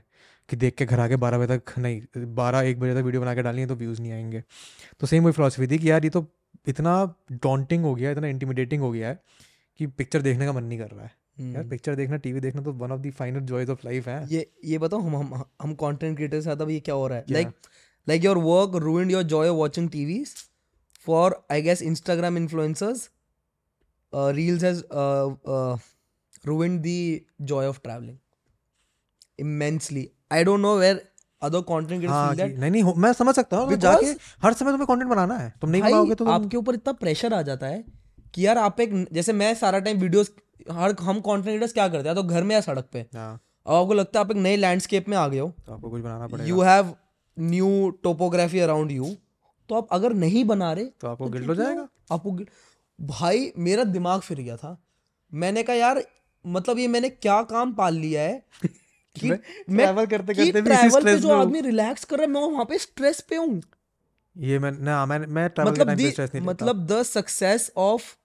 [0.48, 3.34] कि देख के घर आके बारह बजे तक नहीं बारह एक बजे तक वीडियो बना
[3.34, 4.42] के डालनी है तो व्यूज़ नहीं आएँगे।
[5.00, 6.26] तो सेम वही फिलोसफी थी कि यार ये तो
[6.68, 6.92] इतना
[7.32, 9.18] डॉन्टिंग हो गया इतना इंटिमिडेटिंग हो गया है
[9.80, 12.62] कि पिक्चर देखने का मन नहीं कर रहा है। यार हम्म। पिक्चर देखना टीवी देखना
[12.62, 15.74] तो one of the final joys of life है। ये ये बताओ हम हम हम
[15.74, 17.24] कंटेंट क्रिएटर से अब ये क्या हो रहा है?
[17.30, 17.48] Like
[18.06, 20.34] like your work ruined your joy of watching TVs
[21.06, 23.08] for I guess Instagram influencers
[24.36, 25.26] reels has uh,
[25.56, 25.74] uh,
[26.44, 26.94] ruined the
[27.50, 28.16] joy of traveling
[29.38, 30.02] immensely.
[30.30, 30.96] I don't know where
[31.42, 32.50] other content creators हाँ feel that.
[32.50, 34.06] कि- नहीं नहीं मैं समझ सकता हूँ जाके
[34.42, 37.40] हर समय तुम्हें कंटेंट बनाना है। तुम नहीं बनाओगे तो आपके ऊपर इतना प्रेशर आ
[37.42, 37.84] जाता है
[38.34, 40.32] कि यार आप एक जैसे मैं सारा टाइम वीडियोस
[40.70, 42.16] हर हम क्रिएटर्स क्या करते हैं?
[42.16, 45.08] तो घर में या सड़क पे। हाँ। अब आपको लगता है आप एक नए लैंडस्केप
[45.08, 46.94] में आ गए हो। तो आपको कुछ बनाना पड़ेगा। You have
[47.38, 49.16] new topography around you
[49.68, 51.88] तो आप अगर नहीं बना रहे तो आपको गिल्ट हो जाएगा?
[52.12, 52.38] आपको
[53.00, 54.82] भाई मेरा दिमाग फिर गया था।
[55.34, 56.04] मैंने कहा यार
[56.46, 58.42] मतलब ये मैंने क्या काम पाल लिया है
[59.16, 62.40] कि मैं travel करते करते भी travel पे जो आदमी रिलैक्स कर रहा है मैं
[62.40, 63.62] वहाँ पे स्ट्रेस पे हूँ।
[64.36, 67.72] ये मैं ना मैं मैं ट्रैवल के मतलब टाइम पे स्ट्रेस नहीं मतलब the success
[67.76, 68.16] of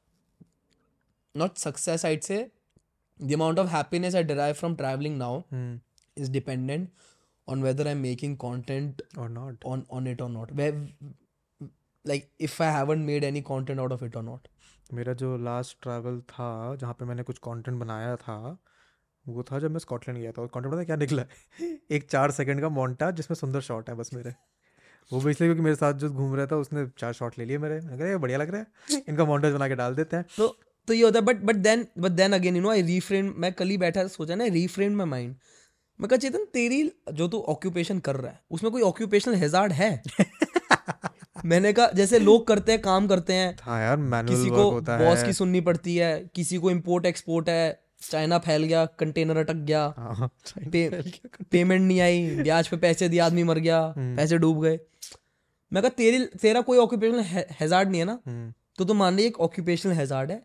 [1.38, 2.52] not success I'd say
[3.24, 5.80] the amount of happiness I derive from travelling now hmm
[6.22, 6.90] is dependent
[7.48, 10.52] on whether I'm making content or not on on it or not.
[10.52, 10.74] Where
[12.06, 14.40] like if I haven't made any content out of it or not.
[14.94, 18.58] मेरा जो last travel था जहाँ पे मैंने कुछ content बनाया था
[19.28, 21.26] वो था जब मैं स्कॉटलैंड गया था। और कंटेंट पता क्या निकला?
[21.92, 24.34] एक चार सेकंड का मोन्टा जिसमें सुंदर शॉट है बस मेरे।
[25.14, 27.58] वो भी इसलिए क्योंकि मेरे साथ जो घूम रहा था उसने चार शॉट ले लिए
[27.58, 30.26] मेरे। कह रहा, ये बढ़िया लग रहा है। इनका मोन्टाज बना के डाल देते हैं।
[30.38, 33.34] तो तो ये होता है but but then but then again you know I reframe
[33.38, 35.36] मैं कल ही बैठा सोचा ना रीफ्रेम माई माइंड
[36.00, 40.04] मैं कहा चेतन तेरी जो तू ऑक्यूपेशन कर रहा है उसमें कोई ऑक्यूपेशनल हेजार्ड है?
[41.46, 45.34] मैंने कहा जैसे लोग करते हैं काम करते हैं हाँ यार किसी को बॉस की
[45.34, 50.30] सुननी पड़ती है किसी को इम्पोर्ट एक्सपोर्ट है चाइना फैल गया कंटेनर अटक गया हाँ
[50.72, 50.90] पे,
[51.52, 54.80] पेमेंट नहीं आई ब्याज पे पैसे दिए आदमी मर गया हम्म। पैसे डूब गए।
[55.74, 58.20] मैं कहा तेरी तेरा कोई ऑक्यूपेशनल हेजार्ड नहीं है ना?
[58.28, 60.44] हम्म, तो तुम मान ली एक ऑक्यूपेशनल हेजार्ड है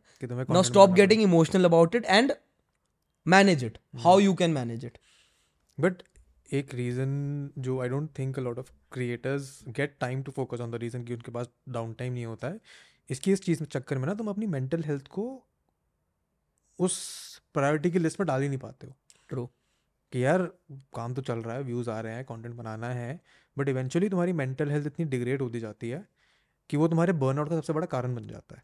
[0.51, 2.33] now stop getting emotional about it and
[3.27, 4.99] manage it how you can manage it
[5.81, 6.03] but
[6.53, 10.71] एक रीज़न जो I don't think a lot of creators get time to focus on
[10.71, 12.61] the reason कि उनके पास down time नहीं होता है
[13.11, 15.47] इसकी इस चीज़ में चक्कर में ना तुम अपनी मेंटल हेल्थ को
[16.79, 16.99] उस
[17.55, 18.95] प्रायोरिटी की लिस्ट में डाल ही नहीं पाते हो।
[19.29, 19.47] ट्रू
[20.13, 20.43] कि यार
[20.73, 23.21] काम तो चल रहा है व्यूज़ आ रहे हैं कंटेंट बनाना है
[23.59, 26.20] बट इवेंचुअली तुम्हारी मेंटल हेल्थ इतनी डिग्रेड होती जाती है
[26.71, 28.63] कि वो तुम्हारे बर्नआउट का सबसे बड़ा कारण बन जाता है।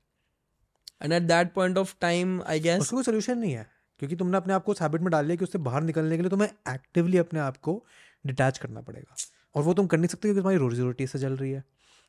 [1.02, 3.66] And at that point of time I guess उसका कोई सोल्यूशन नहीं है
[4.00, 6.22] क्योंकि तुमने अपने आप को उस हैबिट में डाल लिया कि उससे बाहर निकलने के
[6.22, 7.82] लिए तुम्हें एक्टिवली अपने आप को
[8.24, 9.14] डिटैच करना पड़ेगा।
[9.54, 11.64] और वो तुम कर नहीं सकते क्योंकि तुम्हारी रोजी रोटी से चल रही है।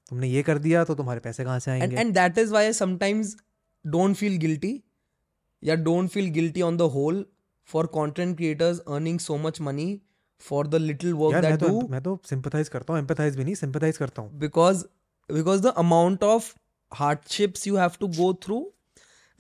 [0.09, 1.95] तुमने ये कर दिया तो तुम्हारे पैसे कहाँ से आएँगे?
[1.95, 3.35] And that is why sometimes
[3.85, 4.81] don't feel guilty
[5.63, 7.25] या don't feel guilty on the whole
[7.69, 10.01] for content creators earning so much money
[10.41, 13.43] for the little work मैं दैट तो डू मैं तो सिंपथाइज करता हूँ एम्पथाइज भी
[13.43, 14.83] नहीं सिंपथाइज करता हूँ। Because
[15.31, 16.43] because the amount of
[17.01, 18.63] hardships you have to go through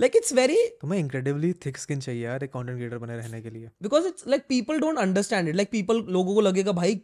[0.01, 3.49] like it's very तुम्हें इंक्रेडिबली थिक स्किन चाहिए यार एक कंटेंट क्रिएटर बने रहने के
[3.49, 5.55] लिए। because it's like people don't understand it.
[5.55, 6.95] Like people लोगों को लगेगा भाई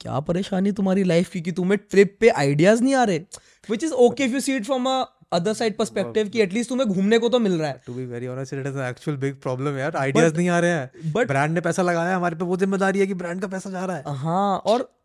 [0.00, 3.18] क्या परेशानी तुम्हारी लाइफ की कि तुम्हें ट्रिप पे आइडियाज़ नहीं आ रहे?
[3.70, 6.88] Which is okay if you see it from a other side perspective कि एटलीस्ट तुम्हें
[6.88, 9.34] घूमने को तो मिल रहा है। To be very honest it is an actual big
[9.34, 12.56] problem यार। आइडियाज़ नहीं आ रहे हैं। but- ब्रांड ने पैसा लगाया हमारे पे वो
[12.56, 14.98] ज़िम्मेदारी है कि ब्रांड का पैसा जा रहा है। हाँ और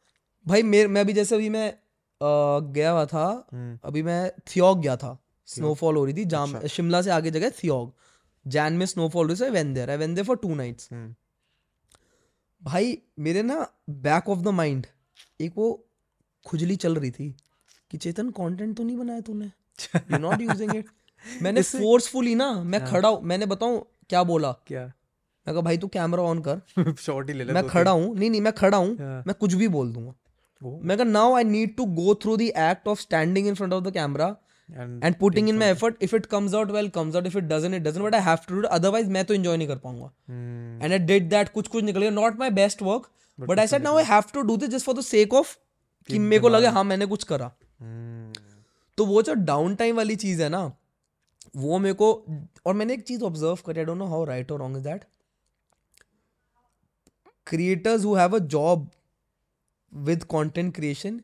[0.48, 1.74] भाई मेरे मैं अभी जैसे अभी मैं
[2.22, 5.18] गया हुआ था। हम्म, अभी मैं थियोग गया था।
[5.48, 7.94] स्नोफॉल हो रही थी जाम अच्छा। शिमला से आगे जगह थियोग।
[8.46, 10.90] जैन में स्नोफॉल हो रही थी went there I went there for two nights
[12.62, 14.86] भाई मेरे ना बैक ऑफ़ द माइंड
[15.42, 15.68] एक वो
[16.46, 17.30] खुजली चल रही थी
[17.92, 19.46] कि चेतन कंटेंट तो नहीं बनाया तूने?
[19.96, 20.86] यू नॉट यूजिंग इट
[21.42, 24.52] मैंने फोर्सफुली ना मैं हाँ। खड़ा हूँ मैंने बताऊँ क्या बोला?
[24.68, 24.86] क्या?
[25.48, 28.30] मैं कहा भाई तू कैमरा ऑन कर। शॉर्ट ही ले ले मैं खड़ा हूँ नहीं
[28.30, 30.14] नहीं मैं खड़ा हूँ हाँ। मैं कुछ भी बोल दूँगा।
[30.66, 33.84] मैं कहा now I need to go through the act of standing in front of
[33.84, 34.28] the camera
[34.70, 37.74] and putting in my effort if it comes out well comes out if it doesn't
[37.74, 40.12] it doesn't but I have to do otherwise मैं तो enjoy नहीं कर पाऊँगा।
[40.84, 43.10] And I did that कुछ कुछ निकल गया। Not my best work
[43.40, 45.56] but I said now I have to do this just for the sake of
[46.10, 48.38] कि मेरे को लगे हाँ मैंने कुछ करा। Hmm,
[48.98, 50.62] तो वो जो डाउन टाइम वाली चीज़ है ना
[51.56, 52.14] वो मेरे को
[52.66, 55.04] और मैंने एक चीज़ ऑब्ज़र्व करी। I don't know how right or wrong is that
[57.48, 58.86] creators who have a job
[59.96, 61.20] with content creation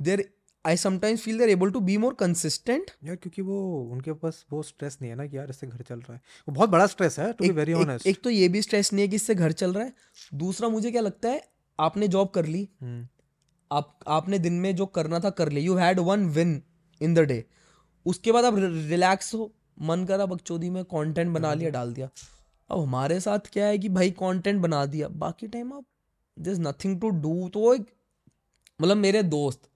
[0.00, 0.24] they're
[0.64, 2.88] I sometimes feel they're able to be more consistent.
[3.04, 3.58] यार क्योंकि वो
[3.92, 6.54] उनके पास वो स्ट्रेस नहीं है ना कि यार इससे घर चल रहा है। वो
[6.54, 9.08] बहुत बड़ा स्ट्रेस है टू बी वेरी ऑनेस्ट एक तो ये भी स्ट्रेस नहीं है
[9.08, 9.92] कि इससे घर चल रहा है।
[10.34, 11.42] दूसरा मुझे क्या लगता है
[11.78, 12.68] आपने जॉब कर ली।
[13.70, 16.60] आप आपने दिन में जो करना था कर लिया you had one win
[17.00, 17.44] in the day
[18.06, 19.52] उसके बाद आप रिलैक्स हो।
[19.82, 22.08] मन करा बकचोदी में कंटेंट बना लिया डाल दिया।
[22.70, 25.84] अब हमारे साथ क्या है कि भाई कंटेंट बना दिया। बाकी टाइम आप
[26.36, 27.86] दिस नथिंग टू डू तो एक
[28.80, 29.68] मतलब मेरे दोस्त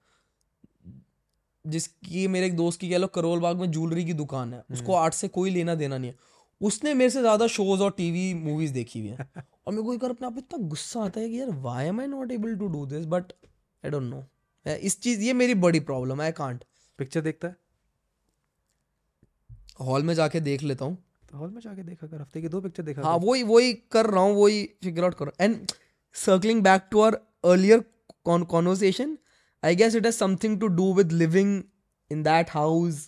[1.65, 4.95] जिसकी मेरे एक दोस्त की कह लो करोल बाग में ज्वेलरी की दुकान है। उसको
[4.95, 6.17] आर्ट से कोई लेना देना नहीं है।
[6.61, 9.29] उसने मेरे से ज़्यादा शोज़ और टीवी मूवीज़ देखी हुई है।
[9.67, 12.01] और मेरे को एक बार अपने आप इतना गुस्सा आता है कि यार why am
[12.01, 13.33] I not able to do this but
[13.85, 14.25] I don't know
[14.67, 16.65] इस चीज़ ये मेरी बड़ी प्रॉब्लम है आई कांट
[16.99, 17.57] पिक्चर देखता है?
[19.81, 20.97] हॉल में जाके देख लेता हूँ।
[21.35, 24.23] हॉल में जाके देखा कर हफ़्ते की दो पिक्चर देखा हाँ वही वही कर रहा
[24.23, 25.71] हूँ वही फिगर आउट कर रहा हूँ। And
[26.17, 27.15] circling back to our
[27.45, 27.85] earlier
[28.29, 29.09] con- conversation?
[29.65, 31.63] I guess it has something to do with living
[32.11, 32.99] in that house.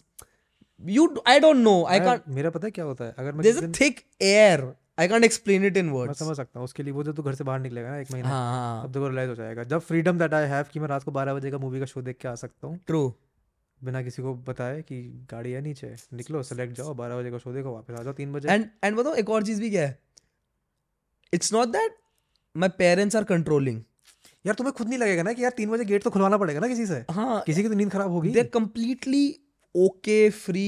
[0.88, 1.86] You i don't know.
[1.86, 3.14] I मैं- can't मेरा पता है क्या होता है?
[3.18, 4.72] अगर मैं there's किसी a दिन- thick air.
[5.00, 7.22] I can't explain it in मैं words समझ सकता हूँ उसके लिए वो जब तू
[7.22, 9.78] घर से बाहर निकलेगा ना एक महीना हाँ हाँ। अब देखो रियलाइज़ हो जाएगा। जब
[9.78, 12.16] फ्रीडम दैट आई हैव कि मैं रात को बारह बजे का मूवी का शो देख
[12.16, 13.12] के आ सकता हूँ। True.
[13.84, 17.52] बिना किसी को बताए कि गाड़ी है नीचे निकलो सेलेक्ट जाओ बारह बजे का शो
[17.52, 19.98] देखो वापस आ जाओ तीन बजे। एंड एंड बताओ एक और चीज़ भी क्या है?
[21.34, 21.96] It's not that
[22.56, 23.82] my parents are controlling
[24.46, 26.68] यार तुम्हें खुद नहीं लगेगा ना कि यार तीन बजे गेट तो खुलवाना पड़ेगा ना
[26.68, 27.04] किसी से?
[27.10, 29.24] हाँ किसी की तो नींद खराब होगी। They are completely
[29.76, 30.66] okay free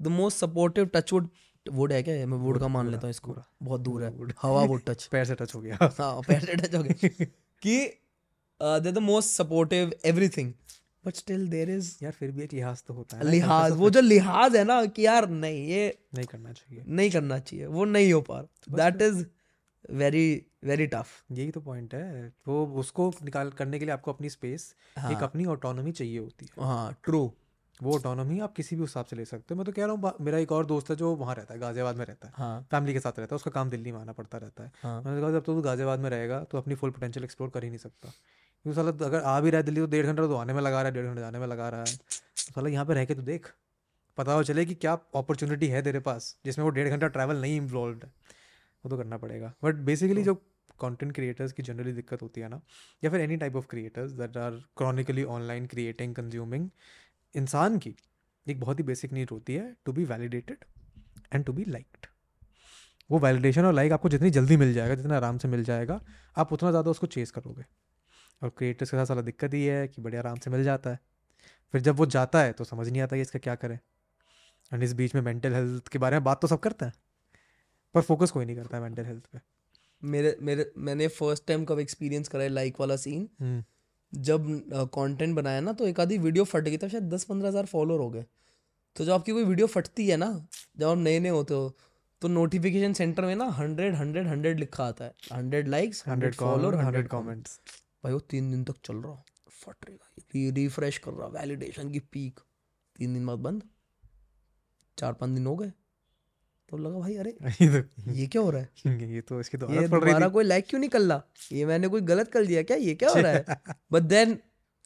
[0.00, 1.28] the most supportive touch wood
[1.66, 4.12] wood है क्या मैं वुड का मान लेता हूँ इसको। बहुत दूर है।
[4.42, 7.24] हवा वुड टच पैर से टच हो गया। हाँ पैर से टच हो गया।
[7.62, 8.00] कि
[8.62, 10.52] they the most supportive everything
[11.06, 14.00] but still there is यार फिर भी एक लिहाज तो होता है लिहाज वो जो
[14.00, 18.12] लिहाज है ना कि यार नहीं ये नहीं करना चाहिए। नहीं करना चाहिए वो नहीं
[18.12, 19.24] हो पा that is
[19.90, 21.06] very very tough.
[21.32, 25.12] यही तो पॉइंट है। वो उसको निकाल करने के लिए आपको अपनी स्पेस हाँ.
[25.12, 27.30] एक अपनी ऑटोनॉमी चाहिए होती है। हाँ ट्रू
[27.80, 30.12] वो ऑटोनॉमी आप किसी भी हिसाब से ले सकते हो। मैं तो कह रहा हूँ
[30.20, 32.92] मेरा एक और दोस्त है जो वहाँ रहता है गाजियाबाद में रहता है। हाँ। फैमिली
[32.92, 35.30] के साथ रहता है उसका काम दिल्ली में आना पड़ता रहता है। हाँ। मैंने कहा
[35.30, 38.76] जब तो गाजियाबाद में रहेगा तो अपनी फुल पोटेंशियल एक्सप्लोर कर ही नहीं सकता। क्योंकि
[38.76, 40.88] साला अगर आ भी रहा है दिल्ली तो डेढ़ घंटा तो आने में लगा रहा
[40.88, 43.22] है डेढ़ घंटा जाने में लगा रहा है। तो साला यहाँ पे रह के तो
[43.22, 43.52] देख।
[44.18, 47.56] पता हो चले कि क्या अपॉर्चुनिटी है तेरे पास जिसमें वो डेढ़ घंटा ट्रैवल नहीं
[47.56, 48.12] इन्वॉल्व है।
[48.84, 50.34] वो तो करना पड़ेगा। बट बेसिकली जो
[50.84, 52.60] कंटेंट क्रिएटर्स की जनरली दिक्कत होती है ना?
[53.02, 56.68] या फिर any type of creators that are chronically online creating consuming
[57.34, 57.94] इंसान की
[58.46, 60.64] एक बहुत ही बेसिक नीड होती है to be validated
[61.32, 62.06] and to be liked
[63.10, 66.00] वो वैलिडेशन और लाइक आपको जितनी जल्दी मिल जाएगा, जितना आराम से मिल जाएगा,
[66.36, 67.64] आप उतना ज़्यादा उसको चेस करोगे।
[68.42, 70.98] और क्रिएटर्स के साथ सारा दिक्कत ही है कि बड़े आराम से मिल जाता है।
[71.74, 73.78] फिर जब वो जाता है तो समझ नहीं आता कि इसका क्या करें।
[74.72, 76.92] एंड इस बीच में मेंटल हेल्थ के बारे में बात तो सब करते हैं,
[77.94, 79.38] पर फोकस कोई नहीं करता है मेंटल हेल्थ पे।
[80.04, 83.62] मेरे मेरे मैंने फ़र्स्ट टाइम कब एक्सपीरियंस करा है लाइक वाला सीन हम्म,
[84.12, 84.46] जब
[84.94, 88.00] कंटेंट बनाया ना तो एक आधी वीडियो फट गई था शायद दस पंद्रह हज़ार फॉलोअर
[88.00, 88.24] हो गए।
[88.96, 90.30] तो जब आपकी कोई वीडियो फटती है ना
[90.78, 91.76] जब आप नए नए होते हो
[92.22, 96.74] तो नोटिफिकेशन सेंटर में ना हंड्रेड हंड्रेड हंड्रेड लिखा आता है। Hundred likes hundred follower
[96.76, 97.60] hundred comments
[98.04, 99.22] भाई वो तीन दिन तक चल रहा।
[99.56, 102.40] फट रहेगा रिफ्रेश कर रहा वैलिडेशन की पीक
[102.96, 103.62] तीन दिन बाद बंद।
[104.98, 105.72] चार पाँच दिन हो गए।
[106.76, 107.30] तो लगा भाई अरे
[107.60, 109.12] ये तो ये क्या हो रहा है?
[109.14, 111.22] ये तो इसकी तो ये पड़ रही दोबारा कोई लाइक क्यों नहीं कर रहा
[111.52, 112.76] ये मैंने कोई गलत कर दिया क्या?
[112.76, 113.44] ये क्या हो रहा है?
[113.92, 114.38] But then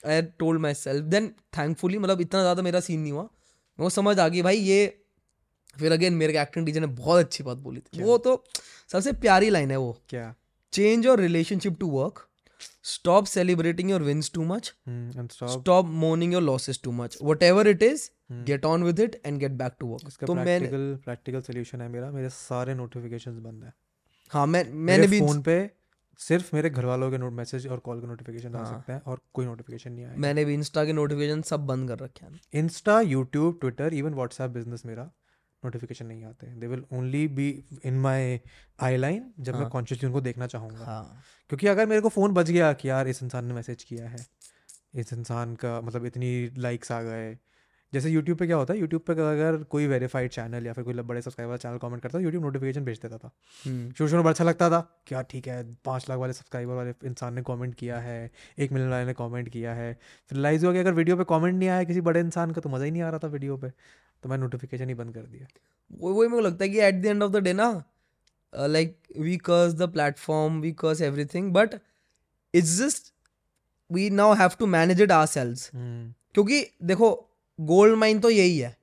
[0.06, 1.28] I told myself then
[1.58, 3.28] thankfully मतलब इतना ज़्यादा मेरा सीन नहीं हुआ।
[3.78, 4.86] को समझ आ गई भाई ये
[5.78, 8.44] फिर अगेन मेरे एक्टिंग टीचर ने बहुत अच्छी बात बोली थी। वो तो
[8.88, 10.34] सबसे प्यारी लाइन है वो। क्या?
[10.72, 12.27] Change your relationship to work
[12.84, 17.68] stop celebrating your wins too much and stop stop mourning your losses too much whatever
[17.68, 18.08] it is
[18.44, 21.88] get on with it and get back to work इसका तो practical practical solution है
[21.88, 23.72] मेरा। मेरे सारे notifications बंद है।
[24.32, 25.58] हाँ मैं मैंने भी फ़ोन पे
[26.20, 29.20] सिर्फ़ मेरे घर वालों के मैसेज और कॉल के नोटिफिकेशन आ हाँ। सकते हैं और
[29.34, 33.00] कोई नोटिफिकेशन नहीं आया मैंने भी इंस्टा के नोटिफिकेशन सब बंद कर रखे हैं। Insta
[33.00, 35.10] YouTube Twitter even WhatsApp business मेरा।
[35.62, 37.48] नोटिफिकेशन नहीं आते they will only be
[37.84, 38.38] in my
[38.82, 39.62] eye line जब हाँ.
[39.62, 43.08] मैं। कॉन्शियसली उनको देखना चाहूँगा। हाँ। क्योंकि अगर मेरे को फ़ोन बज गया कि यार
[43.08, 44.26] इस इंसान ने मैसेज किया है
[44.94, 47.36] इस इंसान का मतलब इतनी लाइक्स आ गए।
[47.92, 50.94] जैसे यूट्यूब पे क्या होता है यूट्यूब पे अगर कोई वेरीफाइड चैनल या फिर कोई
[50.94, 53.30] बड़े सब्सक्राइबर चैनल कमेंट करता है यूट्यूब नोटिफिकेशन भेज देता था।
[53.64, 56.74] हम्म। शुरू शुरू में अच्छा लगता था कि यार ठीक है पाँच लाख वाले सब्सक्राइबर
[56.74, 59.92] वाले इंसान ने कमेंट किया है एक मिलियन वाले ने कमेंट किया है।
[60.30, 62.68] फिर लाइज हुआ कि अगर वीडियो पे कमेंट नहीं आया किसी बड़े इंसान का तो
[62.68, 63.72] मज़ा ही नहीं आ रहा था वीडियो पे।
[64.22, 65.46] तो मैं नोटिफिकेशन ही बंद कर दिया।
[65.90, 67.70] वो वही मेरे को लगता है कि at the end of the day ना
[68.52, 71.74] like we curse the platform we curse everything but
[72.54, 73.12] it's just
[73.90, 77.10] we now have to manage it ourselves क्योंकि देखो
[77.58, 78.76] गोल्ड माइन तो यही है।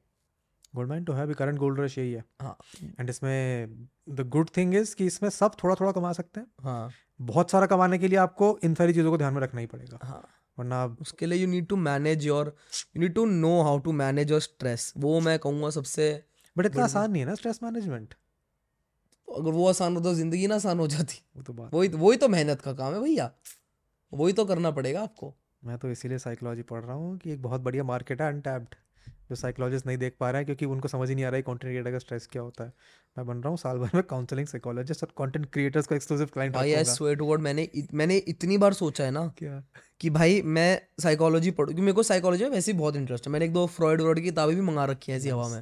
[0.74, 2.58] गोल्ड माइन तो है अभी करंट गोल्ड रश यही है। हाँ।
[3.00, 6.90] एंड इसमें द गुड थिंग इज़ कि इसमें सब थोड़ा थोड़ा कमा सकते हैं। हाँ।
[7.22, 10.00] बहुत सारा कमाने के लिए आपको इन सारी चीज़ों को ध्यान में रखना ही पड़ेगा।
[10.04, 10.24] हाँ।
[10.58, 12.56] वरना उसके लिए you need to manage your
[12.96, 16.12] you need to know how to manage your stress वो मैं कहूँगा सबसे
[16.58, 18.14] बट इतना आसान नहीं है ना स्ट्रेस मैनेजमेंट
[19.28, 22.18] अगर वो आसान होता तो ज़िंदगी ना आसान हो जाती। वो तो बात वही वही
[22.18, 23.32] तो मेहनत का काम है भैया।
[24.12, 25.34] वही तो करना पड़ेगा आपको।
[25.64, 28.76] मैं तो इसीलिए साइकोलॉजी पढ़ रहा हूँ कि एक बहुत बढ़िया मार्केट है अनटैप्ड
[29.30, 31.42] जो साइकोलॉजिस्ट नहीं देख पा रहे हैं क्योंकि उनको समझ ही नहीं आ रहा है
[31.42, 32.74] कंटेंट क्रिएटर का स्ट्रेस क्या होता है।
[33.18, 36.54] मैं बन रहा हूँ साल भर में काउंसलिंग साइकोलॉजिस्ट और कंटेंट क्रिएटर्स का एक्सक्लूसिव क्लाइंट
[36.54, 39.64] भाई आई स्वेट वर्ड मैंने इत, मैंने इतनी बार सोचा है ना क्या?
[40.02, 43.34] कि भाई मैं साइकोलॉजी पढ़ूँ क्योंकि मेरे को साइकोलॉजी में वैसे ही बहुत इंटरेस्ट है।
[43.34, 45.62] मैंने एक दो फ्रॉइड वर्ड की किताबें भी मंगा रखी हैं ऐसी हवा में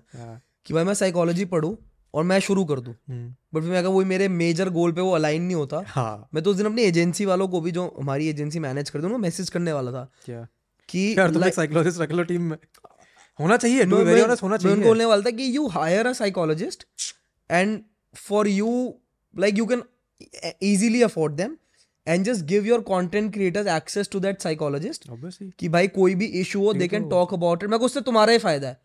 [0.66, 1.76] कि भाई मैं साइकोलॉजी पढ़ूँ
[2.14, 5.02] और मैं शुरू कर दूँ। हम्म, बट फिर मैं अगर वही मेरे मेजर गोल पे
[5.02, 7.86] वो अलाइन नहीं होता। हाँ। मैं तो उस दिन अपनी एजेंसी वालों को भी जो
[8.00, 10.48] हमारी एजेंसी मैनेज करते हैं मैसेज करने वाला था क्या?
[10.90, 12.58] कि साइकोलॉजिस्ट रख लो टीम में।
[13.40, 16.14] होना चाहिए टू वेरी ऑनेस्ट होना मैं उनको बोलने वाला था कि you hire a
[16.14, 16.86] psychologist
[17.50, 17.80] and
[18.16, 18.72] for you
[19.36, 19.84] like you can
[20.64, 21.58] easily afford them
[22.08, 26.26] and just give your content creators access to that psychologist obviously कि भाई कोई भी
[26.42, 28.80] इशू हो they can talk about it मैं उससे तुम्हारा ही फ़ायदा है।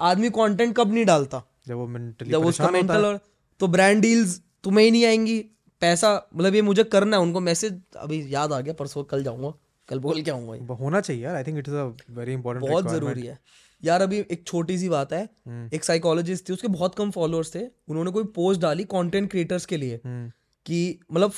[0.00, 1.42] आदमी कंटेंट कब नहीं डालता?
[1.68, 3.20] जब वो मेंटली जब उसका मेंटल और
[3.60, 5.38] तो ब्रांड डील्स तुम्हें ही नहीं आएँगी।
[5.82, 9.52] पैसा मतलब ये मुझे करना है उनको मैसेज अभी याद आ गया परसों कल जाऊँगा
[9.88, 12.88] कल बोल के आऊँगा होना चाहिए यार I think it is a very important बहुत
[12.90, 13.38] ज़रूरी है।
[13.86, 17.54] यार अभी एक छोटी सी बात है। हम्म। एक साइकोलॉजिस्ट थी उसके बहुत कम फॉलोअर्स
[17.54, 20.30] थे। उन्होंने कोई पोस्ट डाली कंटेंट क्रिएटर्स के लिए हम्म,
[20.66, 21.32] कि मतलब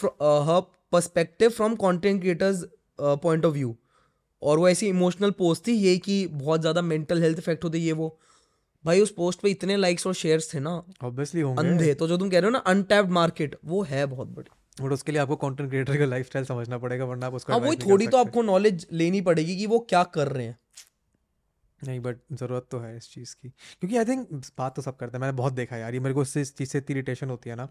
[0.48, 0.60] हर
[0.92, 2.64] perspective from content creators
[2.98, 3.74] point of view
[4.42, 7.92] और वो ऐसी इमोशनल पोस्ट थी ये कि बहुत ज़्यादा मेंटल हेल्थ इफ़ेक्ट होते ये
[7.94, 8.18] वो।
[8.84, 10.70] भाई उस पोस्ट पे इतने लाइक्स और शेयर्स थे ना।
[11.04, 14.28] ऑब्वियसली होंगे। अंधे। तो जो तुम कह रहे हो ना अनटैप्ड मार्केट वो है बहुत
[14.28, 14.50] बड़ी।
[14.80, 17.76] बट उसके लिए आपको कंटेंट क्रिएटर का लाइफस्टाइल समझना पड़ेगा वरना आप उसका हाँ वही
[17.78, 20.58] थोड़ी तो आपको नॉलेज लेनी पड़ेगी कि वो क्या कर रहे हैं।
[21.80, 24.28] नहीं बट ज़रूरत तो है इस चीज़ की। क्योंकि आई थिंक
[24.58, 26.70] बात तो सब करते हैं। मैंने बहुत देखा यार, ये मेरे को इससे, इस चीज़
[26.70, 27.68] से इतनी इरिटेशन होती है ना,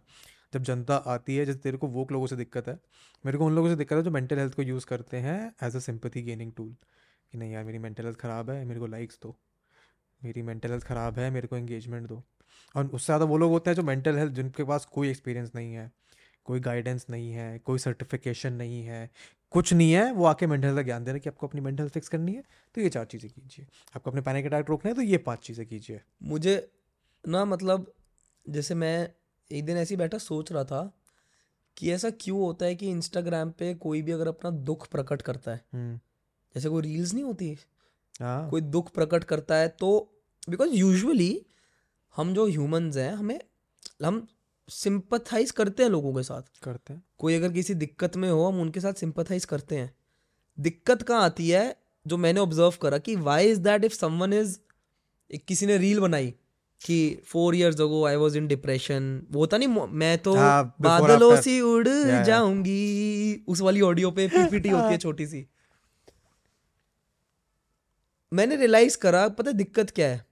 [0.53, 2.77] जब जनता आती है, जैसे तेरे को वो लोगों से दिक्कत है,
[3.23, 5.75] मेरे को उन लोगों से दिक्कत है जो मेंटल हेल्थ को यूज़ करते हैं as
[5.75, 6.75] a sympathy gaining tool
[7.33, 9.37] कि नहीं यार, मेरी मेंटल हेल्थ ख़राब है, मेरे को लाइक्स दो।
[10.21, 12.23] मेरी मेंटल हेल्थ ख़राब है, मेरे को एंगेजमेंट दो।
[12.75, 15.73] और उससे ज़्यादा वो लोग होते हैं जो मेंटल हेल्थ जिनके पास कोई एक्सपीरियंस नहीं
[15.73, 15.91] है,
[16.45, 19.09] कोई गाइडेंस नहीं है, कोई सर्टिफिकेशन नहीं है
[19.51, 21.61] कुछ नहीं है वो आके मेंटल हेल्थ का ज्ञान दे रहे हैं कि आपको अपनी
[21.61, 22.43] मेंटल हेल्थ फिक्स करनी है
[22.75, 23.65] तो ये चार चीज़ें कीजिए।
[23.95, 26.71] आपको अपने पैनिक अटैक रोकना है तो ये पाँच चीज़ें कीजिए। मुझे
[27.27, 27.93] ना मतलब
[28.45, 29.09] जैसे मैं
[29.51, 30.81] एक दिन ऐसे ही बैठा सोच रहा था
[31.77, 35.51] कि ऐसा क्यों होता है कि इंस्टाग्राम पे कोई भी अगर अपना दुख प्रकट करता
[35.51, 35.99] है हम्म,
[36.55, 37.57] जैसे कोई रील्स नहीं होती
[38.21, 39.89] हाँ। कोई दुख प्रकट करता है तो
[40.49, 41.45] बिकॉज़ यूजुअली
[42.15, 43.39] हम जो ह्यूमंस हैं हमें
[44.05, 44.27] हम
[44.69, 48.61] सिंपथाइज करते हैं लोगों के साथ। करते हैं। कोई अगर किसी दिक्कत में हो हम
[48.61, 49.95] उनके साथ सिंपथाइज करते हैं।
[50.59, 51.75] दिक्कत कहाँ आती है
[52.07, 54.59] जो मैंने ऑब्ज़र्व करा कि why is that if someone is
[55.31, 56.33] एक किसी ने रील बनाई
[56.81, 61.41] कि four years ago I was in depression वो होता नहीं मैं तो हाँ, बादलों.
[61.41, 61.87] से उड़
[62.23, 65.47] जाऊँगी उस वाली ऑडियो पे पीपीटी होती है छोटी सी।
[68.33, 70.25] मैंने रियलाइज़ करा पता है दिक्कत क्या है?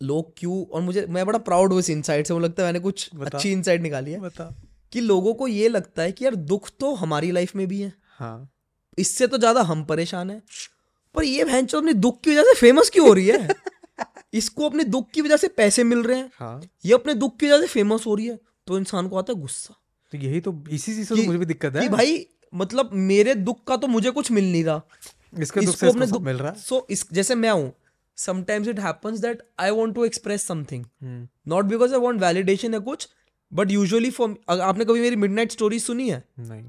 [0.00, 2.80] लोग क्यों और मुझे मैं बड़ा प्राउड हूँ इस इनसाइट से मुझे लगता है मैंने
[2.80, 4.54] कुछ। अच्छी इनसाइट निकाली है बता।
[4.92, 7.92] कि लोगों को ये लगता है कि यार दुख तो हमारी लाइफ में भी है।
[8.18, 8.50] हाँ।
[8.98, 10.42] इससे तो ज़्यादा हम परेशान हैं।
[11.14, 13.48] पर ये बहन अपने दुख की वजह से फ़ेमस क्यों हो रही है?
[14.34, 17.46] इसको अपने दुख की वजह से पैसे मिल रहे हैं। हाँ। ये अपने दुख की
[17.46, 19.74] वजह से फ़ेमस हो रही है तो इंसान को आता है गुस्सा।
[20.12, 23.34] तो यही तो इसी चीज़ से तो मुझे भी दिक्कत है। कि भाई मतलब मेरे
[23.34, 24.82] दुख का तो मुझे कुछ मिल नहीं रहा।
[25.40, 27.72] इसके दुख से अपने दुख मिल रहा सो इस जैसे मैं हूँ
[28.18, 32.74] sometimes it happens that I want to express something hmm, not because I want validation
[32.74, 33.08] या कुछ
[33.52, 36.22] बट यूजुअली फॉर आपने कभी मेरी मिडनाइट स्टोरी सुनी है?
[36.40, 36.62] नहीं।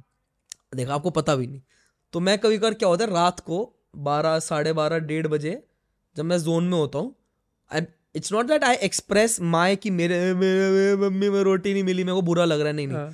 [0.75, 1.61] देखा आपको पता भी नहीं।
[2.13, 3.61] तो मैं कभी कर क्या होता है रात को
[4.07, 5.61] बारह साढ़े बारह डेढ़ बजे
[6.15, 7.13] जब मैं जोन में होता हूँ
[7.71, 7.81] I
[8.15, 10.19] it's not that I express my कि मेरे
[10.97, 13.11] मम्मी में रोटी नहीं मिली मेरे को बुरा लग रहा है नहीं नहीं। हाँ,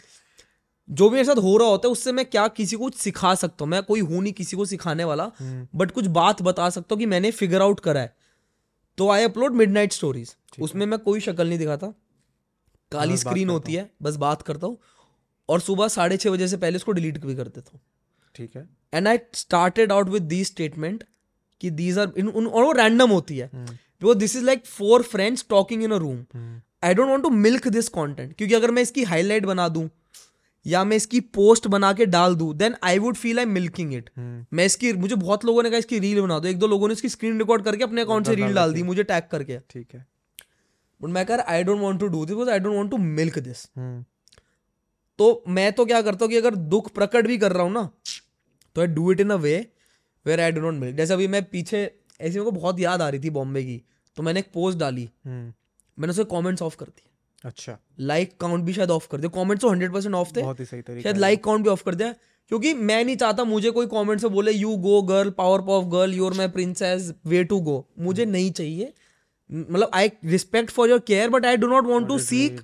[0.89, 3.63] जो भी मेरे साथ हो रहा होता है उससे मैं क्या किसी को सिखा सकता
[3.65, 3.69] हूँ?
[3.71, 6.99] मैं कोई हूँ नहीं किसी को सिखाने वाला हम्म, बट कुछ बात बता सकता हूँ
[6.99, 8.15] कि मैंने फिगर आउट करा है।
[8.97, 11.93] तो I upload midnight stories उसमें मैं कोई शक्ल नहीं दिखाता।
[12.91, 14.77] काली स्क्रीन होती है। बस बात करता हूँ।
[15.49, 17.81] और सुबह साढ़े छः बजे से पहले उसको डिलीट भी कर देता हूँ।
[18.35, 21.03] ठीक है। And I started out with the statement
[21.61, 24.65] कि दीज आर इन उन और वो रैंडम होती है। हम्म, because this is like
[24.67, 26.23] four friends talking in a room
[26.83, 29.89] I don't want to milk this content क्योंकि अगर मैं इसकी हाईलाइट बना दूँ
[30.65, 34.09] या मैं इसकी पोस्ट बना के डाल दूँ then I would feel I milking it
[34.19, 36.93] मैं इसकी मुझे बहुत लोगों ने कहा इसकी रील बना दो। एक दो लोगों ने
[36.93, 40.05] इसकी स्क्रीन रिकॉर्ड करके अपने अकाउंट से रील डाल दी मुझे टैग करके। ठीक है।
[41.01, 43.65] बट मैं कह I don't want to do this I don't want to milk this
[45.19, 47.89] तो मैं तो क्या करता हूँ कि अगर दुख प्रकट भी कर रहा हूँ ना
[48.75, 49.55] तो I do it in a way
[50.25, 53.09] where I do not milk जैसे अभी मैं पीछे ऐसे मेरे को बहुत याद आ
[53.09, 53.81] रही थी बॉम्बे की
[54.17, 55.53] तो मैंने एक पोस्ट डाली। हम्म,
[55.97, 57.11] मैंने उसे कॉमेंट्स ऑफ़ कर दिए
[57.43, 60.65] अच्छा। लाइक काउंट भी शायद ऑफ़ कर कमेंट्स तो हंड्रेड परसेंट ऑफ़ थे। बहुत ही
[60.65, 62.13] सही तरीका शायद लाइक काउंट भी ऑफ़ कर दिया
[62.51, 66.13] क्योंकि मैं नहीं चाहता मुझे कोई कमेंट से बोले you go girl power of girl
[66.13, 68.93] you're my princess way to go मुझे नहीं चाहिए।
[69.49, 72.61] मतलब I respect for your care but I do not want to seek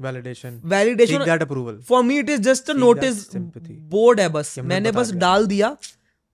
[0.00, 3.26] validation validation that approval for me it is just a notice.
[3.36, 5.76] Board है बस। मैंने बस डाल दिया।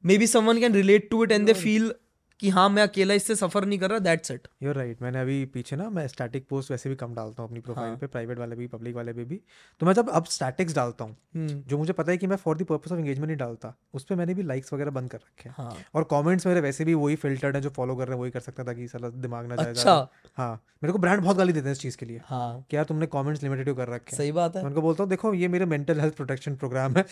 [0.18, 1.92] Maybe someone can relate to it and they feel
[2.40, 5.44] कि हाँ मैं अकेला इससे सफ़र नहीं कर रहा दैट्स इट यूर राइट मैंने अभी
[5.44, 8.38] पीछे ना मैं स्टैटिक पोस्ट वैसे भी कम डालता हूँ अपनी प्रोफ़ाइल हाँ। पे प्राइवेट
[8.38, 9.40] वाले भी पब्लिक वाले पे भी।
[9.80, 12.56] तो मैं जब अब स्टैटिक्स डालता हूँ हम्म, जो मुझे पता है कि मैं for
[12.56, 15.48] the purpose of engagement नहीं डालता उस पर मैंने भी लाइक्स वगैरह बंद कर रखे
[15.48, 18.20] हैं। हाँ। और कॉमेंट्स मेरे वैसे भी वही फिल्टर्ड है जो फॉलो कर रहे हैं
[18.20, 20.52] वही कर सकता हैं ताकि साला दिमाग ना जाए अच्छा। हाँ
[20.82, 23.06] मेरे को ब्रांड बहुत गाली देते हैं इस चीज़ के लिए। हाँ। कि यार तुमने
[23.06, 26.00] कॉमेंट्स लिमिटेड कर रखे सही बात है। मैं उनको बोलता हूँ देखो ये मेरे मेंटल
[26.00, 27.04] हेल्थ प्रोटेक्शन प्रोग्राम है।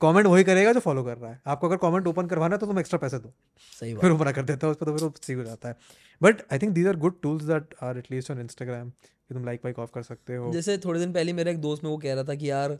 [0.00, 2.66] कमेंट वही करेगा जो फॉलो कर रहा है। आपको अगर कमेंट ओपन करवाना है तो
[2.66, 3.32] तुम एक्स्ट्रा पैसे दो।
[3.80, 5.76] सही बात। फिर मना कर देता है उस पर तो फिर सही हो जाता है।
[6.20, 9.60] But I think these are good tools that are at least on Instagram कि तुम लाइक
[9.64, 12.14] वाइक ऑफ़ कर सकते हो। जैसे थोड़े दिन पहले मेरा एक दोस्त में वो कह
[12.14, 12.78] रहा था कि यार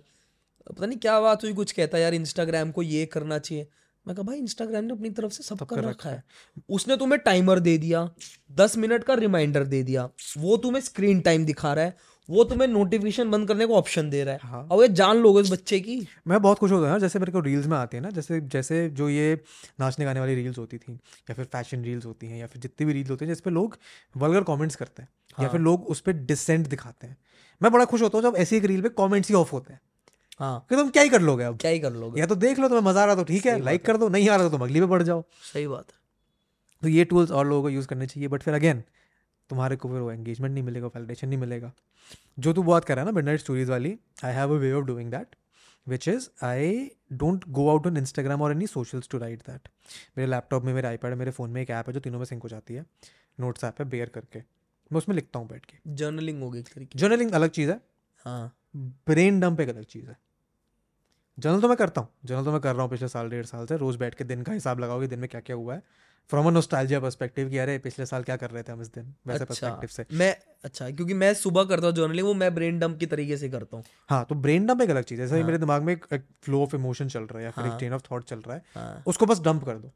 [0.69, 3.67] पता नहीं क्या बात हुई कुछ कहता यार इंस्टाग्राम को ये करना चाहिए।
[4.07, 6.23] मैं कहा भाई इंस्टाग्राम ने अपनी तरफ़ से सब कर रखा है।
[6.69, 8.09] उसने तुम्हें टाइमर दे दिया
[8.53, 11.97] दस मिनट का रिमाइंडर दे दिया वो तुम्हें स्क्रीन टाइम दिखा रहा है
[12.29, 15.41] वो तुम्हें नोटिफिकेशन बंद करने को ऑप्शन दे रहा है। हाँ। और ये जान लोगे
[15.41, 15.97] इस बच्चे की।
[16.29, 18.89] मैं बहुत खुश होता हूँ जैसे मेरे को रील्स में आते हैं ना जैसे जैसे
[18.91, 19.41] जो ये
[19.81, 22.87] नाचने गाने वाली रील्स होती थी या फिर फ़ैशन रील्स होती हैं या फिर जितनी
[22.87, 23.77] भी रील्स होती हैं जिसपे लोग
[24.17, 27.17] वल्गर कॉमेंट्स करते हैं हाँ। या। फिर लोग उस पर डिसेंट दिखाते हैं।
[27.61, 29.81] मैं बड़ा खुश होता हूँ जब ऐसी एक रील पे कॉमेंट्स ही ऑफ़ होते हैं।
[30.41, 31.57] हाँ। कि तुम क्या ही कर लोगे अब?
[31.61, 32.21] क्या ही कर लोगे?
[32.21, 34.29] या तो देख लो तुम्हें मज़ा आ रहा तो ठीक है लाइक कर दो नहीं
[34.29, 35.97] आ रहा तो तुम अगली पे बढ़ जाओ। सही बात है।
[36.83, 38.83] तो ये टूल्स और लोगों को यूज़ करने चाहिए बट फिर अगेन
[39.51, 41.73] तुम्हारे को फिर वो एंगेजमेंट नहीं मिलेगा वैलिडेशन नहीं मिलेगा।
[42.39, 44.85] जो तू बात कर रहा है ना मिडनाइट स्टोरीज वाली I have a way of
[44.85, 45.37] doing that
[45.87, 49.69] which is I don't go out on Instagram और any socials to write that
[50.19, 52.43] मेरे लैपटॉप में मेरे आईपैड मेरे फ़ोन में एक ऐप है जो तीनों में सिंक
[52.43, 52.85] हो जाती है।
[53.41, 56.65] नोट्स ऐप है बेयर करके। मैं उसमें लिखता हूँ बैठ के। जर्नलिंग होगी
[56.97, 57.81] जर्नलिंग अलग चीज़ है।
[58.27, 60.17] हाँ। ब्रेन डंप एक अलग चीज़ है।
[61.39, 63.67] जर्नल तो मैं करता हूँ जर्नल तो मैं कर रहा हूँ पिछले साल डेढ़ साल
[63.67, 65.83] से रोज़ बैठ के दिन का हिसाब लगाओगे दिन में क्या क्या हुआ है।
[66.31, 69.15] फ्रॉम अ नोस्टाइलिया पर्सपेक्टिव कि अरे पिछले साल क्या कर रहे थे हम इस दिन
[69.27, 72.79] वैसे अच्छा। पर्सपेक्टिव से। मैं अच्छा क्योंकि मैं सुबह करता हूँ जर्नलिंग वो मैं ब्रेन
[72.79, 75.39] डंप की तरीके से करता हूँ। हाँ तो ब्रेन डंप एक अलग चीज़ है जैसे
[75.39, 76.05] हाँ। मेरे दिमाग में एक,
[76.43, 78.63] फ्लो ऑफ़ इमोशन चल रहा है या फिर एक हाँ। ऑफ़ थॉट चल रहा है
[78.75, 79.93] हाँ। उसको बस डंप कर दो।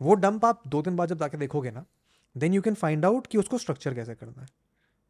[0.00, 1.84] वो डंप आप दो दिन बाद जब जाके देखोगे ना
[2.36, 4.48] then you can find out कि उसको स्ट्रक्चर कैसे करना है।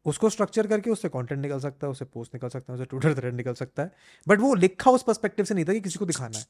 [0.05, 3.15] उसको स्ट्रक्चर करके उससे कंटेंट निकल सकता है उससे पोस्ट निकल सकता है उससे ट्विटर
[3.15, 3.91] थ्रेड निकल सकता है।
[4.27, 6.45] बट वो लिखा उस पर्सपेक्टिव से नहीं था कि किसी को दिखाना है।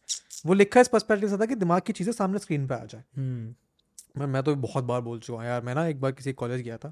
[0.46, 3.04] वो लिखा इस पर्सपेक्टिव से था कि दिमाग की चीज़ें सामने स्क्रीन पे आ जाए।
[3.18, 3.56] हम्म।
[4.20, 6.62] मैं मैं तो बहुत बार बोल चुका हूँ यार मैं ना एक बार किसी कॉलेज
[6.62, 6.92] गया था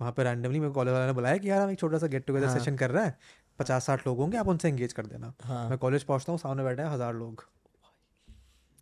[0.00, 2.26] वहाँ पे रैंडमली मेरे कॉलेज वाले ने बुलाया कि यार हम एक छोटा सा गेट
[2.26, 3.16] टुगेदर हाँ। सेशन कर रहे हैं
[3.58, 6.64] पचास साठ लोग होंगे आप उनसे एंगेज कर देना। हाँ। मैं कॉलेज पहुँचता हूँ सामने
[6.64, 7.44] बैठे हैं हज़ार लोग।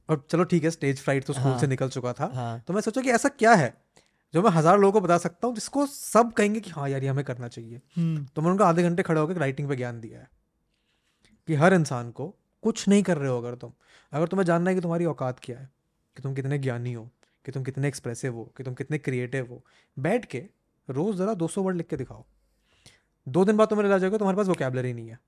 [0.08, 2.74] और चलो ठीक है स्टेज फ्राइट तो स्कूल हाँ। से निकल चुका था। हाँ। तो
[2.74, 3.72] मैं सोचा कि ऐसा क्या है?
[4.34, 7.08] जो मैं हज़ार लोगों को बता सकता हूँ जिसको सब कहेंगे कि हाँ यार ये
[7.08, 10.20] हमें करना चाहिए। हम्म। तो मैंने उनको आधे घंटे खड़े होकर राइटिंग पे ज्ञान दिया
[10.20, 10.28] है
[11.48, 12.26] कि हर इंसान को
[12.62, 13.72] कुछ नहीं कर रहे हो अगर तुम।
[14.12, 15.68] अगर तुम्हें जानना है कि तुम्हारी औकात क्या है
[16.16, 17.10] कि तुम कितने ज्ञानी हो
[17.44, 19.62] कि तुम कितने एक्सप्रेसिव हो कि तुम कितने क्रिएटिव हो
[19.96, 20.42] बैठ के
[20.88, 22.24] रोज़ ज़रा 200 वर्ड लिख के दिखाओ।
[23.26, 25.18] दो दिन बाद तुम्हें रिलाइज होगा तुम्हारे पास वोकेबलरी नहीं है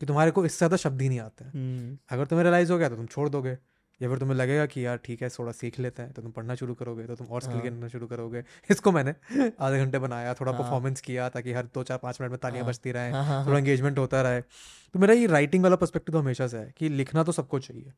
[0.00, 2.78] कि तुम्हारे को इससे ज़्यादा शब्द ही नहीं आते हैं। हम्म। अगर तुम्हें रिलाइज हो
[2.78, 3.56] गया तो तुम छोड़ दोगे।
[4.02, 6.54] या फिर तुम्हें लगेगा कि यार ठीक है थोड़ा सीख लेते हैं तो तुम पढ़ना
[6.54, 9.14] शुरू करोगे तो तुम और स्किल हाँ। करना शुरू करोगे इसको मैंने
[9.60, 12.64] आधे घंटे बनाया थोड़ा हाँ। परफॉर्मेंस किया ताकि हर दो चार पाँच मिनट में तालियाँ
[12.64, 16.12] हाँ। बजती रहें हाँ हाँ थोड़ा एंगेजमेंट होता रहे तो मेरा ये राइटिंग वाला पर्सपेक्टिव
[16.12, 17.92] तो हमेशा से है कि लिखना तो सबको चाहिए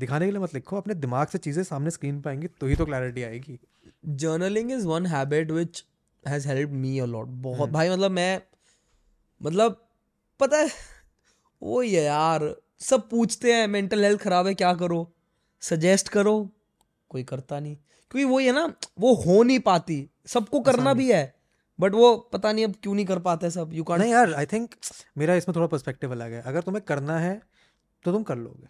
[0.00, 2.76] दिखाने के लिए मत लिखो अपने दिमाग से चीज़ें सामने स्क्रीन पर आएँगी तो ही
[2.76, 3.58] तो क्लैरिटी आएगी
[4.18, 5.84] journaling is one habit which
[6.24, 8.40] has help me a lot बहुत हम्म। भाई मतलब मैं
[9.40, 9.86] मतलब
[10.40, 10.68] पता है
[11.62, 15.00] वो ही है यार सब पूछते हैं मेंटल हेल्थ खराब है क्या करो
[15.62, 16.34] सजेस्ट करो
[17.10, 18.64] कोई करता नहीं। क्योंकि वो है ना
[19.00, 21.22] वो हो नहीं पाती। सबको करना भी है
[21.78, 24.74] बट वो पता नहीं अब क्यों नहीं कर पाते सब। यू नहीं यार आई थिंक
[25.18, 27.40] मेरा इसमें थोड़ा पर्सपेक्टिव अलग है। अगर तुम्हें करना है
[28.04, 28.68] तो तुम कर लोगे।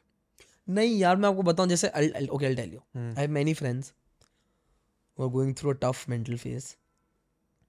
[0.69, 2.81] नहीं यार मैं आपको बताऊँ जैसे okay I tell you
[3.15, 3.93] have many friends
[5.17, 6.69] who are going through a tough mental phase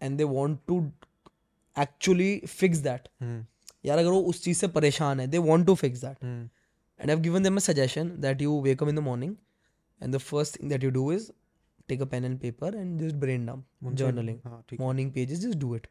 [0.02, 0.78] and they want to
[1.76, 3.08] actually fix that.
[3.22, 3.46] हम्म,
[3.86, 6.24] यार अगर वो उस चीज़ से परेशान है they want to fix that.
[7.02, 9.38] Hmm, And I've given them a suggestion that you wake up in the morning
[10.02, 11.32] and the first thing that you do is
[11.90, 14.38] take a pen and paper and just brain dump, journaling.
[14.46, 15.88] हाँ Morning pages, just do it.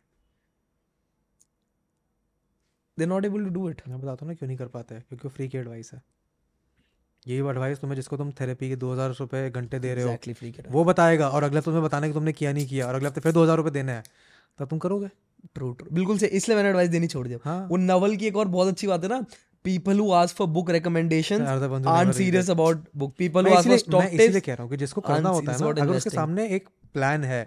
[2.99, 3.89] They're not able to do it.
[3.89, 6.03] मैं बताता हूँ ना क्यों नहीं कर पाते हैं क्योंकि फ्री की एडवाइस है
[7.27, 10.71] यही एडवाइस तुम्हें जिसको तुम थेरेपी के दो हज़ार रुपये घंटे दे रहे हो Exactly
[10.73, 13.21] वो बताएगा और अगले हफ़्ते तुम्हें बताने कि तुमने किया नहीं किया और अगले हफ़्ते
[13.21, 14.03] फिर दो हज़ार रुपये देने हैं
[14.59, 15.11] तब तुम करोगे
[15.57, 15.93] True, true.
[15.93, 18.69] बिल्कुल से इसलिए मैंने एडवाइस देनी छोड़ दिया हाँ वो नवल की एक और बहुत
[18.69, 19.25] अच्छी बात है ना
[19.65, 23.17] people who ask for book recommendations Are the ones who aren't serious about book.
[23.17, 25.53] People who ask for stock मैं इसीलिए tips कह रहा हूँ कि जिसको करना होता
[25.53, 26.11] है ना अगर उसके.
[26.11, 27.43] सामने एक प्लान है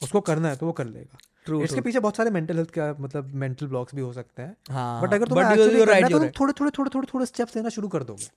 [0.00, 1.18] उसको करना है तो वो कर लेगा।
[1.48, 1.84] True इसके true.
[1.84, 5.14] पीछे बहुत सारे मेंटल हेल्थ का मतलब मेंटल ब्लॉक्स भी हो सकते हैं। हाँ बट
[5.14, 7.68] अगर तुम्हें but you- एक्चुअली right तो तुम थोड़े थोड़े थोड़े थोड़े थोड़े स्टेप्स लेना
[7.68, 8.30] शुरू कर दोगे।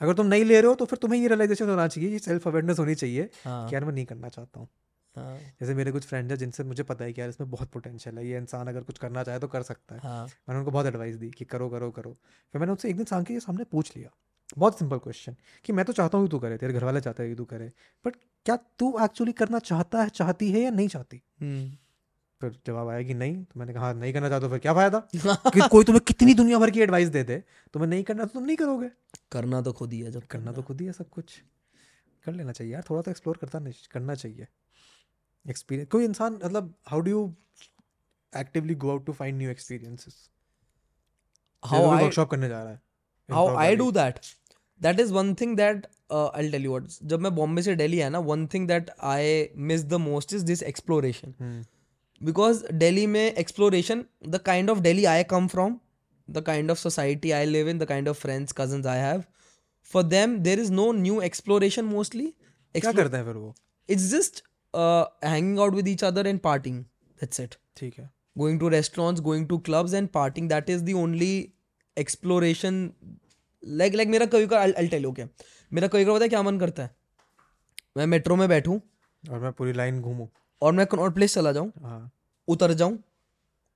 [0.00, 2.48] अगर तुम नहीं ले रहे हो तो फिर तुम्हें ये रियलाइजेशन होना चाहिए ये सेल्फ
[2.48, 4.68] अवेयरनेस होनी चाहिए हाँ। कि यार मैं नहीं करना चाहता हूँ।
[5.16, 8.18] हाँ। जैसे मेरे कुछ फ्रेंड्स हैं जिनसे मुझे पता है कि यार इसमें बहुत पोटेंशियल
[8.18, 10.86] है ये इंसान अगर कुछ करना चाहे तो कर सकता है। हाँ। मैंने उनको बहुत
[10.86, 12.12] एडवाइस दी कि करो करो करो।
[12.52, 14.10] फिर मैंने उनसे एक दिन सांग के सामने पूछ लिया।
[14.58, 17.22] बहुत सिंपल क्वेश्चन कि मैं तो चाहता हूँ कि तू करे तेरे घर वाले चाहते
[17.22, 17.72] हैं कि तू करे
[18.06, 18.16] बट
[18.46, 21.22] क्या तू एक्चुअली करना चाहता है चाहती है या नहीं चाहती?
[21.40, 21.70] हम्म।
[22.40, 24.98] फिर जवाब आया कि नहीं तो मैंने कहा "हाँ, नहीं करना चाहता फिर क्या फ़ायदा?
[25.54, 27.42] कि कोई तुम्हें कितनी दुनिया भर की एडवाइस दे दे
[27.72, 28.90] तुम्हें नहीं करना तो तुम नहीं करोगे।
[29.32, 31.42] करना तो खुद ही है जब करना तो खुद ही है सब कुछ।
[32.24, 33.60] कर लेना चाहिए यार थोड़ा तो एक्सप्लोर करता
[33.92, 34.46] करना चाहिए।
[35.50, 37.34] एक्सपीरियंस कोई इंसान मतलब how do you
[38.32, 40.28] actively go out to find new experiences
[41.62, 42.80] how I workshop करने जा रहा है
[43.28, 44.18] how I do that
[44.80, 48.08] that is one thing that I tell you what जब मैं बॉम्बे से दिल्ली आया
[48.08, 51.34] ना one thing that I miss the most is this exploration
[52.20, 55.78] because Delhi में exploration the kind of Delhi I come from
[56.28, 59.26] the kind of society I live in the kind of friends, cousins I have,
[59.90, 62.30] for them there is no new exploration mostly.
[62.74, 63.54] क्या करते हैं फिर वो?
[63.88, 64.42] It's just
[64.74, 66.82] hanging out with each other and partying
[67.20, 70.94] that's it ठीक है। Going to restaurants going to clubs and partying that is the
[70.96, 71.32] only
[71.96, 72.90] exploration
[73.62, 75.24] like like मेरा कभी कभी टेल ओके
[75.72, 76.90] मेरा कभी कभी पता है क्या मन करता है?
[77.96, 78.78] मैं मेट्रो में बैठूं
[79.22, 80.26] और मैं पूरी लाइन घूमूं।
[80.62, 82.10] और मैं कनॉट प्लेस चला जाऊँ हाँ।
[82.48, 82.98] उतर जाऊँ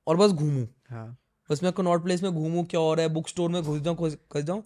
[0.07, 1.16] और बस घूमूं। हाँ।
[1.51, 4.16] बस मैं कनॉट प्लेस में घूमूं क्या और है बुक स्टोर में घुस जाऊँ घुस
[4.37, 4.62] जाऊँ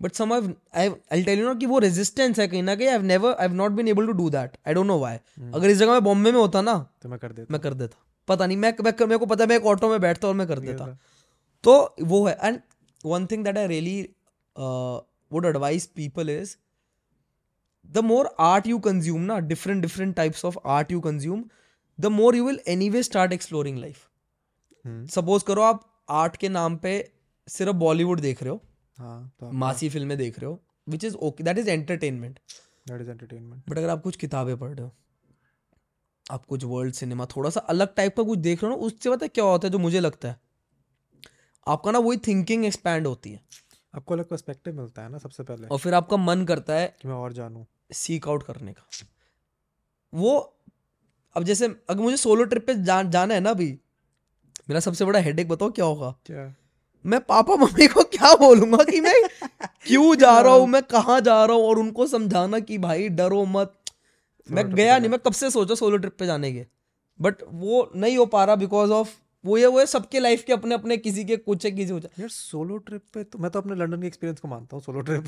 [0.00, 2.98] but some I I tell you ना कि वो रेजिस्टेंस है कहीं ना कहीं I
[2.98, 5.16] never I not been able to do that I don't know why
[5.54, 7.96] अगर इस जगह मैं बॉम्बे में होता ना तो मैं कर देता। मैं कर देता।
[8.28, 10.46] पता नहीं मैं, मैं मेरे को पता है मैं एक ऑटो में बैठता और मैं
[10.48, 10.86] कर देता।
[11.64, 12.60] तो वो है and
[13.04, 14.00] one thing that I really
[15.32, 16.56] would advice people is
[17.86, 21.44] the more art you consume ना different different types of art you consume
[21.98, 22.60] the more you will
[22.90, 24.06] anyway start exploring life
[25.14, 26.92] suppose करो आप art के नाम पे
[27.48, 28.62] सिर्फ़ बॉलीवुड देख रहे हो।
[29.00, 32.38] हाँ तो मासी फ़िल्में देख रहे हो which is okay that is entertainment
[32.88, 34.92] that is entertainment but अगर आप कुछ किताबें पढ़ रहे हो
[36.30, 39.10] आप कुछ वर्ल्ड सिनेमा थोड़ा सा अलग टाइप का कुछ देख रहे हो ना उससे
[39.10, 40.40] पता क्या होता है जो मुझे लगता है?
[41.68, 43.40] आपका ना वही थिंकिंग एक्सपैंड होती है।
[43.94, 47.08] आपको अलग पर्सपेक्टिव मिलता है ना सबसे पहले। और फिर आपका मन करता है कि
[47.08, 48.82] मैं और जानूं। सीक आउट करने का।
[50.14, 50.56] वो
[51.36, 53.78] अब जैसे अगर मुझे सोलो ट्रिप पे जा, जाना है ना अभी
[54.68, 56.10] मेरा सबसे बड़ा हेडेक बताओ क्या होगा?
[56.26, 56.54] क्या?
[57.06, 59.28] मैं पापा मम्मी को क्या बोलूँगा कि मैं
[59.86, 61.64] क्यों जा रहा हूँ मैं कहाँ जा रहा हूँ?
[61.64, 63.74] और उनको समझाना कि भाई डरो मत।
[64.50, 66.66] मैं गया नहीं मैं कब से सोचा सोलो ट्रिप पे जाने के।
[67.20, 69.08] बट वो नहीं हो पा रहा बिकॉज़ ऑफ़
[69.44, 72.28] वो ये वो है सबके लाइफ के अपने अपने किसी के कुछ है किसी यार
[72.28, 75.24] सोलो ट्रिप पे तो मैं तो अपने लंदन के एक्सपीरियंस को मानता हूँ सोलो ट्रिप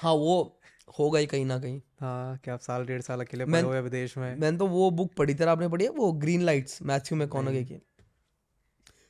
[0.00, 0.60] हाँ वो
[0.98, 3.80] हो गई कहीं ना कहीं। हाँ क्या आप साल डेढ़ साल अकेले मैं- पड़े हुए
[3.80, 7.18] विदेश में। मैंने तो वो बुक पढ़ी थी आपने पढ़ी है वो ग्रीन लाइट्स मैथ्यू
[7.18, 7.74] मैकॉनगे की?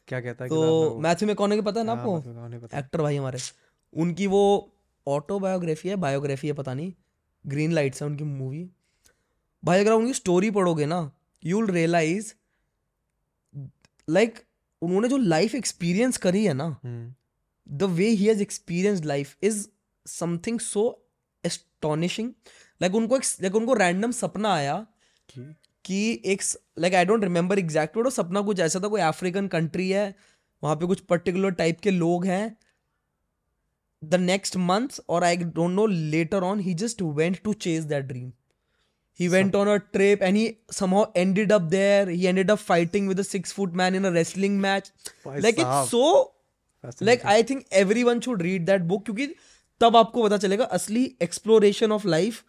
[0.09, 2.19] क्या कहता है तो मैथ्यू मैकॉनगे पता है ना हाँ, आपको?
[2.79, 3.39] एक्टर भाई हमारे।
[3.93, 4.43] उनकी वो
[5.07, 6.93] ऑटोबायोग्राफी है बायोग्राफी है पता नहीं।
[7.47, 8.69] ग्रीन लाइट्स है उनकी मूवी
[9.65, 11.11] भाई अगर उनकी स्टोरी पढ़ोगे ना
[11.43, 12.33] यू विल रियलाइज़
[14.09, 14.39] लाइक
[14.83, 16.69] उन्होंने जो लाइफ एक्सपीरियंस करी है ना
[17.69, 19.67] the way he has experience life is
[20.07, 20.83] something so
[21.45, 22.33] astonishing
[22.83, 24.87] like उनको लाइक उनको रैंडम सपना आया
[25.87, 26.43] कि एक
[26.79, 30.15] like I don't remember exact वो सपना कुछ ऐसा था कोई अफ्रीकन कंट्री है
[30.63, 32.57] वहाँ पे कुछ पर्टिकुलर टाइप के लोग हैं।
[34.03, 38.05] द नेक्स्ट मंथ और I don't know later on he just went to chase that
[38.05, 38.33] dream
[39.21, 40.41] he went on a trip and he
[40.79, 42.09] somehow ended up there.
[42.09, 44.91] He ended up fighting with a six foot man in a wrestling match.
[45.27, 46.03] भाई like it's so
[47.09, 49.27] like i think everyone should read that book क्योंकि
[49.81, 52.43] तब आपको पता चलेगा असली exploration of life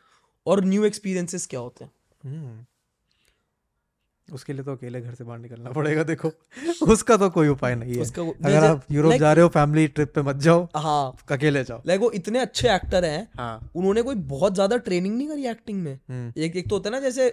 [0.46, 1.92] और new experiences क्या होते हैं।
[2.24, 2.66] हम्म,
[4.30, 6.32] उसके लिए तो अकेले घर से बाहर निकलना पड़ेगा देखो।
[6.92, 10.14] उसका तो कोई उपाय नहीं है। उसका अगर आप यूरोप जा रहे हो फैमिली ट्रिप
[10.16, 14.16] पे मत जाओ हाँ। अकेले जाओ। लाइक वो इतने अच्छे एक्टर हैं हाँ। उन्होंने कोई
[14.16, 17.28] बहुत ज़्यादा ट्रेनिंग नहीं करी एक्टिंग में। हम्म, एक एक तो होता है ना जैसे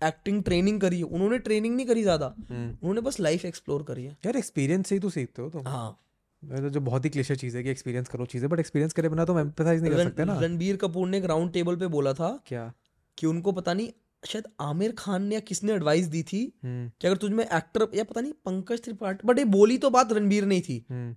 [0.00, 4.04] एक्टिंग ट्रेनिंग करी है उन्होंने ट्रेनिंग नहीं करी ज़्यादा। हम्म। उन्होंने बस लाइफ एक्सप्लोर करी
[4.04, 5.98] है। यार एक्सपीरियंस से ही तो सीखते हो तुम। हाँ।
[6.42, 9.24] तो जो बहुत ही क्लिशे चीज़ है कि एक्सपीरियंस करो चीज़ें बट एक्सपीरियंस करे बिना
[9.24, 12.28] तो एम्पैथाइज नहीं कर सकते ना। रणबीर कपूर ने एक राउंड टेबल पे बोला था
[12.46, 12.72] क्या?
[13.18, 13.90] कि उनको पता नहीं
[14.22, 18.04] शायद आमिर खान ने या किसने एडवाइस दी थी हम्म, कि अगर तुझमें एक्टर या
[18.04, 21.16] पता नहीं पंकज त्रिपाठी बट ये बोली तो बात रणबीर नहीं थी। हम्म,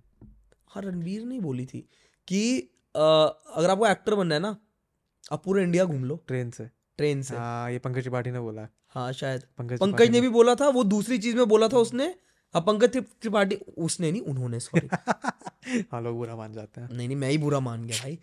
[0.68, 1.80] हाँ रणबीर नहीं बोली थी
[2.28, 2.42] कि
[2.94, 4.56] अ, अगर आपको एक्टर बनना है ना
[5.32, 6.64] आप पूरा इंडिया घूम लो। ट्रेन से।
[6.98, 10.54] ट्रेन से। हाँ ये पंकज त्रिपाठी ने बोला। हाँ शायद। पंकज पंकज ने भी बोला
[10.54, 12.06] था वो दूसरी चीज़ में बोला था उसने।
[12.54, 14.88] हाँ पंकज त्रिपाठी उसने नहीं उन्होंने सॉरी
[15.92, 18.18] हाँ लोग बुरा मान जाते हैं। नहीं नहीं मैं ही बुरा मान गया भाई।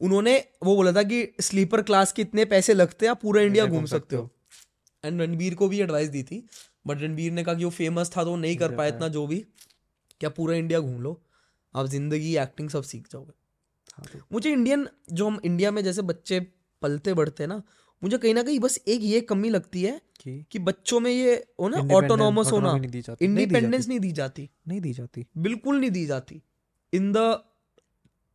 [0.00, 3.66] उन्होंने वो बोला था कि स्लीपर क्लास के इतने पैसे लगते हैं आप पूरा इंडिया
[3.66, 4.30] घूम सकते हो।
[5.04, 6.42] एंड रणबीर को भी एडवाइस दी थी
[6.86, 9.26] बट रणबीर ने कहा कि वो फ़ेमस था तो वो नहीं कर पाया इतना जो
[9.26, 9.44] भी।
[10.20, 11.20] क्या पूरा इंडिया घूम लो।
[11.74, 13.32] आप ज़िंदगी एक्टिंग सब सीख जाओगे।
[13.94, 16.40] हाँ तो। मुझे इंडियन जो हम इंडिया में जैसे बच्चे
[16.82, 17.62] पलते बढ़ते हैं ना
[18.02, 21.68] मुझे कहीं ना कहीं बस एक ये कमी लगती है कि बच्चों में ये हो
[21.68, 26.40] ना ऑटोनॉमस होना। इंडिपेंडेंस नहीं दी जाती। नहीं दी जाती। बिल्कुल नहीं दी जाती।
[26.92, 27.18] इन द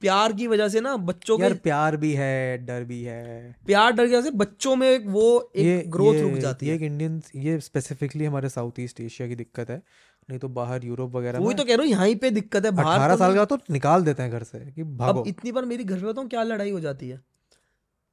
[0.01, 3.91] प्यार की वजह से ना बच्चों यार के प्यार भी है डर भी है। प्यार
[3.91, 6.71] डर की वजह से बच्चों में एक वो ये एक ग्रोथ ये- रुक जाती ये
[6.71, 9.77] है। एक इंडियन ये स्पेसिफिकली हमारे साउथ ईस्ट एशिया की दिक्कत है
[10.29, 12.95] नहीं तो बाहर यूरोप वगैरह वही तो कह रहा हूँ यहाँ पे दिक्कत है बाहर
[12.95, 15.65] अठारह तो साल का तो निकाल देते हैं घर से कि भागो। अब इतनी बार
[15.65, 17.21] मेरी घर में बताऊँ क्या लड़ाई हो जाती है।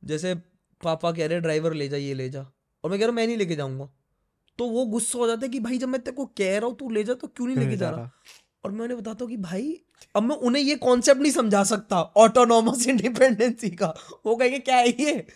[0.04, 0.34] जैसे
[0.82, 2.40] पापा कह रहे ड्राइवर ले जा ये ले जा।
[2.84, 3.88] और मैं कह रहा हूँ मैं नहीं लेके जाऊँगा।
[4.58, 6.76] तो वो गुस्सा हो जाता है कि भाई जब मैं तेरे को कह रहा हूँ
[6.76, 8.10] तू ले जा तो क्यों नहीं लेके जा रहा?
[8.64, 9.80] और मैं उन्हें बताता हूँ कि भाई
[10.14, 13.94] अब मैं उन्हें ये कॉन्सेप्ट नहीं समझा सकता ऑटोनॉमस इंडिपेंडेंसी का।
[14.26, 15.26] वो कहेंगे क्या है ये?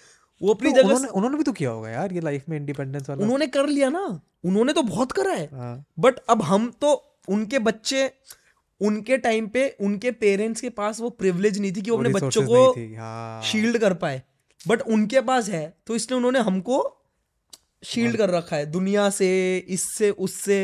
[0.41, 3.09] वो अपनी तो जगह उन्होंने उन्होंने भी तो किया होगा यार ये लाइफ में इंडिपेंडेंस
[3.09, 4.05] वाला। उन्होंने कर लिया ना।
[4.45, 6.93] उन्होंने तो बहुत करा है। हाँ। बट अब हम तो
[7.29, 8.11] उनके बच्चे
[8.81, 12.43] उनके टाइम पे उनके पेरेंट्स के पास वो प्रिविलेज नहीं थी कि वो अपने बच्चों
[12.43, 14.23] को थी, हाँ। शील्ड कर पाए।
[14.61, 16.79] बट उनके पास है तो इसलिए उन्होंने हमको
[17.83, 19.31] शील्ड कर रखा है। दुनिया से
[19.69, 20.59] इससे उससे।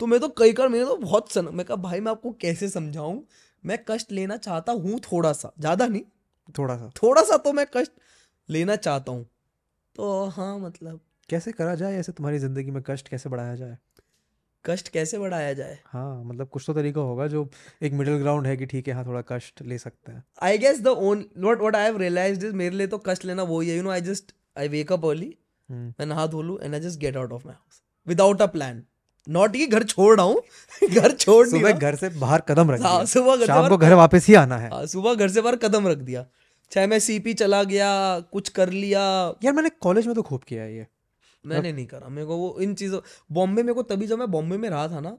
[0.00, 2.68] तो मैं तो कई बार मैंने तो बहुत सन मैं कहा भाई मैं आपको कैसे
[2.68, 3.20] समझाऊं?
[3.64, 6.02] मैं कष्ट लेना चाहता हूँ थोड़ा सा। ज़्यादा नहीं।
[6.58, 7.92] थोड़ा सा। थोड़ा सा तो मैं कष्ट
[8.48, 9.24] लेना चाहता हूँ।
[9.96, 13.76] तो हाँ मतलब। कैसे करा जाए ऐसे तुम्हारी ज़िंदगी में कष्ट कैसे बढ़ाया जाए?
[14.64, 15.78] कष्ट कैसे बढ़ाया जाए?
[15.86, 17.48] हाँ मतलब कुछ तो तरीका होगा जो
[17.82, 20.80] एक मिडिल ग्राउंड है कि ठीक है हाँ थोड़ा कष्ट ले सकते हैं। I guess
[20.80, 23.76] the own what what I have realized is मेरे लिए तो कष्ट लेना वही है
[23.76, 25.34] you know I just I wake up early
[25.68, 28.82] मैं नहा धो लूँ and I just get out of my house without a plan
[29.28, 30.42] not कि घर छोड़ रहा हूँ
[30.90, 33.76] घर छोड़ सुबह घर से बाहर कदम रख हाँ, दिया। सुबह घर से शाम को
[33.76, 36.26] घर वापस ही आना है। हाँ, सुबह घर से बाहर कदम रख दिया।
[36.72, 39.00] चाहे मैं सीपी चला गया कुछ कर लिया।
[39.44, 40.86] यार मैंने कॉलेज में तो खूब किया है ये।
[41.46, 43.00] मैंने नहीं करा। मेरे को वो इन चीज़ों
[43.32, 45.18] बॉम्बे मेरे को तभी जब मैं बॉम्बे में रहा था ना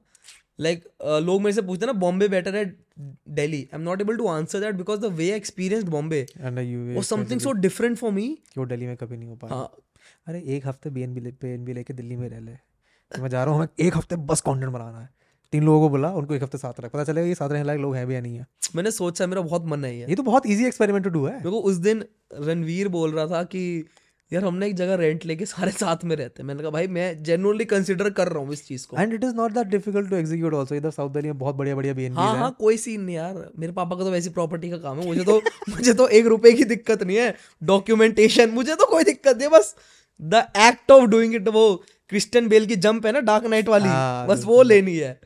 [0.59, 2.65] लाइक लोग मेरे से पूछते ना बॉम्बे बेटर है
[2.99, 3.57] Delhi?
[3.57, 7.99] I am not able to answer that because the way experience Bombay you so different
[7.99, 9.71] for me कि वो दिल्ली में कभी नहीं हो पाया। हाँ।
[10.27, 12.70] अरे एक हफ़्ते बी एन बी पे एन बी लेके दिल्ली में रह ले।
[13.19, 15.09] मैं जा रहा हूँ हमें एक हफ़्ते बस कॉन्टेंट बनाना है।
[15.53, 17.79] तीन लोगों को बोला उनको एक हफ़्ते साथ रख। पता चलेगा ये साथ रहने लायक
[17.79, 20.23] लोग हैं भी या नहीं है। मैंने सोचा मेरा बहुत मन नहीं है ये। तो
[20.23, 23.85] बहुत इजी एक्सपेरिमेंट टू डू है। मेरे को उस दिन रणवीर बोल रहा था कि
[24.33, 27.23] यार हमने एक जगह रेंट लेके सारे साथ में रहते हैं। मैंने कहा भाई मैं
[27.23, 30.15] जेनुअनली कंसिडर कर रहा हूँ इस चीज़ को। And it is not that difficult to
[30.15, 33.15] execute also इधर साउथ दिल्ली में बहुत बढ़िया बढ़िया बी हाँ हाँ। कोई सीन नहीं
[33.15, 36.25] यार। मेरे पापा का तो वैसी प्रॉपर्टी का काम है। मुझे तो मुझे तो एक
[36.25, 39.75] रुपए की दिक्कत नहीं है। डॉक्यूमेंटेशन मुझे तो कोई दिक्कत नहीं है। बस
[40.21, 43.89] the act of doing it वो क्रिस्टियन बेल की जंप है ना डार्क नाइट वाली।
[43.89, 45.19] हाँ, बस वो लेनी है।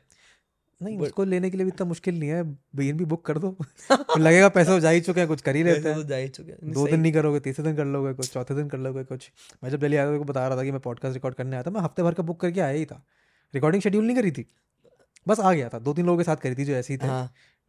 [0.81, 2.43] नहीं उसको लेने के लिए भी इतना मुश्किल नहीं है।
[2.75, 3.57] बी एन बी बुक कर दो।
[4.17, 6.27] लगेगा पैसे हो जा ही चुके हैं कुछ कर ही लेते हैं। तो जा ही
[6.27, 9.03] चुके हैं। दो दिन नहीं करोगे तीसरे दिन कर लोगे कुछ चौथे दिन कर लोगे
[9.03, 9.31] कुछ।
[9.63, 11.63] मैं जब दिल्ली आया था, तो बता रहा था कि मैं पॉडकास्ट रिकॉर्ड करने आया
[11.63, 13.05] था मैं हफ़्ते भर का बुक करके आया ही था।
[13.55, 14.45] रिकॉर्डिंग शेड्यूल नहीं करी थी।
[15.27, 17.07] बस आ गया था। दो तीन लोगों के साथ करी थी जो ऐसी थे।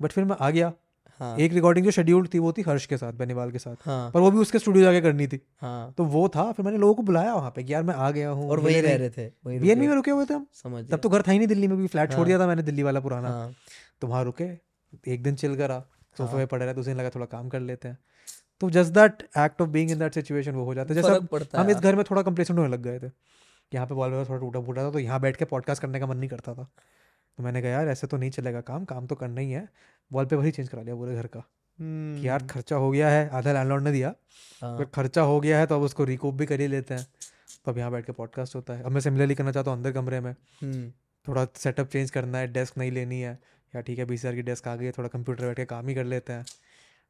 [0.00, 0.72] बट फिर मैं आ गया।
[1.20, 4.10] हाँ। एक रिकॉर्डिंग जो शेड्यूल थी वो थी हर्ष के साथ बेनीवाल के साथ। हाँ।
[4.10, 6.94] पर वो भी उसके स्टूडियो जाके करनी थी। हाँ। तो वो था फिर मैंने लोगों
[6.94, 9.26] को बुलाया वहाँ पे कि यार मैं आ गया हूँ और वही रह रहे थे
[9.46, 11.48] वही बी रुके। में रुके हुए थे हम। समझ तब तो घर था ही नहीं
[11.48, 13.52] दिल्ली में भी फ्लैट छोड़ हाँ। दिया था मैंने दिल्ली वाला पुराना। हाँ।
[14.00, 14.50] तो वहाँ रुके
[15.06, 15.78] एक दिन चिल करा
[16.16, 17.98] सोफे हाँ। में पड़े रहे तो लगा थोड़ा काम कर लेते हैं।
[18.60, 21.70] तो just that act of being in that situation वो हो जाता है। जैसे हम
[21.70, 23.10] इस घर में थोड़ा कंप्लेसेंट होने लग गए थे।
[23.72, 26.16] यहाँ पे वॉलपेपर थोड़ा टूटा फूटा था तो यहाँ बैठ के पॉडकास्ट करने का मन
[26.16, 26.68] नहीं करता था।
[27.38, 29.68] तो मैंने कहा यार ऐसे तो नहीं चलेगा काम काम तो करना ही है।
[30.10, 31.42] वॉलपेपर ही चेंज करा लिया पूरे घर का
[31.78, 34.14] कि यार खर्चा हो गया है आधा लैंडलॉर्ड ने दिया।
[34.62, 37.06] हाँ। अगर खर्चा हो गया है तो अब उसको रिकूप भी कर ही लेते हैं।
[37.64, 39.92] तो अब यहाँ बैठ के पॉडकास्ट होता है। अब मैं सिमिलरली करना चाहता हूँ अंदर
[39.92, 40.30] कमरे में।
[40.62, 40.90] हम्म।
[41.26, 43.38] थोड़ा सेटअप चेंज करना है डेस्क नहीं लेनी है।
[43.74, 45.88] या ठीक है बीस हज़ार की डेस्क आ गई है थोड़ा कंप्यूटर बैठ के काम
[45.88, 46.44] ही कर लेते हैं।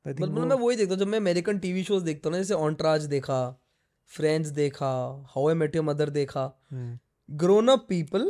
[0.04, 3.04] मतलब मैं वही देखता हूँ जब मैं अमेरिकन टीवी शोज़ देखता हूँ ना जैसे ऑनट्राज
[3.06, 3.38] देखा
[4.10, 4.88] फ्रेंड्स देखा
[5.28, 6.98] how I met your mother देखा। Hmm,
[7.28, 8.26] grown up people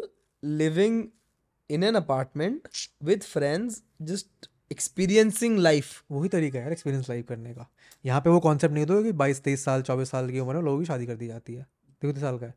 [1.70, 7.54] living an apartment apartment friends just experiencing life वही तरीका है यार एक्सपीरियंस लाइफ करने
[7.54, 7.68] का।
[8.04, 10.62] यहाँ पे वो कॉन्सेप्ट नहीं होता कि बाईस तेईस साल चौबीस साल की उम्र में
[10.62, 12.54] लोगों की शादी कर दी जाती है। तो कितने साल का है।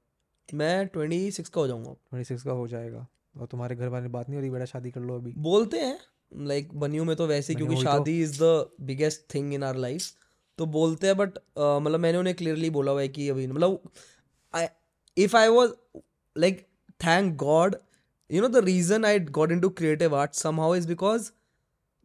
[0.49, 3.07] मैं ट्वेंटी सिक्स का हो जाऊँगा। ट्वेंटी सिक्स का हो जाएगा।
[3.39, 5.99] और तुम्हारे घर वाले बात नहीं हो रही बेटा शादी कर लो अभी। बोलते हैं
[6.37, 9.75] लाइक like, बनियों में तो वैसे क्योंकि तो। शादी is the biggest thing in our
[9.75, 10.11] life
[10.57, 13.91] तो बोलते हैं बट मतलब मैंने उन्हें क्लियरली बोला हुआ है कि अभी मतलब
[14.53, 14.67] I
[15.17, 15.71] if I was
[16.37, 16.67] like
[17.05, 17.75] thank God
[18.31, 21.29] you know the reason I got into creative art somehow is because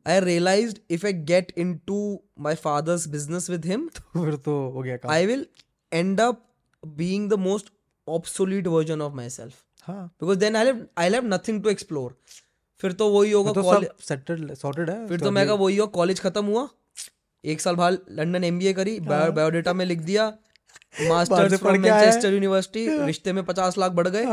[0.07, 1.53] I realize if I get
[1.87, 1.99] into
[2.41, 5.47] my father's business with him फिर तो हो गया I will
[5.93, 6.43] end up
[6.83, 7.73] being the most
[8.09, 12.17] obsolete version of myself because then I have nothing to explore
[12.81, 13.53] फिर तो वही होगा
[15.09, 16.69] फिर तो मैं वही होगा कॉलेज खत्म हुआ।
[17.45, 20.27] एक साल बाद लंडन एम बी ए करी बायोडेटा में लिख दिया।
[21.09, 24.25] मास्टर्स फ्रॉम मैनचेस्टर यूनिवर्सिटी रिश्ते में पचास लाख बढ़ गए।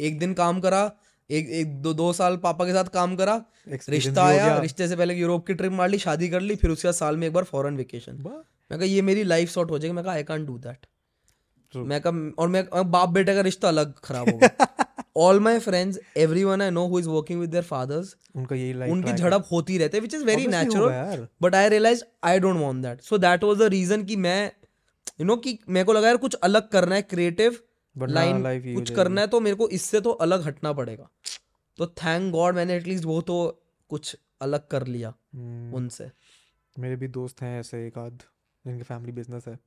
[0.00, 0.90] एक दिन काम करा
[1.30, 3.34] एक एक दो दो साल पापा के साथ काम करा
[3.68, 6.88] रिश्ता आया रिश्ते से पहले यूरोप की ट्रिप मार ली शादी कर ली फिर उसके
[6.88, 9.94] बाद साल में एक बार फॉरेन वेकेशन मैं कहा ये मेरी लाइफ सॉर्ट हो जाएगी।
[9.94, 10.86] मैं कहा आई कांट डू दैट
[11.74, 14.66] मैं कहा और मैं बाप बेटे का रिश्ता अलग खराब होगा।
[15.16, 15.98] All my friends
[16.44, 19.78] everyone I know who is working with their fathers उनका यही लाइफ उनकी झड़प होती
[19.78, 21.26] रहती है which is very natural.
[21.42, 24.52] But I realize I don't want that so that was the reason कि मैं
[25.20, 27.58] यू नो कि मेरे को लगा यार कुछ अलग करना है क्रिएटिव
[27.96, 28.42] लाइन
[28.74, 31.08] कुछ करना है तो मेरे को इससे तो अलग हटना पड़ेगा।
[31.78, 33.36] तो थैंक गॉड मैंने एटलीस्ट वो तो
[33.90, 36.10] कुछ अलग कर लिया हम्म, उनसे।
[36.76, 38.22] मेरे भी दोस्त हैं ऐसे एक आध
[38.64, 39.58] जिनके फैमिली बिज़नेस है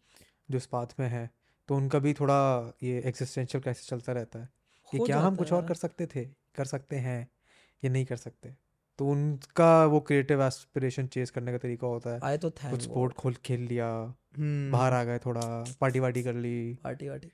[0.52, 1.30] जो इस पाथ में है।
[1.70, 4.50] तो उनका भी थोड़ा ये एग्जिस्टेंशियल क्राइसिस चलता रहता है
[4.88, 6.26] कि क्या हम कुछ और कर सकते थे
[6.56, 7.28] कर सकते हैं
[7.84, 8.56] या नहीं कर सकते?
[9.00, 12.82] तो उनका वो क्रिएटिव एस्पिरेशन चेस करने का तरीका होता है। आए तो थैंक कुछ
[12.82, 13.88] स्पोर्ट खोल खेल लिया
[14.38, 15.42] हम्म। बाहर आ गए थोड़ा
[15.82, 17.32] पार्टी वार्टी कर ली। पार्टी वार्टी।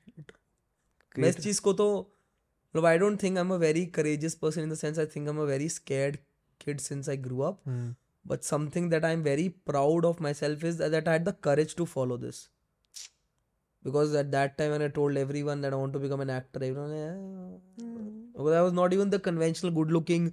[1.15, 4.61] मैं इस चीज़ को तो मतलब I don't think I am a very courageous person
[4.61, 6.17] in the sense I think I am a very scared
[6.61, 7.61] kid since I grew up
[8.25, 11.75] but something that I am very proud of myself is that I had the courage
[11.75, 12.47] to follow this
[13.85, 16.71] because at that time I told everyone that want to become an actor I
[18.61, 20.29] was not even the conventional good looking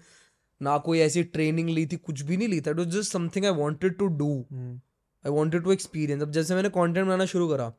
[0.60, 3.44] ना कोई ऐसी training ली थी कुछ भी नहीं ली था it was just something
[3.44, 7.72] I wanted to do I wanted to experience अब जैसे मैंने कॉन्टेंट बनाना शुरू करा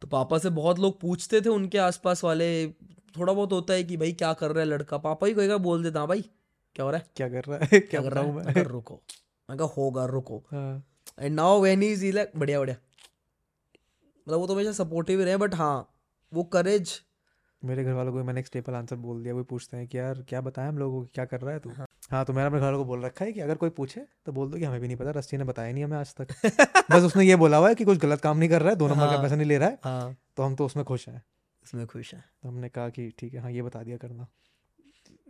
[0.00, 2.68] तो पापा से बहुत लोग पूछते थे उनके आसपास वाले
[3.16, 4.98] थोड़ा बहुत होता है कि भाई क्या कर रहा है लड़का?
[4.98, 6.22] पापा ही कहेगा बोल देता हाँ भाई
[6.74, 7.06] क्या हो रहा है?
[7.16, 7.80] क्या कर रहा है?
[7.80, 8.34] क्या कर रहा हूँ?
[8.34, 8.62] मैं?
[8.62, 9.02] रुको।
[9.50, 10.44] मैं कहा होगा रुको।
[11.18, 12.76] And now when he is like बढ़िया बढ़िया।
[14.28, 15.94] मतलब वो तो हमेशा सपोर्टिव रहे बट हाँ
[16.34, 17.02] वो करेज
[17.64, 20.24] मेरे घर वालों को मैंने एक स्टेपल आंसर बोल दिया वो पूछते हैं कि यार
[20.28, 21.70] क्या बताएँ हम लोगों को क्या कर रहा है तू?
[22.10, 24.32] हाँ। तो मैंने अपने घर वालों को बोल रखा है कि अगर कोई पूछे तो
[24.32, 26.28] बोल दो कि हमें भी नहीं पता रस्सी ने बताया नहीं हमें आज तक।
[26.90, 28.88] बस उसने ये बोला हुआ है कि कुछ गलत काम नहीं कर रहा है दो
[28.88, 31.22] नंबर का हाँ। पैसा नहीं ले रहा है हाँ। तो हम तो उसमें खुश हैं।
[31.64, 34.26] इसमें खुश है। तो हमने कहा कि ठीक है हाँ ये बता दिया करना।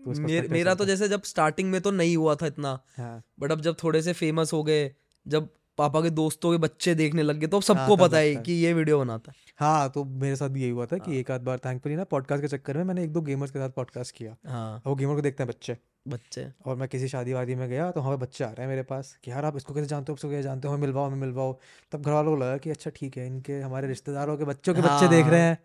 [0.05, 3.53] तो मेर, मेरा तो जैसे जब स्टार्टिंग में तो नहीं हुआ था इतना हाँ। बट
[3.53, 4.95] अब जब थोड़े से फ़ेमस हो गए
[5.27, 5.49] जब
[5.79, 8.53] पापा के दोस्तों के बच्चे देखने लग गए तो अब सबको तब पता है कि
[8.55, 11.31] ये वीडियो बनाता है। हाँ तो मेरे साथ भी यही हुआ था हाँ। कि एक
[11.31, 14.15] आध बार थैंकफुली ना पॉडकास्ट के चक्कर में मैंने एक दो गेमर्स के साथ पॉडकास्ट
[14.17, 15.77] किया। हाँ। वो गेमर को देखते हैं बच्चे।
[16.09, 18.83] बच्चे। और मैं किसी शादी वादी में गया तो हमें बच्चे आ रहे हैं मेरे
[18.83, 20.75] पास कि यार आप इसको कैसे जानते हो उसको कैसे जानते हो?
[20.75, 21.59] हमें मिलवाओ हमें मिलवाओ।
[21.93, 24.83] तब घर वालों को लगा कि अच्छा ठीक है इनके हमारे रिश्तेदारों के बच्चों के
[24.83, 25.59] बच्चे देख रहे हाँ, हैं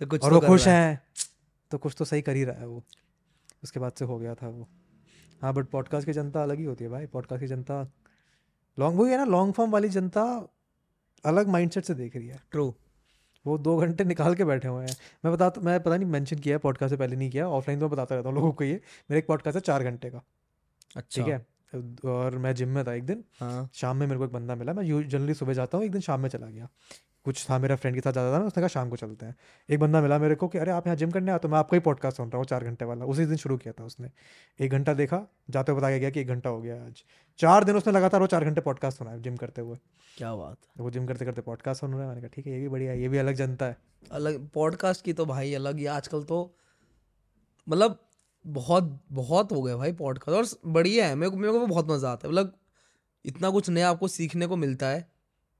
[0.00, 1.00] तो कुछ और तो वो खुश है। हैं।
[1.70, 2.82] तो कुछ तो सही कर ही रहा है वो।
[3.62, 4.68] उसके बाद से हो गया था वो।
[5.42, 7.82] हाँ बट पॉडकास्ट की जनता अलग ही होती है भाई। पॉडकास्ट की जनता
[8.78, 10.22] लॉन्ग वही है ना लॉन्ग फॉर्म वाली जनता
[11.24, 12.74] अलग माइंडसेट से देख रही है। ट्रू
[13.44, 16.54] वो दो घंटे निकाल के बैठे हुए हैं। मैं बता मैं पता नहीं मेंशन किया
[16.54, 18.74] है पॉडकास्ट से पहले नहीं किया ऑफलाइन तो मैं बताता रहता हूँ लोगों को ये।
[19.10, 20.22] मेरा एक पॉडकास्ट है चार घंटे का।
[20.96, 21.46] अच्छा। ठीक है?
[22.06, 24.72] और मैं जिम में था एक दिन। हाँ। शाम में मेरे को एक बंदा मिला
[24.72, 26.68] मैं जनरली सुबह जाता हूँ एक दिन शाम में चला गया।
[27.24, 29.34] कुछ था मेरा फ्रेंड के साथ जाता था ना उसने कहा शाम को चलते हैं।
[29.68, 31.76] एक बंदा मिला मेरे को कि अरे आप यहाँ जिम करने आए तो मैं आपका
[31.76, 34.10] ही पॉडकास्ट सुन रहा हूँ चार घंटे वाला। उसी दिन शुरू किया था उसने।
[34.60, 35.20] एक घंटा देखा
[35.50, 37.02] जाते हुए बताया गया कि एक घंटा हो गया आज।
[37.38, 39.78] चार दिन उसने लगातार वो चार घंटे पॉडकास्ट सुना है जिम करते हुए।
[40.16, 42.60] क्या बात वो जिम करते करते पॉडकास्ट सुन रहा है मैंने कहा ठीक है ये
[42.60, 43.76] भी बढ़िया है ये भी अलग जनता है।
[44.12, 46.44] अलग पॉडकास्ट की तो भाई अलग ही आजकल तो
[47.66, 47.98] मतलब
[48.44, 52.10] बहुत बहुत हो गए भाई पॉडकास्ट और बढ़िया है मेरे को मेरे को बहुत मज़ा
[52.10, 52.52] आता है। मतलब
[53.24, 55.13] इतना कुछ नया आपको सीखने को मिलता है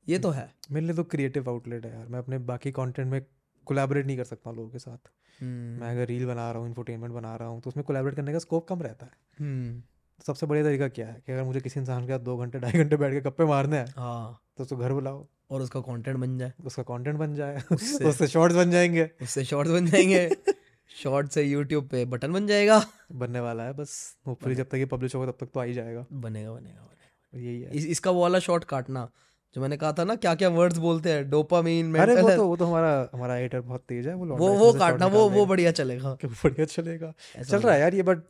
[0.09, 3.27] ये तो है। मेरे लिए तो क्रिएटिव आउटलेट है यार। मैं अपने बाकी कंटेंट में
[3.67, 5.11] कोलैबोरेट नहीं कर सकता लोगों के साथ।
[5.43, 8.33] हम्म। मैं अगर रील बना रहा हूँ इन्फोटेनमेंट बना रहा हूँ तो उसमें कोलैबोरेट करने
[8.33, 9.83] का स्कोप कम रहता है। हम्म,
[10.27, 12.73] सबसे बढ़िया तरीका क्या है कि अगर मुझे किसी इंसान के साथ दो घंटे ढाई
[12.73, 16.39] घंटे बैठ के गप्पे मारने हैं हाँ। तो उसको घर बुलाओ। और उसका कंटेंट बन
[16.39, 20.31] जाए। उसका कंटेंट बन जाए। उससे- उससे शॉर्ट्स बन जाएँगे। उससे शॉर्ट्स बन जाएँगे।
[21.03, 24.87] शॉर्ट से यूट्यूब पे बटन बन जाएगा। बनने वाला है बस। होपफुली जब तक ये
[24.87, 28.11] पब्लिश होगा तब तक तो आ ही जाएगा। बनेगा बनेगा बनेगा। यही है। इस, इसका
[28.11, 29.11] वो वाला शॉट काटना।
[29.55, 32.57] जो मैंने कहा था ना क्या क्या वर्ड्स बोलते हैं डोपामीन अरे वो तो वो
[32.57, 36.15] तो हमारा हमारा एडिटर बहुत तेज है वो वो वो काटना वो वो बढ़िया चलेगा।
[36.25, 37.13] बढ़िया चलेगा।
[37.43, 38.23] चल रहा है। यार ये बट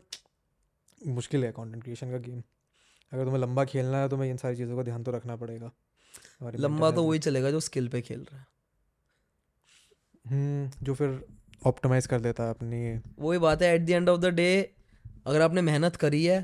[1.00, 2.42] मुश्किल है कंटेंट क्रिएशन का गेम
[3.12, 5.70] अगर तुम्हें लंबा खेलना है तो तुम्हें इन सारी चीज़ों का ध्यान तो रखना पड़ेगा।
[6.58, 8.46] लंबा तो वही चलेगा जो स्किल पे खेल रहा है।
[10.30, 11.20] हम्म जो फिर
[11.66, 14.48] ऑप्टिमाइज कर देता है अपनी वही बात है at the end of the day
[15.26, 16.40] अगर आपने मेहनत करी है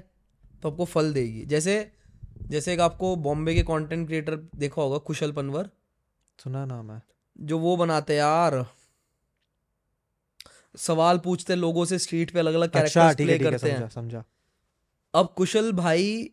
[0.63, 1.81] तो आपको फल देगी। जैसे
[2.41, 5.71] जैसे एक आपको बॉम्बे के कंटेंट क्रिएटर देखा होगा कुशल पनवर।
[6.39, 7.03] सुना नाम है।
[7.41, 8.65] जो वो बनाते हैं यार।
[10.75, 13.89] सवाल पूछते लोगों से स्ट्रीट पे अलग अलग अच्छा कैरेक्टर्स ठीक प्ले करते हैं। समझा
[13.89, 14.25] समझा।
[15.15, 16.31] अब कुशल भाई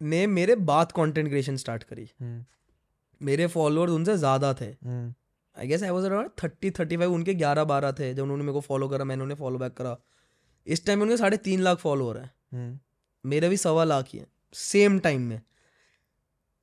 [0.00, 2.44] ने मेरे बाद कंटेंट क्रिएशन स्टार्ट करी। हम्म।
[3.20, 4.70] मेरे फॉलोअर्स उनसे ज़्यादा थे।
[5.56, 8.52] I guess I was around thirty thirty five उनके ग्यारह बारह थे जब उन्होंने मेरे
[8.52, 9.96] को फॉलो करा मैंने उन्हें फॉलो बैक करा।
[10.66, 12.78] इस टाइम उनके साढ़े तीन लाख फॉलोअर हैं। हम्म।
[13.24, 15.40] मेरे भी सवा लाख ही हैं। सेम टाइम में.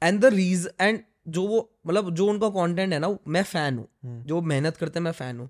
[0.02, 3.88] एंड द रीज एंड जो वो मतलब जो उनका कंटेंट है ना मैं फ़ैन हूँ.
[4.04, 4.24] हम्म.
[4.24, 5.50] जो मेहनत करते हैं मैं फ़ैन हूँ.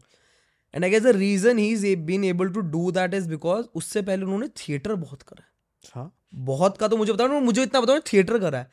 [0.74, 4.02] And I guess the reason he is been able to do that is because उससे
[4.02, 5.49] पहले उन्होंने थिएटर बहुत करा है.
[5.94, 6.12] हाँ.
[6.36, 8.72] बहुत का तो मुझे बताओ मुझे इतना बताओ थिएटर करा है.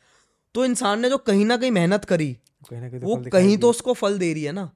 [0.55, 2.31] तो इंसान ने जो कहीं ना कहीं मेहनत करी
[2.69, 4.69] कहीं ना कहीं वो कहीं तो उसको फल दे रही है ना.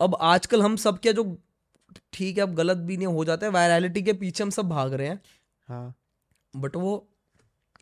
[0.00, 1.24] अब आजकल हम सब क्या जो
[2.12, 4.94] ठीक है अब गलत भी नहीं हो जाता है वायरलिटी के पीछे हम सब भाग
[4.94, 5.20] रहे हैं.
[5.68, 5.94] हाँ.
[6.54, 6.96] बट वो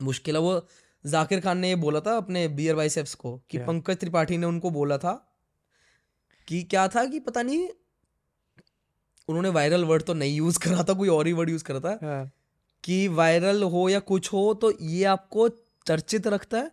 [0.02, 0.66] मुश्किल है। वो
[1.06, 3.58] जाकिर खान ने ये बोला था अपने बियर बाइसेप्स को कि?
[3.58, 5.12] पंकज त्रिपाठी ने उनको बोला था
[6.48, 7.68] कि क्या था कि पता नहीं
[9.28, 11.98] उन्होंने वायरल वर्ड तो नहीं यूज़ करा था कोई और ही वर्ड यूज़ करा था
[12.02, 12.30] हाँ।
[12.84, 15.48] कि वायरल हो या कुछ हो तो ये आपको
[15.86, 16.70] चर्चित रखता है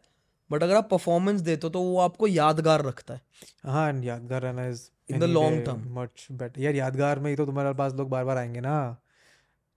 [0.51, 3.21] बट अगर आप परफॉर्मेंस देते हो तो वो आपको यादगार रखता है।
[3.65, 5.77] हाँ यादगार रहना is In the long term.
[5.87, 8.97] Much better यार यादगार में ही तो तुम्हारे पास लोग बार बार आएँगे ना।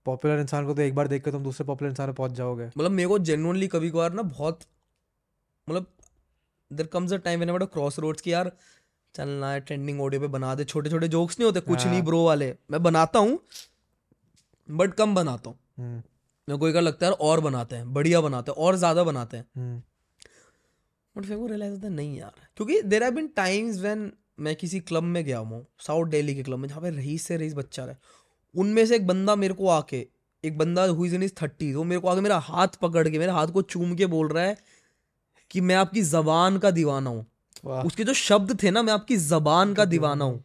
[0.06, 2.66] पॉपुलर इंसान को तो एक बार देख के तुम दूसरे पॉपुलर इंसान पे पहुँच जाओगे।
[2.68, 4.60] मतलब मेरे को जेनुअनली कभी कभार ना बहुत
[5.68, 5.86] मतलब
[6.70, 7.64] there comes a time whenever
[7.98, 8.50] crossroads की यार
[9.14, 12.04] चलना है ट्रेंडिंग ऑडियो पे बना दे छोटे छोटे जोक्स नहीं होते कुछ नहीं हाँ।
[12.04, 13.38] ब्रो वाले। मैं बनाता हूँ
[14.68, 16.02] बट कम बनाता हूँ। हम्म।
[16.48, 19.44] मेरे को एक लगता है और बनाते हैं बढ़िया बनाते हैं और ज़्यादा बनाते हैं।
[19.56, 19.82] हम्म।
[21.16, 24.10] बट फिर वो रियलाइज़ होता है नहीं यार। क्योंकि there have been times when
[24.40, 27.36] मैं किसी क्लब में गया हूँ साउथ दिल्ली के क्लब में जहाँ पे रईस से
[27.36, 27.94] रईस बच्चा रहे
[28.54, 30.06] उनमें से एक बंदा मेरे को आके
[30.44, 33.32] एक बंदा हुई इन इज़ थर्टी वो मेरे को आके मेरा हाथ पकड़ के मेरे
[33.32, 34.56] हाथ को चूम के बोल रहा है
[35.50, 37.26] कि मैं आपकी जबान का दीवाना हूँ।
[37.84, 40.42] उसके जो शब्द थे ना मैं आपकी जबान का दीवाना हूँ।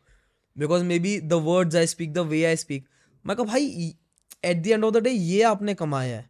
[0.55, 2.85] Because maybe the words I speak the way I speak
[3.25, 3.93] मैं कहा भाई
[4.45, 6.29] at the end of the day ये आपने कमाया है।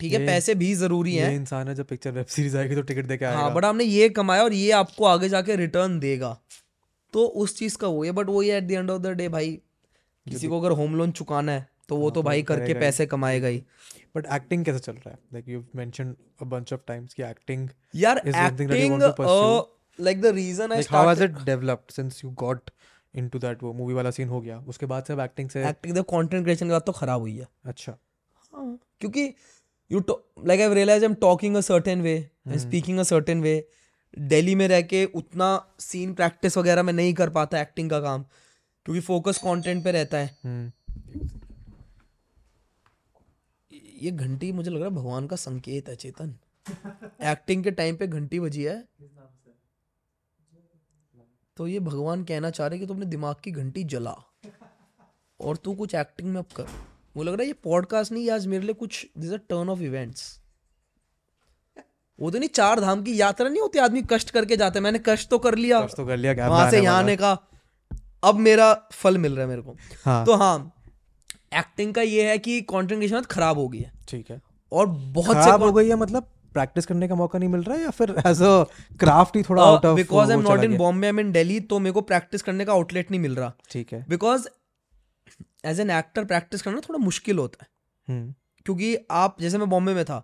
[0.00, 3.06] ठीक है पैसे भी ज़रूरी हैं। इंसान है जब पिक्चर वेब सीरीज़ आएगी तो टिकट
[3.06, 6.36] दे के आएगा। हाँ बट आपने ये कमाया और ये आपको आगे जाके रिटर्न देगा।
[7.14, 9.28] तो उस चीज़ का वो है बट वो ये at the end of the day
[9.28, 9.58] भाई
[10.26, 13.06] किसी को अगर होम लोन चुकाना है तो वो हाँ, तो तो भाई करके पैसे
[13.06, 13.62] कमाएगा ही।
[14.16, 15.18] बट एक्टिंग कैसे चल रहा है?
[15.32, 19.02] Like you mention a bunch of times कि एक्टिंग यार acting
[19.98, 22.70] like the reason I how has it developed since you got
[23.14, 24.58] into that वो मूवी वाला सीन हो गया?
[24.58, 27.36] उसके बाद से अब एक्टिंग से एक्टिंग द कंटेंट क्रिएशन के बाद तो खराब हुई
[27.36, 27.92] है। अच्छा।
[28.52, 29.32] हाँ, क्योंकि
[29.90, 30.04] you
[30.46, 32.18] like I realize I am talking a certain way.
[32.48, 33.54] I speaking a certain way
[34.18, 35.48] Delhi में रह के उतना
[35.80, 38.24] सीन प्रैक्टिस वगैरह में नहीं कर पाता एक्टिंग का काम।
[38.86, 40.72] क्योंकि फोकस कंटेंट पे रहता है। हम्म।
[44.02, 46.34] ये घंटी मुझे लग रहा है भगवान का संकेत है चेतन।
[47.22, 48.76] एक्टिंग के टाइम पे घंटी बजी है।
[51.56, 54.14] तो ये भगवान कहना चाह रहे कि तू अपने दिमाग की घंटी जला।
[55.40, 56.66] और तू कुछ एक्टिंग में अब कर।
[57.16, 59.80] मुझे लग रहा है ये पॉडकास्ट नहीं आज मेरे लिए कुछ this a turn of
[59.80, 60.40] events
[62.18, 65.00] वो तो नहीं चार धाम की यात्रा नहीं होती आदमी कष्ट करके जाते हैं। मैंने
[65.06, 67.32] कष्ट तो कर लिया। बस तो कर लिया वहाँ से यहाँ आने का
[68.22, 70.72] अब मेरा फल मिल रहा है मेरे को। हाँ। तो हाँ
[71.54, 74.40] एक्टिंग का ये है कि कंटेंट क्रिएशन खराब हो गई है। ठीक है।
[74.72, 77.82] और बहुत खराब हो गई है मतलब प्रैक्टिस करने का मौका नहीं मिल रहा है
[77.82, 78.62] या फिर एज अ
[79.00, 81.58] क्राफ्ट ही थोड़ा out of because I am not in Bombay I am in Delhi
[81.62, 84.48] तो मेरे को प्रैक्टिस करने का आउटलेट नहीं मिल रहा। ठीक है। Because
[85.66, 87.68] as an actor practice करना थोड़ा मुश्किल होता है।
[88.08, 88.34] हम्म।
[88.66, 90.18] क्योंकि आप जैसे मैं बॉम्बे में था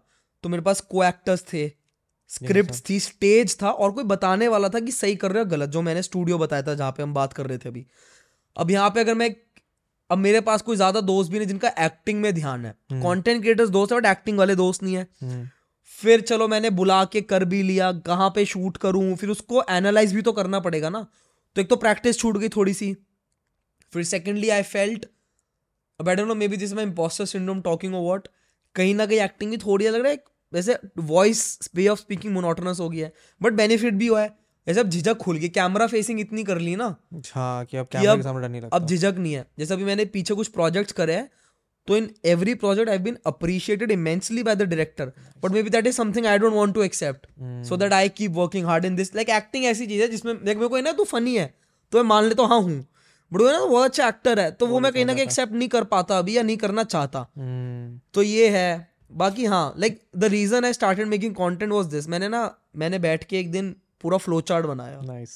[0.44, 1.66] तो मेरे पास को एक्टर्स थे
[2.32, 5.68] स्क्रिप्ट थी स्टेज था और कोई बताने वाला था कि सही कर रहे हो गलत
[5.68, 7.86] जो मैंने स्टूडियो बताया था जहाँ पे हम बात कर रहे थे अभी।
[8.56, 9.34] अब यहाँ पे अगर मैं
[10.10, 13.68] अब मेरे पास कोई ज़्यादा दोस्त भी नहीं जिनका एक्टिंग में ध्यान है। कंटेंट क्रिएटर्स
[13.70, 15.48] दोस्त है बट एक्टिंग वाले दोस्त नहीं है। हम्म।
[15.90, 20.14] फिर चलो मैंने बुला के कर भी लिया कहाँ पे शूट करूँ फिर उसको एनालाइज
[20.14, 21.06] भी तो करना पड़ेगा ना।
[21.56, 22.94] तो एक तो प्रैक्टिस छूट गई थोड़ी सी
[23.92, 25.06] फिर सेकेंडली आई फेल्ट
[26.00, 28.28] अब I don't know may be this my impostor syndrome talking और वॉट
[28.74, 30.22] कहीं ना कहीं एक्टिंग भी थोड़ी अलग रहा है
[30.52, 34.28] वैसे voice way of speaking monotonous हो गया है बट बेनिफिट भी हुआ है।
[34.66, 36.94] जैसे अब झिझक खुल गई कैमरा फेसिंग इतनी कर ली ना
[37.34, 39.84] हाँ कि अब कैमरा के सामने डर नहीं लगता। अब झिझक नहीं है। जैसे अभी
[39.84, 41.28] मैंने पीछे कुछ प्रोजेक्ट्स करे हैं
[41.88, 45.12] तो in every project I been appreciated immensely by the director
[45.44, 47.26] but may be that is something I don't want to accept
[47.68, 50.56] so that I keep working hard in this like acting ऐसी चीज़ है जिसमें देख
[50.56, 51.54] मेरे को है ना तू फनी है
[51.92, 52.78] तो मैं मान लेता हूँ हाँ हूँ
[53.32, 55.52] बट वो है ना बहुत अच्छा एक्टर है तो वो मैं कहीं ना कहीं एक्सेप्ट
[55.52, 60.00] नहीं कर पाता अभी या नहीं करना चाहता। हम्म। तो ये है बाकी हाँ like
[60.16, 62.42] the reason I started making content was this मैंने ना
[62.76, 65.34] मैंने बैठ के एक दिन पूरा फ्लो चार्ट बनाया। नाइस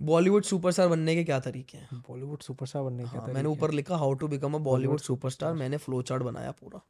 [0.00, 2.02] बॉलीवुड सुपरस्टार बनने के क्या तरीके हैं?
[2.08, 5.76] बॉलीवुड सुपरस्टार बनने के हाँ, मैंने ऊपर लिखा how to become a Bollywood superstar मैंने
[5.78, 6.80] फ्लो चार्ट बनाया पूरा।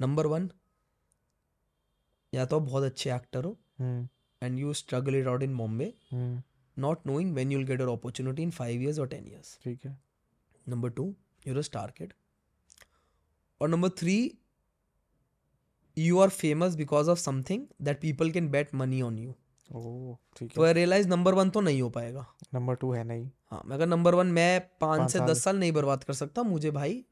[0.00, 0.50] नंबर वन
[2.32, 3.56] या तो आप बहुत अच्छे एक्टर हो
[4.42, 5.92] and you struggle it out in Bombay
[6.76, 9.96] not knowing when you'll get your opportunity in five years और टेन इयर्स ठीक है।
[10.66, 11.14] Number two
[11.46, 12.12] you're a star kid
[13.60, 14.16] और number three
[15.98, 19.34] you are famous because of something that people can bet money on you
[20.36, 23.30] ठीक तो है आई realise number one तो नहीं हो पाएगा। नंबर टू है नहीं।
[23.50, 26.70] हाँ मैं अगर नंबर वन मैं पाँच से दस साल नहीं बर्बाद कर सकता मुझे
[26.70, 27.04] भाई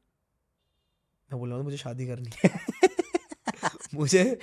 [1.31, 2.49] मैं बोल रहा हूँ मुझे शादी करनी है।
[3.93, 4.39] मुझे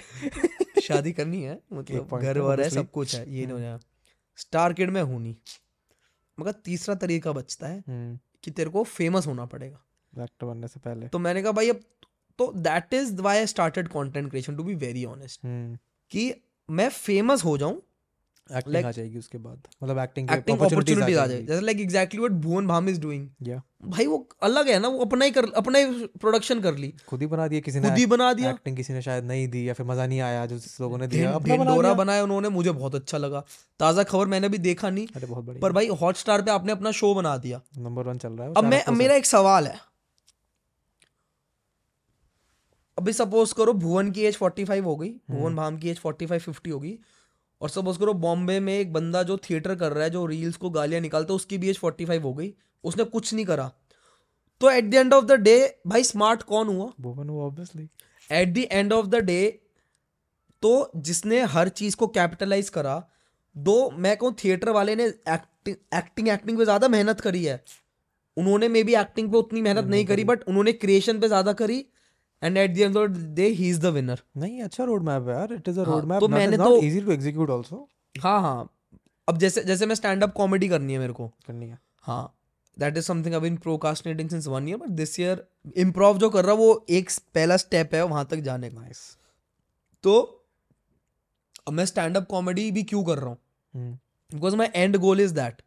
[0.82, 3.78] शादी करनी है मतलब घर वर है सब कुछ है ये नहीं हो।
[4.36, 5.34] स्टार किड में हूँ नहीं।
[6.40, 9.84] मगर तीसरा तरीका बचता है हम्म। कि तेरे को फ़ेमस होना पड़ेगा।
[10.24, 11.80] एक्टर बनने से पहले। तो मैंने कहा भाई अब
[12.38, 15.40] तो that is why I started content creation to be very honest
[16.10, 16.32] कि
[16.68, 17.82] मैं फ़ेमस हो जाऊँ
[18.48, 22.20] एक्टिंग Like- आ जाएगी उसके बाद। मतलब एक्टिंग एक्टिंग अपॉर्चुनिटीज़ आ जाए जैसे like exactly
[22.20, 25.50] what Bhuvan Bam is doing या भाई वो अलग है ना वो अपना ही कर
[25.52, 28.50] अपना ही प्रोडक्शन कर ली। खुद ही बना दिया किसी ने खुद ही बना दिया।
[28.50, 31.32] एक्टिंग किसी ने शायद नहीं दी या फिर मज़ा नहीं आया जो लोगों ने दिया।
[31.32, 33.44] अपना बना बनाया उन्होंने मुझे बहुत अच्छा लगा।
[33.80, 36.90] ताज़ा खबर मैंने भी देखा नहीं अरे बहुत बढ़िया। पर भाई हॉटस्टार पे आपने अपना
[36.92, 39.76] शो बना दिया। नंबर वन चल रहा है अब मैं मेरा एक सवाल है।
[42.98, 46.70] अभी सपोज़ करो भुवन की एज 45 हो गई। भुवन भाम की एज 45 50
[46.70, 46.98] होगी।
[47.60, 50.70] और सपोज़ करो बॉम्बे में एक बंदा जो थिएटर कर रहा है जो रील्स को
[50.70, 52.52] गालियाँ निकालता है उसकी भी एज 45 हो गई।
[52.84, 53.70] उसने कुछ नहीं करा।
[54.60, 55.56] तो at the end of the day
[55.86, 56.90] भाई स्मार्ट कौन हुआ?
[57.00, 57.88] भुवन वो obviously
[58.30, 59.40] at the end of the day
[60.62, 63.02] तो जिसने हर चीज़ को कैपिटलाइज करा
[63.56, 67.62] दो मैं कहूँ थिएटर वाले ने एक्टिंग एक्टिंग एक्टिंग पे ज़्यादा मेहनत करी है।
[68.36, 71.52] उन्होंने मे बी एक्टिंग पे उतनी मेहनत नहीं, नहीं करी बट उन्होंने क्रिएशन पे ज़्यादा
[71.52, 71.84] करी।
[72.42, 75.34] And at the end of day he is the winner नहीं अच्छा रोड मैप है
[75.34, 75.52] यार.
[75.52, 78.68] It is a road map तो मैंने तो- इजी टू एग्जीक्यूट आल्सो हाँ हाँ.
[79.28, 82.34] अब जैसे जैसे मैं स्टैंड अप कॉमेडी करनी है मेरे को। करनी है। हाँ
[82.76, 85.46] that is something I been procrastinating since one year but this year
[85.76, 89.00] improv जो कर रहा वो एक पहला स्टेप है वहाँ तक जाने का। नाइस
[90.04, 90.14] तो
[91.68, 93.98] अब मैं स्टैंड अप कॉमेडी भी क्यों कर रहा हूँ?
[94.30, 95.62] Because my end goal is that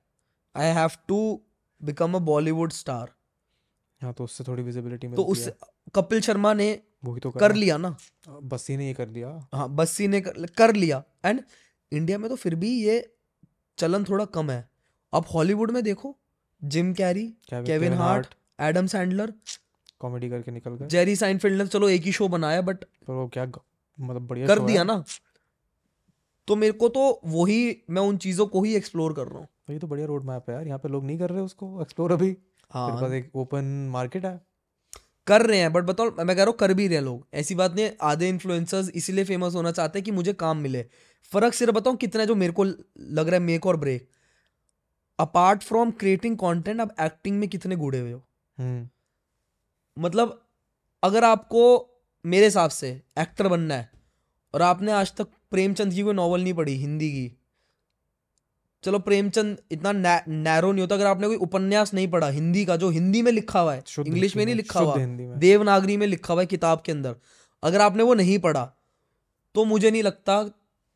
[0.56, 1.20] I have to
[1.82, 3.10] become a Bollywood star
[4.02, 5.54] हाँ तो उससे थोड़ी विजिबिलिटी तो मिलती उस है।
[5.96, 6.68] कपिल शर्मा ने
[7.04, 7.96] वही तो कर लिया ना।
[8.30, 11.42] बस्सी ने ये कर लिया। हाँ बस्सी ने कर, कर लिया। एंड
[11.92, 13.00] इंडिया में तो फिर भी ये
[13.78, 14.68] चलन थोड़ा कम है।
[15.14, 16.16] अब हॉलीवुड में देखो
[16.62, 19.34] Jim Carrey Kevin Hart Adam Sandler
[20.02, 23.28] comedy करके निकल गए। जेरी साइनफील्ड ने चलो एक ही शो बनाया बट पर वो
[23.28, 25.04] क्या मतलब बढ़िया कर दिया ना।
[26.48, 29.74] तो मेरे को तो वही मैं उन चीज़ों को ही एक्सप्लोर कर रहा हूँ। तो
[29.74, 32.12] ये तो बढ़िया रोड मैप है यार यहाँ पे लोग नहीं कर रहे उसको एक्सप्लोर
[32.12, 32.36] अभी।
[32.72, 34.40] हाँ। एक ओपन मार्केट है।
[35.32, 37.56] कर रहे हैं बट बताओ मैं कह रहा हूँ कर भी रहे हैं लोग। ऐसी
[37.56, 40.86] बात नहीं है, आधे इन्फ्लुएंसर्स इसीलिए फ़ेमस होना चाहते हैं कि मुझे काम मिले।
[41.32, 44.10] फ़र्क सिर्फ़ बताऊँ कितना है जो मेरे को लग रहा है मेक और break
[45.20, 48.24] apart from creating content आप एक्टिंग में कितने गुड़े हुए हो?
[48.58, 48.90] हम्म।
[49.98, 50.42] मतलब
[51.04, 51.64] अगर आपको
[52.26, 52.90] मेरे हिसाब से
[53.20, 53.90] एक्टर बनना है
[54.54, 57.32] और आपने आज तक प्रेमचंद की कोई नॉवल नहीं पढ़ी हिंदी की
[58.84, 59.92] चलो प्रेमचंद इतना
[60.28, 63.60] नैरो नहीं होता। अगर आपने कोई उपन्यास नहीं पढ़ा हिंदी का जो हिंदी में लिखा
[63.60, 64.96] हुआ है इंग्लिश में नहीं लिखा हुआ
[65.38, 67.16] देवनागरी में लिखा हुआ है किताब के अंदर
[67.64, 68.66] अगर आपने वो नहीं पढ़ा
[69.56, 70.42] तो मुझे नहीं लगता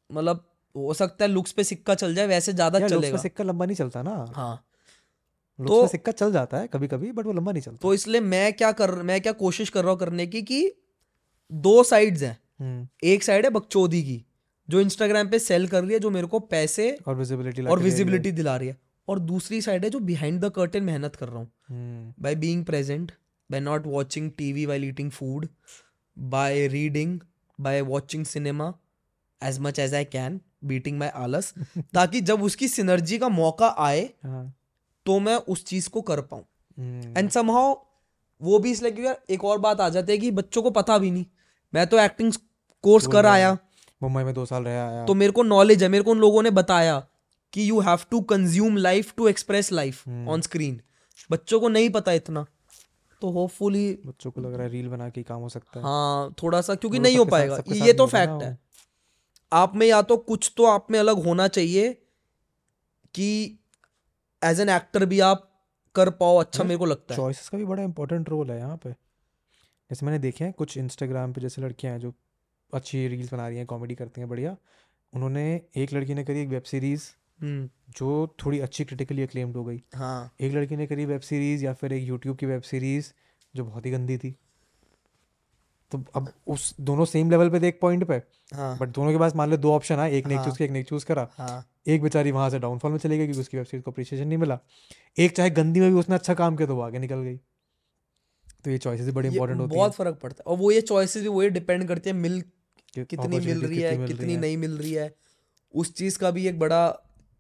[0.10, 0.44] मतलब
[0.76, 4.02] हो सकता है लुक्स पे सिक्का चल जाए वैसे ज़्यादा चलेगा। सिक्का लंबा नहीं चलता
[4.02, 4.56] ना। हाँ।
[5.60, 8.54] तो- सिक्का चल जाता है कभी कभी बट वो लंबा नहीं चलता। तो इसलिए मैं
[8.54, 10.60] क्या कर मैं क्या कोशिश कर रहा हूँ करने की कि
[11.52, 14.24] दो साइड्स हैं। हम्म, एक साइड है बकचोदी की
[14.70, 18.32] जो इंस्टाग्राम पे सेल कर रही है जो मेरे को पैसे और विजिबिलिटी और विजिबिलिटी
[18.32, 18.78] दिला रही है।
[19.08, 22.66] और दूसरी साइड है जो बिहाइंड द कर्टन मेहनत कर रहा हूँ। हम्म, by being
[22.66, 23.12] present
[23.52, 25.48] by not watching TV while eating food
[26.20, 27.20] by reading
[27.60, 28.74] by watching cinema
[29.44, 31.54] as much as I can beating my आलस
[31.94, 34.54] ताकि जब उसकी सिनर्जी का मौका आए हाँ,
[35.06, 36.44] तो मैं उस चीज़ को कर पाऊँ।
[36.78, 37.76] हम्म, एंड समहाउ
[38.42, 40.98] वो भी इसलिए क्योंकि यार एक और बात आ जाती है कि बच्चों को पता
[40.98, 41.26] भी नहीं।
[41.74, 42.34] मैं तो एक्टिंग
[42.84, 43.58] कोर्स कर आया।
[44.02, 46.44] मुंबई में दो साल रह आया। तो मेरे को नॉलेज है मेरे को उन लोगों
[46.44, 47.00] ने बताया
[47.54, 50.08] कि you have to consume life to express life.
[50.08, 50.82] On screen
[51.30, 52.46] बच्चों को नहीं पता इतना।
[53.22, 56.34] तो होपफुली बच्चों को लग रहा है रील बना के काम हो सकता है। हाँ
[56.44, 58.58] थोड़ा सा क्योंकि नहीं हो पाएगा। ये तो फैक्ट है।
[59.52, 61.92] आप में या तो कुछ तो आप में अलग होना चाहिए
[63.14, 63.60] कि
[64.42, 65.52] एज एन एक्टर भी आप
[65.96, 68.58] कर पाओ अच्छा हाँ, मेरे को लगता है। चॉइसेस का भी बड़ा इंपॉर्टेंट रोल है
[68.58, 72.14] यहाँ पे। जैसे मैंने देखे हैं कुछ इंस्टाग्राम पे जैसे लड़कियाँ हैं जो
[72.74, 74.58] अच्छी रील्स बना रही हैं कॉमेडी करती हैं बढ़िया।
[75.14, 77.04] उन्होंने एक लड़की ने करी एक वेब सीरीज़
[77.42, 81.66] हम्म। जो थोड़ी अच्छी क्रिटिकली अक्लेम्ड हो गई। हाँ। एक लड़की ने करी वेब सीरीज़
[81.66, 83.14] या फिर एक यूट्यूब की वेब सीरीज़
[83.56, 84.36] जो बहुत ही गंदी थी।
[85.92, 88.22] तो अब उस दोनों सेम लेवल पे थे एक पॉइंट पे।
[88.56, 90.58] हाँ। बट दोनों के पास मान लो दो ऑप्शन है एक ने एक हाँ। चूज़
[90.58, 93.26] किया एक ने एक चूज़ करा। हाँ। एक बेचारी वहाँ से डाउनफॉल में चली गई
[93.26, 94.60] क्योंकि उसकी वेब सीरीज़ को अप्रिशिएशन नहीं मिला।
[95.20, 97.40] एक चाहे गंदी में भी उसने अच्छा काम किया तो वो आगे निकल गई।
[98.66, 101.24] तो ये चॉइसेस भी बड़ी इंपॉर्टेंट होती बहुत फ़र्क पड़ता है। और वो ये चॉइसेस
[101.24, 102.42] भी वही डिपेंड करती है मिल
[102.94, 105.14] कितनी मिल रही है कितनी नहीं मिल रही है।
[105.74, 106.88] उस चीज़ का भी एक बड़ा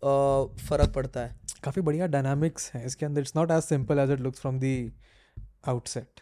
[0.01, 4.19] फ़र्क पड़ता है। काफ़ी बढ़िया डायनामिक्स है इसके अंदर। It's not as simple as it
[4.19, 4.75] looks from the
[5.67, 6.21] outset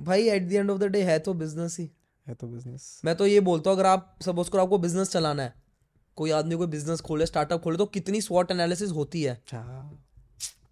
[0.00, 1.90] भाई at the end of the day है तो बिज़नेस ही।
[2.26, 5.42] है तो बिज़नेस मैं तो ये बोलता हूँ अगर आप सपोज़ करो आपको बिज़नेस चलाना
[5.42, 5.54] है
[6.16, 9.34] कोई आदमी कोई बिज़नेस खोले स्टार्टअप खोले तो कितनी स्वॉट एनालिसिस होती है।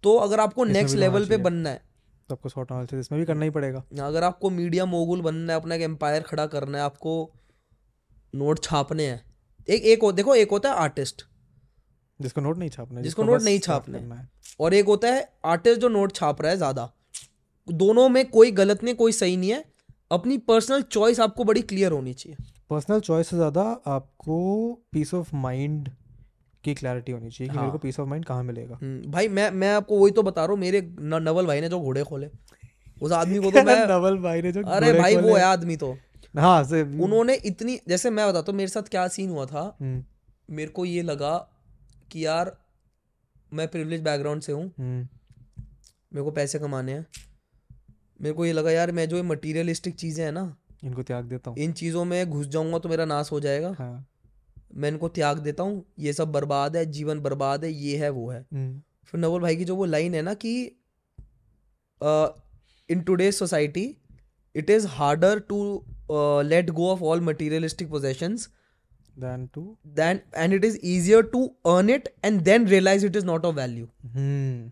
[0.03, 1.87] तो अगर आपको नेक्स्ट लेवल पे बनना है
[2.29, 5.59] तो आपको शॉर्ट एनालिसिस इसमें भी करना ही पड़ेगा। अगर आपको मीडिया मोगुल बनना है
[5.59, 7.13] अपना एक एम्पायर खड़ा करना है आपको
[8.33, 9.23] नोट छापने हैं।
[9.67, 11.25] एक एक हो, देखो एक होता है आर्टिस्ट
[12.19, 14.27] जिसको नोट नहीं छापना जिसको नोट नहीं छापने। है।
[14.59, 16.89] और एक होता है आर्टिस्ट जो नोट छाप रहा है ज़्यादा।
[17.67, 19.63] दोनों में कोई गलत नहीं कोई सही नहीं है।
[20.11, 22.37] अपनी पर्सनल चॉइस आपको बड़ी क्लियर होनी चाहिए।
[22.69, 24.37] पर्सनल चॉइस से ज़्यादा आपको
[24.91, 25.89] पीस ऑफ़ माइंड
[26.63, 28.77] की क्लैरिटी होनी चाहिए कि मेरे हाँ। को पीस ऑफ़ माइंड कहाँ मिलेगा?
[28.81, 31.69] हम्म, भाई मैं मैं आपको वही तो बता रहा हूँ मेरे न, नवल भाई ने
[31.69, 32.29] जो घोड़े खोले
[33.01, 35.97] उस आदमी को तो मैं नवल भाई ने जो अरे भाई वो है आदमी तो।
[36.37, 39.77] हाँ से उन्होंने इतनी जैसे मैं बताता हूँ मेरे साथ क्या सीन हुआ था?
[39.81, 40.03] हम्म,
[40.49, 41.37] मेरे को ये लगा
[42.11, 42.57] कि यार
[43.53, 45.07] मैं प्रिविलेज बैकग्राउंड से हूँ। हम्म,
[46.13, 47.05] मेरे को पैसे कमाने हैं।
[48.21, 51.49] मेरे को ये लगा यार मैं जो ये मटीरियलिस्टिक चीज़ें हैं ना इनको त्याग देता
[51.49, 54.08] हूँ। इन चीज़ों में घुस जाऊँगा तो मेरा नाश हो जाएगा। हाँ।
[54.71, 58.29] मैं इनको त्याग देता हूँ ये सब बर्बाद है जीवन बर्बाद है ये है वो
[58.29, 60.53] है। हम्म, फिर नवल भाई की जो वो लाइन है ना कि
[62.89, 63.95] in today's society
[64.55, 65.83] it is harder to
[66.43, 68.49] let go of all materialistic possessions
[69.15, 69.61] then to?
[69.95, 73.55] then and it is easier to earn it and then realize it is not of
[73.55, 73.87] value.
[74.05, 74.69] Hmm.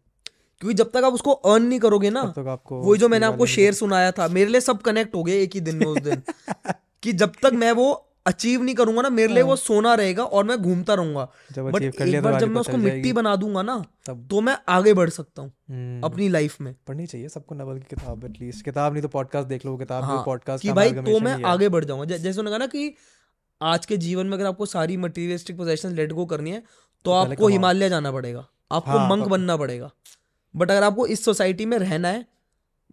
[0.61, 3.25] क्योंकि जब तक आप उसको earn नहीं करोगे ना तब तक आपको वही जो मैंने
[3.25, 5.97] आपको शेर सुनाया था मेरे लिए सब कनेक्ट हो गए एक ही दिन में उस
[5.97, 6.21] दिन।
[7.03, 10.43] कि जब तक मैं वो अचीव नहीं करूँगा ना मेरे लिए वो सोना रहेगा और
[10.43, 13.77] मैं घूमता रहूँगा। हाँ। बट एक तो बार जब मैं उसको मिट्टी बना दूँगा ना
[14.05, 17.79] तब तो मैं आगे बढ़ सकता हूँ हम्म, अपनी लाइफ में। पढ़नी चाहिए सबको नवल
[17.79, 21.19] की किताब एटलीस्ट किताब नहीं तो पॉडकास्ट देख लो किताब हाँ पॉडकास्ट कि भाई तो
[21.19, 22.95] मैं आगे बढ़ जाऊँगा। जैसे उन्होंने कहा ना कि
[23.61, 26.63] आज के जीवन में अगर आपको सारी मटेरियलिस्टिक पोजेशन लेट गो करनी है
[27.05, 29.89] तो आपको हिमालय जाना पड़ेगा। आपको हाँ, मंक बनना पड़ेगा।
[30.55, 32.25] बट अगर आपको इस सोसाइटी में रहना है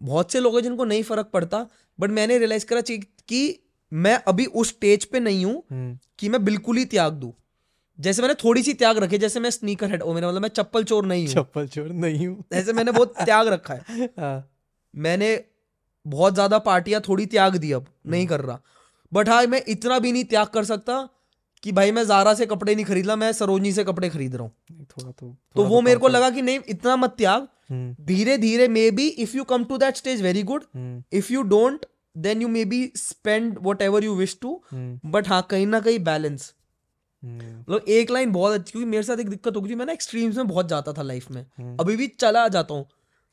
[0.02, 1.66] बहुत से लोग हैं जिनको नहीं फ़र्क पड़ता
[1.98, 3.60] बट मैंने रियलाइज़ करा कि
[3.94, 7.34] मैं अभी उस स्टेज पे नहीं हूँ हम्म, कि मैं बिल्कुल ही त्याग दू।
[7.98, 11.06] जैसे मैंने थोड़ी सी त्याग रखी जैसे मैं स्नीकर हेड मेरा मतलब मैं चप्पल चोर
[11.06, 14.50] नहीं हूँ। चप्पल चोर नहीं हूँ। ऐसे मैंने बहुत त्याग रखा है। हाँ,
[14.94, 15.44] मैंने
[16.06, 18.60] बहुत ज़्यादा पार्टियाँ थोड़ी त्याग दी अब नहीं कर रहा।
[19.12, 21.08] बट हाँ मैं इतना भी नहीं त्याग कर सकता
[21.62, 24.42] कि भाई मैं जारा से कपड़े नहीं खरीद रहा मैं सरोजनी से कपड़े खरीद रहा
[24.42, 27.48] हूँ। थोड़ा तो थोड़ा तो थोड़ा वो मेरे को लगा कि नहीं इतना मत त्याग।
[27.70, 31.32] हम्म, धीरे धीरे may be if you come to that stage very good hmm, if
[31.32, 35.80] you don't then you may be spend whatever you wish to but हाँ कहीं ना
[35.80, 36.52] कहीं बैलेंस
[37.22, 39.86] हम्म, मतलब एक लाइन बहुत अच्छी क्योंकि मेरे साथ एक दिक्कत हो गई थी मैं
[39.86, 42.86] ना एक्सट्रीम्स में बहुत जाता था लाइफ में। हम्म। अभी भी चला जाता हूँ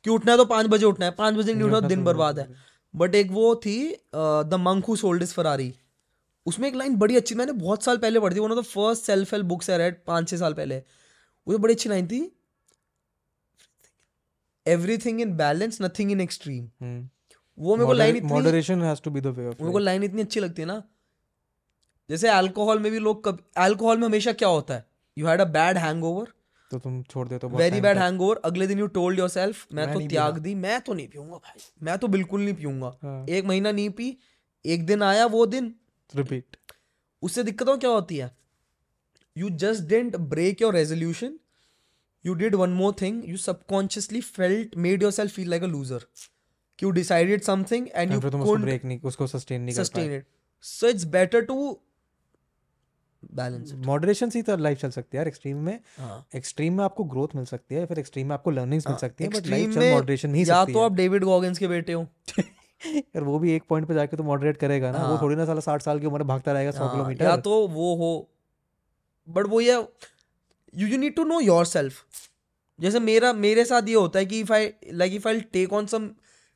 [0.06, 2.04] कि उठना है तो पाँच बजे उठना है पाँच बजे नहीं उठा तो उठना दिन
[2.04, 2.48] बर्बाद है।
[2.94, 3.78] बट एक वो थी
[4.16, 5.74] the monk who sold his Ferrari
[6.46, 9.06] उसमें एक लाइन बड़ी अच्छी मैंने बहुत साल पहले पढ़ी थी one of the first
[9.06, 10.82] self help books I read पाँच छः साल पहले।
[11.48, 12.22] वो बड़ी अच्छी लाइन थी
[14.66, 16.68] everything in balance nothing in extreme.
[17.58, 20.04] वो मेरे को लाइन इतनी moderation has to be the way of मेरे को लाइन
[20.04, 20.82] इतनी अच्छी लगती है ना।
[22.10, 24.86] जैसे अल्कोहल में भी लोग अल्कोहल में हमेशा क्या होता है?
[25.18, 26.34] You had a bad hangover
[26.72, 29.74] तो तुम छोड़ देते हो बहुत वेरी बैड हैंगओवर अगले दिन यू टोल्ड योर सेल्फ
[29.74, 33.26] मैं तो त्याग दी मैं तो नहीं पीऊँगा भाई। मैं तो बिल्कुल नहीं पीऊँगा। हाँ।
[33.30, 34.18] एक महीना नहीं पी
[34.66, 35.74] एक दिन आया वो दिन।
[36.14, 36.58] रिपीट
[37.24, 38.32] उससे दिक्कतों क्या होती है?
[39.36, 41.38] You just didn't break your resolution
[42.26, 46.06] you did one more thing you subconsciously felt made your self feel like a loser
[46.84, 50.26] you decided something and you तुम उसको ब्रेक नहीं उसको सस्टेन नहीं it.
[50.64, 51.56] So it's better to
[53.36, 53.86] balance it.
[53.86, 57.04] Moderation से ही तो life चल सकती है यार एक्सट्रीम में। हाँ। एक्सट्रीम में आपको
[57.04, 59.76] ग्रोथ मिल सकती है फिर एक्सट्रीम में आपको लर्निंग्स मिल सकती है बट लाइफ में
[59.76, 62.08] चल मॉडरेशन नहीं या तो आप डेविड गॉगिंस के बेटे हो।
[62.40, 65.46] यार वो भी एक पॉइंट पे जाके तो मॉडरेट करेगा ना। वो हाँ। थोड़ी ना
[65.46, 68.30] साला साठ साल की उम्र में भागता रहेगा सौ हाँ, किलोमीटर। या तो वो हो।
[69.28, 72.06] बट वो ये you you need to know your self
[72.80, 75.86] जैसे मेरा मेरे साथ ये होता है कि if I like if I take on
[75.86, 76.10] some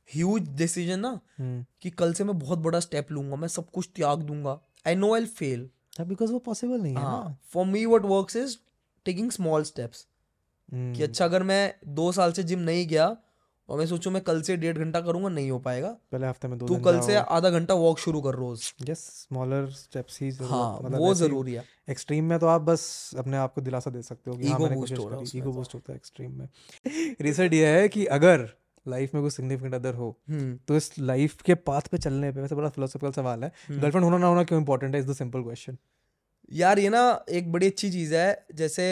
[0.10, 3.90] huge decision ना हम्म। कि कल से मैं बहुत बड़ा स्टेप लूँगा मैं सब कुछ
[3.96, 5.70] त्याग दूँगा। I know I fail
[6.02, 8.58] because वो पॉसिबल नहीं है for me what works is
[9.06, 10.08] taking small steps
[10.70, 13.16] कि अच्छा अगर मैं दो साल से जिम नहीं गया
[13.70, 16.58] और मैं सोचूं मैं कल से डेढ़ घंटा करूँगा नहीं हो पाएगा। पहले हफ़्ते में
[16.58, 20.52] दो तू कल से आधा घंटा वॉक शुरू कर रोज। यस स्मॉलर स्टेप्स ही जरूरत-
[20.52, 22.84] हाँ मतलब वो ज़रूरी है। एक्सट्रीम में तो आप बस
[23.18, 25.52] अपने आप को दिलासा दे सकते हो कि हाँ कोशिश हो रहा है ईगो तो।
[25.52, 26.48] बूस्ट होता है एक्सट्रीम में।
[27.22, 28.48] रिसर्च ये है कि अगर
[28.88, 32.42] लाइफ में कोई सिग्निफिकेंट अदर हो हम्म। तो इस लाइफ के पाथ पे चलने पे
[32.42, 35.02] वैसे बड़ा फिलोसफिकल सवाल है। हम्म। गर्लफ्रेंड होना ना होना क्यों इंपॉर्टेंट है?
[35.02, 35.78] इज़ द सिंपल क्वेश्चन
[36.52, 38.88] यार ये ना एक बड़ी अच्छी चीज़ है जैसे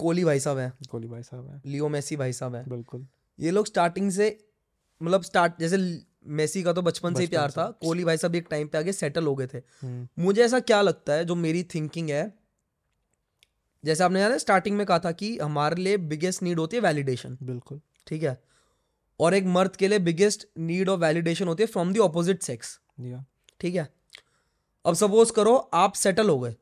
[0.00, 3.06] कोहली भाई साहब हैं। कोहली भाई साहब है। लियो मेसी भाई साहब हैं। बिल्कुल।
[3.38, 4.36] ये लोग स्टार्टिंग से
[5.00, 5.78] मतलब स्टार्ट जैसे
[6.26, 8.92] मेसी का तो बचपन से ही प्यार था कोहली भाई साहब एक टाइम पे आगे
[8.92, 12.32] सेटल हो गए थे। हम्म, मुझे ऐसा क्या लगता है जो मेरी थिंकिंग है
[13.84, 17.36] जैसे आपने यार स्टार्टिंग में कहा था कि हमारे लिए बिगेस्ट नीड होती है वैलिडेशन
[17.42, 18.36] बिल्कुल। ठीक है?
[19.20, 22.78] और एक मर्द के लिए बिगेस्ट नीड ऑफ़ वैलिडेशन होती है फ्रॉम द ऑपोजिट सेक्स
[23.60, 23.88] ठीक है?
[24.84, 26.54] अब सपोज़ करो आप सेटल हो गए।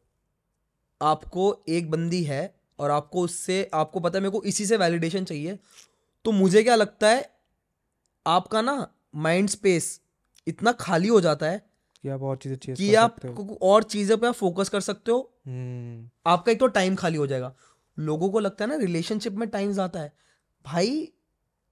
[1.00, 5.24] आपको एक बंदी है और आपको उससे आपको पता है मेरे को इसी से वैलिडेशन
[5.24, 5.58] चाहिए।
[6.24, 7.30] तो मुझे क्या लगता है
[8.26, 10.00] आपका ना माइंड स्पेस
[10.46, 11.58] इतना खाली हो जाता है
[12.04, 13.16] कि आप और चीज़ें कि आप
[13.62, 17.26] और चीज़ों पे आप फोकस कर सकते हो। हम्म, आपका एक तो टाइम खाली हो
[17.26, 17.54] जाएगा।
[17.98, 20.12] लोगों को लगता है ना रिलेशनशिप में टाइम जाता है।
[20.64, 21.12] भाई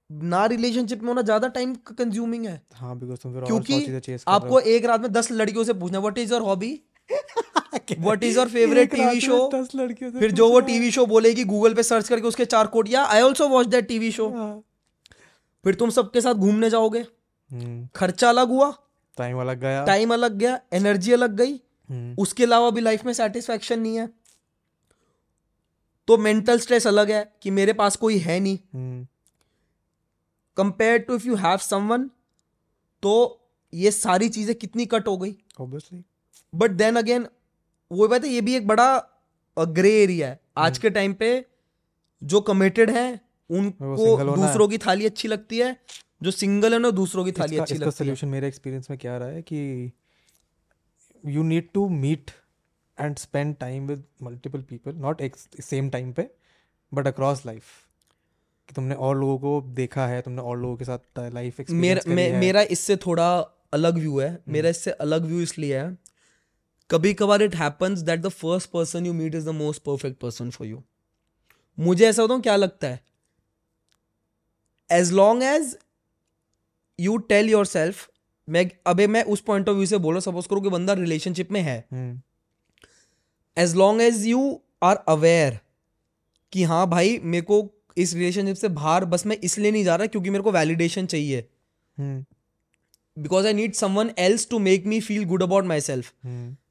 [0.09, 4.85] ना रिलेशनशिप में होना ज़्यादा टाइम कंज्यूमिंग है। हाँ बिकॉज़ तुम फिर क्योंकि आपको एक
[4.85, 6.73] रात में दस लड़कियों से पूछना what is your hobby
[7.99, 11.43] what is your favourite TV show दस लड़कियों से फिर जो वो टीवी शो बोलेगी
[11.45, 14.29] गूगल पे सर्च करके उसके चार कोड या I also watch that TV show.
[15.65, 18.73] फिर तुम सबके साथ घूमने जाओगे। हम्म, खर्चा अलग हुआ।
[19.17, 21.53] टाइम अलग गया। टाइम अलग गया एनर्जी अलग गई।
[21.89, 24.09] हम्म, उसके अलावा भी लाइफ में सेटिस्फेक्शन नहीं है।
[26.07, 29.05] तो मेंटल स्ट्रेस अलग है कि मेरे पास कोई है नहीं। हम्म,
[30.57, 32.09] compare to if you have someone
[33.03, 33.13] तो
[33.73, 35.35] ये सारी चीज़ें कितनी कट हो गई?
[35.61, 36.01] Obviously.
[36.53, 37.27] बट देन अगेन
[37.91, 38.87] वो बात है ये भी एक बड़ा
[39.57, 41.29] ग्रे एरिया है। आज के टाइम पे
[42.21, 43.19] जो कमिटेड हैं
[43.49, 45.75] उनको है। दूसरों की थाली अच्छी लगती है
[46.23, 48.89] जो सिंगल है ना दूसरों की थाली इसका अच्छी इसका लगती है। सोल्यूशन मेरे एक्सपीरियंस
[48.89, 49.91] में क्या रहा है कि
[51.23, 52.31] you need to meet
[52.97, 55.21] and spend time with multiple people not
[55.61, 56.29] same time पे
[56.91, 57.63] बट अक्रॉस लाइफ
[58.69, 62.07] कि तुमने और लोगों को देखा है तुमने और लोगों के साथ लाइफ मेरा एक्सपीरियंस
[62.07, 63.27] मे, मेरा इससे थोड़ा
[63.73, 65.97] अलग व्यू है। मेरा इससे अलग व्यू इसलिए है
[66.89, 70.49] कभी कभार it happens that the first person you meet is the most perfect person
[70.49, 70.83] for you
[71.77, 72.99] मुझे ऐसा होता हूँ क्या लगता है?
[74.89, 75.77] As long as
[76.99, 78.07] you tell your self
[78.47, 81.51] मैं अबे मैं उस पॉइंट ऑफ़ व्यू से बोल रहा सपोज़ करो कि बंदा रिलेशनशिप
[81.51, 82.21] में है। हम्म,
[83.57, 85.59] as long as you are aware
[86.53, 87.61] कि हाँ भाई मेरे को
[87.97, 91.47] इस रिलेशनशिप से बाहर बस मैं इसलिए नहीं जा रहा क्योंकि मेरे को वैलिडेशन चाहिए।
[93.17, 96.11] Because I need someone else to make me feel good about my self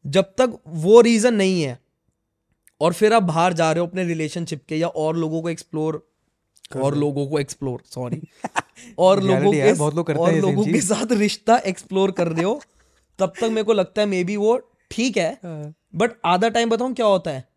[0.07, 1.79] जब तक वो रीजन नहीं है
[2.81, 6.07] और फिर आप बाहर जा रहे हो अपने रिलेशनशिप के या और लोगों को एक्सप्लोर
[6.77, 8.21] और लोगों को एक्सप्लोर सॉरी
[8.99, 12.45] और लोगों के बहुत लोग करते और हैं लोगों के साथ रिश्ता एक्सप्लोर कर रहे
[12.45, 12.61] हो
[13.19, 14.57] तब तक मेरे को लगता है मे बी वो
[14.91, 17.49] ठीक है। हाँ, बट आधा टाइम बताऊँ क्या होता है?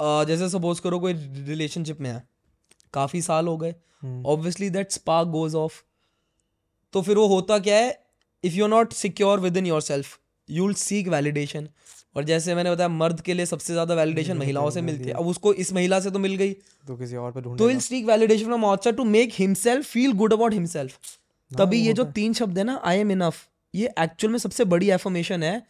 [0.00, 1.12] जैसे सपोज़ करो कोई
[1.46, 2.22] रिलेशनशिप में है
[2.94, 5.82] काफ़ी साल हो गए हम्म, obviously that spark goes off
[6.94, 7.98] तो फिर वो होता क्या है
[8.44, 10.18] if you are not secure within your self
[10.48, 11.68] you will seek validation
[12.16, 15.26] और जैसे मैंने बताया मर्द के लिए सबसे ज़्यादा वैलिडेशन महिलाओं से मिलती है। अब
[15.26, 16.52] उसको इस महिला से तो मिल गई।
[16.86, 20.32] तो किसी और पे तो will seek validation from outside to make himself feel good
[20.32, 20.98] about himself
[21.50, 24.90] तभी ये जो तीन शब्द है ना आई एम इनफ ये एक्चुअल में सबसे बड़ी
[24.90, 25.62] एफर्मेशन है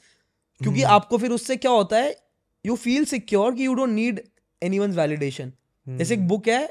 [0.60, 2.16] क्योंकि आपको फिर उससे क्या होता है
[2.64, 4.20] यू फील सिक्योर कि you don't need
[4.62, 5.52] any one validation
[5.86, 6.66] जैसे एक बुक है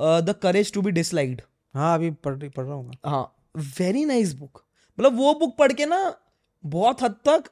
[0.00, 1.42] the courage to be disliked
[1.74, 4.64] हाँ अभी पढ़ पढ़ रहा हूँ हाँ वेरी नाइस बुक
[4.98, 6.16] मतलब वो बुक पढ़ के ना
[6.64, 7.44] बहुत हद तक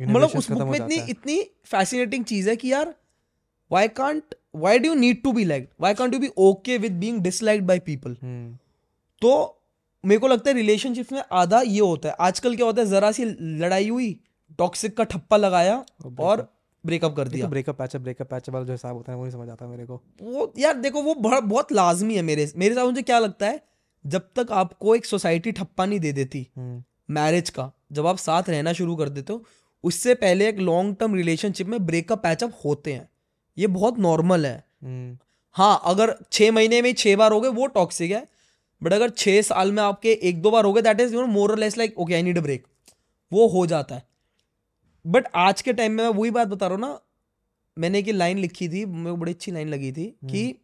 [0.00, 2.94] मतलब उस बुक में इतनी इतनी फैसिनेटिंग चीज़ है कि यार
[3.70, 7.20] why can't why do need to be like why can't you be okay with being
[7.20, 8.14] disliked by people
[9.22, 9.60] तो
[10.04, 13.12] मेरे को लगता है रिलेशनशिप में आधा ये होता है। आजकल क्या होता है जरा
[13.12, 14.20] सी लड़ाई हुई
[14.58, 15.84] टॉक्सिक का ठप्पा लगाया
[16.20, 16.53] और
[16.86, 19.32] ब्रेकअप कर दिया। तो ब्रेकअप पैच ब्रेकअप पैच वाला जो हिसाब होता है वो नहीं
[19.32, 22.84] समझ आता मेरे को। वो यार देखो वो बहुत बहुत लाजमी है मेरे मेरे साथ
[22.84, 23.60] मुझे क्या लगता है
[24.04, 28.50] जब तक आपको एक सोसाइटी ठप्पा नहीं दे देती हम्म, मैरिज का जब आप साथ
[28.50, 29.44] रहना शुरू कर देते हो
[29.84, 33.08] उससे पहले एक लॉन्ग टर्म रिलेशनशिप में ब्रेकअप पैचअप होते हैं।
[33.56, 35.16] ये बहुत नॉर्मल है। हम्म,
[35.56, 38.26] हाँ अगर छः महीने में छः बार हो गए वो टॉक्सिक है
[38.82, 41.26] बट अगर छः साल में आपके एक दो बार हो गए that is you know
[41.26, 42.66] more less like okay I need a break
[43.32, 44.02] वो हो जाता है।
[45.06, 47.00] बट आज के टाइम में मैं वही बात बता रहा हूँ ना
[47.78, 50.54] मैंने एक लाइन लिखी थी मेरे को बड़ी अच्छी लाइन लगी थी कि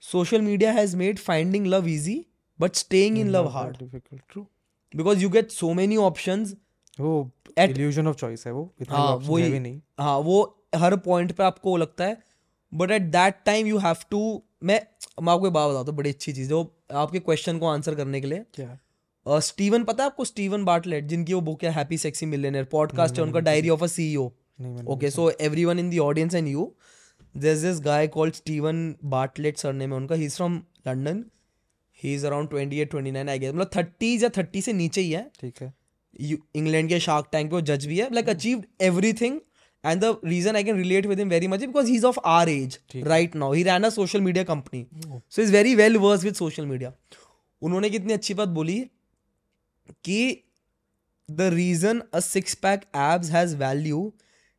[0.00, 2.26] social media has made finding love easy
[2.60, 4.46] but staying in love hard difficult true
[4.96, 6.56] because you get so many option
[7.00, 11.32] वो इल्यूजन ऑफ़ चॉइस है वो इतना हाँ, वही। है नहीं। हाँ वो हर पॉइंट
[11.32, 12.22] पे आपको लगता है
[12.74, 14.86] but at that time you have to मैं
[15.22, 17.94] मैं आपको एक बात बताता हूँ बड़ी अच्छी चीज़ है वो आपके क्वेश्चन को आंसर
[17.94, 18.78] करने के लिए। क्या?
[19.26, 23.22] स्टीवन पता है आपको स्टीवन बार्टलेट जिनकी वो बुक है हैप्पी सेक्सी मिलियनर पॉडकास्ट है
[23.22, 24.24] उनका diary of a CEO
[24.86, 26.74] okay so everyone in the audience and you
[27.36, 31.24] there this guy called Steven Bartlett surname है उनका he is from London
[32.02, 35.30] he is around 28 29 I guess मतलब 30 या 30 से नीचे ही है।
[35.40, 35.72] ठीक है।
[36.56, 39.40] इंग्लैंड के शार्क टैंक पे वो जज भी है like achieved everything
[39.86, 42.48] and the reason I can relate with him very much because he is of our
[42.48, 44.86] age right now he ran a social media company
[45.30, 46.92] so is very well versed with social media
[47.62, 48.90] उन्होंने कितनी अच्छी बात बोली?
[50.04, 50.42] कि
[51.28, 54.12] the reason a six pack abs has value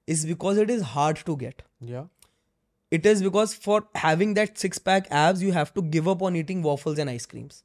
[0.08, 2.08] is because it is hard to get या
[2.91, 6.36] it is because for having that six pack abs you have to give up on
[6.36, 7.64] eating waffles and ice creams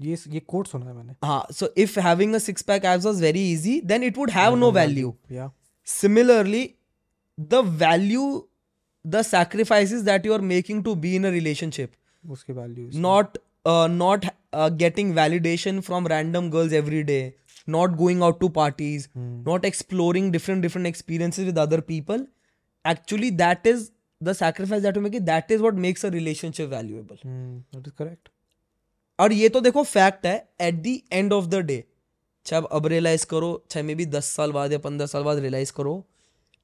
[0.00, 3.20] ये ये coat सुना है मैंने हाँ so if having a six pack abs was
[3.20, 5.50] very easy then it would have no value या
[5.86, 6.64] similarly
[7.38, 8.28] the value
[9.04, 13.47] the sacrifices that you are making to be in a relationship उसके values not uh,
[13.68, 14.24] not
[14.54, 17.34] getting validation from random girls every day
[17.68, 22.26] not going out to parties not exploring different different experiences with other people
[22.90, 23.88] actually that is
[24.22, 27.18] the sacrifice that make that is what makes a relationship valuable
[27.78, 28.28] is correct
[29.18, 31.84] और ये तो देखो fact है at the end of the day
[32.44, 35.72] चाहे अब realise करो चाहे may be दस साल बाद या पंद्रह साल बाद रियलाइज़
[35.72, 36.06] करो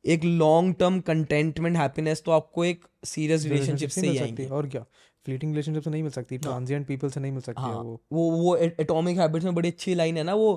[0.05, 4.85] एक लॉन्ग टर्म कंटेंटमेंट हैप्पीनेस तो आपको एक सीरियस रिलेशनशिप से ही आएँगे। और क्या?
[5.27, 8.31] फ्लीटिंग रिलेशनशिप से नहीं मिल सकती ट्रांजिएंट पीपल से नहीं मिल सकती हाँ। वो। वो
[8.33, 10.51] वो एटॉमिक हैबिट्स में बड़ी अच्छी लाइन है ना वो।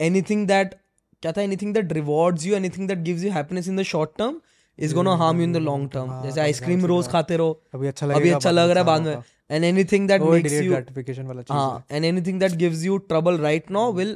[0.00, 0.74] एनीथिंग दैट
[1.22, 4.40] क्या था anything that rewards you anything that gives you happiness in the short term
[4.78, 7.12] is gonna harm you in the long term हाँ, जैसे हाँ, आइसक्रीम हाँ, रोज हाँ।
[7.12, 9.16] खाते रहो। अभी अच्छा अभी अच्छा लग रहा है बाद में
[9.50, 13.40] and anything that makes you gratification वाला चीज़ हाँ and anything that gives you trouble
[13.46, 14.14] right now will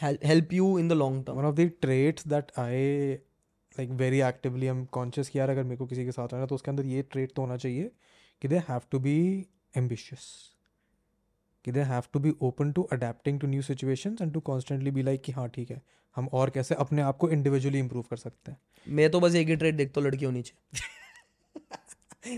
[0.00, 1.36] hel- help you in the long term.
[1.36, 3.12] One of the traits that I
[3.76, 6.46] like very actively I am conscious कि यार अगर मेरे को किसी के साथ रहना
[6.46, 7.90] तो उसके अंदर ये ट्रेट तो होना चाहिए
[8.42, 9.16] कि they have to be
[9.74, 10.26] ambitious
[11.64, 15.02] कि they have to be open to adapting to new situations and to constantly be
[15.02, 15.80] like कि हाँ ठीक है
[16.16, 18.58] हम और कैसे अपने आप को इंडिविजुअली इंप्रूव कर सकते हैं?
[18.86, 20.88] मैं तो बस एक ही ट्रेड देखता हूँ लड़की होनी चाहिए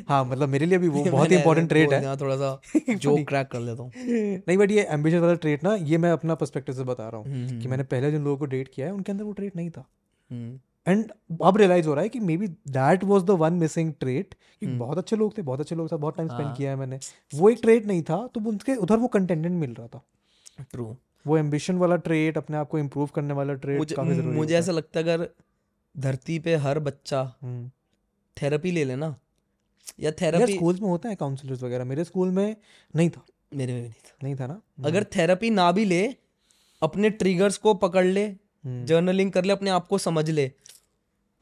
[0.09, 2.61] हाँ मतलब मेरे लिए भी वो बहुत ही इंपॉर्टेंट ट्रेट है। थोड़ा सा
[2.95, 3.91] जोक क्रैक कर लेता हूँ।
[4.49, 7.27] नहीं बट ये एम्बिशन वाला ट्रेट ना ये मैं अपना पर्सपेक्टिव से बता रहा हूँ
[7.27, 9.71] हम्म, कि मैंने पहले जिन लोगों को डेट किया है उनके अंदर वो ट्रेट नहीं
[9.71, 9.85] था।
[10.31, 11.11] हम्म, एंड
[11.43, 14.79] अब रियलाइज़ हो रहा है कि maybe that was the one missing trait कि हम्म।
[14.79, 16.99] बहुत अच्छे लोग थे बहुत अच्छे लोग थे बहुत टाइम स्पेंड हाँ। किया है मैंने।
[17.35, 20.03] वो एक ट्रेट नहीं था तो उनके उधर वो कंटेंटेड मिल रहा था।
[20.73, 20.97] ट्रू
[21.27, 24.55] वो एम्बिशन वाला ट्रेट अपने आप को इम्प्रूव करने वाला ट्रेट मुझे काफ़ी ज़रूरी मुझे
[24.57, 25.29] ऐसा लगता है अगर
[25.95, 27.71] धरती पे हर बच्चा हम्म
[28.37, 29.15] थेरेपी ले लेना
[30.01, 32.57] या थेरेपी स्कूल्स में होता है काउंसलर्स वगैरह। मेरे स्कूल में
[32.95, 34.61] नहीं था। मेरे में भी नहीं था। नहीं था ना?
[34.85, 36.03] अगर थेरेपी ना भी ले
[36.83, 40.51] अपने ट्रिगर्स को पकड़ ले हम्म, जर्नलिंग कर ले अपने आप को समझ ले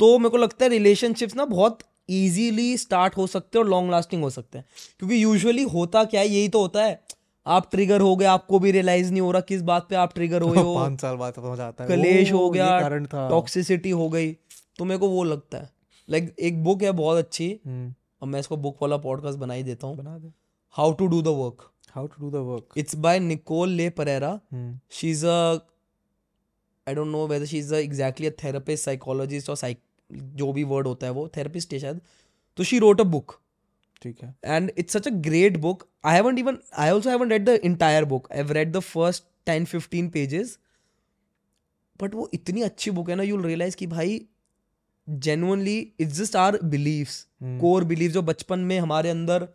[0.01, 1.78] तो मेरे को लगता है रिलेशनशिप्स ना बहुत
[2.10, 4.64] ईजीली स्टार्ट हो सकते हैं और लॉन्ग लास्टिंग हो सकते हैं।
[4.98, 7.05] क्योंकि यूजुअली होता क्या है यही तो होता है।
[7.47, 10.43] आप ट्रिगर हो गए आपको भी रियलाइज़ नहीं हो रहा किस बात पे आप ट्रिगर
[10.43, 12.78] हुए हो। पाँच साल बाद समझ आता है। कलेश हो गया
[13.28, 14.32] टॉक्सिसिटी हो गई।
[14.78, 15.70] तो मेरे को वो लगता है।
[16.09, 19.55] लाइक like, एक बुक है बहुत अच्छी। हम्म, अब मैं इसको बुक वाला पॉडकास्ट बना
[19.55, 20.32] ही देता हूँ। बना दे।
[20.70, 24.40] How to do the work how to do the work it's by Nicol ले Perera
[24.90, 25.59] she is a
[26.89, 29.81] I don't know whether she is exactly a therapist psychologist और साइक
[30.12, 32.01] जो भी वर्ड होता है वो थेरेपिस्ट है शायद
[32.57, 33.41] तो शी रोट अ बुक
[34.03, 37.45] ठीक है। And it's such a great book I haven't even I also haven't read
[37.45, 40.59] the entire book I have read the first ten fifteen pages
[42.03, 44.27] but वो इतनी अच्छी बुक है ना यू रियलाइज़ कि भाई
[45.11, 49.49] genuinely it's just our beliefs core belief जो बचपन में हमारे अंदर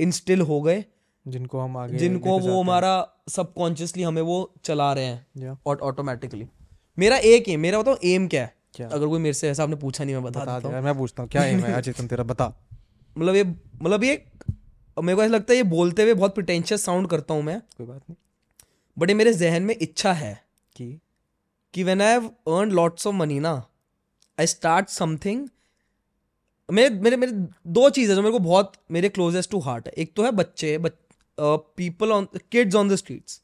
[0.00, 0.84] इंस्टिल हो गए
[1.28, 5.26] जिनको हम आगे जिनको वो हमारा सबकॉन्शियसली हमें वो चला रहे हैं
[5.66, 6.70] ऑटोमेटिकली yeah.
[6.98, 8.61] मेरा एक एम मेरा बताओ एम क्या है?
[8.74, 8.88] क्या?
[8.88, 11.22] अगर कोई मेरे से ऐसा आपने पूछा नहीं मैं बता बता देता हूँ। मैं पूछता
[11.22, 11.56] हूँ क्या है?
[11.56, 12.46] मैं अचेतन तेरा बता।
[13.16, 14.24] मतलब ये मतलब ये
[14.96, 17.86] मेरे को ऐसा लगता है ये बोलते हुए बहुत प्रिटेंशियस साउंड करता हूँ मैं। कोई
[17.86, 18.16] बात नहीं।
[18.96, 20.34] बट ये मेरे जहन में इच्छा है
[20.76, 20.98] कि?
[21.74, 23.52] कि when I have earn lots of money ना
[24.38, 25.48] आई स्टार्ट समथिंग
[26.68, 27.32] मेरे मेरे मेरे
[27.68, 30.78] दो चीज़ें जो मेरे को बहुत मेरे क्लोजेस्ट टू हार्ट है। एक तो है बच्चे
[31.38, 33.40] people on kids on the streets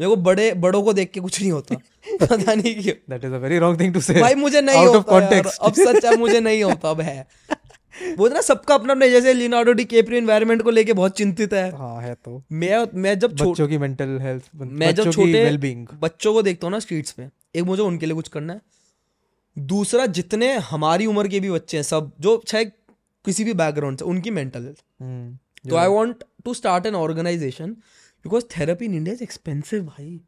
[0.00, 1.74] मेरे को बड़े बड़ों को देख के कुछ नहीं होता।
[2.20, 5.38] पता नहीं क्यों। That is a very wrong thing to say भाई मुझे नहीं होता
[5.60, 7.26] अब सच है मुझे नहीं होता अब है।
[8.18, 11.76] वो ना सबका अपना अपने जैसे लियोनार्डो डी कैप्रियो एनवायरनमेंट को लेके बहुत चिंतित है।
[11.76, 15.56] हाँ है तो। मैं मैं जब बच्चों की मेंटल हेल्थ मैं जब छोटे
[16.02, 18.60] बच्चों को देखता हूँ ना स्ट्रीट्स पे एक मुझे उनके लिए कुछ करना है।
[19.58, 22.64] दूसरा जितने हमारी उम्र के भी बच्चे हैं सब जो चाहे
[23.24, 27.76] किसी भी बैकग्राउंड से उनकी मेंटल हेल्थ हम्म तो I want to start an organisation
[28.24, 30.20] because therapy in India is expensive भाई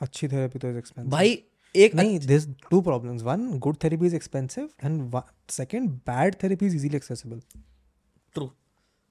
[0.00, 1.42] अच्छी थेरेपी तो इज़ एक्सपेंसिव भाई
[1.74, 6.76] एक नहीं this two problems one good therapy is expensive and second bad therapy is
[6.76, 7.40] easily accessible
[8.34, 8.50] true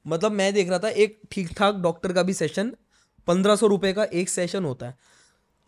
[0.06, 2.72] मतलब मैं देख रहा था एक ठीक ठाक डॉक्टर का भी सेशन
[3.28, 4.98] पंद्रह सौ रुपये का एक सेशन होता है।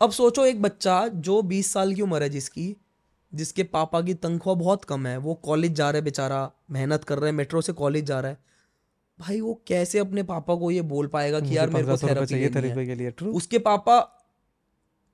[0.00, 2.76] अब सोचो एक बच्चा जो बीस साल की उम्र है जिसकी
[3.32, 7.18] जिसके पापा की तनख्वाह बहुत कम है वो कॉलेज जा रहा है बेचारा मेहनत कर
[7.18, 8.38] रहा है मेट्रो से कॉलेज जा रहा है।
[9.18, 12.86] भाई वो कैसे अपने पापा को ये बोल पाएगा कि यार मेरे को थेरेपी चाहिए
[12.86, 13.98] के लिए ट्रू उसके पापा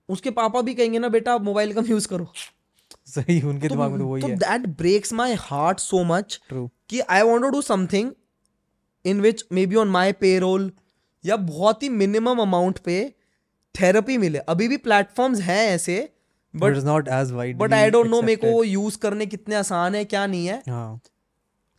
[0.09, 2.27] उसके पापा भी कहेंगे ना बेटा मोबाइल कम यूज़ करो।
[3.07, 6.67] सही उनके दिमाग में तो वही तो है। That breaks my heart so much true
[6.89, 8.11] कि I want to do something
[9.05, 10.71] in which maybe on my payroll
[11.25, 12.99] या बहुत ही मिनिमम अमाउंट पे
[13.75, 15.99] थेरेपी मिले। अभी भी प्लेटफॉर्म्स हैं ऐसे
[16.55, 19.95] but but not as wide but I don't know मेरे को यूज़ करने कितने आसान
[19.95, 21.01] है क्या नहीं है। हाँ।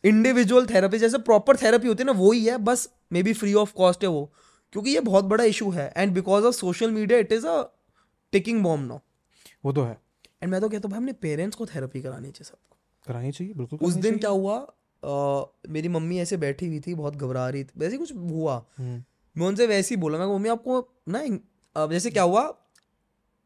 [0.06, 3.72] इंडिविजुअल थेरेपी जैसे प्रॉपर थेरेपी होती है ना वही है बस may be free of
[3.74, 4.24] cost है वो
[4.72, 7.62] क्योंकि ये बहुत बड़ा इशू है and because of social media it is a
[8.32, 8.98] ticking bomb now
[9.64, 9.96] वो तो है।
[10.42, 12.76] एंड मैं तो कहता हूँ भाई अपने पेरेंट्स को थेरेपी करानी चाहिए सबको.
[13.06, 17.16] करानी चाहिए बिल्कुल उस दिन क्या हुआ अ, मेरी मम्मी ऐसे बैठी हुई थी बहुत
[17.16, 19.02] घबरा रही थी वैसे कुछ हुआ। हम्म,
[19.36, 20.78] मैं उनसे वैसे ही बोला मैं मम्मी आपको
[21.08, 22.42] ना जैसे क्या हुआ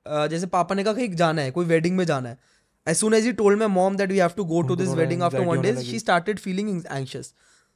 [0.06, 2.38] जैसे पापा ने कहा कहीं जाना है कोई वेडिंग में जाना है
[2.88, 5.56] my mom that we have to go to उनको दिस थोड़ा वेडिंग आफ्टर anxiety वन
[5.56, 7.32] होने डे लगी। She started feeling anxious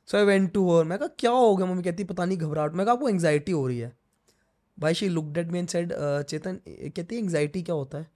[0.08, 1.82] so I went to her मैं कहा क्या हो गया मम्मी?
[1.82, 2.74] कहती पता नहीं घबराहट.
[2.74, 3.92] मैं कहा आपको एंग्जाइटी हो रही है?
[4.78, 5.92] भाई she looked at me and said
[6.28, 8.06] Chetan कहती है एंग्जाइटी क्या होता है?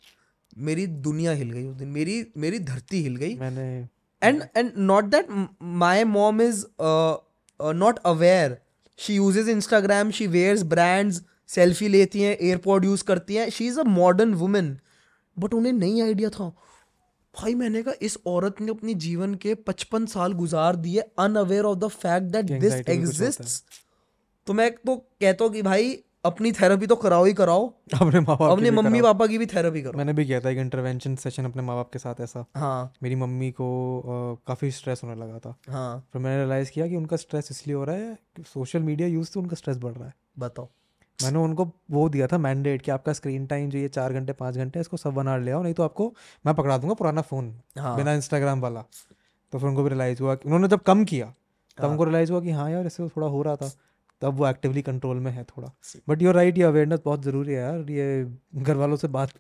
[0.59, 3.35] मेरी दुनिया हिल गई उस दिन मेरी मेरी धरती हिल गई.
[3.37, 3.89] मैंने
[4.23, 5.49] and and not that m-
[5.81, 7.17] my mom is uh,
[7.61, 8.55] uh, not aware.
[8.99, 13.49] She uses instagram she wears brands selfie लेती हैं एयरपोर्ट यूज़ करती हैं.
[13.51, 14.79] She is a modern women
[15.39, 16.51] but उन्हें नहीं आइडिया था।
[17.41, 21.79] भाई मैंने कहा इस औरत ने अपनी जीवन के पचपन साल गुजार दिए unaware of
[21.79, 22.73] the fact that this.
[22.89, 23.65] Exist
[24.47, 27.67] तो मैं तो कहता हूँ कि भाई अपनी थेरेपी तो कराओ ही कराओ।
[28.03, 30.59] अपने माँ बाप अपने मम्मी पापा की भी थेरेपी करो। मैंने भी किया था एक
[30.59, 33.69] इंटरवेंशन सेशन अपने माँ बाप के साथ ऐसा। हाँ। मेरी मम्मी को
[34.01, 37.77] अ, काफ़ी स्ट्रेस होने लगा था। हाँ। फिर मैंने रियलाइज़ किया कि उनका स्ट्रेस इसलिए
[37.77, 38.19] हो रहा है
[38.55, 40.69] सोशल मीडिया यूज़ से उनका स्ट्रेस बढ़ रहा है। बताओ।
[41.19, 44.57] मैंने उनको वो दिया था मैंडेट कि आपका स्क्रीन टाइम जो ये चार घंटे पाँच
[44.57, 46.13] घंटे इसको सब वन आवर ले आओ नहीं तो आपको
[46.47, 48.85] मैं पकड़ा दूँगा पुराना फ़ोन हाँ। बिना इंस्टाग्राम वाला।
[49.53, 51.33] तो फिर उनको भी रियलाइज़ हुआ कि उन्होंने जब कम किया
[51.79, 53.71] तब उनको रियलाइज़ हुआ कि हाँ यार इससे तो थोड़ा हो रहा था।
[54.23, 55.71] तब वो एक्टिवली कंट्रोल में है थोड़ा।
[56.09, 58.25] बट यूर राइट ये अवेयरनेस बहुत ज़रूरी है यार। ये
[58.57, 59.31] घर वालों से बात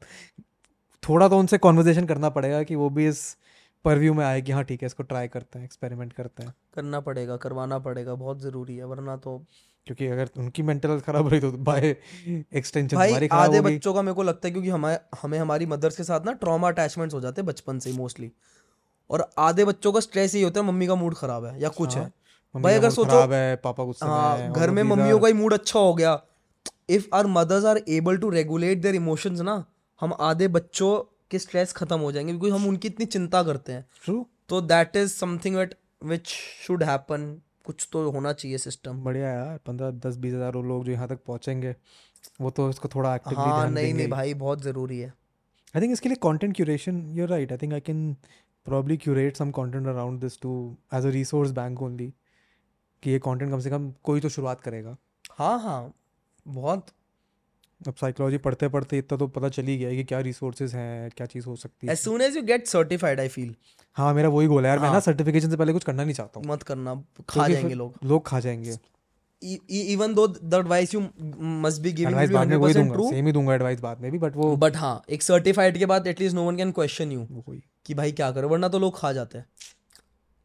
[1.03, 3.37] थोड़ा तो उनसे कॉन्वर्जेशन करना पड़ेगा कि वो भी इस
[3.85, 7.01] परव्यू में आए कि हाँ ठीक है इसको ट्राई करते हैं एक्सपेरिमेंट करते हैं। करना
[7.01, 9.39] पड़ेगा करवाना पड़ेगा बहुत ज़रूरी है वरना तो
[9.87, 11.97] क्योंकि अगर उनकी मेंटल हेल्थ खराब रही तो बाय
[12.55, 16.05] एक्सटेंशन भाई आधे बच्चों का मेरे को लगता है क्योंकि हमारे हमें हमारी मदर्स के
[16.05, 18.31] साथ ना ट्रॉमा अटैचमेंट्स हो जाते हैं बचपन से मोस्टली
[19.11, 21.97] और आधे बच्चों का स्ट्रेस ही होता है मम्मी का मूड खराब है या कुछ
[21.97, 22.11] है
[22.55, 25.95] भाई अगर सोचो है पापा गुस्से हाँ घर में मम्मियों का ही मूड अच्छा हो
[25.95, 26.21] गया।
[26.91, 29.65] If our mothers are able to regulate their emotions ना
[30.01, 30.93] हम आधे बच्चों
[31.31, 34.25] के स्ट्रेस खत्म हो जाएँगे क्योंकि हम उनकी इतनी चिंता करते हैं। True.
[34.49, 35.75] तो that is something that
[36.05, 36.27] which
[36.67, 37.31] should happen
[37.65, 41.09] कुछ तो होना चाहिए सिस्टम बढ़िया यार पंद्रह दस बीस हज़ार वो लोग जो यहाँ
[41.09, 41.75] तक पहुँचेंगे
[42.41, 45.13] वो तो इसको थोड़ा एक्टिवली हाँ ध्यान नहीं नहीं भाई बहुत ज़रूरी है।
[45.75, 48.13] आई थिंक इसके लिए content curation you are right I think I can
[48.67, 50.53] probably curate some content around this too
[50.95, 52.13] as a resource bank only
[53.03, 54.97] कि ये कंटेंट कम से कम कोई तो शुरुआत करेगा।
[55.39, 55.93] हाँ हाँ
[56.47, 56.87] बहुत
[57.87, 61.11] अब साइकोलॉजी पढ़ते पढ़ते इतना तो पता चल ही गया है कि क्या रिसोर्सेज हैं
[61.17, 63.55] क्या चीज़ हो सकती है। As soon as you get certified I feel
[63.97, 64.83] हाँ मेरा वही गोल है यार हाँ.
[64.83, 67.53] मैं ना हाँ। सर्टिफिकेशन से पहले कुछ करना नहीं चाहता हूँ। मत करना खा क्योंकि
[67.53, 68.77] जाएँगे लोग। लोग खा जाएँगे।
[69.93, 73.33] Even though the advice you must be giving advice बाद में वही दूँगा सेम ही
[73.33, 76.45] दूँगा एडवाइस बाद में भी बट वो बट हाँ एक सर्टिफाइड के बाद at least no
[76.45, 77.27] one can question you
[77.87, 79.47] कि भाई क्या करो वरना तो लोग खा जाते हैं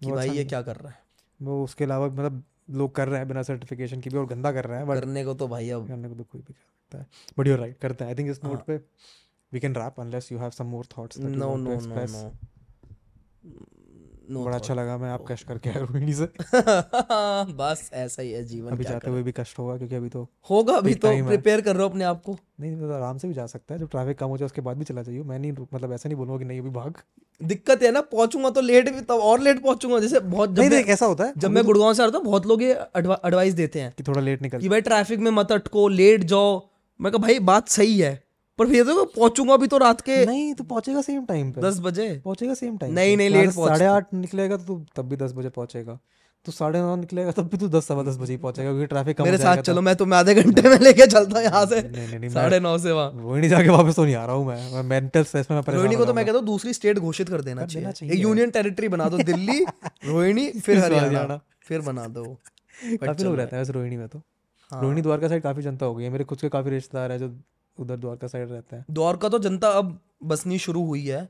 [0.01, 0.99] कि भाई अच्छा ये क्या कर रहा है।
[1.41, 4.65] वो उसके अलावा मतलब लोग कर रहे हैं बिना सर्टिफिकेशन के भी और गंदा कर
[4.65, 6.53] रहे हैं करने को तो भाई अब करने को तो कोई भी
[6.93, 8.77] सकता है। बट यू राइट करते हैं। आई थिंक इस नोट हाँ। पे
[9.53, 12.31] we can wrap unless you have some more thoughts no no no
[14.29, 16.25] no बड़ा अच्छा लगा मैं आप कष्ट करके आया रोहिणी से।
[17.53, 20.75] बस ऐसा ही है जीवन अभी जाते हुए भी कष्ट होगा क्योंकि अभी तो होगा
[20.75, 23.45] अभी तो प्रिपेयर कर रहा हूँ अपने आप को। नहीं तो आराम से भी जा
[23.45, 25.93] सकता है। जब ट्रैफ़िक कम हो जाए उसके बाद भी चला जाइए मैं नहीं मतलब
[25.93, 27.01] ऐसा नहीं बोलूँगा कि नहीं अभी भाग।
[27.41, 30.69] दिक्कत है ना पहुंचूँगा तो लेट भी तब और लेट पहुंचूँगा। जैसे बहुत जब नहीं
[30.69, 33.53] नहीं ऐसा होता है। जब मैं गुड़गांव से आ रहा था बहुत लोग ये एडवाइस
[33.53, 36.59] देते हैं कि थोड़ा लेट निकल। कि भाई ट्रैफ़िक में मत अटको लेट जाओ।
[37.03, 38.23] मैं कहा भाई बात सही है।
[38.59, 41.79] पर फिर तो पहुंचूँगा भी तो रात के नहीं तो पहुंचेगा सेम टाइम पे। दस
[41.79, 45.49] बजे। पहुंचेगा सेम टाइम नहीं, नहीं, पहुंच- साढ़े आठ निकलेगा तो तब भी दस बजे
[45.49, 45.99] पहुंचेगा।
[46.45, 49.23] तो साढ़े नौ निकलेगा तब भी तू दस सवा दस बजे पहुंचेगा क्योंकि ट्रैफ़िक कम
[49.23, 52.77] मेरे साथ चलो मैं तुम्हें आधे घंटे में लेके चलता हूँ यहाँ से। साढ़े नौ
[52.77, 55.95] से वहाँ। नहीं जाके वापस तो नहीं आ रहा हूँ मैं। मेंटल स्ट्रेस में रोहिणी
[55.95, 59.17] को तो मैं कहता हूँ दूसरी स्टेट घोषित कर देना चाहिए। यूनियन टेरिटरी बना दो
[59.17, 59.65] दिल्ली
[60.05, 62.23] रोहिणी फिर हरियाणा। फिर बना दो।
[62.85, 64.21] काफ़ी लोग रहते हैं रोहिणी में तो।
[64.73, 67.19] हाँ। रोहिणी द्वारका साइड काफ़ी जनता हो गई है। मेरे खुद के काफ़ी रिश्तेदार है
[67.19, 67.33] जो
[67.77, 71.27] उधर द्वारका साइड रहते हैं। द्वारका तो जनता अब बसनी शुरू हुई है।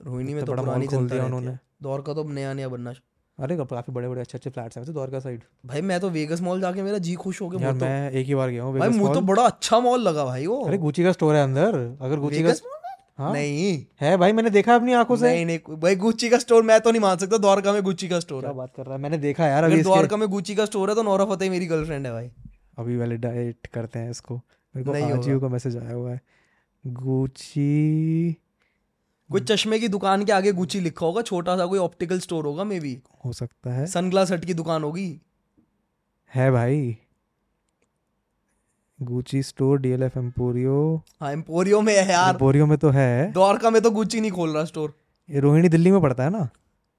[0.00, 2.94] रोहिणी में तो पुरानी जनता है उन्होंने। द्वारका तो अब नया नया बनना
[3.38, 6.40] अरे काफ़ी बड़े बड़े अच्छे अच्छे फ्लैट्स हैं वैसे द्वारका साइड भाई मैं तो वेगस
[6.40, 8.78] मॉल जाके मेरा जी खुश हो गया यार तो मैं एक ही बार गया हूँ
[8.78, 11.76] भाई मुझे तो बड़ा अच्छा मॉल लगा भाई वो। अरे गुची का स्टोर है अंदर।
[12.00, 12.54] अगर गुची का?
[13.18, 13.32] हाँ?
[13.32, 16.80] नहीं। है भाई मैंने देखा अपनी आँखों से। नहीं नहीं भाई गुच्ची का स्टोर मैं
[16.80, 19.00] तो नहीं मान सकता। द्वारका में गुच्ची का स्टोर क्या है। बात कर रहा है?
[19.02, 22.06] मैंने देखा यार अभी द्वारका में गुच्ची का स्टोर है तो नौरा फतेह मेरी गर्लफ्रेंड
[22.06, 22.30] है भाई।
[22.76, 26.20] अभी वैलिडेट करते हैं इसको। मेरे को नहीं आजियो का मैसेज आया हुआ है।
[26.84, 28.36] गुची
[29.30, 32.64] कोई चश्मे की दुकान के आगे गुची लिखा होगा छोटा सा कोई ऑप्टिकल स्टोर होगा
[32.64, 35.08] मे बी हो सकता है। सनग्लास हट की दुकान होगी?
[36.34, 36.96] है भाई।
[38.98, 43.80] गुची स्टोर डीएलएफ एम्पोरियो हाँ एम्पोरियो में है यार। एम्पोरियो में तो है। द्वारका में
[43.82, 44.94] तो गुच्ची नहीं खोल रहा स्टोर
[45.28, 46.48] ये रोहिणी दिल्ली में पड़ता है ना?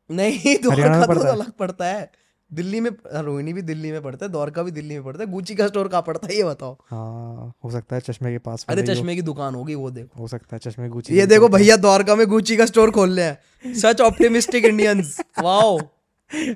[0.10, 2.12] नहीं द्वारका तो अलग पड़ता है।
[2.54, 5.32] दिल्ली में हाँ, रोहिणी भी दिल्ली में पड़ता है द्वारका भी दिल्ली में पड़ता है
[5.32, 8.66] गुच्ची का स्टोर कहाँ पड़ता है ये बताओ। हाँ हो सकता है चश्मे के पास
[8.70, 11.26] अरे ही हो- चश्मे की दुकान होगी वो देखो। हो सकता है चश्मे गुची ये
[11.26, 15.78] देखो भैया द्वारका में गुच्ची का स्टोर खोल ले हैं। सच ऑप्टिमिस्टिक इंडियंस वाओ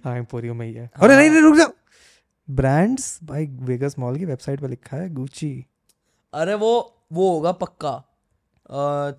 [0.06, 1.68] हाँ एम्पोरियो में ही है। अरे नहीं नहीं रुक जाओ
[2.50, 5.66] ब्रांड्स भाई वेगस मॉल की वेबसाइट पर लिखा है गुची
[6.34, 6.72] अरे वो
[7.14, 8.04] वो होगा पक्का।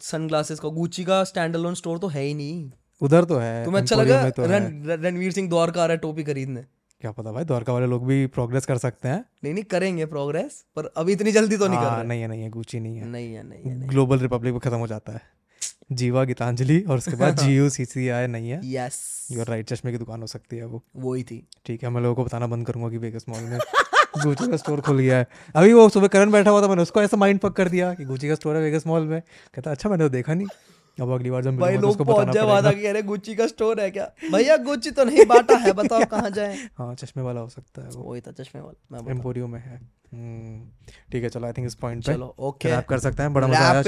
[0.03, 2.71] सनग्लासेस का गुची का स्टैंड अलोन स्टोर तो है ही नहीं।
[3.01, 5.99] उधर तो है तुम्हें अच्छा एम्पोरियो लगा तो। रण रणवीर सिंह द्वारका आ रहा है
[5.99, 6.65] टोपी खरीदने।
[7.01, 10.65] क्या पता भाई द्वारका वाले लोग भी प्रोग्रेस कर सकते हैं। नहीं नहीं करेंगे प्रोग्रेस
[10.77, 12.97] पर अभी इतनी जल्दी तो नहीं कर हाँ, रहे। नहीं है नहीं है गुची नहीं
[12.97, 15.21] है। नहीं है नहीं है नहीं ग्लोबल रिपब्लिक में खत्म हो जाता है।
[15.93, 19.69] जीवा गीतांजलि और उसके बाद जी यू सी सी आई नहीं है। यस यूर राइट
[19.69, 22.25] चश्मे की दुकान हो सकती है वो। वो ही थी। ठीक है मैं लोगों को
[22.25, 23.59] बताना बंद करूँगा कि वेगस मॉल में
[24.25, 27.03] गुची का स्टोर खुल गया है। अभी वो सुबह करण बैठा हुआ था मैंने उसको
[27.03, 29.21] ऐसा माइंड पक कर दिया कि गुची का स्टोर है वेगस मॉल में।
[29.55, 30.47] कहता अच्छा मैंने तो देखा नहीं।
[31.01, 33.81] अब अगली बार जब भाई तो लोग पहुँच जाए वहाँ जाके अरे गुच्ची का स्टोर
[33.81, 34.05] है क्या?
[34.33, 36.57] भैया गुच्ची तो नहीं बाटा है बताओ कहाँ जाए?
[36.79, 39.77] हाँ चश्मे वाला हो सकता है वो। वही था चश्मे वाला एम्पोरियो में है।
[40.13, 40.61] हम्म,
[41.13, 43.49] ठीक है चलो आई थिंक इस पॉइंट पे चलो ओके रैप कर सकते हैं बड़ा
[43.49, 43.83] मज़ा आया